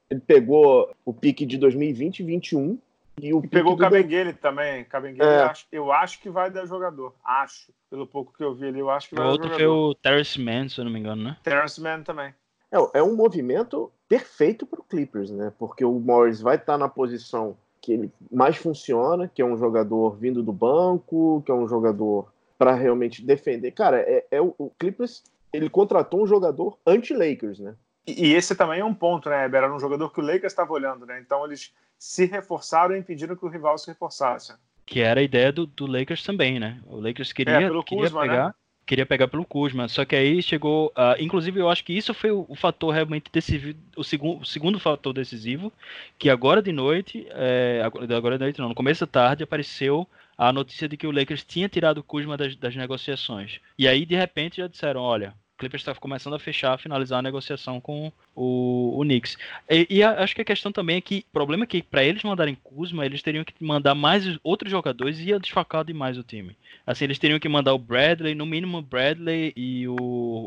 ele 0.09 0.19
pegou 0.19 0.89
o 1.05 1.13
pique 1.13 1.45
de 1.45 1.57
2020 1.57 2.19
e 2.19 2.23
2021 2.23 2.77
E, 3.21 3.33
o 3.33 3.43
e 3.43 3.47
pegou 3.47 3.73
o 3.73 3.77
Cabenguele 3.77 4.33
do... 4.33 4.39
também. 4.39 4.83
Cabenguele, 4.85 5.29
é. 5.29 5.41
eu, 5.41 5.45
acho, 5.45 5.67
eu 5.71 5.91
acho 5.91 6.21
que 6.21 6.29
vai 6.29 6.49
dar 6.49 6.65
jogador. 6.65 7.15
Acho. 7.23 7.71
Pelo 7.89 8.05
pouco 8.05 8.33
que 8.33 8.43
eu 8.43 8.53
vi 8.53 8.67
ali, 8.67 8.79
eu 8.79 8.89
acho 8.89 9.09
que 9.09 9.15
vai 9.15 9.23
o 9.23 9.27
dar 9.27 9.31
outro 9.33 9.49
foi 9.49 9.65
o 9.65 9.95
Terrence 9.95 10.39
Mann, 10.39 10.69
se 10.69 10.79
eu 10.79 10.85
não 10.85 10.91
me 10.91 10.99
engano, 10.99 11.23
né? 11.23 11.37
Terrence 11.43 11.81
Mann 11.81 12.03
também. 12.03 12.33
É, 12.71 12.99
é 12.99 13.03
um 13.03 13.15
movimento 13.15 13.91
perfeito 14.07 14.65
para 14.65 14.79
o 14.79 14.83
Clippers, 14.83 15.31
né? 15.31 15.51
Porque 15.57 15.83
o 15.83 15.93
Morris 15.93 16.41
vai 16.41 16.55
estar 16.55 16.73
tá 16.73 16.77
na 16.77 16.87
posição 16.87 17.57
que 17.81 17.93
ele 17.93 18.11
mais 18.31 18.57
funciona, 18.57 19.27
que 19.27 19.41
é 19.41 19.45
um 19.45 19.57
jogador 19.57 20.15
vindo 20.15 20.43
do 20.43 20.51
banco, 20.51 21.41
que 21.45 21.51
é 21.51 21.55
um 21.55 21.67
jogador 21.67 22.31
para 22.57 22.73
realmente 22.73 23.25
defender. 23.25 23.71
Cara, 23.71 23.99
é, 24.01 24.25
é 24.29 24.41
o, 24.41 24.53
o, 24.57 24.69
Clippers 24.77 25.23
ele 25.51 25.69
contratou 25.69 26.21
um 26.21 26.27
jogador 26.27 26.77
anti-Lakers, 26.85 27.59
né? 27.59 27.75
E, 28.05 28.27
e, 28.27 28.33
esse 28.35 28.55
também 28.55 28.81
é 28.81 28.85
um 28.85 28.93
ponto, 28.93 29.29
né, 29.29 29.45
Era 29.45 29.73
um 29.73 29.79
jogador 29.79 30.11
que 30.11 30.19
o 30.19 30.23
Lakers 30.23 30.51
estava 30.51 30.73
olhando, 30.73 31.05
né? 31.05 31.19
Então 31.21 31.45
eles 31.45 31.73
se 31.99 32.25
reforçaram 32.25 32.95
e 32.95 32.99
impediram 32.99 33.35
que 33.35 33.45
o 33.45 33.49
rival 33.49 33.77
se 33.77 33.87
reforçasse. 33.87 34.53
Que 34.85 35.01
era 35.01 35.19
a 35.19 35.23
ideia 35.23 35.51
do, 35.51 35.67
do 35.67 35.85
Lakers 35.85 36.23
também, 36.23 36.59
né? 36.59 36.79
O 36.87 36.99
Lakers 36.99 37.33
queria, 37.33 37.57
é, 37.57 37.69
queria 37.83 37.83
Kuzma, 37.83 38.21
pegar. 38.21 38.47
Né? 38.47 38.53
queria 38.89 39.05
pegar 39.05 39.27
pelo 39.27 39.45
Kuzma, 39.45 39.87
só 39.87 40.03
que 40.03 40.15
aí 40.15 40.41
chegou, 40.41 40.87
uh, 40.87 41.21
inclusive 41.21 41.59
eu 41.59 41.69
acho 41.69 41.83
que 41.83 41.93
isso 41.93 42.11
foi 42.11 42.31
o, 42.31 42.43
o 42.49 42.55
fator 42.55 42.91
realmente 42.91 43.29
decisivo, 43.31 43.77
o, 43.95 44.03
segundo, 44.03 44.41
o 44.41 44.45
segundo 44.45 44.79
fator 44.79 45.13
decisivo, 45.13 45.71
que 46.17 46.27
agora 46.27 46.59
de 46.59 46.71
noite, 46.71 47.27
é, 47.29 47.83
agora 47.85 48.35
de 48.35 48.45
noite 48.45 48.59
não, 48.59 48.69
no 48.69 48.73
começo 48.73 49.01
da 49.01 49.11
tarde 49.11 49.43
apareceu 49.43 50.07
a 50.35 50.51
notícia 50.51 50.89
de 50.89 50.97
que 50.97 51.05
o 51.05 51.11
Lakers 51.11 51.43
tinha 51.43 51.69
tirado 51.69 51.99
o 51.99 52.03
Kuzma 52.03 52.35
das, 52.35 52.55
das 52.55 52.75
negociações, 52.75 53.59
e 53.77 53.87
aí 53.87 54.07
de 54.07 54.15
repente 54.15 54.57
já 54.57 54.65
disseram, 54.65 55.01
olha, 55.01 55.35
Clippers 55.59 55.81
está 55.81 55.93
começando 55.93 56.35
a 56.35 56.39
fechar, 56.39 56.73
a 56.73 56.77
finalizar 56.77 57.19
a 57.19 57.21
negociação 57.21 57.81
com 57.81 58.11
o, 58.33 58.97
o 58.97 59.01
Knicks. 59.03 59.37
E, 59.69 59.85
e 59.89 60.01
a, 60.01 60.23
acho 60.23 60.33
que 60.33 60.41
a 60.41 60.45
questão 60.45 60.71
também 60.71 60.97
é 60.97 61.01
que 61.01 61.25
o 61.29 61.33
problema 61.33 61.65
é 61.65 61.67
que 61.67 61.83
para 61.83 62.03
eles 62.03 62.23
mandarem 62.23 62.55
Kuzma, 62.55 63.05
eles 63.05 63.21
teriam 63.21 63.43
que 63.43 63.53
mandar 63.63 63.93
mais 63.93 64.39
outros 64.41 64.71
jogadores 64.71 65.19
e 65.19 65.25
ia 65.25 65.39
desfacar 65.39 65.83
demais 65.83 66.17
o 66.17 66.23
time. 66.23 66.55
Assim, 66.87 67.03
eles 67.03 67.19
teriam 67.19 67.39
que 67.39 67.49
mandar 67.49 67.73
o 67.73 67.77
Bradley, 67.77 68.33
no 68.33 68.45
mínimo 68.45 68.77
o 68.77 68.81
Bradley 68.81 69.51
e 69.55 69.87
o, 69.87 69.95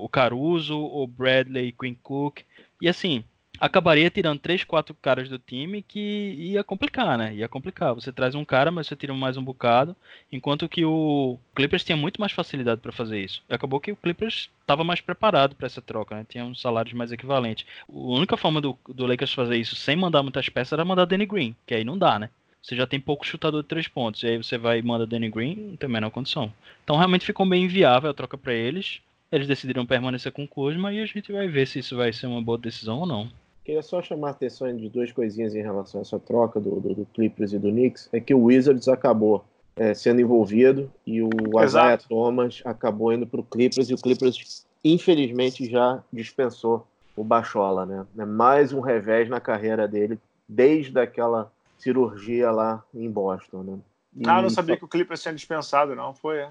o 0.02 0.08
Caruso, 0.08 0.76
o 0.76 1.06
Bradley 1.06 1.68
e 1.68 1.72
Quinn 1.72 1.94
Cook. 2.02 2.40
E 2.80 2.88
assim, 2.88 3.22
acabaria 3.62 4.10
tirando 4.10 4.40
três, 4.40 4.64
quatro 4.64 4.92
caras 4.92 5.28
do 5.28 5.38
time 5.38 5.82
que 5.82 6.34
ia 6.36 6.64
complicar, 6.64 7.16
né? 7.16 7.32
Ia 7.32 7.48
complicar. 7.48 7.94
Você 7.94 8.10
traz 8.10 8.34
um 8.34 8.44
cara, 8.44 8.72
mas 8.72 8.88
você 8.88 8.96
tira 8.96 9.14
mais 9.14 9.36
um 9.36 9.44
bocado, 9.44 9.94
enquanto 10.32 10.68
que 10.68 10.84
o 10.84 11.38
Clippers 11.54 11.84
tinha 11.84 11.96
muito 11.96 12.20
mais 12.20 12.32
facilidade 12.32 12.80
para 12.80 12.90
fazer 12.90 13.20
isso. 13.20 13.40
E 13.48 13.54
acabou 13.54 13.78
que 13.78 13.92
o 13.92 13.96
Clippers 13.96 14.50
estava 14.60 14.82
mais 14.82 15.00
preparado 15.00 15.54
para 15.54 15.66
essa 15.66 15.80
troca, 15.80 16.16
né? 16.16 16.26
Tinha 16.28 16.44
uns 16.44 16.60
salários 16.60 16.92
mais 16.92 17.12
equivalentes. 17.12 17.64
A 17.88 17.92
única 17.96 18.36
forma 18.36 18.60
do, 18.60 18.76
do 18.88 19.06
Lakers 19.06 19.32
fazer 19.32 19.56
isso 19.56 19.76
sem 19.76 19.94
mandar 19.94 20.24
muitas 20.24 20.48
peças 20.48 20.72
era 20.72 20.84
mandar 20.84 21.04
Danny 21.04 21.24
Green, 21.26 21.54
que 21.64 21.72
aí 21.72 21.84
não 21.84 21.96
dá, 21.96 22.18
né? 22.18 22.30
Você 22.60 22.74
já 22.74 22.86
tem 22.86 22.98
pouco 22.98 23.24
chutador 23.24 23.62
de 23.62 23.68
três 23.68 23.86
pontos, 23.86 24.24
e 24.24 24.26
aí 24.26 24.36
você 24.38 24.58
vai 24.58 24.80
e 24.80 24.82
manda 24.82 25.06
Danny 25.06 25.30
Green, 25.30 25.54
não 25.54 25.76
tem 25.76 25.88
a 25.88 25.92
menor 25.92 26.10
condição. 26.10 26.52
Então 26.82 26.96
realmente 26.96 27.24
ficou 27.24 27.46
bem 27.46 27.62
inviável 27.62 28.10
a 28.10 28.14
troca 28.14 28.36
para 28.36 28.52
eles. 28.52 29.00
Eles 29.30 29.46
decidiram 29.46 29.86
permanecer 29.86 30.32
com 30.32 30.42
o 30.42 30.48
Kuzma 30.48 30.92
e 30.92 31.00
a 31.00 31.06
gente 31.06 31.30
vai 31.30 31.46
ver 31.46 31.66
se 31.66 31.78
isso 31.78 31.96
vai 31.96 32.12
ser 32.12 32.26
uma 32.26 32.42
boa 32.42 32.58
decisão 32.58 32.98
ou 32.98 33.06
não. 33.06 33.30
Queria 33.64 33.82
só 33.82 34.02
chamar 34.02 34.28
a 34.28 34.30
atenção 34.32 34.74
de 34.76 34.88
duas 34.88 35.12
coisinhas 35.12 35.54
em 35.54 35.62
relação 35.62 36.00
a 36.00 36.02
essa 36.02 36.18
troca 36.18 36.58
do, 36.58 36.80
do, 36.80 36.94
do 36.94 37.06
Clippers 37.06 37.52
e 37.52 37.58
do 37.58 37.70
Knicks. 37.70 38.08
É 38.12 38.20
que 38.20 38.34
o 38.34 38.44
Wizards 38.44 38.88
acabou 38.88 39.44
é, 39.76 39.94
sendo 39.94 40.20
envolvido 40.20 40.92
e 41.06 41.22
o 41.22 41.30
Isaiah 41.62 41.96
Thomas 41.96 42.60
acabou 42.64 43.12
indo 43.12 43.26
para 43.26 43.40
o 43.40 43.44
Clippers 43.44 43.88
e 43.88 43.94
o 43.94 43.98
Clippers, 43.98 44.66
infelizmente, 44.84 45.70
já 45.70 46.02
dispensou 46.12 46.86
o 47.16 47.22
Bachola, 47.22 47.86
né? 47.86 48.06
É 48.18 48.24
mais 48.24 48.72
um 48.72 48.80
revés 48.80 49.28
na 49.28 49.40
carreira 49.40 49.86
dele 49.86 50.18
desde 50.48 50.98
aquela 50.98 51.52
cirurgia 51.78 52.50
lá 52.50 52.84
em 52.92 53.10
Boston, 53.10 53.62
né? 53.62 53.78
E 54.16 54.28
ah, 54.28 54.42
não 54.42 54.50
sabia 54.50 54.74
só... 54.74 54.80
que 54.80 54.84
o 54.84 54.88
Clippers 54.88 55.22
tinha 55.22 55.34
dispensado, 55.34 55.94
não. 55.94 56.14
Foi, 56.14 56.38
é. 56.38 56.50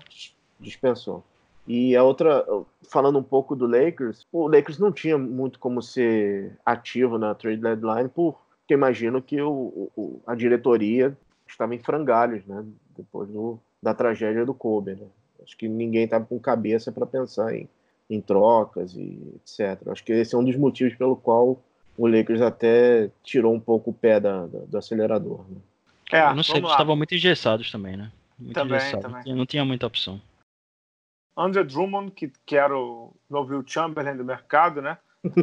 Dispensou. 0.60 1.24
E 1.68 1.96
a 1.96 2.04
outra, 2.04 2.46
falando 2.90 3.20
um 3.20 3.24
pouco 3.24 3.56
do 3.56 3.68
Lakers, 3.68 4.26
o 4.32 4.48
Lakers 4.48 4.80
não 4.80 4.92
tinha 4.92 5.18
muito 5.18 5.60
como 5.60 5.82
ser 5.82 6.58
ativo 6.66 7.18
na 7.18 7.36
trade 7.36 7.62
deadline, 7.62 8.10
porque 8.10 8.74
imagino 8.74 9.22
que 9.22 9.42
o, 9.42 9.90
o, 9.96 10.22
a 10.26 10.34
diretoria 10.36 11.16
estava 11.48 11.76
em 11.76 11.80
frangalhos, 11.80 12.46
né? 12.46 12.66
Depois 12.98 13.30
do, 13.30 13.60
da 13.82 13.94
tragédia 13.94 14.46
do 14.46 14.54
Kobe, 14.54 14.96
né? 14.96 15.06
Acho 15.44 15.58
que 15.58 15.68
ninguém 15.68 16.06
estava 16.06 16.26
com 16.26 16.40
cabeça 16.40 16.92
para 16.92 17.06
pensar 17.06 17.54
em, 17.56 17.68
em 18.10 18.22
trocas 18.22 18.96
e 18.96 19.20
etc. 19.36 19.88
Acho 19.88 20.04
que 20.04 20.14
esse 20.14 20.36
é 20.36 20.38
um 20.38 20.44
dos 20.44 20.56
motivos 20.56 20.96
pelo 20.96 21.16
qual 21.16 21.62
o 21.98 22.08
Lakers 22.08 22.42
até 22.42 23.10
tirou 23.24 23.54
um 23.54 23.60
pouco 23.60 23.92
o 23.92 23.94
pé 23.94 24.20
da, 24.20 24.46
da, 24.46 24.60
do 24.60 24.78
acelerador. 24.78 25.46
Né? 25.50 25.58
É, 26.12 26.30
Eu 26.30 26.36
não 26.36 26.44
sei, 26.44 26.58
eles 26.58 26.70
estavam 26.70 26.96
muito 26.96 27.14
engessados 27.14 27.72
também, 27.72 27.98
né? 27.98 28.12
Muito 28.38 28.54
também, 28.54 29.00
também. 29.00 29.36
Não 29.36 29.46
tinha 29.46 29.64
muita 29.64 29.86
opção. 29.86 30.20
Andrew 31.36 31.64
Drummond, 31.64 32.12
que, 32.12 32.32
que 32.46 32.56
era 32.56 32.78
o 32.78 33.16
novo 33.30 33.64
Chamberlain 33.66 34.18
do 34.18 34.26
mercado, 34.26 34.82
né? 34.82 34.98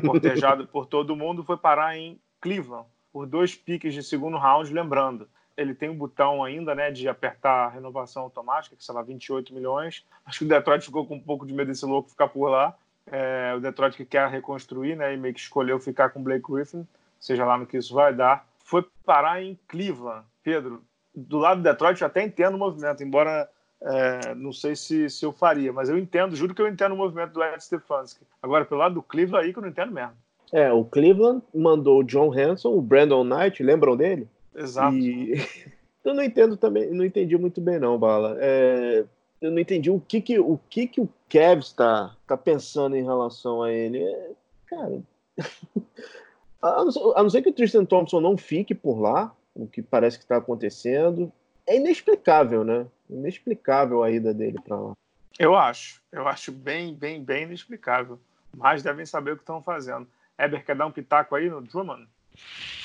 Cortejado 0.05 0.67
por 0.67 0.87
todo 0.87 1.17
mundo, 1.17 1.45
foi 1.45 1.57
parar 1.57 1.97
em 1.97 2.21
Cleveland 2.41 2.87
por 3.13 3.27
dois 3.27 3.55
piques 3.55 3.95
de 3.95 4.03
segundo 4.03 4.37
round, 4.37 4.73
lembrando. 4.73 5.29
Ele 5.57 5.75
tem 5.75 5.89
um 5.89 5.97
botão 5.97 6.45
ainda, 6.45 6.75
né, 6.75 6.91
de 6.91 7.09
apertar 7.09 7.67
a 7.67 7.69
renovação 7.69 8.23
automática, 8.23 8.77
que 8.77 8.85
sei 8.85 8.95
lá, 8.95 9.03
28 9.03 9.53
milhões. 9.53 10.07
Acho 10.25 10.41
que 10.41 10.45
o 10.45 10.49
Detroit 10.49 10.85
ficou 10.85 11.05
com 11.05 11.17
um 11.17 11.21
pouco 11.21 11.45
de 11.45 11.53
medo 11.53 11.69
desse 11.69 11.85
louco 11.85 12.11
ficar 12.11 12.29
por 12.29 12.49
lá. 12.49 12.77
É, 13.11 13.55
o 13.57 13.61
Detroit 13.61 13.97
que 13.97 14.05
quer 14.05 14.29
reconstruir, 14.29 14.95
né, 14.95 15.15
e 15.15 15.17
meio 15.17 15.35
que 15.35 15.41
escolheu 15.41 15.81
ficar 15.81 16.11
com 16.11 16.23
Blake 16.23 16.45
Griffin, 16.49 16.87
seja 17.19 17.45
lá 17.45 17.59
no 17.59 17.67
que 17.67 17.77
isso 17.77 17.93
vai 17.95 18.15
dar. 18.15 18.47
Foi 18.59 18.87
parar 19.05 19.43
em 19.43 19.59
Cleveland. 19.67 20.25
Pedro, 20.45 20.85
do 21.15 21.39
lado 21.39 21.61
do 21.61 21.65
Detroit 21.65 22.01
eu 22.01 22.07
até 22.07 22.23
entendo 22.23 22.55
o 22.55 22.59
movimento, 22.59 23.03
embora 23.03 23.49
é, 23.81 24.35
não 24.35 24.53
sei 24.53 24.75
se, 24.75 25.09
se 25.09 25.25
eu 25.25 25.33
faria, 25.33 25.73
mas 25.73 25.89
eu 25.89 25.97
entendo, 25.97 26.35
juro 26.35 26.55
que 26.55 26.61
eu 26.61 26.69
entendo 26.69 26.93
o 26.93 26.97
movimento 26.97 27.33
do 27.33 27.43
Ed 27.43 27.63
Stefanski. 27.63 28.25
Agora, 28.43 28.65
pelo 28.65 28.81
lado 28.81 28.95
do 28.97 29.03
Cleveland, 29.03 29.47
aí 29.47 29.53
que 29.53 29.59
eu 29.59 29.63
não 29.63 29.69
entendo 29.71 29.93
mesmo. 29.93 30.15
É, 30.53 30.73
o 30.73 30.85
Cleveland 30.85 31.43
mandou 31.55 32.01
o 32.01 32.05
John 32.05 32.33
Hanson, 32.33 32.75
o 32.75 32.81
Brandon 32.81 33.23
Knight, 33.23 33.63
lembram 33.63 33.97
dele? 33.97 34.27
Exato. 34.55 34.97
E... 34.97 35.35
eu 36.05 36.15
não 36.15 36.23
entendo 36.23 36.57
também, 36.57 36.91
não 36.91 37.05
entendi 37.05 37.37
muito 37.37 37.61
bem 37.61 37.79
não, 37.79 37.99
Bala. 37.99 38.37
É... 38.41 39.05
eu 39.41 39.51
não 39.51 39.59
entendi 39.59 39.91
o 39.91 40.01
que 40.01 40.21
que 40.21 40.39
o, 40.39 40.59
que 40.69 40.87
que 40.87 41.01
o 41.01 41.09
Cavs 41.29 41.67
está 41.67 42.17
tá 42.27 42.37
pensando 42.37 42.97
em 42.97 43.05
relação 43.05 43.63
a 43.63 43.73
ele. 43.73 44.03
É... 44.03 44.31
cara, 44.67 45.01
a 46.63 46.85
não, 46.85 46.91
ser, 46.91 47.13
a 47.15 47.23
não 47.23 47.31
ser 47.31 47.43
que 47.43 47.51
o 47.51 47.53
Tristan 47.53 47.85
Thompson 47.85 48.21
não 48.21 48.37
fique 48.37 48.75
por 48.75 48.99
lá, 48.99 49.33
o 49.55 49.67
que 49.67 49.83
parece 49.83 50.19
que 50.19 50.25
está 50.25 50.39
acontecendo, 50.39 51.31
é 51.67 51.77
inexplicável, 51.77 52.65
né? 52.65 52.87
Inexplicável 53.09 54.03
a 54.03 54.11
ida 54.11 54.35
dele 54.35 54.59
para 54.65 54.77
lá. 54.77 54.93
Eu 55.39 55.57
acho. 55.57 56.01
Eu 56.13 56.27
acho 56.27 56.51
bem, 56.53 56.95
bem, 56.95 57.23
bem 57.23 57.45
inexplicável. 57.45 58.19
Mas 58.57 58.83
devem 58.83 59.07
saber 59.07 59.33
o 59.33 59.37
que 59.37 59.43
estão 59.43 59.63
fazendo. 59.63 60.07
Eber, 60.39 60.65
quer 60.65 60.77
dar 60.77 60.87
um 60.87 60.93
pitaco 60.93 61.35
aí 61.35 61.49
no 61.49 61.61
Drummond? 61.61 62.07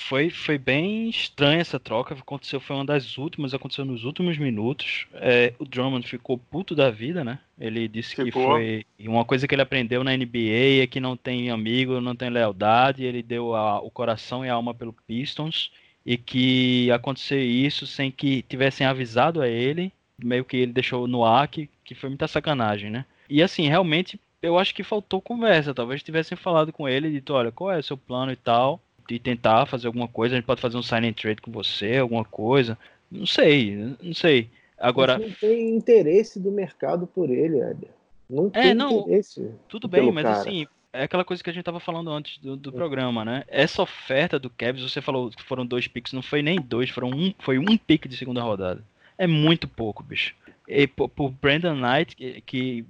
Foi, 0.08 0.30
foi 0.30 0.58
bem 0.58 1.10
estranha 1.10 1.62
essa 1.62 1.80
troca. 1.80 2.14
Aconteceu, 2.14 2.60
foi 2.60 2.76
uma 2.76 2.86
das 2.86 3.18
últimas, 3.18 3.54
aconteceu 3.54 3.86
nos 3.86 4.04
últimos 4.04 4.38
minutos. 4.38 5.08
É, 5.14 5.54
o 5.58 5.66
Drummond 5.66 6.08
ficou 6.08 6.38
puto 6.38 6.76
da 6.76 6.92
vida, 6.92 7.24
né? 7.24 7.40
Ele 7.58 7.88
disse 7.88 8.16
ficou. 8.16 8.26
que 8.26 8.32
foi 8.32 8.86
uma 9.08 9.24
coisa 9.24 9.48
que 9.48 9.56
ele 9.56 9.62
aprendeu 9.62 10.04
na 10.04 10.16
NBA 10.16 10.82
é 10.84 10.88
que 10.88 11.00
não 11.00 11.16
tem 11.16 11.50
amigo, 11.50 12.02
não 12.02 12.16
tem 12.16 12.30
lealdade. 12.30 13.06
Ele 13.06 13.24
deu 13.24 13.56
a, 13.56 13.80
o 13.80 13.90
coração 13.90 14.46
e 14.46 14.50
a 14.50 14.54
alma 14.54 14.74
pelo 14.74 14.94
Pistons 14.94 15.72
e 16.06 16.18
que 16.18 16.92
aconteceu 16.92 17.40
isso 17.40 17.88
sem 17.88 18.12
que 18.12 18.42
tivessem 18.44 18.86
avisado 18.86 19.42
a 19.42 19.48
ele, 19.48 19.92
meio 20.24 20.46
que 20.46 20.58
ele 20.58 20.74
deixou 20.74 21.08
no 21.08 21.24
ar, 21.24 21.48
que, 21.48 21.70
que 21.84 21.96
foi 21.96 22.10
muita 22.10 22.28
sacanagem, 22.28 22.90
né? 22.90 23.06
E 23.30 23.42
assim, 23.42 23.68
realmente, 23.68 24.20
eu 24.42 24.58
acho 24.58 24.74
que 24.74 24.84
faltou 24.84 25.22
conversa, 25.22 25.74
talvez 25.74 26.04
tivessem 26.04 26.38
falado 26.38 26.72
com 26.72 26.88
ele, 26.88 27.12
dito, 27.12 27.34
olha, 27.34 27.52
qual 27.52 27.72
é 27.72 27.80
o 27.80 27.84
seu 27.84 27.98
plano 27.98 28.32
e 28.32 28.36
tal, 28.36 28.82
e 29.10 29.20
tentar 29.20 29.66
fazer 29.66 29.88
alguma 29.88 30.08
coisa, 30.08 30.36
a 30.36 30.38
gente 30.38 30.46
pode 30.46 30.62
fazer 30.62 30.78
um 30.78 30.84
sign 30.84 31.08
and 31.08 31.14
trade 31.14 31.42
com 31.42 31.52
você, 31.52 31.98
alguma 31.98 32.26
coisa, 32.26 32.78
não 33.12 33.26
sei, 33.26 33.96
não 34.02 34.14
sei. 34.14 34.50
Agora... 34.78 35.18
Mas 35.18 35.28
não 35.28 35.36
tem 35.36 35.76
interesse 35.76 36.40
do 36.40 36.52
mercado 36.52 37.08
por 37.08 37.30
ele, 37.30 37.60
Éder. 37.60 37.90
Não 38.30 38.48
é, 38.48 38.50
tem 38.50 38.72
é, 38.72 38.74
não, 38.74 39.02
interesse. 39.02 39.50
Tudo 39.68 39.88
bem, 39.88 40.12
mas 40.12 40.24
cara. 40.24 40.38
assim, 40.38 40.68
é 40.92 41.04
aquela 41.04 41.26
coisa 41.26 41.44
que 41.44 41.50
a 41.50 41.54
gente 41.54 41.62
estava 41.62 41.80
falando 41.80 42.12
antes 42.12 42.38
do, 42.38 42.56
do, 42.56 42.72
programa, 42.72 43.26
né? 43.26 43.44
Essa 43.48 43.82
oferta 43.82 44.38
do 44.38 44.50
Cavs, 44.50 44.84
você 44.84 45.02
falou 45.02 45.30
que 45.30 45.44
foram 45.44 45.66
dois 45.66 45.88
picks, 45.88 46.14
não 46.14 46.22
foi 46.22 46.42
nem 46.42 46.60
dois, 46.60 46.90
foram 46.90 47.10
um, 47.10 47.34
foi 47.40 47.58
um 47.58 47.78
pick 47.78 48.08
de 48.08 48.16
segunda 48.16 48.42
rodada. 48.42 48.84
É 49.24 49.28
muito 49.28 49.68
pouco, 49.68 50.04
bicho. 50.04 50.36
E 50.68 50.88
por, 50.88 51.30
Brandon 51.42 51.76
Knight, 51.76 52.16
que, 52.16 52.42
que 52.42 52.86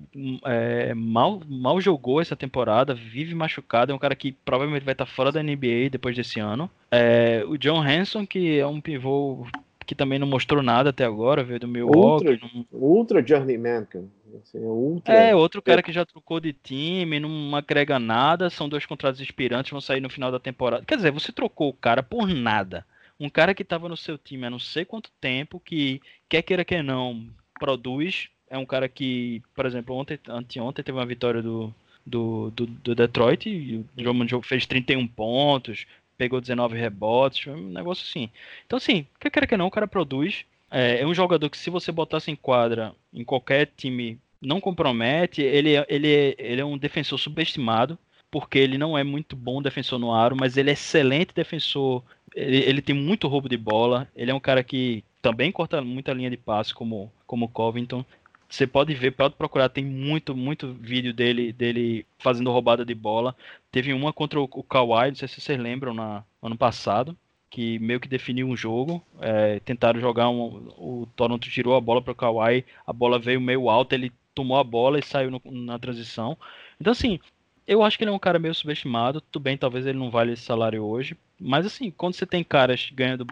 é, 0.45 0.93
mal, 0.93 1.41
mal 1.47 1.81
jogou 1.81 2.22
essa 2.22 2.35
temporada, 2.35 2.93
vive 2.93 3.34
machucado, 3.34 3.91
é 3.91 3.95
um 3.95 3.99
cara 3.99 4.15
que 4.15 4.31
provavelmente 4.31 4.84
vai 4.84 4.93
estar 4.93 5.05
fora 5.05 5.31
da 5.31 5.41
NBA 5.41 5.89
depois 5.91 6.15
desse 6.15 6.39
ano. 6.39 6.69
É, 6.91 7.43
o 7.47 7.57
John 7.57 7.81
Hanson, 7.81 8.26
que 8.26 8.60
é 8.60 8.65
um 8.65 8.80
pivô 8.80 9.45
que 9.85 9.93
também 9.93 10.18
não 10.18 10.27
mostrou 10.27 10.64
nada 10.64 10.91
até 10.91 11.03
agora, 11.03 11.43
veio 11.43 11.60
do 11.60 11.68
Milwaukee. 11.68 12.30
Ultra, 12.30 12.49
não... 12.53 12.65
ultra 12.72 13.27
journeyman, 13.27 13.85
cara. 13.85 14.05
Assim, 14.41 14.57
é, 14.57 14.61
ultra... 14.61 15.14
é, 15.14 15.35
outro 15.35 15.61
cara 15.61 15.84
que 15.84 15.91
já 15.91 16.05
trocou 16.05 16.39
de 16.39 16.53
time, 16.53 17.19
não 17.19 17.55
agrega 17.55 17.99
nada, 17.99 18.49
são 18.49 18.68
dois 18.68 18.85
contratos 18.85 19.22
expirantes, 19.22 19.72
vão 19.72 19.81
sair 19.81 20.01
no 20.01 20.10
final 20.10 20.31
da 20.31 20.39
temporada. 20.39 20.84
Quer 20.85 20.95
dizer, 20.95 21.11
você 21.11 21.31
trocou 21.31 21.69
o 21.69 21.73
cara 21.73 22.01
por 22.01 22.27
nada. 22.27 22.85
Um 23.19 23.30
cara 23.30 23.53
que 23.53 23.64
estava 23.64 23.88
no 23.88 23.98
seu 23.98 24.18
time 24.18 24.45
há 24.45 24.49
não 24.49 24.60
sei 24.60 24.85
quanto 24.85 25.11
tempo, 25.22 25.60
que 25.60 26.02
quer 26.27 26.41
queira 26.41 26.65
que 26.65 26.81
não, 26.81 27.27
produz. 27.60 28.30
É 28.49 28.57
um 28.57 28.65
cara 28.65 28.88
que, 28.90 29.41
por 29.56 29.65
exemplo, 29.65 29.95
ontem, 29.95 30.19
anteontem 30.27 30.84
teve 30.84 30.98
uma 30.98 31.06
vitória 31.06 31.41
do, 31.41 31.73
do, 32.06 32.52
do, 32.52 32.65
do 32.65 32.95
Detroit 32.95 33.49
e 33.49 33.77
o 33.77 33.85
Drummond 33.95 34.41
fez 34.44 34.65
31 34.65 35.07
pontos, 35.07 35.85
pegou 36.18 36.41
19 36.41 36.77
rebotes, 36.77 37.48
um 37.48 37.69
negócio 37.69 38.06
assim. 38.07 38.30
Então, 38.65 38.77
assim, 38.77 39.07
quer 39.19 39.30
queira 39.30 39.48
que 39.48 39.57
não, 39.57 39.68
o 39.68 39.72
cara 39.72 39.88
produz. 39.88 40.45
É, 40.69 41.02
é 41.02 41.07
um 41.07 41.14
jogador 41.14 41.49
que, 41.49 41.57
se 41.57 41.69
você 41.69 41.91
botasse 41.91 42.31
em 42.31 42.35
quadra 42.35 42.94
em 43.14 43.23
qualquer 43.23 43.69
time, 43.77 44.19
não 44.41 44.60
compromete. 44.60 45.41
Ele, 45.41 45.76
é, 45.76 45.85
ele, 45.88 46.14
é, 46.14 46.35
ele 46.38 46.61
é 46.61 46.65
um 46.65 46.77
defensor 46.77 47.18
subestimado 47.18 47.98
porque 48.34 48.57
ele 48.57 48.80
não 48.80 48.98
é 48.98 49.03
muito 49.03 49.35
bom 49.35 49.61
defensor 49.61 49.99
no 49.99 50.11
aro, 50.11 50.35
mas 50.35 50.57
ele 50.57 50.72
é 50.72 50.73
excelente 50.73 51.35
defensor. 51.35 52.02
Ele, 52.35 52.57
ele, 52.57 52.81
tem 52.81 52.95
muito 52.95 53.27
roubo 53.27 53.47
de 53.47 53.57
bola. 53.57 54.07
Ele 54.15 54.31
é 54.31 54.34
um 54.34 54.39
cara 54.39 54.64
que 54.64 55.03
também 55.22 55.51
corta 55.51 55.81
muita 55.81 56.14
linha 56.14 56.30
de 56.30 56.38
passe, 56.38 56.73
como 56.73 57.11
como 57.34 57.49
Covington. 57.49 58.05
Você 58.47 58.68
pode 58.68 58.93
ver, 58.93 59.11
pode 59.11 59.34
procurar, 59.34 59.68
tem 59.69 59.84
muito, 59.84 60.35
muito 60.35 60.72
vídeo 60.72 61.11
dele, 61.11 61.51
dele 61.51 62.05
fazendo 62.19 62.51
roubada 62.51 62.85
de 62.85 62.93
bola. 62.93 63.35
Teve 63.72 63.91
uma 63.93 64.14
contra 64.14 64.39
o, 64.39 64.43
o 64.43 64.61
Kawhi, 64.61 65.10
não 65.10 65.15
sei 65.15 65.27
se 65.27 65.41
vocês 65.41 65.60
lembram, 65.60 65.95
na, 65.95 66.23
ano 66.39 66.55
passado, 66.55 67.18
que 67.49 67.80
meio 67.80 67.99
que 67.99 68.07
definiu 68.07 68.47
um 68.47 68.55
jogo. 68.55 69.03
É, 69.19 69.60
tentaram 69.61 69.99
jogar 69.99 70.30
um. 70.30 70.69
O 70.77 71.07
Toronto 71.15 71.49
tirou 71.49 71.76
a 71.76 71.81
bola 71.81 71.99
para 71.99 72.11
o 72.11 72.15
Kawhi, 72.15 72.64
a 72.85 72.93
bola 72.93 73.18
veio 73.18 73.41
meio 73.41 73.69
alta, 73.69 73.95
ele 73.95 74.11
tomou 74.35 74.57
a 74.57 74.64
bola 74.64 74.99
e 74.99 75.03
saiu 75.03 75.31
no, 75.31 75.41
na 75.45 75.80
transição. 75.80 76.38
Então, 76.80 76.91
assim, 76.91 77.19
eu 77.68 77.84
acho 77.84 77.98
que 77.98 78.03
ele 78.03 78.11
é 78.11 78.14
um 78.14 78.19
cara 78.19 78.40
meio 78.40 78.53
subestimado. 78.53 79.22
Tudo 79.22 79.44
bem, 79.44 79.57
talvez 79.57 79.85
ele 79.85 79.98
não 79.98 80.11
valha 80.11 80.31
esse 80.31 80.44
salário 80.44 80.84
hoje. 80.84 81.18
Mas 81.40 81.65
assim, 81.65 81.91
quando 81.91 82.15
você 82.15 82.26
tem 82.26 82.44
caras 82.44 82.91
ganhando 82.94 83.26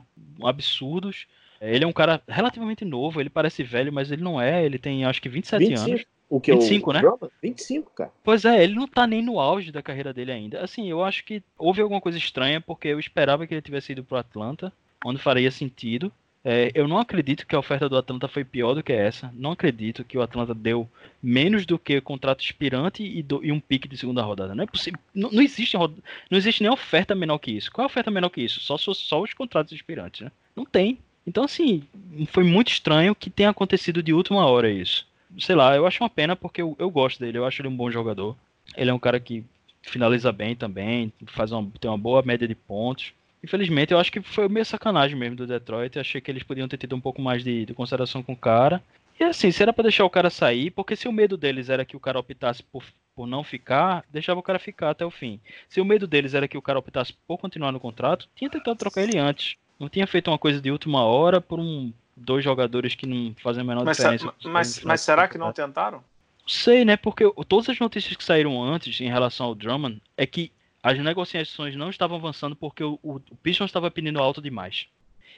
absurdos, 0.43 1.27
é, 1.59 1.75
ele 1.75 1.83
é 1.83 1.87
um 1.87 1.93
cara 1.93 2.21
relativamente 2.27 2.83
novo, 2.83 3.21
ele 3.21 3.29
parece 3.29 3.63
velho, 3.63 3.93
mas 3.93 4.11
ele 4.11 4.23
não 4.23 4.41
é. 4.41 4.65
Ele 4.65 4.79
tem 4.79 5.05
acho 5.05 5.21
que 5.21 5.29
27 5.29 5.59
25. 5.59 5.89
anos. 5.89 6.05
O 6.29 6.39
que 6.39 6.53
25, 6.53 6.93
né? 6.93 7.01
25, 7.43 7.91
cara. 7.91 8.11
Pois 8.23 8.45
é, 8.45 8.63
ele 8.63 8.73
não 8.73 8.87
tá 8.87 9.05
nem 9.05 9.21
no 9.21 9.37
auge 9.37 9.69
da 9.69 9.81
carreira 9.81 10.13
dele 10.13 10.31
ainda. 10.31 10.61
Assim, 10.61 10.89
eu 10.89 11.03
acho 11.03 11.25
que 11.25 11.43
houve 11.57 11.81
alguma 11.81 11.99
coisa 11.99 12.17
estranha, 12.17 12.61
porque 12.61 12.87
eu 12.87 12.99
esperava 12.99 13.45
que 13.45 13.53
ele 13.53 13.61
tivesse 13.61 13.91
ido 13.91 14.01
pro 14.01 14.17
Atlanta, 14.17 14.71
onde 15.05 15.21
faria 15.21 15.51
sentido. 15.51 16.09
É, 16.43 16.71
eu 16.73 16.87
não 16.87 16.97
acredito 16.97 17.45
que 17.45 17.55
a 17.55 17.59
oferta 17.59 17.87
do 17.87 17.97
Atlanta 17.97 18.27
foi 18.27 18.43
pior 18.43 18.73
do 18.73 18.81
que 18.81 18.91
essa. 18.91 19.31
Não 19.35 19.51
acredito 19.51 20.03
que 20.03 20.17
o 20.17 20.21
Atlanta 20.21 20.55
deu 20.55 20.89
menos 21.21 21.65
do 21.65 21.77
que 21.77 22.01
contrato 22.01 22.43
expirante 22.43 23.03
e, 23.03 23.21
do, 23.21 23.45
e 23.45 23.51
um 23.51 23.59
pique 23.59 23.87
de 23.87 23.97
segunda 23.97 24.23
rodada. 24.23 24.55
Não 24.55 24.63
é 24.63 24.67
possível. 24.67 24.99
Não, 25.13 25.29
não, 25.31 25.41
existe, 25.41 25.77
não 25.77 26.37
existe 26.37 26.63
nem 26.63 26.71
oferta 26.71 27.13
menor 27.13 27.37
que 27.37 27.51
isso. 27.51 27.71
Qual 27.71 27.83
é 27.83 27.85
a 27.85 27.91
oferta 27.91 28.09
menor 28.09 28.29
que 28.29 28.41
isso? 28.41 28.59
Só, 28.59 28.77
só, 28.77 28.93
só 28.93 29.21
os 29.21 29.33
contratos 29.33 29.71
expirantes, 29.71 30.21
né? 30.21 30.31
Não 30.55 30.65
tem. 30.65 30.97
Então, 31.27 31.43
assim, 31.43 31.83
foi 32.27 32.43
muito 32.43 32.71
estranho 32.71 33.13
que 33.13 33.29
tenha 33.29 33.51
acontecido 33.51 34.01
de 34.01 34.11
última 34.11 34.45
hora 34.47 34.69
isso. 34.69 35.07
Sei 35.37 35.55
lá, 35.55 35.75
eu 35.75 35.85
acho 35.85 36.03
uma 36.03 36.09
pena 36.09 36.35
porque 36.35 36.61
eu, 36.61 36.75
eu 36.79 36.89
gosto 36.89 37.19
dele. 37.19 37.37
Eu 37.37 37.45
acho 37.45 37.61
ele 37.61 37.69
um 37.69 37.75
bom 37.75 37.91
jogador. 37.91 38.35
Ele 38.75 38.89
é 38.89 38.93
um 38.93 38.99
cara 38.99 39.19
que 39.19 39.43
finaliza 39.83 40.31
bem 40.31 40.55
também, 40.55 41.11
faz 41.27 41.51
uma, 41.51 41.69
tem 41.79 41.89
uma 41.89 41.97
boa 41.97 42.21
média 42.21 42.47
de 42.47 42.55
pontos. 42.55 43.13
Infelizmente, 43.43 43.91
eu 43.91 43.99
acho 43.99 44.11
que 44.11 44.21
foi 44.21 44.47
meio 44.47 44.65
sacanagem 44.65 45.17
mesmo 45.17 45.35
do 45.35 45.47
Detroit. 45.47 45.95
Eu 45.95 46.01
achei 46.01 46.21
que 46.21 46.29
eles 46.29 46.43
podiam 46.43 46.67
ter 46.67 46.77
tido 46.77 46.95
um 46.95 47.01
pouco 47.01 47.21
mais 47.21 47.43
de, 47.43 47.65
de 47.65 47.73
consideração 47.73 48.21
com 48.21 48.33
o 48.33 48.37
cara. 48.37 48.81
E 49.19 49.23
assim, 49.23 49.51
se 49.51 49.61
era 49.61 49.73
pra 49.73 49.83
deixar 49.83 50.05
o 50.05 50.09
cara 50.09 50.29
sair, 50.29 50.71
porque 50.71 50.95
se 50.95 51.07
o 51.07 51.11
medo 51.11 51.37
deles 51.37 51.69
era 51.69 51.85
que 51.85 51.95
o 51.95 51.99
cara 51.99 52.19
optasse 52.19 52.63
por, 52.63 52.83
por 53.15 53.27
não 53.27 53.43
ficar, 53.43 54.03
deixava 54.09 54.39
o 54.39 54.43
cara 54.43 54.57
ficar 54.59 54.91
até 54.91 55.05
o 55.05 55.11
fim. 55.11 55.39
Se 55.69 55.79
o 55.81 55.85
medo 55.85 56.07
deles 56.07 56.33
era 56.33 56.47
que 56.47 56.57
o 56.57 56.61
cara 56.61 56.79
optasse 56.79 57.13
por 57.27 57.37
continuar 57.37 57.71
no 57.71 57.79
contrato, 57.79 58.27
tinha 58.35 58.49
tentado 58.49 58.77
trocar 58.77 59.03
ele 59.03 59.17
antes. 59.17 59.57
Não 59.79 59.89
tinha 59.89 60.07
feito 60.07 60.29
uma 60.29 60.37
coisa 60.37 60.61
de 60.61 60.71
última 60.71 61.03
hora 61.03 61.41
por 61.41 61.59
um 61.59 61.91
dois 62.15 62.43
jogadores 62.43 62.95
que 62.95 63.07
não 63.07 63.35
fazem 63.41 63.61
a 63.61 63.63
menor 63.63 63.85
mas, 63.85 63.97
diferença. 63.97 64.33
Mas, 64.43 64.83
mas 64.83 65.01
será 65.01 65.27
que 65.27 65.37
não 65.37 65.51
tentaram? 65.51 66.03
Sei, 66.47 66.83
né? 66.83 66.97
Porque 66.97 67.23
todas 67.47 67.69
as 67.69 67.79
notícias 67.79 68.15
que 68.15 68.23
saíram 68.23 68.63
antes 68.63 68.99
em 69.01 69.09
relação 69.09 69.47
ao 69.47 69.55
Drummond 69.55 70.01
é 70.17 70.25
que 70.25 70.51
as 70.83 70.97
negociações 70.97 71.75
não 71.75 71.89
estavam 71.89 72.17
avançando 72.17 72.55
porque 72.55 72.83
o, 72.83 72.99
o, 73.03 73.15
o 73.15 73.35
Pistons 73.41 73.69
estava 73.69 73.91
pedindo 73.91 74.19
alto 74.19 74.41
demais. 74.41 74.87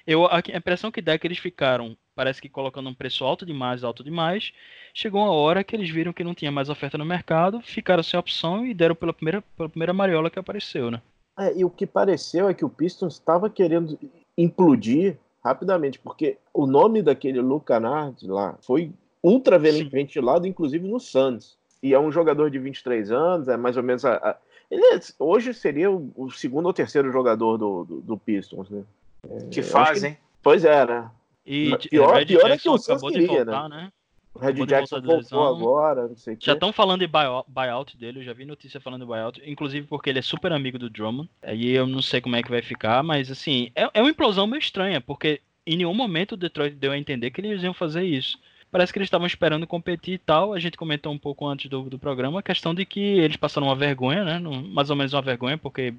Eu, 0.06 0.26
a 0.28 0.40
impressão 0.40 0.91
que 0.91 1.02
dá 1.02 1.14
é 1.14 1.18
que 1.18 1.26
eles 1.26 1.38
ficaram, 1.38 1.95
parece 2.15 2.41
que 2.41 2.49
colocando 2.49 2.90
um 2.90 2.94
preço 2.94 3.24
alto 3.24 3.45
demais, 3.45 3.84
alto 3.84 4.03
demais. 4.03 4.52
Chegou 4.94 5.22
uma 5.22 5.32
hora 5.32 5.64
que 5.64 5.76
eles 5.76 5.90
viram 5.90 6.11
que 6.11 6.24
não 6.24 6.34
tinha 6.34 6.52
mais 6.52 6.70
oferta 6.70 6.98
no 6.98 7.06
mercado, 7.06 7.61
ficaram 7.61 8.03
sem 8.03 8.20
opção 8.20 8.65
e 8.65 8.74
deram 8.74 8.95
pela 8.95 9.14
primeira, 9.14 9.41
pela 9.56 9.70
primeira 9.70 9.94
mariola 9.94 10.30
que 10.30 10.40
apareceu, 10.40 10.91
né? 10.91 11.02
É, 11.40 11.57
e 11.57 11.65
o 11.65 11.70
que 11.70 11.88
pareceu 11.88 12.49
é 12.49 12.53
que 12.53 12.65
o 12.65 12.70
Pistons 12.70 13.14
estava 13.14 13.49
querendo 13.49 13.98
implodir 14.38 15.18
rapidamente, 15.44 15.99
porque 15.99 16.38
o 16.53 16.65
nome 16.65 17.02
daquele 17.02 17.41
Luca 17.41 17.80
Nard 17.80 18.28
lá 18.28 18.57
foi 18.61 18.91
ultra 19.22 19.57
ventilado, 19.57 20.45
inclusive 20.45 20.88
no 20.88 20.99
Suns. 20.99 21.57
E 21.82 21.94
é 21.94 21.99
um 21.99 22.11
jogador 22.11 22.49
de 22.49 22.60
23 22.60 23.11
anos, 23.11 23.48
é 23.48 23.57
mais 23.57 23.76
ou 23.76 23.84
menos 23.84 24.06
a, 24.06 24.15
a 24.15 24.38
ele 24.74 24.95
é, 24.95 25.00
hoje 25.20 25.54
seria 25.54 25.91
o, 25.91 26.12
o, 26.16 26.32
segundo 26.32 26.66
ou 26.66 26.74
terceiro 26.74 27.12
jogador 27.12 27.58
do, 27.58 27.84
do, 27.84 28.02
do 28.02 28.18
Pistons, 28.18 28.70
né? 28.70 28.84
É, 29.30 29.45
que 29.45 29.62
faz, 29.62 30.04
hein? 30.04 30.18
Pois 30.41 30.66
é, 30.66 30.86
né? 30.86 31.10
E 31.45 31.78
pior, 31.90 32.16
Red 32.16 32.26
pior 32.26 32.50
é 32.50 32.58
que 32.58 32.70
o 32.70 32.78
Suns 32.78 33.02
queria, 33.02 33.28
voltar, 33.28 33.70
né? 33.70 33.76
né? 33.78 33.91
O 34.34 34.40
Red 34.40 34.66
Jackson 34.66 35.00
voltou 35.00 35.48
agora, 35.48 36.08
não 36.08 36.16
sei 36.16 36.36
Já 36.40 36.54
estão 36.54 36.74
falando 36.74 37.02
de 37.02 37.08
buyout 37.08 37.95
dele, 37.95 38.20
eu 38.20 38.24
já 38.24 38.34
vi 38.34 38.45
notícia 38.45 38.82
falando 38.82 39.02
de 39.02 39.08
buyout, 39.08 39.41
inclusive 39.45 39.86
porque 39.86 40.10
ele 40.10 40.20
é 40.20 40.24
super 40.24 40.52
amigo 40.52 40.80
do 40.80 40.90
Drummond. 40.90 41.30
Aí 41.44 41.70
eu 41.70 41.86
não 41.86 42.02
sei 42.02 42.20
como 42.20 42.36
é 42.36 42.41
que 42.41 42.50
vai 42.50 42.64
ficar, 42.64 43.04
mas 43.04 43.30
assim, 43.30 43.70
é, 43.76 43.88
é 43.94 44.02
uma 44.02 44.10
implosão 44.10 44.48
meio 44.48 44.60
estranha, 44.60 45.00
porque 45.00 45.40
em 45.68 45.78
nenhum 45.78 45.94
momento 45.94 46.32
o 46.32 46.38
Detroit 46.38 46.76
deu 46.76 46.91
a 46.91 46.98
entender 46.98 47.30
que 47.30 47.41
eles 47.41 47.62
iam 47.62 47.76
fazer 47.76 48.04
isso 48.04 48.40
parece 48.74 48.91
que 48.91 48.98
eles 48.98 49.06
estavam 49.06 49.28
esperando 49.28 49.68
competir 49.68 50.16
e 50.16 50.18
tal. 50.18 50.52
A 50.52 50.60
gente 50.60 50.76
comentou 50.76 51.14
um 51.14 51.18
pouco 51.18 51.48
antes 51.48 51.70
do, 51.70 51.84
do 51.84 52.00
programa 52.00 52.40
a 52.40 52.44
questão 52.44 52.74
de 52.74 52.84
que 52.86 53.00
eles 53.00 53.38
passaram 53.38 53.68
uma 53.68 53.76
vergonha, 53.76 54.24
né? 54.24 54.40
Mais 54.40 54.90
ou 54.90 54.95
menos 54.95 55.14
uma 55.14 55.22
vergonha, 55.22 55.60
porque 55.60 55.94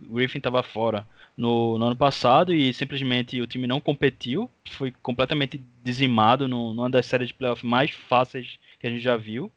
Griffin 0.00 0.38
estava 0.38 0.62
fora 0.62 1.04
no, 1.36 1.76
no, 1.76 1.86
ano 1.86 1.96
passado 1.96 2.54
e 2.54 2.72
simplesmente 2.72 3.40
o 3.40 3.48
time 3.48 3.66
não 3.66 3.80
competiu. 3.80 4.48
Foi 4.70 4.94
completamente 5.02 5.60
dizimado 5.82 6.46
no, 6.46 6.72
numa 6.72 6.88
das 6.88 7.06
séries 7.06 7.28
de 7.28 7.34
playoff 7.34 7.66
mais 7.66 7.90
fáceis 7.90 8.60
que 8.78 8.86
a 8.86 8.90
gente 8.90 9.02
já 9.02 9.16
viu. 9.16 9.50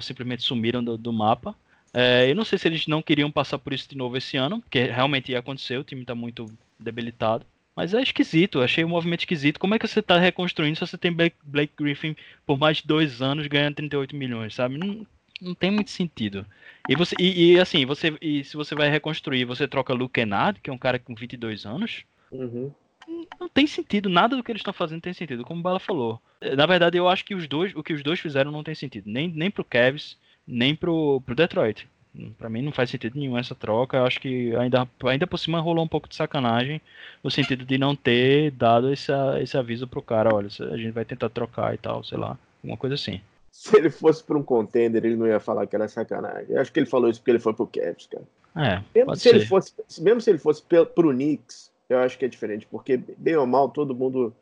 Simplesmente 0.00 0.42
sumiram 0.42 0.84
do, 0.84 0.98
do 0.98 1.12
mapa. 1.12 1.56
É, 1.94 2.30
eu 2.30 2.34
não 2.34 2.44
sei 2.44 2.58
se 2.58 2.68
eles 2.68 2.86
não 2.86 3.00
queriam 3.00 3.30
passar 3.30 3.58
por 3.58 3.72
isso 3.72 3.88
de 3.88 3.96
novo 3.96 4.18
esse 4.18 4.36
ano, 4.36 4.60
porque 4.60 4.84
realmente 4.84 5.32
ia 5.32 5.38
acontecer, 5.38 5.78
o 5.78 5.84
time 5.84 6.02
está 6.02 6.14
muito 6.14 6.46
debilitado. 6.78 7.46
Mas 7.74 7.94
é 7.94 8.02
esquisito, 8.02 8.60
achei 8.60 8.84
o 8.84 8.88
movimento 8.88 9.20
esquisito. 9.20 9.58
Como 9.58 9.74
é 9.74 9.78
que 9.78 9.88
você 9.88 10.00
está 10.00 10.18
reconstruindo 10.18 10.76
se 10.76 10.86
você 10.86 10.98
tem 10.98 11.12
Blake, 11.12 11.36
Blake, 11.42 11.72
Griffin 11.76 12.14
por 12.46 12.58
mais 12.58 12.78
de 12.78 12.86
dois 12.86 13.22
anos 13.22 13.46
ganhando 13.46 13.76
38 13.76 14.14
milhões, 14.14 14.54
sabe? 14.54 14.76
Não, 14.76 15.06
não 15.40 15.54
tem 15.54 15.70
muito 15.70 15.90
sentido. 15.90 16.46
E, 16.88 16.94
você, 16.94 17.16
e, 17.18 17.52
e 17.52 17.60
assim, 17.60 17.86
você, 17.86 18.16
e 18.20 18.44
se 18.44 18.56
você 18.56 18.74
vai 18.74 18.90
reconstruir, 18.90 19.44
você 19.44 19.66
troca 19.66 19.94
Luke 19.94 20.12
Kennard, 20.12 20.60
que 20.60 20.68
é 20.68 20.72
um 20.72 20.78
cara 20.78 20.98
com 20.98 21.14
22 21.14 21.64
anos, 21.64 22.04
uhum. 22.30 22.70
não 23.40 23.48
tem 23.48 23.66
sentido. 23.66 24.10
Nada 24.10 24.36
do 24.36 24.42
que 24.42 24.52
eles 24.52 24.60
estão 24.60 24.74
fazendo 24.74 25.00
tem 25.00 25.14
sentido, 25.14 25.44
como 25.44 25.60
o 25.60 25.62
Bala 25.62 25.80
falou. 25.80 26.20
Na 26.56 26.66
verdade, 26.66 26.98
eu 26.98 27.08
acho 27.08 27.24
que 27.24 27.34
os 27.34 27.48
dois, 27.48 27.74
o 27.74 27.82
que 27.82 27.94
os 27.94 28.02
dois 28.02 28.20
fizeram 28.20 28.52
não 28.52 28.62
tem 28.62 28.74
sentido. 28.74 29.08
Nem, 29.08 29.28
nem 29.28 29.50
pro 29.50 29.64
Cavs, 29.64 30.18
nem 30.46 30.74
pro, 30.74 31.22
pro 31.22 31.34
Detroit. 31.34 31.88
Para 32.36 32.50
mim 32.50 32.60
não 32.60 32.72
faz 32.72 32.90
sentido 32.90 33.18
nenhum 33.18 33.38
essa 33.38 33.54
troca. 33.54 33.96
Eu 33.96 34.04
acho 34.04 34.20
que 34.20 34.54
ainda, 34.56 34.86
ainda 35.04 35.26
por 35.26 35.38
cima 35.38 35.60
rolou 35.60 35.84
um 35.84 35.88
pouco 35.88 36.08
de 36.08 36.14
sacanagem, 36.14 36.80
no 37.24 37.30
sentido 37.30 37.64
de 37.64 37.78
não 37.78 37.96
ter 37.96 38.50
dado 38.50 38.92
esse, 38.92 39.10
esse 39.40 39.56
aviso 39.56 39.86
pro 39.86 40.02
cara, 40.02 40.34
olha, 40.34 40.48
a 40.48 40.76
gente 40.76 40.90
vai 40.90 41.04
tentar 41.04 41.30
trocar 41.30 41.74
e 41.74 41.78
tal, 41.78 42.04
sei 42.04 42.18
lá, 42.18 42.38
uma 42.62 42.76
coisa 42.76 42.94
assim. 42.94 43.20
Se 43.50 43.76
ele 43.76 43.90
fosse 43.90 44.24
para 44.24 44.36
um 44.36 44.42
contender, 44.42 45.04
ele 45.04 45.16
não 45.16 45.26
ia 45.26 45.38
falar 45.38 45.66
que 45.66 45.76
era 45.76 45.86
sacanagem. 45.86 46.46
Eu 46.48 46.60
acho 46.60 46.72
que 46.72 46.80
ele 46.80 46.86
falou 46.86 47.10
isso 47.10 47.20
porque 47.20 47.32
ele 47.32 47.38
foi 47.38 47.52
pro 47.52 47.66
Cavs, 47.66 48.06
cara. 48.06 48.24
É, 48.54 48.82
mesmo 48.94 49.16
se 49.16 49.22
ser. 49.22 49.36
ele 49.36 49.46
fosse, 49.46 49.72
mesmo 50.00 50.20
se 50.20 50.30
ele 50.30 50.38
fosse 50.38 50.62
pro 50.62 51.10
Knicks, 51.10 51.70
eu 51.88 51.98
acho 51.98 52.18
que 52.18 52.24
é 52.24 52.28
diferente, 52.28 52.66
porque 52.70 52.98
bem 53.16 53.36
ou 53.36 53.46
mal 53.46 53.68
todo 53.68 53.94
mundo 53.94 54.34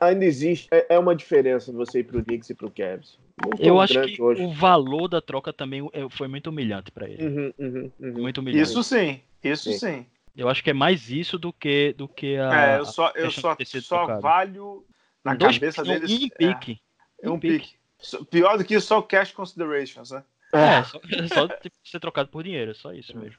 ainda 0.00 0.24
existe 0.24 0.68
é, 0.70 0.86
é 0.90 0.98
uma 0.98 1.14
diferença 1.14 1.72
você 1.72 2.00
ir 2.00 2.04
pro 2.04 2.24
Knicks 2.24 2.50
e 2.50 2.54
pro 2.54 2.70
Cavs. 2.70 3.18
Eu 3.58 3.80
acho 3.80 4.00
que 4.02 4.20
hoje. 4.20 4.42
o 4.42 4.50
valor 4.50 5.08
da 5.08 5.20
troca 5.20 5.52
também 5.52 5.88
é, 5.92 6.08
foi 6.08 6.26
muito 6.26 6.48
humilhante 6.48 6.90
para 6.90 7.08
ele. 7.08 7.26
Uhum, 7.26 7.54
uhum, 7.58 7.92
uhum. 8.00 8.12
Muito 8.22 8.38
humilhante. 8.38 8.62
Isso 8.62 8.82
sim, 8.82 9.20
isso 9.44 9.72
sim. 9.72 9.78
sim. 9.78 10.06
Eu 10.34 10.48
acho 10.48 10.62
que 10.62 10.70
é 10.70 10.72
mais 10.72 11.10
isso 11.10 11.38
do 11.38 11.52
que 11.52 11.94
do 11.94 12.08
que 12.08 12.36
a. 12.36 12.72
É, 12.72 12.78
eu 12.78 12.84
só, 12.86 13.12
eu 13.14 13.30
só, 13.30 13.56
só 13.80 14.20
valho 14.20 14.84
na 15.24 15.34
Dois, 15.34 15.56
cabeça 15.58 15.82
um, 15.82 15.84
deles. 15.84 16.10
Um 16.10 16.28
pique. 16.28 16.80
É, 17.22 17.28
um, 17.28 17.34
um 17.34 17.40
pique. 17.40 17.76
pique. 17.98 18.24
Pior 18.26 18.58
do 18.58 18.64
que 18.64 18.78
só 18.80 19.00
cash 19.02 19.32
considerations, 19.32 20.10
né? 20.10 20.22
É, 20.52 20.82
só, 20.84 21.00
só 21.32 21.48
tipo, 21.48 21.76
ser 21.84 22.00
trocado 22.00 22.28
por 22.28 22.42
dinheiro, 22.42 22.74
só 22.74 22.92
isso 22.92 23.16
mesmo. 23.16 23.38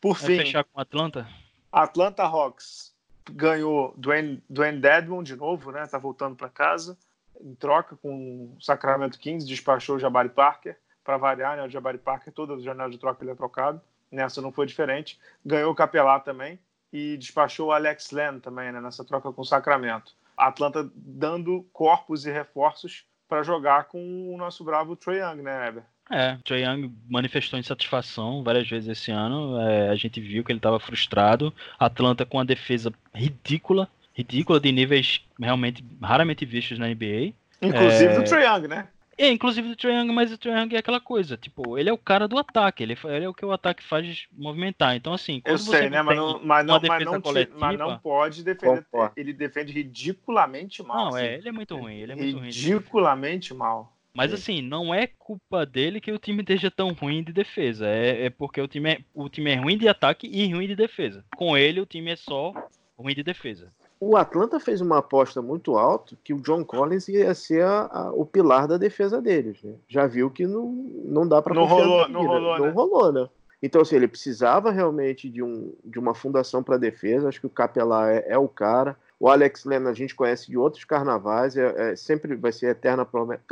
Por 0.00 0.16
Vai 0.16 0.26
fim. 0.26 0.36
fechar 0.38 0.64
com 0.64 0.80
Atlanta? 0.80 1.28
Atlanta 1.72 2.22
Hawks 2.24 2.94
ganhou 3.30 3.94
Dwayne, 3.96 4.42
Dwayne 4.48 4.80
Dedmon 4.80 5.22
de 5.22 5.36
novo, 5.36 5.72
né? 5.72 5.86
Tá 5.86 5.98
voltando 5.98 6.36
para 6.36 6.48
casa. 6.48 6.96
Em 7.40 7.54
troca 7.54 7.96
com 7.96 8.54
o 8.56 8.62
Sacramento 8.62 9.18
Kings, 9.18 9.46
despachou 9.46 9.96
o 9.96 9.98
Jabari 9.98 10.28
Parker. 10.28 10.76
Para 11.02 11.18
variar, 11.18 11.56
né? 11.56 11.64
O 11.64 11.68
Jabari 11.68 11.98
Parker, 11.98 12.32
todas 12.32 12.58
as 12.58 12.64
janelas 12.64 12.92
de 12.92 12.98
troca 12.98 13.22
ele 13.22 13.32
é 13.32 13.34
trocado. 13.34 13.80
Nessa 14.10 14.40
não 14.40 14.52
foi 14.52 14.66
diferente. 14.66 15.18
Ganhou 15.44 15.72
o 15.72 15.74
Capelá 15.74 16.18
também. 16.20 16.58
e 16.94 17.16
despachou 17.16 17.68
o 17.68 17.72
Alex 17.72 18.12
Len 18.12 18.38
também, 18.38 18.70
né, 18.70 18.80
nessa 18.80 19.04
troca 19.04 19.32
com 19.32 19.42
o 19.42 19.44
Sacramento. 19.44 20.12
A 20.36 20.46
Atlanta 20.46 20.88
dando 20.94 21.66
corpos 21.72 22.24
e 22.24 22.30
reforços 22.30 23.04
para 23.28 23.42
jogar 23.42 23.84
com 23.84 24.32
o 24.32 24.36
nosso 24.38 24.62
bravo 24.62 24.94
Trae 24.94 25.18
Young, 25.18 25.42
né, 25.42 25.68
Eber? 25.68 25.82
É, 26.08 26.38
Trae 26.44 26.62
Young 26.62 26.94
manifestou 27.10 27.58
insatisfação 27.58 28.44
várias 28.44 28.68
vezes 28.68 28.88
esse 28.88 29.10
ano. 29.10 29.58
É, 29.58 29.88
a 29.88 29.96
gente 29.96 30.20
viu 30.20 30.44
que 30.44 30.52
ele 30.52 30.60
estava 30.60 30.78
frustrado. 30.78 31.52
Atlanta 31.80 32.24
com 32.24 32.36
uma 32.36 32.44
defesa 32.44 32.92
ridícula, 33.12 33.88
ridícula 34.14 34.60
de 34.60 34.72
níveis 34.72 35.20
realmente 35.38 35.84
raramente 36.00 36.46
vistos 36.46 36.78
na 36.78 36.88
NBA. 36.88 37.34
Inclusive 37.60 38.12
é... 38.12 38.16
do 38.16 38.24
Trae 38.24 38.44
Young, 38.44 38.68
né? 38.68 38.88
É, 39.16 39.30
inclusive 39.30 39.68
do 39.68 39.76
Trae 39.76 39.94
Young, 39.94 40.12
mas 40.12 40.32
o 40.32 40.38
Trae 40.38 40.60
Young 40.60 40.74
é 40.74 40.78
aquela 40.78 41.00
coisa, 41.00 41.36
tipo, 41.36 41.78
ele 41.78 41.88
é 41.88 41.92
o 41.92 41.98
cara 41.98 42.26
do 42.26 42.36
ataque, 42.36 42.82
ele, 42.82 42.96
ele 43.04 43.24
é 43.24 43.28
o 43.28 43.34
que 43.34 43.44
o 43.44 43.52
ataque 43.52 43.82
faz 43.82 44.26
movimentar. 44.32 44.96
Então, 44.96 45.12
assim, 45.12 45.40
eu 45.44 45.56
sei, 45.56 45.88
né? 45.88 46.02
Mas 46.02 46.16
não, 46.16 46.40
mas 46.42 46.66
não, 46.66 46.80
mas 46.80 47.04
não, 47.04 47.20
coletiva, 47.20 47.58
mas 47.58 47.78
não 47.78 47.98
pode 47.98 48.42
defender. 48.42 48.84
Ele 49.16 49.32
defende 49.32 49.72
ridiculamente 49.72 50.82
mal. 50.82 50.96
Não, 50.96 51.08
assim. 51.16 51.26
é, 51.26 51.34
ele 51.38 51.48
é 51.48 51.52
muito 51.52 51.76
ruim. 51.76 51.94
Ele 51.94 52.12
é 52.12 52.16
muito 52.16 52.38
ridiculamente 52.38 53.50
ruim 53.50 53.58
mal. 53.58 53.94
Mas 54.12 54.32
assim, 54.32 54.62
não 54.62 54.94
é 54.94 55.08
culpa 55.08 55.66
dele 55.66 56.00
que 56.00 56.12
o 56.12 56.18
time 56.18 56.40
esteja 56.40 56.70
tão 56.70 56.92
ruim 56.92 57.22
de 57.22 57.32
defesa. 57.32 57.88
É, 57.88 58.26
é 58.26 58.30
porque 58.30 58.60
o 58.60 58.68
time 58.68 58.92
é, 58.92 58.98
o 59.12 59.28
time 59.28 59.50
é 59.50 59.56
ruim 59.56 59.76
de 59.76 59.88
ataque 59.88 60.28
e 60.28 60.52
ruim 60.52 60.68
de 60.68 60.76
defesa. 60.76 61.24
Com 61.36 61.56
ele, 61.56 61.80
o 61.80 61.86
time 61.86 62.12
é 62.12 62.16
só 62.16 62.52
ruim 62.96 63.12
de 63.12 63.24
defesa. 63.24 63.72
O 64.00 64.16
Atlanta 64.16 64.60
fez 64.60 64.80
uma 64.80 64.98
aposta 64.98 65.40
muito 65.40 65.76
alta 65.76 66.16
que 66.22 66.34
o 66.34 66.40
John 66.40 66.64
Collins 66.64 67.08
ia 67.08 67.34
ser 67.34 67.64
a, 67.64 67.88
a, 67.90 68.12
o 68.12 68.26
pilar 68.26 68.66
da 68.68 68.76
defesa 68.76 69.20
deles. 69.20 69.62
Né? 69.62 69.74
Já 69.88 70.06
viu 70.06 70.30
que 70.30 70.46
não, 70.46 70.66
não 71.04 71.26
dá 71.26 71.40
para 71.40 71.54
não 71.54 71.64
rolou, 71.64 72.08
não 72.08 72.26
rolou, 72.26 72.58
não 72.58 72.66
né? 72.66 72.72
rolou, 72.72 73.12
né? 73.12 73.28
Então, 73.62 73.80
assim, 73.80 73.96
ele 73.96 74.08
precisava 74.08 74.70
realmente 74.70 75.30
de, 75.30 75.42
um, 75.42 75.72
de 75.82 75.98
uma 75.98 76.14
fundação 76.14 76.62
para 76.62 76.76
defesa. 76.76 77.28
Acho 77.28 77.40
que 77.40 77.46
o 77.46 77.50
Capelá 77.50 78.12
é, 78.12 78.26
é, 78.28 78.38
o 78.38 78.48
cara. 78.48 78.94
O 79.18 79.26
Alex 79.26 79.64
Lena 79.64 79.88
a 79.88 79.94
gente 79.94 80.14
conhece 80.14 80.50
de 80.50 80.58
outros 80.58 80.84
carnavais. 80.84 81.56
É, 81.56 81.92
é 81.92 81.96
sempre 81.96 82.36
vai 82.36 82.52
ser 82.52 82.66
eterna 82.66 83.06
promessa 83.06 83.42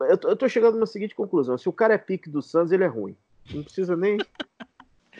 eu, 0.00 0.18
eu 0.30 0.36
tô 0.36 0.48
chegando 0.48 0.78
na 0.78 0.86
seguinte 0.86 1.14
conclusão: 1.14 1.56
se 1.56 1.68
o 1.68 1.72
cara 1.72 1.94
é 1.94 1.98
pique 1.98 2.28
do 2.28 2.42
Santos, 2.42 2.72
ele 2.72 2.84
é 2.84 2.88
ruim. 2.88 3.16
Não 3.52 3.62
precisa 3.62 3.96
nem. 3.96 4.18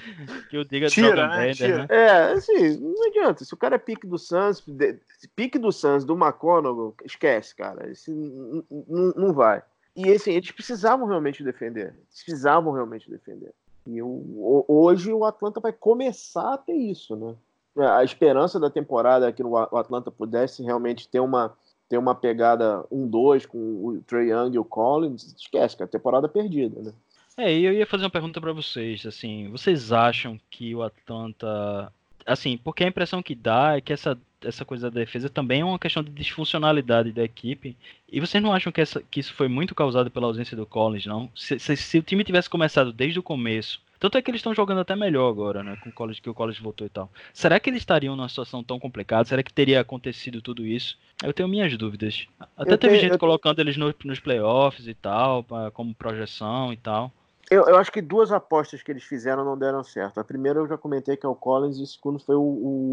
que 0.50 0.56
eu 0.56 0.64
diga 0.64 0.88
Tira, 0.88 1.28
né? 1.28 1.52
Tira. 1.52 1.86
É, 1.88 2.32
assim, 2.32 2.78
não 2.78 3.06
adianta. 3.08 3.44
Se 3.44 3.54
o 3.54 3.56
cara 3.56 3.76
é 3.76 3.78
pique 3.78 4.06
do 4.06 4.18
Santos, 4.18 4.64
pique 5.34 5.58
do 5.58 5.72
Santos, 5.72 6.04
do 6.04 6.14
McConnell, 6.14 6.94
esquece, 7.04 7.54
cara. 7.54 7.90
Esse, 7.90 8.10
não 9.16 9.32
vai. 9.32 9.62
E 9.96 10.10
assim, 10.12 10.32
eles 10.32 10.50
precisavam 10.50 11.06
realmente 11.06 11.42
defender. 11.44 11.94
Eles 11.94 12.22
precisavam 12.24 12.72
realmente 12.72 13.10
defender. 13.10 13.52
E 13.86 13.98
eu, 13.98 14.64
hoje 14.66 15.12
o 15.12 15.24
Atlanta 15.24 15.60
vai 15.60 15.72
começar 15.72 16.54
a 16.54 16.58
ter 16.58 16.74
isso, 16.74 17.14
né? 17.16 17.34
A 17.76 18.04
esperança 18.04 18.58
da 18.58 18.70
temporada 18.70 19.28
é 19.28 19.32
que 19.32 19.42
o 19.42 19.56
Atlanta 19.56 20.10
pudesse 20.10 20.62
realmente 20.62 21.08
ter 21.08 21.18
uma, 21.18 21.56
ter 21.88 21.98
uma 21.98 22.14
pegada 22.14 22.84
1-2 22.90 23.46
com 23.46 23.58
o 23.58 24.00
Trey 24.06 24.30
Young 24.30 24.54
e 24.54 24.58
o 24.58 24.64
Collins, 24.64 25.34
esquece, 25.36 25.76
que 25.76 25.82
é 25.82 25.86
a 25.86 25.88
temporada 25.88 26.28
perdida, 26.28 26.80
né? 26.80 26.92
É, 27.36 27.52
e 27.52 27.64
eu 27.64 27.72
ia 27.72 27.86
fazer 27.86 28.04
uma 28.04 28.10
pergunta 28.10 28.40
para 28.40 28.52
vocês, 28.52 29.04
assim, 29.04 29.48
vocês 29.48 29.90
acham 29.90 30.38
que 30.50 30.74
o 30.74 30.82
Atlanta, 30.82 31.92
assim, 32.24 32.56
porque 32.56 32.84
a 32.84 32.88
impressão 32.88 33.22
que 33.22 33.34
dá 33.34 33.76
é 33.76 33.80
que 33.80 33.92
essa, 33.92 34.16
essa 34.40 34.64
coisa 34.64 34.88
da 34.88 35.00
defesa 35.00 35.28
também 35.28 35.62
é 35.62 35.64
uma 35.64 35.78
questão 35.78 36.02
de 36.02 36.10
disfuncionalidade 36.10 37.10
da 37.10 37.24
equipe, 37.24 37.76
e 38.10 38.20
vocês 38.20 38.40
não 38.40 38.52
acham 38.52 38.70
que, 38.70 38.80
essa, 38.80 39.02
que 39.10 39.18
isso 39.18 39.34
foi 39.34 39.48
muito 39.48 39.74
causado 39.74 40.12
pela 40.12 40.26
ausência 40.26 40.56
do 40.56 40.64
Collins, 40.64 41.06
não? 41.06 41.28
Se, 41.34 41.58
se, 41.58 41.76
se 41.76 41.98
o 41.98 42.02
time 42.02 42.22
tivesse 42.22 42.48
começado 42.48 42.92
desde 42.92 43.18
o 43.18 43.22
começo 43.22 43.80
tanto 44.04 44.18
é 44.18 44.22
que 44.22 44.30
eles 44.30 44.40
estão 44.40 44.54
jogando 44.54 44.82
até 44.82 44.94
melhor 44.94 45.30
agora, 45.30 45.62
né? 45.62 45.78
Com 45.82 45.88
o 45.88 45.92
college, 45.92 46.20
que 46.20 46.28
o 46.28 46.34
college 46.34 46.60
voltou 46.60 46.86
e 46.86 46.90
tal. 46.90 47.10
Será 47.32 47.58
que 47.58 47.70
eles 47.70 47.80
estariam 47.80 48.14
numa 48.14 48.28
situação 48.28 48.62
tão 48.62 48.78
complicada? 48.78 49.24
Será 49.24 49.42
que 49.42 49.50
teria 49.50 49.80
acontecido 49.80 50.42
tudo 50.42 50.66
isso? 50.66 50.98
Eu 51.22 51.32
tenho 51.32 51.48
minhas 51.48 51.74
dúvidas. 51.74 52.26
Até 52.54 52.72
eu 52.72 52.76
teve 52.76 52.92
tenho, 52.92 53.02
gente 53.02 53.12
eu... 53.12 53.18
colocando 53.18 53.60
eles 53.60 53.78
no, 53.78 53.94
nos 54.04 54.20
playoffs 54.20 54.86
e 54.86 54.92
tal, 54.92 55.42
pra, 55.42 55.70
como 55.70 55.94
projeção 55.94 56.70
e 56.70 56.76
tal. 56.76 57.10
Eu, 57.54 57.66
eu, 57.68 57.76
acho 57.76 57.92
que 57.92 58.02
duas 58.02 58.32
apostas 58.32 58.82
que 58.82 58.90
eles 58.90 59.04
fizeram 59.04 59.44
não 59.44 59.56
deram 59.56 59.84
certo. 59.84 60.18
A 60.18 60.24
primeira 60.24 60.58
eu 60.58 60.66
já 60.66 60.76
comentei 60.76 61.16
que 61.16 61.24
é 61.24 61.28
o 61.28 61.36
Collins, 61.36 61.78
e 61.78 61.84
a 61.84 61.86
segunda 61.86 62.18
foi 62.18 62.34
o, 62.34 62.40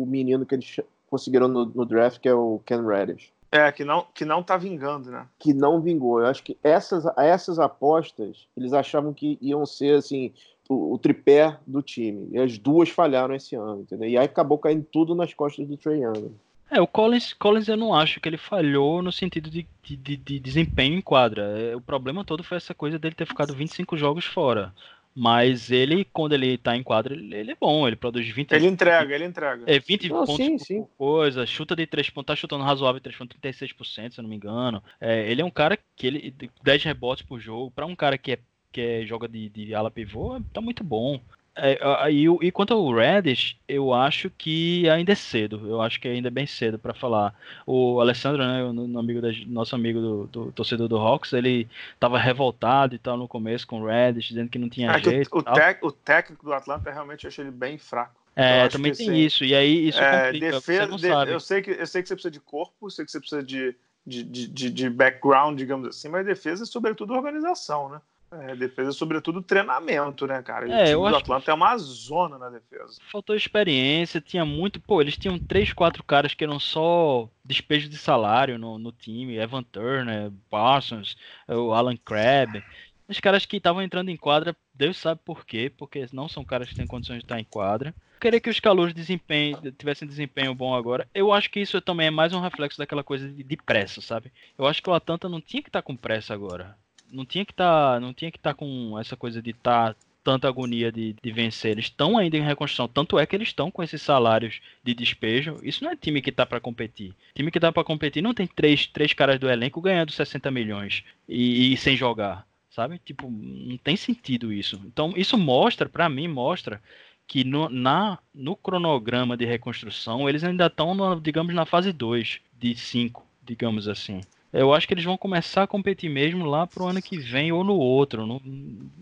o 0.04 0.06
menino 0.08 0.46
que 0.46 0.54
eles 0.54 0.80
conseguiram 1.10 1.48
no, 1.48 1.66
no, 1.66 1.84
draft, 1.84 2.20
que 2.20 2.30
é 2.30 2.34
o 2.34 2.62
Ken 2.64 2.86
Reddish. 2.86 3.34
É, 3.52 3.72
que 3.72 3.84
não, 3.84 4.06
que 4.14 4.24
não 4.24 4.44
tá 4.44 4.58
vingando, 4.58 5.10
né? 5.10 5.26
Que 5.40 5.52
não 5.52 5.82
vingou. 5.82 6.20
Eu 6.20 6.28
acho 6.28 6.44
que 6.44 6.56
essas, 6.64 7.06
essas 7.18 7.58
apostas, 7.58 8.48
eles 8.56 8.72
achavam 8.72 9.16
que 9.16 9.36
iam 9.42 9.66
ser, 9.66 9.96
assim, 9.96 10.32
o, 10.70 10.94
o, 10.94 10.98
tripé 11.00 11.58
do 11.66 11.82
time. 11.82 12.30
E 12.32 12.40
as 12.40 12.60
duas 12.60 12.90
falharam 12.90 13.34
esse 13.34 13.56
ano, 13.56 13.82
entendeu? 13.82 14.08
E 14.08 14.16
aí 14.16 14.26
acabou 14.26 14.60
caindo 14.60 14.86
tudo 14.92 15.16
nas 15.16 15.34
costas 15.34 15.68
do 15.68 15.76
Trey 15.76 16.04
Young. 16.04 16.32
É, 16.72 16.80
o 16.80 16.88
Collins, 16.88 17.34
Collins 17.34 17.68
eu 17.68 17.76
não 17.76 17.94
acho 17.94 18.22
que 18.22 18.30
ele 18.30 18.38
falhou 18.38 19.02
no 19.02 19.12
sentido 19.12 19.50
de, 19.50 19.68
de, 19.84 20.16
de 20.16 20.40
desempenho 20.40 20.96
em 20.96 21.02
quadra. 21.02 21.44
É, 21.60 21.76
o 21.76 21.82
problema 21.82 22.24
todo 22.24 22.44
foi 22.44 22.56
essa 22.56 22.74
coisa 22.74 22.98
dele 22.98 23.14
ter 23.14 23.28
ficado 23.28 23.54
25 23.54 23.98
jogos 23.98 24.26
fora. 24.26 24.74
Mas 25.14 25.70
ele, 25.70 26.06
quando 26.06 26.32
ele 26.32 26.58
tá 26.58 26.78
em 26.78 26.82
quadra, 26.82 27.14
ele, 27.14 27.36
ele 27.36 27.52
é 27.52 27.56
bom, 27.60 27.86
ele 27.86 27.98
produz 27.98 28.26
20 28.26 28.54
Ele 28.54 28.68
entrega, 28.68 29.14
ele 29.14 29.26
entrega. 29.26 29.64
É 29.68 29.78
20 29.78 30.08
não, 30.08 30.26
pontos 30.26 30.36
sim, 30.38 30.58
por 30.58 30.66
sim. 30.66 30.88
coisa, 30.98 31.46
chuta 31.46 31.76
de 31.76 31.86
3 31.86 32.10
pontos, 32.10 32.28
tá 32.28 32.36
chutando 32.38 32.64
razoável 32.64 33.02
3 33.02 33.18
pontos, 33.18 33.38
36%, 33.38 34.14
se 34.14 34.20
eu 34.20 34.22
não 34.22 34.30
me 34.30 34.38
engano. 34.38 34.82
É, 35.02 35.30
ele 35.30 35.42
é 35.42 35.46
um 35.46 35.52
cara 35.52 35.78
que 35.98 36.08
ele 36.08 36.34
10 36.64 36.84
rebotes 36.86 37.26
por 37.26 37.42
jogo, 37.42 37.70
para 37.72 37.86
um 37.86 37.96
cara 37.96 38.18
que 38.18 38.32
é 38.32 38.40
que 38.72 38.80
é, 38.80 39.06
joga 39.06 39.28
de, 39.28 39.50
de 39.50 39.76
ala 39.76 39.92
pivô, 39.92 40.40
tá 40.54 40.62
muito 40.62 40.82
bom. 40.82 41.20
É, 41.54 41.78
e, 42.10 42.26
e 42.42 42.52
quanto 42.52 42.74
ao 42.74 42.94
Reddish, 42.94 43.58
eu 43.68 43.94
acho 43.94 44.30
que 44.30 44.90
ainda 44.90 45.12
é 45.12 45.16
cedo. 45.16 45.68
Eu 45.68 45.82
acho 45.82 46.00
que 46.00 46.08
ainda 46.08 46.30
é 46.30 46.32
bem 46.32 46.48
cedo 46.48 46.80
para 46.80 46.94
falar. 46.94 47.36
O 47.66 48.00
Alessandro, 48.00 48.42
né, 48.42 48.64
o 48.64 49.00
amigo 49.00 49.22
da, 49.22 49.30
nosso 49.48 49.76
amigo 49.76 50.00
do, 50.00 50.28
do, 50.28 50.52
torcedor 50.54 50.88
do 50.88 50.98
Hawks, 50.98 51.34
ele 51.34 51.68
tava 52.00 52.18
revoltado 52.18 52.96
e 52.96 52.98
tal 52.98 53.18
no 53.18 53.28
começo 53.28 53.68
com 53.68 53.82
o 53.82 53.86
Reddish, 53.86 54.30
dizendo 54.30 54.50
que 54.50 54.58
não 54.58 54.70
tinha 54.70 54.92
é 54.92 55.00
jeito. 55.00 55.30
O, 55.34 55.40
o, 55.40 55.44
tec, 55.44 55.84
o, 55.84 55.92
técnico 55.92 56.46
do 56.46 56.54
Atlanta 56.54 56.90
realmente 56.90 57.28
achei 57.28 57.44
ele 57.44 57.52
bem 57.52 57.78
fraco. 57.78 58.16
É, 58.34 58.70
também 58.70 58.94
tem 58.94 59.10
assim, 59.10 59.18
isso. 59.18 59.44
E 59.44 59.54
aí 59.54 59.90
isso 59.90 60.00
é, 60.00 60.28
complica, 60.28 60.52
defesa, 60.52 60.98
de, 60.98 61.32
Eu 61.32 61.40
sei, 61.42 61.62
que, 61.62 61.72
eu 61.72 61.86
sei 61.86 62.02
que 62.02 62.08
você 62.08 62.16
precisa 62.16 62.32
de 62.32 62.40
corpo, 62.40 62.90
sei 62.90 63.04
que 63.04 63.12
você 63.12 63.20
precisa 63.20 63.44
de, 63.44 63.76
de, 64.08 64.24
de, 64.24 64.70
de 64.70 64.90
background, 64.90 65.58
digamos 65.58 65.90
assim, 65.90 66.08
mas 66.08 66.26
defesa 66.26 66.64
é 66.64 66.66
sobretudo 66.66 67.14
organização, 67.14 67.90
né? 67.90 68.02
É, 68.32 68.56
defesa, 68.56 68.94
sobretudo 68.94 69.42
treinamento, 69.42 70.26
né, 70.26 70.42
cara? 70.42 70.66
É, 70.66 70.84
o 70.84 70.86
time 70.86 70.92
eu 70.92 71.10
do 71.10 71.16
Atlanta 71.18 71.44
que... 71.44 71.52
é 71.52 71.54
uma 71.54 71.78
zona 71.78 72.38
na 72.38 72.50
defesa. 72.50 72.98
Faltou 73.12 73.36
experiência, 73.36 74.22
tinha 74.22 74.46
muito. 74.46 74.80
Pô, 74.80 75.02
eles 75.02 75.18
tinham 75.18 75.38
três, 75.38 75.74
quatro 75.74 76.02
caras 76.02 76.34
que 76.34 76.44
eram 76.44 76.58
só 76.58 77.28
despejo 77.44 77.90
de 77.90 77.98
salário 77.98 78.58
no, 78.58 78.78
no 78.78 78.94
time: 78.94 79.36
Evan 79.36 79.64
Turner, 79.64 80.32
Parsons, 80.50 81.18
o 81.46 81.74
Alan 81.74 81.98
Crabb. 81.98 82.64
Os 83.06 83.20
caras 83.20 83.46
que 83.46 83.58
estavam 83.58 83.82
entrando 83.82 84.08
em 84.08 84.16
quadra, 84.16 84.56
Deus 84.74 84.96
sabe 84.96 85.20
por 85.26 85.46
quê, 85.46 85.70
porque 85.70 86.08
não 86.14 86.30
são 86.30 86.46
caras 86.46 86.70
que 86.70 86.76
têm 86.76 86.88
condições 86.88 87.18
de 87.18 87.26
estar 87.26 87.38
em 87.38 87.44
quadra. 87.44 87.94
Querer 88.22 88.40
que 88.40 88.50
os 88.50 88.62
calouros 88.62 88.94
desempenho, 88.94 89.60
tivessem 89.78 90.08
desempenho 90.08 90.56
bom 90.56 90.74
agora, 90.74 91.06
eu 91.14 91.34
acho 91.34 91.50
que 91.50 91.60
isso 91.60 91.82
também 91.82 92.08
é 92.08 92.12
mais 92.12 92.32
um 92.32 92.40
reflexo 92.40 92.78
daquela 92.78 93.04
coisa 93.04 93.28
de, 93.28 93.44
de 93.44 93.58
pressa, 93.58 94.00
sabe? 94.00 94.32
Eu 94.58 94.66
acho 94.66 94.82
que 94.82 94.90
o 94.90 94.94
Atlanta 94.94 95.28
não 95.28 95.42
tinha 95.42 95.62
que 95.62 95.68
estar 95.68 95.82
com 95.82 95.98
pressa 95.98 96.34
agora 96.34 96.78
não 97.12 97.26
tinha 97.26 97.46
que 97.46 97.54
tá, 97.54 98.00
não 98.00 98.14
tinha 98.14 98.32
que 98.32 98.38
estar 98.38 98.52
tá 98.52 98.58
com 98.58 98.98
essa 99.00 99.16
coisa 99.16 99.42
de 99.42 99.52
estar 99.52 99.94
tá 99.94 100.00
tanta 100.24 100.48
agonia 100.48 100.92
de, 100.92 101.16
de 101.22 101.32
vencer. 101.32 101.72
Eles 101.72 101.86
estão 101.86 102.18
ainda 102.18 102.38
em 102.38 102.42
reconstrução, 102.42 102.88
tanto 102.88 103.18
é 103.18 103.26
que 103.26 103.36
eles 103.36 103.50
estão 103.50 103.72
com 103.72 103.84
esses 103.84 104.02
salários 104.02 104.62
de 104.84 104.94
despejo. 104.94 105.58
Isso 105.64 105.84
não 105.84 105.92
é 105.92 105.96
time 105.96 106.22
que 106.22 106.30
está 106.30 106.46
para 106.46 106.60
competir. 106.60 107.14
Time 107.34 107.52
que 107.52 107.58
está 107.58 107.72
para 107.72 107.84
competir 107.84 108.22
não 108.22 108.34
tem 108.34 108.48
três, 108.48 108.88
três 108.88 109.14
caras 109.14 109.40
do 109.40 109.50
elenco 109.50 109.82
ganhando 109.82 110.12
60 110.12 110.50
milhões 110.52 111.04
e, 111.28 111.74
e 111.74 111.78
sem 111.78 111.96
jogar, 111.96 112.46
sabe? 112.70 113.00
Tipo, 113.04 113.30
não 113.30 113.78
tem 113.78 113.96
sentido 113.96 114.54
isso. 114.54 114.80
Então, 114.86 115.14
isso 115.16 115.38
mostra, 115.38 115.90
para 115.90 116.10
mim, 116.10 116.28
mostra 116.28 116.82
que 117.28 117.44
no, 117.44 117.70
na, 117.70 118.20
no 118.34 118.56
cronograma 118.56 119.38
de 119.38 119.46
reconstrução 119.46 120.28
eles 120.28 120.44
ainda 120.44 120.68
estão, 120.68 121.20
digamos, 121.20 121.54
na 121.54 121.66
fase 121.66 121.94
2 121.94 122.42
de 122.60 122.76
5, 122.76 123.26
digamos 123.44 123.88
assim. 123.88 124.22
Eu 124.54 124.74
acho 124.74 124.88
que 124.88 124.94
eles 124.94 125.06
vão 125.06 125.18
começar 125.18 125.64
a 125.64 125.68
competir 125.68 126.10
mesmo 126.10 126.46
lá 126.46 126.68
pro 126.68 126.86
ano 126.86 127.02
que 127.02 127.18
vem 127.18 127.52
ou 127.52 127.64
no 127.64 127.76
outro. 127.76 128.26
No... 128.26 128.42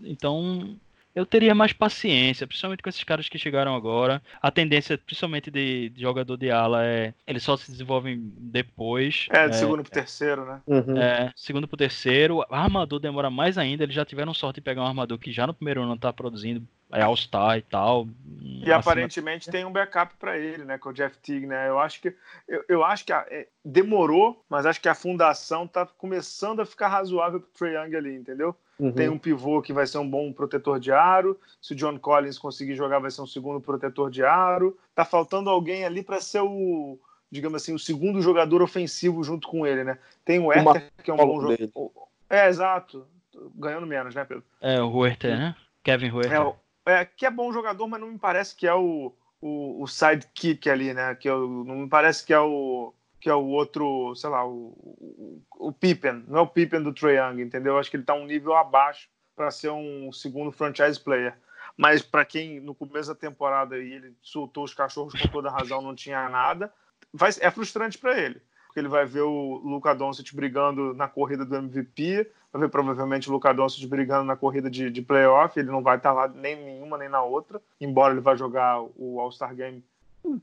Então, 0.04 0.76
eu 1.14 1.26
teria 1.26 1.54
mais 1.54 1.72
paciência, 1.72 2.46
principalmente 2.46 2.82
com 2.82 2.88
esses 2.88 3.02
caras 3.02 3.28
que 3.28 3.38
chegaram 3.38 3.74
agora. 3.74 4.22
A 4.40 4.50
tendência, 4.50 4.96
principalmente 4.96 5.50
de, 5.50 5.88
de 5.88 6.00
jogador 6.00 6.36
de 6.36 6.50
ala, 6.50 6.84
é 6.84 7.12
eles 7.26 7.42
só 7.42 7.56
se 7.56 7.70
desenvolvem 7.70 8.32
depois. 8.38 9.26
É, 9.30 9.48
de 9.48 9.56
é, 9.56 9.58
segundo 9.58 9.82
pro 9.82 9.92
terceiro, 9.92 10.44
né? 10.44 10.60
Uhum. 10.66 10.96
É, 10.96 11.32
segundo 11.34 11.66
pro 11.66 11.76
terceiro. 11.76 12.44
armador 12.48 13.00
demora 13.00 13.28
mais 13.28 13.58
ainda. 13.58 13.82
Eles 13.82 13.94
já 13.94 14.04
tiveram 14.04 14.32
sorte 14.32 14.56
de 14.56 14.60
pegar 14.60 14.82
um 14.82 14.86
armador 14.86 15.18
que 15.18 15.32
já 15.32 15.46
no 15.46 15.54
primeiro 15.54 15.82
ano 15.82 15.96
tá 15.96 16.12
produzindo 16.12 16.62
é 16.92 17.02
All-Star 17.02 17.58
e 17.58 17.62
tal. 17.62 18.08
E 18.40 18.70
aparentemente 18.72 19.50
tem 19.50 19.64
um 19.64 19.72
backup 19.72 20.14
para 20.18 20.38
ele, 20.38 20.64
né? 20.64 20.78
Com 20.78 20.90
o 20.90 20.92
Jeff 20.92 21.16
Teague, 21.18 21.46
né? 21.46 21.68
Eu 21.68 21.78
acho 21.78 22.00
que, 22.00 22.14
eu, 22.48 22.64
eu 22.68 22.84
acho 22.84 23.04
que 23.04 23.12
a, 23.12 23.24
é, 23.30 23.46
demorou, 23.64 24.44
mas 24.48 24.66
acho 24.66 24.80
que 24.80 24.88
a 24.88 24.94
fundação 24.94 25.66
tá 25.66 25.86
começando 25.86 26.60
a 26.60 26.66
ficar 26.66 26.88
razoável 26.88 27.40
pro 27.40 27.50
Trae 27.50 27.74
Young 27.74 27.96
ali, 27.96 28.14
entendeu? 28.14 28.54
Uhum. 28.78 28.92
Tem 28.92 29.08
um 29.08 29.18
pivô 29.18 29.60
que 29.60 29.72
vai 29.72 29.86
ser 29.86 29.98
um 29.98 30.08
bom 30.08 30.32
protetor 30.32 30.80
de 30.80 30.90
aro. 30.90 31.38
Se 31.60 31.74
o 31.74 31.76
John 31.76 31.98
Collins 31.98 32.38
conseguir 32.38 32.74
jogar, 32.74 32.98
vai 32.98 33.10
ser 33.10 33.20
um 33.20 33.26
segundo 33.26 33.60
protetor 33.60 34.10
de 34.10 34.24
aro. 34.24 34.76
Tá 34.94 35.04
faltando 35.04 35.50
alguém 35.50 35.84
ali 35.84 36.02
para 36.02 36.20
ser 36.20 36.40
o, 36.40 36.98
digamos 37.30 37.62
assim, 37.62 37.74
o 37.74 37.78
segundo 37.78 38.22
jogador 38.22 38.62
ofensivo 38.62 39.22
junto 39.22 39.46
com 39.48 39.66
ele, 39.66 39.84
né? 39.84 39.98
Tem 40.24 40.38
o 40.38 40.52
Herter, 40.52 40.90
que 41.04 41.10
é 41.10 41.14
um 41.14 41.18
bom 41.18 41.40
jogador. 41.40 41.92
É, 42.28 42.48
exato. 42.48 43.06
Ganhando 43.54 43.86
menos, 43.86 44.14
né, 44.14 44.24
Pedro? 44.24 44.44
É, 44.60 44.80
o 44.80 44.90
Huerta, 44.90 45.36
né? 45.36 45.56
Kevin 45.82 46.10
Huerta. 46.10 46.34
É, 46.34 46.54
é, 46.86 47.04
que 47.04 47.26
é 47.26 47.30
bom 47.30 47.52
jogador, 47.52 47.86
mas 47.86 48.00
não 48.00 48.08
me 48.08 48.18
parece 48.18 48.54
que 48.54 48.66
é 48.66 48.74
o, 48.74 49.14
o, 49.40 49.82
o 49.82 49.86
sidekick 49.86 50.68
ali, 50.68 50.92
né? 50.94 51.14
Que 51.14 51.28
é 51.28 51.34
o, 51.34 51.64
não 51.64 51.76
me 51.76 51.88
parece 51.88 52.24
que 52.24 52.32
é 52.32 52.40
o 52.40 52.92
que 53.20 53.28
é 53.28 53.34
o 53.34 53.46
outro, 53.48 54.14
sei 54.16 54.30
lá, 54.30 54.46
o, 54.46 54.72
o, 54.72 55.42
o 55.68 55.72
Pippen. 55.72 56.24
Não 56.26 56.38
é 56.38 56.42
o 56.42 56.46
Pippen 56.46 56.82
do 56.82 56.92
Trae 56.92 57.16
Young, 57.16 57.42
entendeu? 57.42 57.78
Acho 57.78 57.90
que 57.90 57.96
ele 57.96 58.02
está 58.02 58.14
um 58.14 58.24
nível 58.24 58.54
abaixo 58.54 59.10
para 59.36 59.50
ser 59.50 59.70
um 59.70 60.10
segundo 60.10 60.50
franchise 60.50 60.98
player. 60.98 61.36
Mas 61.76 62.00
para 62.00 62.24
quem 62.24 62.60
no 62.60 62.74
começo 62.74 63.08
da 63.08 63.14
temporada 63.14 63.76
ele 63.76 64.14
soltou 64.22 64.64
os 64.64 64.72
cachorros 64.72 65.12
com 65.20 65.28
toda 65.28 65.50
razão, 65.50 65.82
não 65.82 65.94
tinha 65.94 66.28
nada, 66.30 66.72
vai, 67.12 67.30
é 67.40 67.50
frustrante 67.50 67.98
para 67.98 68.18
ele. 68.18 68.40
Porque 68.70 68.78
ele 68.78 68.88
vai 68.88 69.04
ver 69.04 69.22
o 69.22 69.60
Luca 69.64 69.92
Doncic 69.92 70.32
brigando 70.32 70.94
na 70.94 71.08
corrida 71.08 71.44
do 71.44 71.56
MVP, 71.56 72.30
vai 72.52 72.62
ver 72.62 72.68
provavelmente 72.68 73.28
o 73.28 73.32
Luca 73.32 73.52
Doncic 73.52 73.84
brigando 73.88 74.22
na 74.22 74.36
corrida 74.36 74.70
de, 74.70 74.88
de 74.88 75.02
playoff, 75.02 75.58
ele 75.58 75.72
não 75.72 75.82
vai 75.82 75.96
estar 75.96 76.12
lá 76.12 76.28
nem 76.28 76.54
nenhuma 76.54 76.96
nem 76.96 77.08
na 77.08 77.20
outra, 77.20 77.60
embora 77.80 78.14
ele 78.14 78.20
vá 78.20 78.36
jogar 78.36 78.80
o 78.94 79.18
All-Star 79.18 79.56
Game 79.56 79.84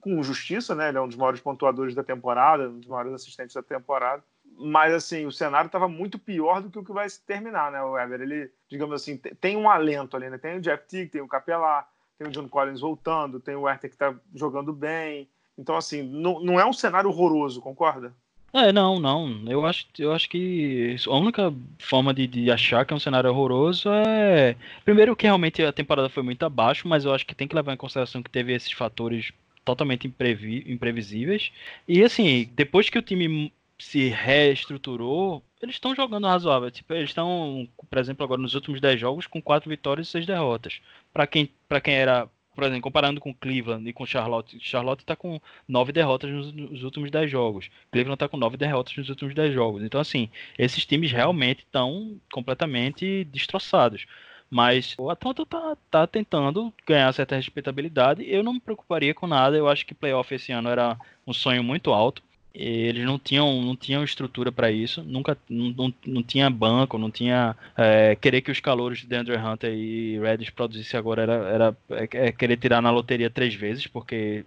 com 0.02 0.22
justiça, 0.22 0.76
né? 0.76 0.90
Ele 0.90 0.98
é 0.98 1.02
um 1.02 1.08
dos 1.08 1.16
maiores 1.16 1.40
pontuadores 1.40 1.96
da 1.96 2.04
temporada, 2.04 2.68
um 2.68 2.80
dos 2.80 2.90
maiores 2.90 3.14
assistentes 3.14 3.56
da 3.56 3.64
temporada. 3.64 4.22
Mas, 4.58 4.94
assim, 4.94 5.26
o 5.26 5.32
cenário 5.32 5.68
estava 5.68 5.88
muito 5.88 6.20
pior 6.20 6.62
do 6.62 6.70
que 6.70 6.80
o 6.80 6.84
que 6.84 6.92
vai 6.92 7.10
se 7.10 7.22
terminar, 7.22 7.72
né? 7.72 7.82
O 7.82 7.92
Weber, 7.92 8.20
ele, 8.20 8.52
digamos 8.68 9.02
assim, 9.02 9.16
tem 9.16 9.56
um 9.56 9.70
alento 9.70 10.18
ali, 10.18 10.30
né? 10.30 10.38
Tem 10.38 10.58
o 10.58 10.62
Jeff 10.62 10.86
Teague, 10.86 11.12
tem 11.12 11.22
o 11.22 11.30
Capelá, 11.30 11.88
tem 12.18 12.28
o 12.28 12.32
John 12.32 12.50
Collins 12.50 12.82
voltando, 12.82 13.40
tem 13.40 13.56
o 13.56 13.70
Herter 13.70 13.90
que 13.90 13.96
está 13.96 14.14
jogando 14.36 14.74
bem. 14.74 15.30
Então, 15.58 15.76
assim, 15.76 16.04
não, 16.04 16.40
não 16.40 16.60
é 16.60 16.66
um 16.66 16.74
cenário 16.74 17.10
horroroso, 17.10 17.62
concorda? 17.62 18.14
É, 18.54 18.72
não, 18.72 19.00
não. 19.00 19.44
Eu 19.48 19.66
acho, 19.66 19.86
eu 20.00 20.14
acho 20.14 20.30
que 20.30 20.96
a 21.06 21.16
única 21.16 21.54
forma 21.80 22.14
de, 22.14 22.26
de 22.28 22.50
achar 22.50 22.86
que 22.86 22.94
é 22.94 22.96
um 22.96 23.00
cenário 23.00 23.30
horroroso 23.30 23.90
é. 23.90 24.56
Primeiro, 24.86 25.16
que 25.16 25.26
realmente 25.26 25.64
a 25.64 25.74
temporada 25.74 26.10
foi 26.10 26.24
muito 26.24 26.44
abaixo, 26.44 26.88
mas 26.88 27.06
eu 27.06 27.14
acho 27.14 27.26
que 27.26 27.36
tem 27.36 27.48
que 27.48 27.56
levar 27.56 27.74
em 27.74 27.78
consideração 27.78 28.24
que 28.24 28.30
teve 28.30 28.54
esses 28.54 28.72
fatores 28.72 29.32
totalmente 29.66 30.08
imprevi 30.08 30.64
imprevisíveis. 30.66 31.52
E 31.88 32.02
assim, 32.04 32.50
depois 32.56 32.90
que 32.90 32.98
o 32.98 33.02
time 33.02 33.52
se 33.78 34.08
reestruturou, 34.08 35.44
eles 35.62 35.76
estão 35.76 35.94
jogando 35.94 36.28
razoável. 36.28 36.72
Tipo, 36.72 36.94
eles 36.94 37.10
estão, 37.10 37.68
por 37.90 38.00
exemplo, 38.00 38.24
agora 38.24 38.42
nos 38.42 38.56
últimos 38.56 38.80
10 38.80 39.00
jogos 39.00 39.28
com 39.28 39.42
4 39.42 39.70
vitórias 39.70 40.08
e 40.08 40.12
6 40.12 40.26
derrotas. 40.26 40.82
Para 41.14 41.28
quem, 41.28 41.50
para 41.68 41.82
quem 41.82 41.94
era, 41.96 42.30
por 42.58 42.64
exemplo, 42.64 42.82
comparando 42.82 43.22
com 43.22 43.32
Cleveland 43.36 43.88
e 43.88 43.94
com 43.94 44.04
Charlotte, 44.04 44.58
Charlotte 44.60 45.02
está 45.02 45.16
com 45.16 45.40
9 45.68 45.92
derrotas 45.92 46.32
nos, 46.32 46.82
últimos 46.82 47.12
10 47.12 47.30
jogos. 47.30 47.70
Cleveland 47.92 48.16
está 48.16 48.28
com 48.28 48.36
9 48.36 48.58
derrotas 48.58 48.98
nos 48.98 49.10
últimos 49.10 49.36
10 49.36 49.54
jogos. 49.54 49.84
Então, 49.84 50.02
assim, 50.02 50.28
esses 50.58 50.84
times 50.84 51.12
realmente 51.12 51.60
estão 51.60 52.20
completamente 52.32 53.26
destroçados. 53.26 54.08
Mas 54.50 54.96
o 54.98 55.12
Atlanta 55.12 55.46
tá, 55.46 55.78
tá 55.92 56.08
tentando 56.08 56.74
ganhar 56.88 57.14
certa 57.14 57.36
respeitabilidade. 57.36 58.28
Eu 58.28 58.42
não 58.42 58.54
me 58.54 58.60
preocuparia 58.60 59.14
com 59.14 59.28
nada. 59.28 59.56
Eu 59.56 59.68
acho 59.68 59.86
que 59.86 59.94
playoff 59.94 60.34
esse 60.34 60.52
ano 60.52 60.68
era 60.68 60.98
um 61.28 61.34
sonho 61.34 61.64
muito 61.64 61.94
alto. 61.94 62.24
Eles 62.60 63.06
não 63.06 63.20
tinham, 63.20 63.62
não 63.62 63.76
tinham 63.76 64.04
estrutura 64.04 64.52
para 64.52 64.72
isso, 64.72 65.04
nunca 65.04 65.38
não, 65.48 65.70
não, 65.70 65.94
não, 66.06 66.24
tinha 66.24 66.50
banco, 66.50 66.98
não 66.98 67.12
tinha 67.12 67.56
é, 67.78 68.16
querer 68.16 68.42
que 68.42 68.50
os 68.50 68.60
calouros 68.60 69.00
de 69.00 69.06
Deandre 69.06 69.38
Hunter 69.38 69.72
e 69.72 70.20
Reddish 70.20 70.50
produzissem 70.50 70.98
agora 70.98 71.22
era, 71.22 71.34
era 71.34 71.78
é, 71.92 72.28
é 72.28 72.32
querer 72.32 72.58
tirar 72.58 72.82
na 72.82 72.90
loteria 72.90 73.30
três 73.30 73.54
vezes, 73.54 73.86
porque 73.86 74.44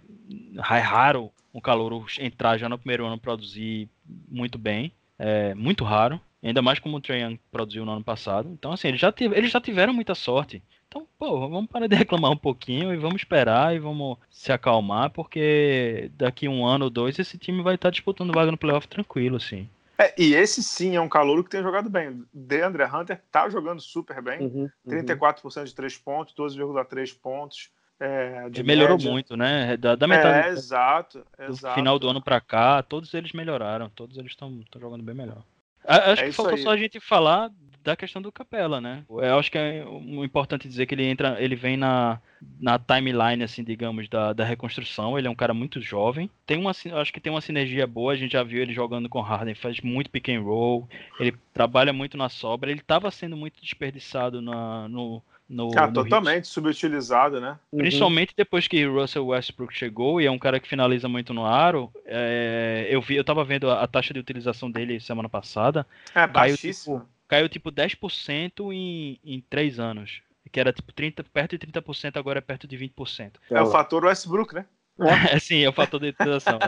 é 0.57 0.79
raro 0.79 1.31
um 1.53 1.61
calouro 1.61 2.05
entrar 2.19 2.57
já 2.57 2.67
no 2.67 2.77
primeiro 2.77 3.05
ano 3.05 3.17
produzir 3.17 3.87
muito 4.29 4.57
bem, 4.57 4.91
é 5.17 5.53
muito 5.53 5.83
raro. 5.85 6.19
Ainda 6.43 6.61
mais 6.61 6.79
como 6.79 6.97
o 6.97 7.01
Trae 7.01 7.21
Young 7.21 7.39
produziu 7.51 7.85
no 7.85 7.91
ano 7.91 8.03
passado. 8.03 8.49
Então, 8.51 8.71
assim, 8.71 8.87
eles 8.87 8.99
já, 8.99 9.13
eles 9.19 9.51
já 9.51 9.61
tiveram 9.61 9.93
muita 9.93 10.15
sorte. 10.15 10.61
Então, 10.91 11.07
pô, 11.17 11.47
vamos 11.47 11.69
parar 11.69 11.87
de 11.87 11.95
reclamar 11.95 12.31
um 12.31 12.37
pouquinho 12.37 12.93
e 12.93 12.97
vamos 12.97 13.21
esperar 13.21 13.73
e 13.73 13.79
vamos 13.79 14.17
se 14.29 14.51
acalmar, 14.51 15.09
porque 15.09 16.11
daqui 16.17 16.49
um 16.49 16.65
ano 16.65 16.85
ou 16.85 16.91
dois 16.91 17.17
esse 17.17 17.37
time 17.37 17.63
vai 17.63 17.75
estar 17.75 17.89
disputando 17.89 18.33
vaga 18.33 18.51
no 18.51 18.57
playoff 18.57 18.89
tranquilo, 18.89 19.37
assim. 19.37 19.69
É, 19.97 20.13
e 20.17 20.33
esse 20.33 20.61
sim 20.61 20.95
é 20.95 21.01
um 21.01 21.07
calouro 21.07 21.43
que 21.45 21.49
tem 21.49 21.63
jogado 21.63 21.89
bem. 21.89 22.25
DeAndre 22.33 22.83
Hunter 22.83 23.21
tá 23.31 23.47
jogando 23.47 23.79
super 23.79 24.21
bem. 24.21 24.41
Uhum, 24.41 24.69
uhum. 24.85 25.03
34% 25.03 25.63
de 25.63 25.75
3 25.75 25.97
pontos, 25.99 26.35
12,3 26.35 27.17
pontos. 27.17 27.69
É, 27.97 28.49
melhorou 28.63 28.97
média. 28.97 29.11
muito, 29.11 29.37
né? 29.37 29.77
Da, 29.77 29.95
da 29.95 30.07
metade 30.07 30.47
é, 30.47 30.51
exato, 30.51 31.23
do 31.37 31.53
exato. 31.53 31.75
final 31.75 31.99
do 31.99 32.09
ano 32.09 32.19
para 32.21 32.41
cá, 32.41 32.81
todos 32.81 33.13
eles 33.13 33.31
melhoraram, 33.31 33.89
todos 33.89 34.17
eles 34.17 34.31
estão 34.31 34.59
jogando 34.77 35.03
bem 35.03 35.13
melhor. 35.13 35.43
Acho 35.85 36.23
é 36.23 36.25
que 36.25 36.31
faltou 36.31 36.55
aí. 36.55 36.63
só 36.63 36.71
a 36.71 36.77
gente 36.77 36.99
falar 36.99 37.51
da 37.83 37.95
questão 37.95 38.21
do 38.21 38.31
Capela, 38.31 38.79
né? 38.79 39.03
Eu 39.09 39.39
acho 39.39 39.51
que 39.51 39.57
é 39.57 39.83
importante 40.23 40.67
dizer 40.67 40.85
que 40.85 40.95
ele 40.95 41.05
entra, 41.05 41.37
ele 41.39 41.55
vem 41.55 41.77
na, 41.77 42.19
na 42.59 42.77
timeline, 42.77 43.43
assim, 43.43 43.63
digamos, 43.63 44.07
da, 44.07 44.33
da 44.33 44.43
reconstrução. 44.43 45.17
Ele 45.17 45.27
é 45.27 45.31
um 45.31 45.35
cara 45.35 45.53
muito 45.53 45.81
jovem. 45.81 46.29
Tem 46.45 46.59
uma, 46.59 46.71
acho 46.71 47.13
que 47.13 47.19
tem 47.19 47.31
uma 47.31 47.41
sinergia 47.41 47.87
boa. 47.87 48.13
A 48.13 48.15
gente 48.15 48.33
já 48.33 48.43
viu 48.43 48.61
ele 48.61 48.73
jogando 48.73 49.09
com 49.09 49.21
Harden, 49.21 49.55
faz 49.55 49.81
muito 49.81 50.09
pick 50.09 50.29
and 50.29 50.41
roll. 50.41 50.87
Ele 51.19 51.33
trabalha 51.53 51.91
muito 51.91 52.17
na 52.17 52.29
sobra. 52.29 52.71
Ele 52.71 52.81
estava 52.81 53.09
sendo 53.11 53.35
muito 53.35 53.61
desperdiçado 53.61 54.41
na, 54.41 54.87
no, 54.87 55.21
no, 55.51 55.71
ah, 55.77 55.87
no 55.87 55.93
totalmente 55.93 56.45
hit. 56.45 56.47
subutilizado, 56.47 57.41
né? 57.41 57.59
Uhum. 57.71 57.79
Principalmente 57.79 58.29
uhum. 58.29 58.37
depois 58.37 58.67
que 58.67 58.85
Russell 58.85 59.27
Westbrook 59.27 59.77
chegou 59.77 60.21
e 60.21 60.25
é 60.25 60.31
um 60.31 60.39
cara 60.39 60.59
que 60.59 60.67
finaliza 60.67 61.09
muito 61.09 61.33
no 61.33 61.45
aro. 61.45 61.91
É, 62.05 62.87
eu 62.89 63.01
vi, 63.01 63.17
eu 63.17 63.23
tava 63.23 63.43
vendo 63.43 63.69
a, 63.69 63.81
a, 63.81 63.87
taxa 63.87 64.13
de 64.13 64.19
utilização 64.19 64.71
dele 64.71 64.99
semana 65.01 65.27
passada. 65.27 65.85
É 66.15 66.25
baixíssimo. 66.25 66.99
Tipo, 66.99 67.09
caiu 67.31 67.47
tipo 67.47 67.71
10% 67.71 68.73
em, 68.73 69.17
em 69.23 69.39
3 69.49 69.79
anos. 69.79 70.21
Que 70.51 70.59
era 70.59 70.73
tipo 70.73 70.91
30, 70.91 71.23
perto 71.23 71.57
de 71.57 71.65
30%, 71.65 72.17
agora 72.17 72.39
é 72.39 72.41
perto 72.41 72.67
de 72.67 72.77
20%. 72.77 73.35
É 73.49 73.61
o 73.61 73.67
fator 73.67 74.03
Westbrook, 74.03 74.53
né? 74.53 74.65
É, 74.99 75.39
sim, 75.39 75.63
é 75.63 75.69
o 75.69 75.71
fator 75.71 75.97
de 76.01 76.09
utilização. 76.09 76.59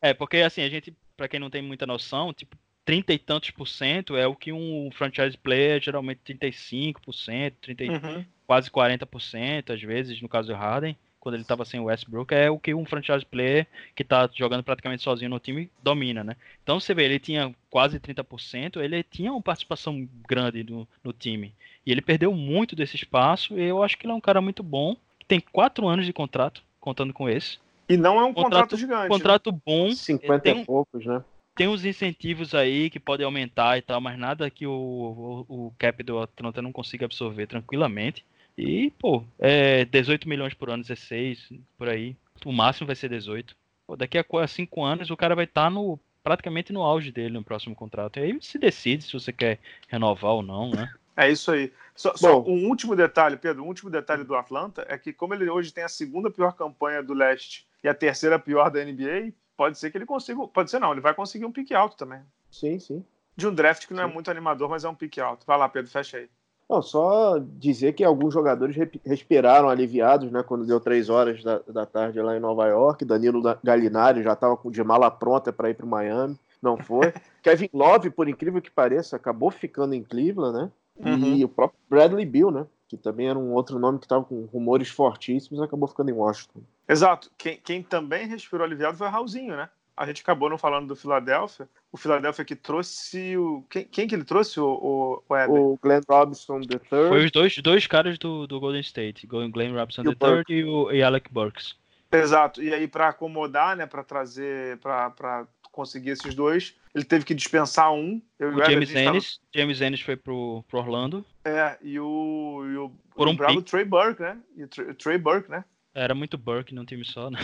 é. 0.00 0.10
é, 0.10 0.14
porque 0.14 0.36
assim, 0.36 0.62
a 0.62 0.68
gente, 0.68 0.96
para 1.16 1.26
quem 1.26 1.40
não 1.40 1.50
tem 1.50 1.60
muita 1.60 1.84
noção, 1.84 2.32
tipo, 2.32 2.56
30 2.84 3.12
e 3.12 3.18
tantos 3.18 3.50
por 3.50 3.66
cento 3.66 4.16
é 4.16 4.24
o 4.24 4.36
que 4.36 4.52
um 4.52 4.88
franchise 4.92 5.36
player, 5.36 5.82
geralmente 5.82 6.20
35%, 6.24 7.54
30, 7.60 7.84
uhum. 7.84 8.24
quase 8.46 8.70
40%, 8.70 9.74
às 9.74 9.82
vezes, 9.82 10.22
no 10.22 10.28
caso 10.28 10.46
do 10.46 10.54
Harden, 10.54 10.96
quando 11.24 11.36
ele 11.36 11.42
estava 11.42 11.64
sem 11.64 11.80
o 11.80 11.84
Westbrook, 11.84 12.34
é 12.34 12.50
o 12.50 12.58
que 12.58 12.74
um 12.74 12.84
franchise 12.84 13.24
player 13.24 13.66
que 13.96 14.02
está 14.02 14.28
jogando 14.32 14.62
praticamente 14.62 15.02
sozinho 15.02 15.30
no 15.30 15.40
time 15.40 15.70
domina, 15.82 16.22
né? 16.22 16.36
Então 16.62 16.78
você 16.78 16.92
vê, 16.92 17.06
ele 17.06 17.18
tinha 17.18 17.52
quase 17.70 17.98
30%, 17.98 18.76
ele 18.76 19.02
tinha 19.02 19.32
uma 19.32 19.40
participação 19.40 20.06
grande 20.28 20.62
no, 20.62 20.86
no 21.02 21.14
time. 21.14 21.54
E 21.86 21.90
ele 21.90 22.02
perdeu 22.02 22.32
muito 22.34 22.76
desse 22.76 22.94
espaço, 22.94 23.58
e 23.58 23.62
eu 23.62 23.82
acho 23.82 23.96
que 23.96 24.04
ele 24.04 24.12
é 24.12 24.16
um 24.16 24.20
cara 24.20 24.42
muito 24.42 24.62
bom, 24.62 24.94
que 25.18 25.24
tem 25.24 25.40
quatro 25.40 25.88
anos 25.88 26.04
de 26.04 26.12
contrato, 26.12 26.62
contando 26.78 27.14
com 27.14 27.26
esse. 27.26 27.58
E 27.88 27.96
não 27.96 28.20
é 28.20 28.24
um 28.24 28.34
contrato, 28.34 28.50
contrato 28.50 28.76
gigante. 28.76 29.08
Contrato 29.08 29.50
né? 29.50 29.58
bom. 29.64 29.90
50 29.92 30.40
tem, 30.40 30.60
e 30.60 30.64
poucos, 30.66 31.06
né? 31.06 31.24
tem 31.54 31.68
uns 31.68 31.86
incentivos 31.86 32.54
aí 32.54 32.90
que 32.90 33.00
podem 33.00 33.24
aumentar 33.24 33.78
e 33.78 33.82
tal, 33.82 34.00
mas 34.00 34.18
nada 34.18 34.50
que 34.50 34.66
o, 34.66 35.44
o, 35.48 35.66
o 35.66 35.74
cap 35.78 36.02
do 36.02 36.18
Atlanta 36.18 36.60
não 36.60 36.72
consiga 36.72 37.06
absorver 37.06 37.46
tranquilamente. 37.46 38.24
E, 38.56 38.92
pô, 38.98 39.24
é 39.38 39.84
18 39.84 40.28
milhões 40.28 40.54
por 40.54 40.70
ano, 40.70 40.82
16, 40.82 41.52
por 41.76 41.88
aí. 41.88 42.16
O 42.44 42.52
máximo 42.52 42.86
vai 42.86 42.96
ser 42.96 43.08
18. 43.08 43.56
Pô, 43.86 43.96
daqui 43.96 44.18
a 44.18 44.46
5 44.46 44.84
anos 44.84 45.10
o 45.10 45.16
cara 45.16 45.34
vai 45.34 45.44
estar 45.44 45.64
tá 45.64 45.70
no 45.70 45.98
praticamente 46.22 46.72
no 46.72 46.82
auge 46.82 47.12
dele 47.12 47.34
no 47.34 47.44
próximo 47.44 47.74
contrato. 47.74 48.18
E 48.18 48.22
aí 48.22 48.38
se 48.40 48.58
decide 48.58 49.04
se 49.04 49.12
você 49.12 49.30
quer 49.30 49.58
renovar 49.88 50.32
ou 50.32 50.42
não, 50.42 50.70
né? 50.70 50.90
É 51.16 51.30
isso 51.30 51.52
aí. 51.52 51.72
Só, 51.94 52.16
só, 52.16 52.40
um 52.42 52.66
último 52.66 52.96
detalhe, 52.96 53.36
Pedro, 53.36 53.62
um 53.62 53.68
último 53.68 53.90
detalhe 53.90 54.24
do 54.24 54.34
Atlanta 54.34 54.84
é 54.88 54.98
que 54.98 55.12
como 55.12 55.34
ele 55.34 55.48
hoje 55.48 55.72
tem 55.72 55.84
a 55.84 55.88
segunda 55.88 56.30
pior 56.30 56.52
campanha 56.52 57.02
do 57.02 57.12
leste 57.12 57.68
e 57.84 57.88
a 57.88 57.94
terceira 57.94 58.38
pior 58.38 58.70
da 58.70 58.84
NBA, 58.84 59.32
pode 59.56 59.78
ser 59.78 59.90
que 59.90 59.98
ele 59.98 60.06
consiga. 60.06 60.46
Pode 60.48 60.70
ser 60.70 60.80
não, 60.80 60.90
ele 60.90 61.00
vai 61.00 61.14
conseguir 61.14 61.44
um 61.44 61.52
pique 61.52 61.74
alto 61.74 61.96
também. 61.96 62.20
Sim, 62.50 62.78
sim. 62.78 63.04
De 63.36 63.46
um 63.46 63.54
draft 63.54 63.86
que 63.86 63.94
não 63.94 64.02
é 64.02 64.06
sim. 64.06 64.10
é 64.10 64.14
muito 64.14 64.30
animador, 64.30 64.68
mas 64.68 64.84
é 64.84 64.88
um 64.88 64.94
pique 64.94 65.20
alto. 65.20 65.46
Vai 65.46 65.58
lá, 65.58 65.68
Pedro, 65.68 65.90
fecha 65.90 66.16
aí. 66.16 66.28
Não, 66.68 66.80
só 66.80 67.38
dizer 67.38 67.92
que 67.92 68.02
alguns 68.02 68.32
jogadores 68.32 68.74
respiraram 69.04 69.68
aliviados, 69.68 70.30
né? 70.32 70.42
Quando 70.42 70.66
deu 70.66 70.80
três 70.80 71.08
horas 71.08 71.42
da, 71.42 71.60
da 71.68 71.84
tarde 71.86 72.20
lá 72.20 72.36
em 72.36 72.40
Nova 72.40 72.66
York. 72.66 73.04
Danilo 73.04 73.42
Galinari 73.62 74.22
já 74.22 74.32
estava 74.32 74.58
de 74.64 74.82
mala 74.82 75.10
pronta 75.10 75.52
para 75.52 75.70
ir 75.70 75.74
para 75.74 75.86
Miami. 75.86 76.38
Não 76.62 76.76
foi. 76.76 77.12
Kevin 77.42 77.68
Love, 77.72 78.10
por 78.10 78.28
incrível 78.28 78.62
que 78.62 78.70
pareça, 78.70 79.16
acabou 79.16 79.50
ficando 79.50 79.94
em 79.94 80.02
Cleveland, 80.02 80.56
né? 80.56 80.70
Uhum. 80.98 81.34
E 81.34 81.44
o 81.44 81.48
próprio 81.48 81.78
Bradley 81.90 82.24
Bill, 82.24 82.50
né? 82.50 82.66
que 82.88 82.96
também 82.96 83.28
era 83.28 83.38
um 83.38 83.52
outro 83.52 83.78
nome 83.78 83.98
que 83.98 84.04
estava 84.04 84.24
com 84.24 84.44
rumores 84.46 84.88
fortíssimos, 84.88 85.60
acabou 85.60 85.88
ficando 85.88 86.10
em 86.10 86.14
Washington. 86.14 86.60
Exato. 86.88 87.30
Quem, 87.36 87.58
quem 87.58 87.82
também 87.82 88.26
respirou 88.26 88.64
aliviado 88.64 88.96
foi 88.96 89.06
o 89.06 89.10
Raulzinho, 89.10 89.56
né? 89.56 89.68
A 89.96 90.06
gente 90.06 90.22
acabou 90.22 90.50
não 90.50 90.58
falando 90.58 90.88
do 90.88 90.96
Philadelphia. 90.96 91.68
O 91.92 91.96
Philadelphia 91.96 92.44
que 92.44 92.56
trouxe 92.56 93.36
o. 93.36 93.64
Quem, 93.70 93.84
quem 93.84 94.08
que 94.08 94.14
ele 94.14 94.24
trouxe? 94.24 94.58
O, 94.58 94.66
o, 94.66 95.22
o, 95.28 95.36
Eber? 95.36 95.60
o 95.60 95.78
Glenn 95.80 96.00
Robinson 96.08 96.60
III. 96.60 96.80
Foi 96.88 97.24
os 97.24 97.30
dois, 97.30 97.56
dois 97.58 97.86
caras 97.86 98.18
do, 98.18 98.46
do 98.46 98.58
Golden 98.58 98.80
State, 98.80 99.26
Glenn 99.26 99.72
Robinson 99.72 100.02
E 100.02 100.08
o 100.08 100.10
III 100.10 100.44
e, 100.48 100.64
o, 100.64 100.90
e 100.92 101.02
Alec 101.02 101.32
Burks. 101.32 101.76
Exato. 102.10 102.62
E 102.62 102.74
aí, 102.74 102.88
para 102.88 103.08
acomodar, 103.08 103.76
né? 103.76 103.86
Para 103.86 104.02
trazer. 104.02 104.78
para 104.78 105.46
conseguir 105.70 106.10
esses 106.10 106.34
dois, 106.34 106.74
ele 106.94 107.04
teve 107.04 107.24
que 107.24 107.34
dispensar 107.34 107.92
um. 107.92 108.22
Eu 108.38 108.50
O 108.50 108.64
James 108.64 108.88
gente 108.88 109.04
tava- 109.04 109.16
Ennis, 109.16 109.40
James 109.54 109.80
Ennis 109.80 110.00
foi 110.00 110.16
pro, 110.16 110.64
pro 110.68 110.78
Orlando. 110.78 111.24
É, 111.44 111.76
e 111.82 111.98
o. 112.00 112.64
E 112.64 112.76
o 112.76 112.92
Por 113.14 113.28
um 113.28 113.32
o 113.32 113.36
bravo. 113.36 113.62
Trey 113.62 113.84
Burke, 113.84 114.22
né? 114.22 114.38
E 114.56 114.64
o 114.64 114.68
Trey, 114.68 114.90
o 114.90 114.94
Trey 114.94 115.18
Burke, 115.18 115.50
né? 115.50 115.64
Era 115.94 116.14
muito 116.14 116.36
Burke 116.36 116.74
num 116.74 116.84
time 116.84 117.04
só, 117.04 117.30
né? 117.30 117.38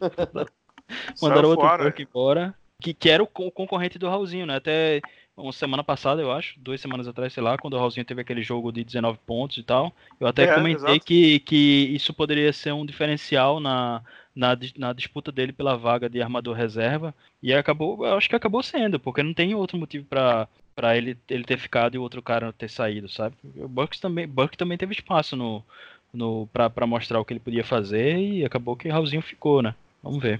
Mandaram 1.20 1.48
outro 1.48 1.68
fora. 1.68 1.76
Burke 1.76 2.02
embora. 2.02 2.54
Que, 2.80 2.92
que 2.94 3.08
era 3.10 3.22
o 3.22 3.26
co- 3.26 3.50
concorrente 3.50 3.98
do 3.98 4.08
Raulzinho, 4.08 4.46
né? 4.46 4.56
Até 4.56 5.00
uma 5.36 5.52
semana 5.52 5.82
passada, 5.82 6.20
eu 6.22 6.30
acho, 6.30 6.58
duas 6.60 6.80
semanas 6.80 7.08
atrás, 7.08 7.32
sei 7.32 7.42
lá, 7.42 7.58
quando 7.58 7.74
o 7.74 7.78
Raulzinho 7.78 8.04
teve 8.06 8.20
aquele 8.20 8.42
jogo 8.42 8.70
de 8.72 8.84
19 8.84 9.18
pontos 9.26 9.56
e 9.58 9.62
tal. 9.62 9.92
Eu 10.20 10.26
até 10.26 10.46
É, 10.46 10.46
comentei 10.46 11.00
que, 11.00 11.40
que 11.40 11.56
isso 11.94 12.12
poderia 12.14 12.52
ser 12.52 12.72
um 12.72 12.86
diferencial 12.86 13.58
na, 13.60 14.02
na, 14.34 14.56
na 14.76 14.92
disputa 14.92 15.32
dele 15.32 15.52
pela 15.52 15.76
vaga 15.76 16.08
de 16.08 16.20
armador 16.22 16.54
reserva. 16.56 17.14
E 17.42 17.52
acabou, 17.54 18.06
eu 18.06 18.14
acho 18.16 18.28
que 18.28 18.36
acabou 18.36 18.62
sendo, 18.62 19.00
porque 19.00 19.22
não 19.22 19.34
tem 19.34 19.54
outro 19.54 19.78
motivo 19.78 20.04
pra 20.06 20.48
para 20.76 20.96
ele, 20.96 21.16
ele 21.30 21.44
ter 21.44 21.56
ficado 21.56 21.94
e 21.94 21.98
o 21.98 22.02
outro 22.02 22.20
cara 22.20 22.52
ter 22.52 22.68
saído, 22.68 23.08
sabe? 23.08 23.36
O 23.56 23.68
Bucks 23.68 24.00
também, 24.00 24.26
Burke 24.26 24.56
também 24.56 24.76
teve 24.76 24.92
espaço 24.92 25.36
no, 25.36 25.64
no 26.12 26.48
pra 26.48 26.84
mostrar 26.86 27.20
o 27.20 27.24
que 27.24 27.32
ele 27.32 27.38
podia 27.40 27.64
fazer 27.64 28.18
e 28.18 28.44
acabou 28.44 28.76
que 28.76 28.88
o 28.88 28.92
Raulzinho 28.92 29.22
ficou, 29.22 29.62
né? 29.62 29.74
Vamos 30.04 30.22
ver. 30.22 30.38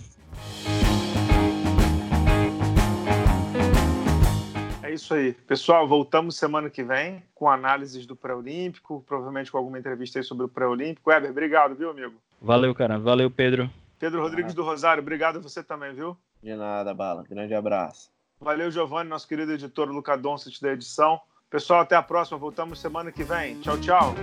É 4.82 4.92
isso 4.92 5.14
aí. 5.14 5.32
Pessoal, 5.32 5.88
voltamos 5.88 6.36
semana 6.36 6.68
que 6.68 6.84
vem 6.84 7.22
com 7.34 7.48
análises 7.48 8.04
do 8.04 8.14
pré-olímpico, 8.14 9.02
provavelmente 9.06 9.50
com 9.50 9.56
alguma 9.56 9.78
entrevista 9.78 10.18
aí 10.18 10.22
sobre 10.22 10.44
o 10.44 10.48
pré-olímpico. 10.48 11.08
Weber, 11.08 11.30
obrigado, 11.30 11.74
viu, 11.74 11.90
amigo? 11.90 12.14
Valeu, 12.40 12.74
cara. 12.74 12.98
Valeu, 12.98 13.30
Pedro. 13.30 13.70
Pedro 13.98 14.20
Rodrigues 14.20 14.52
do 14.52 14.62
Rosário, 14.62 15.02
obrigado 15.02 15.38
a 15.38 15.40
você 15.40 15.62
também, 15.62 15.94
viu? 15.94 16.14
De 16.42 16.54
nada, 16.54 16.92
Bala. 16.92 17.24
Grande 17.28 17.54
abraço. 17.54 18.10
Valeu, 18.38 18.70
Giovanni, 18.70 19.08
nosso 19.08 19.26
querido 19.26 19.52
editor 19.52 19.88
Luca 19.88 20.14
Doncic 20.14 20.60
da 20.60 20.72
edição. 20.72 21.18
Pessoal, 21.48 21.80
até 21.80 21.96
a 21.96 22.02
próxima. 22.02 22.36
Voltamos 22.36 22.78
semana 22.78 23.10
que 23.10 23.24
vem. 23.24 23.58
Tchau, 23.60 23.78
tchau. 23.80 24.14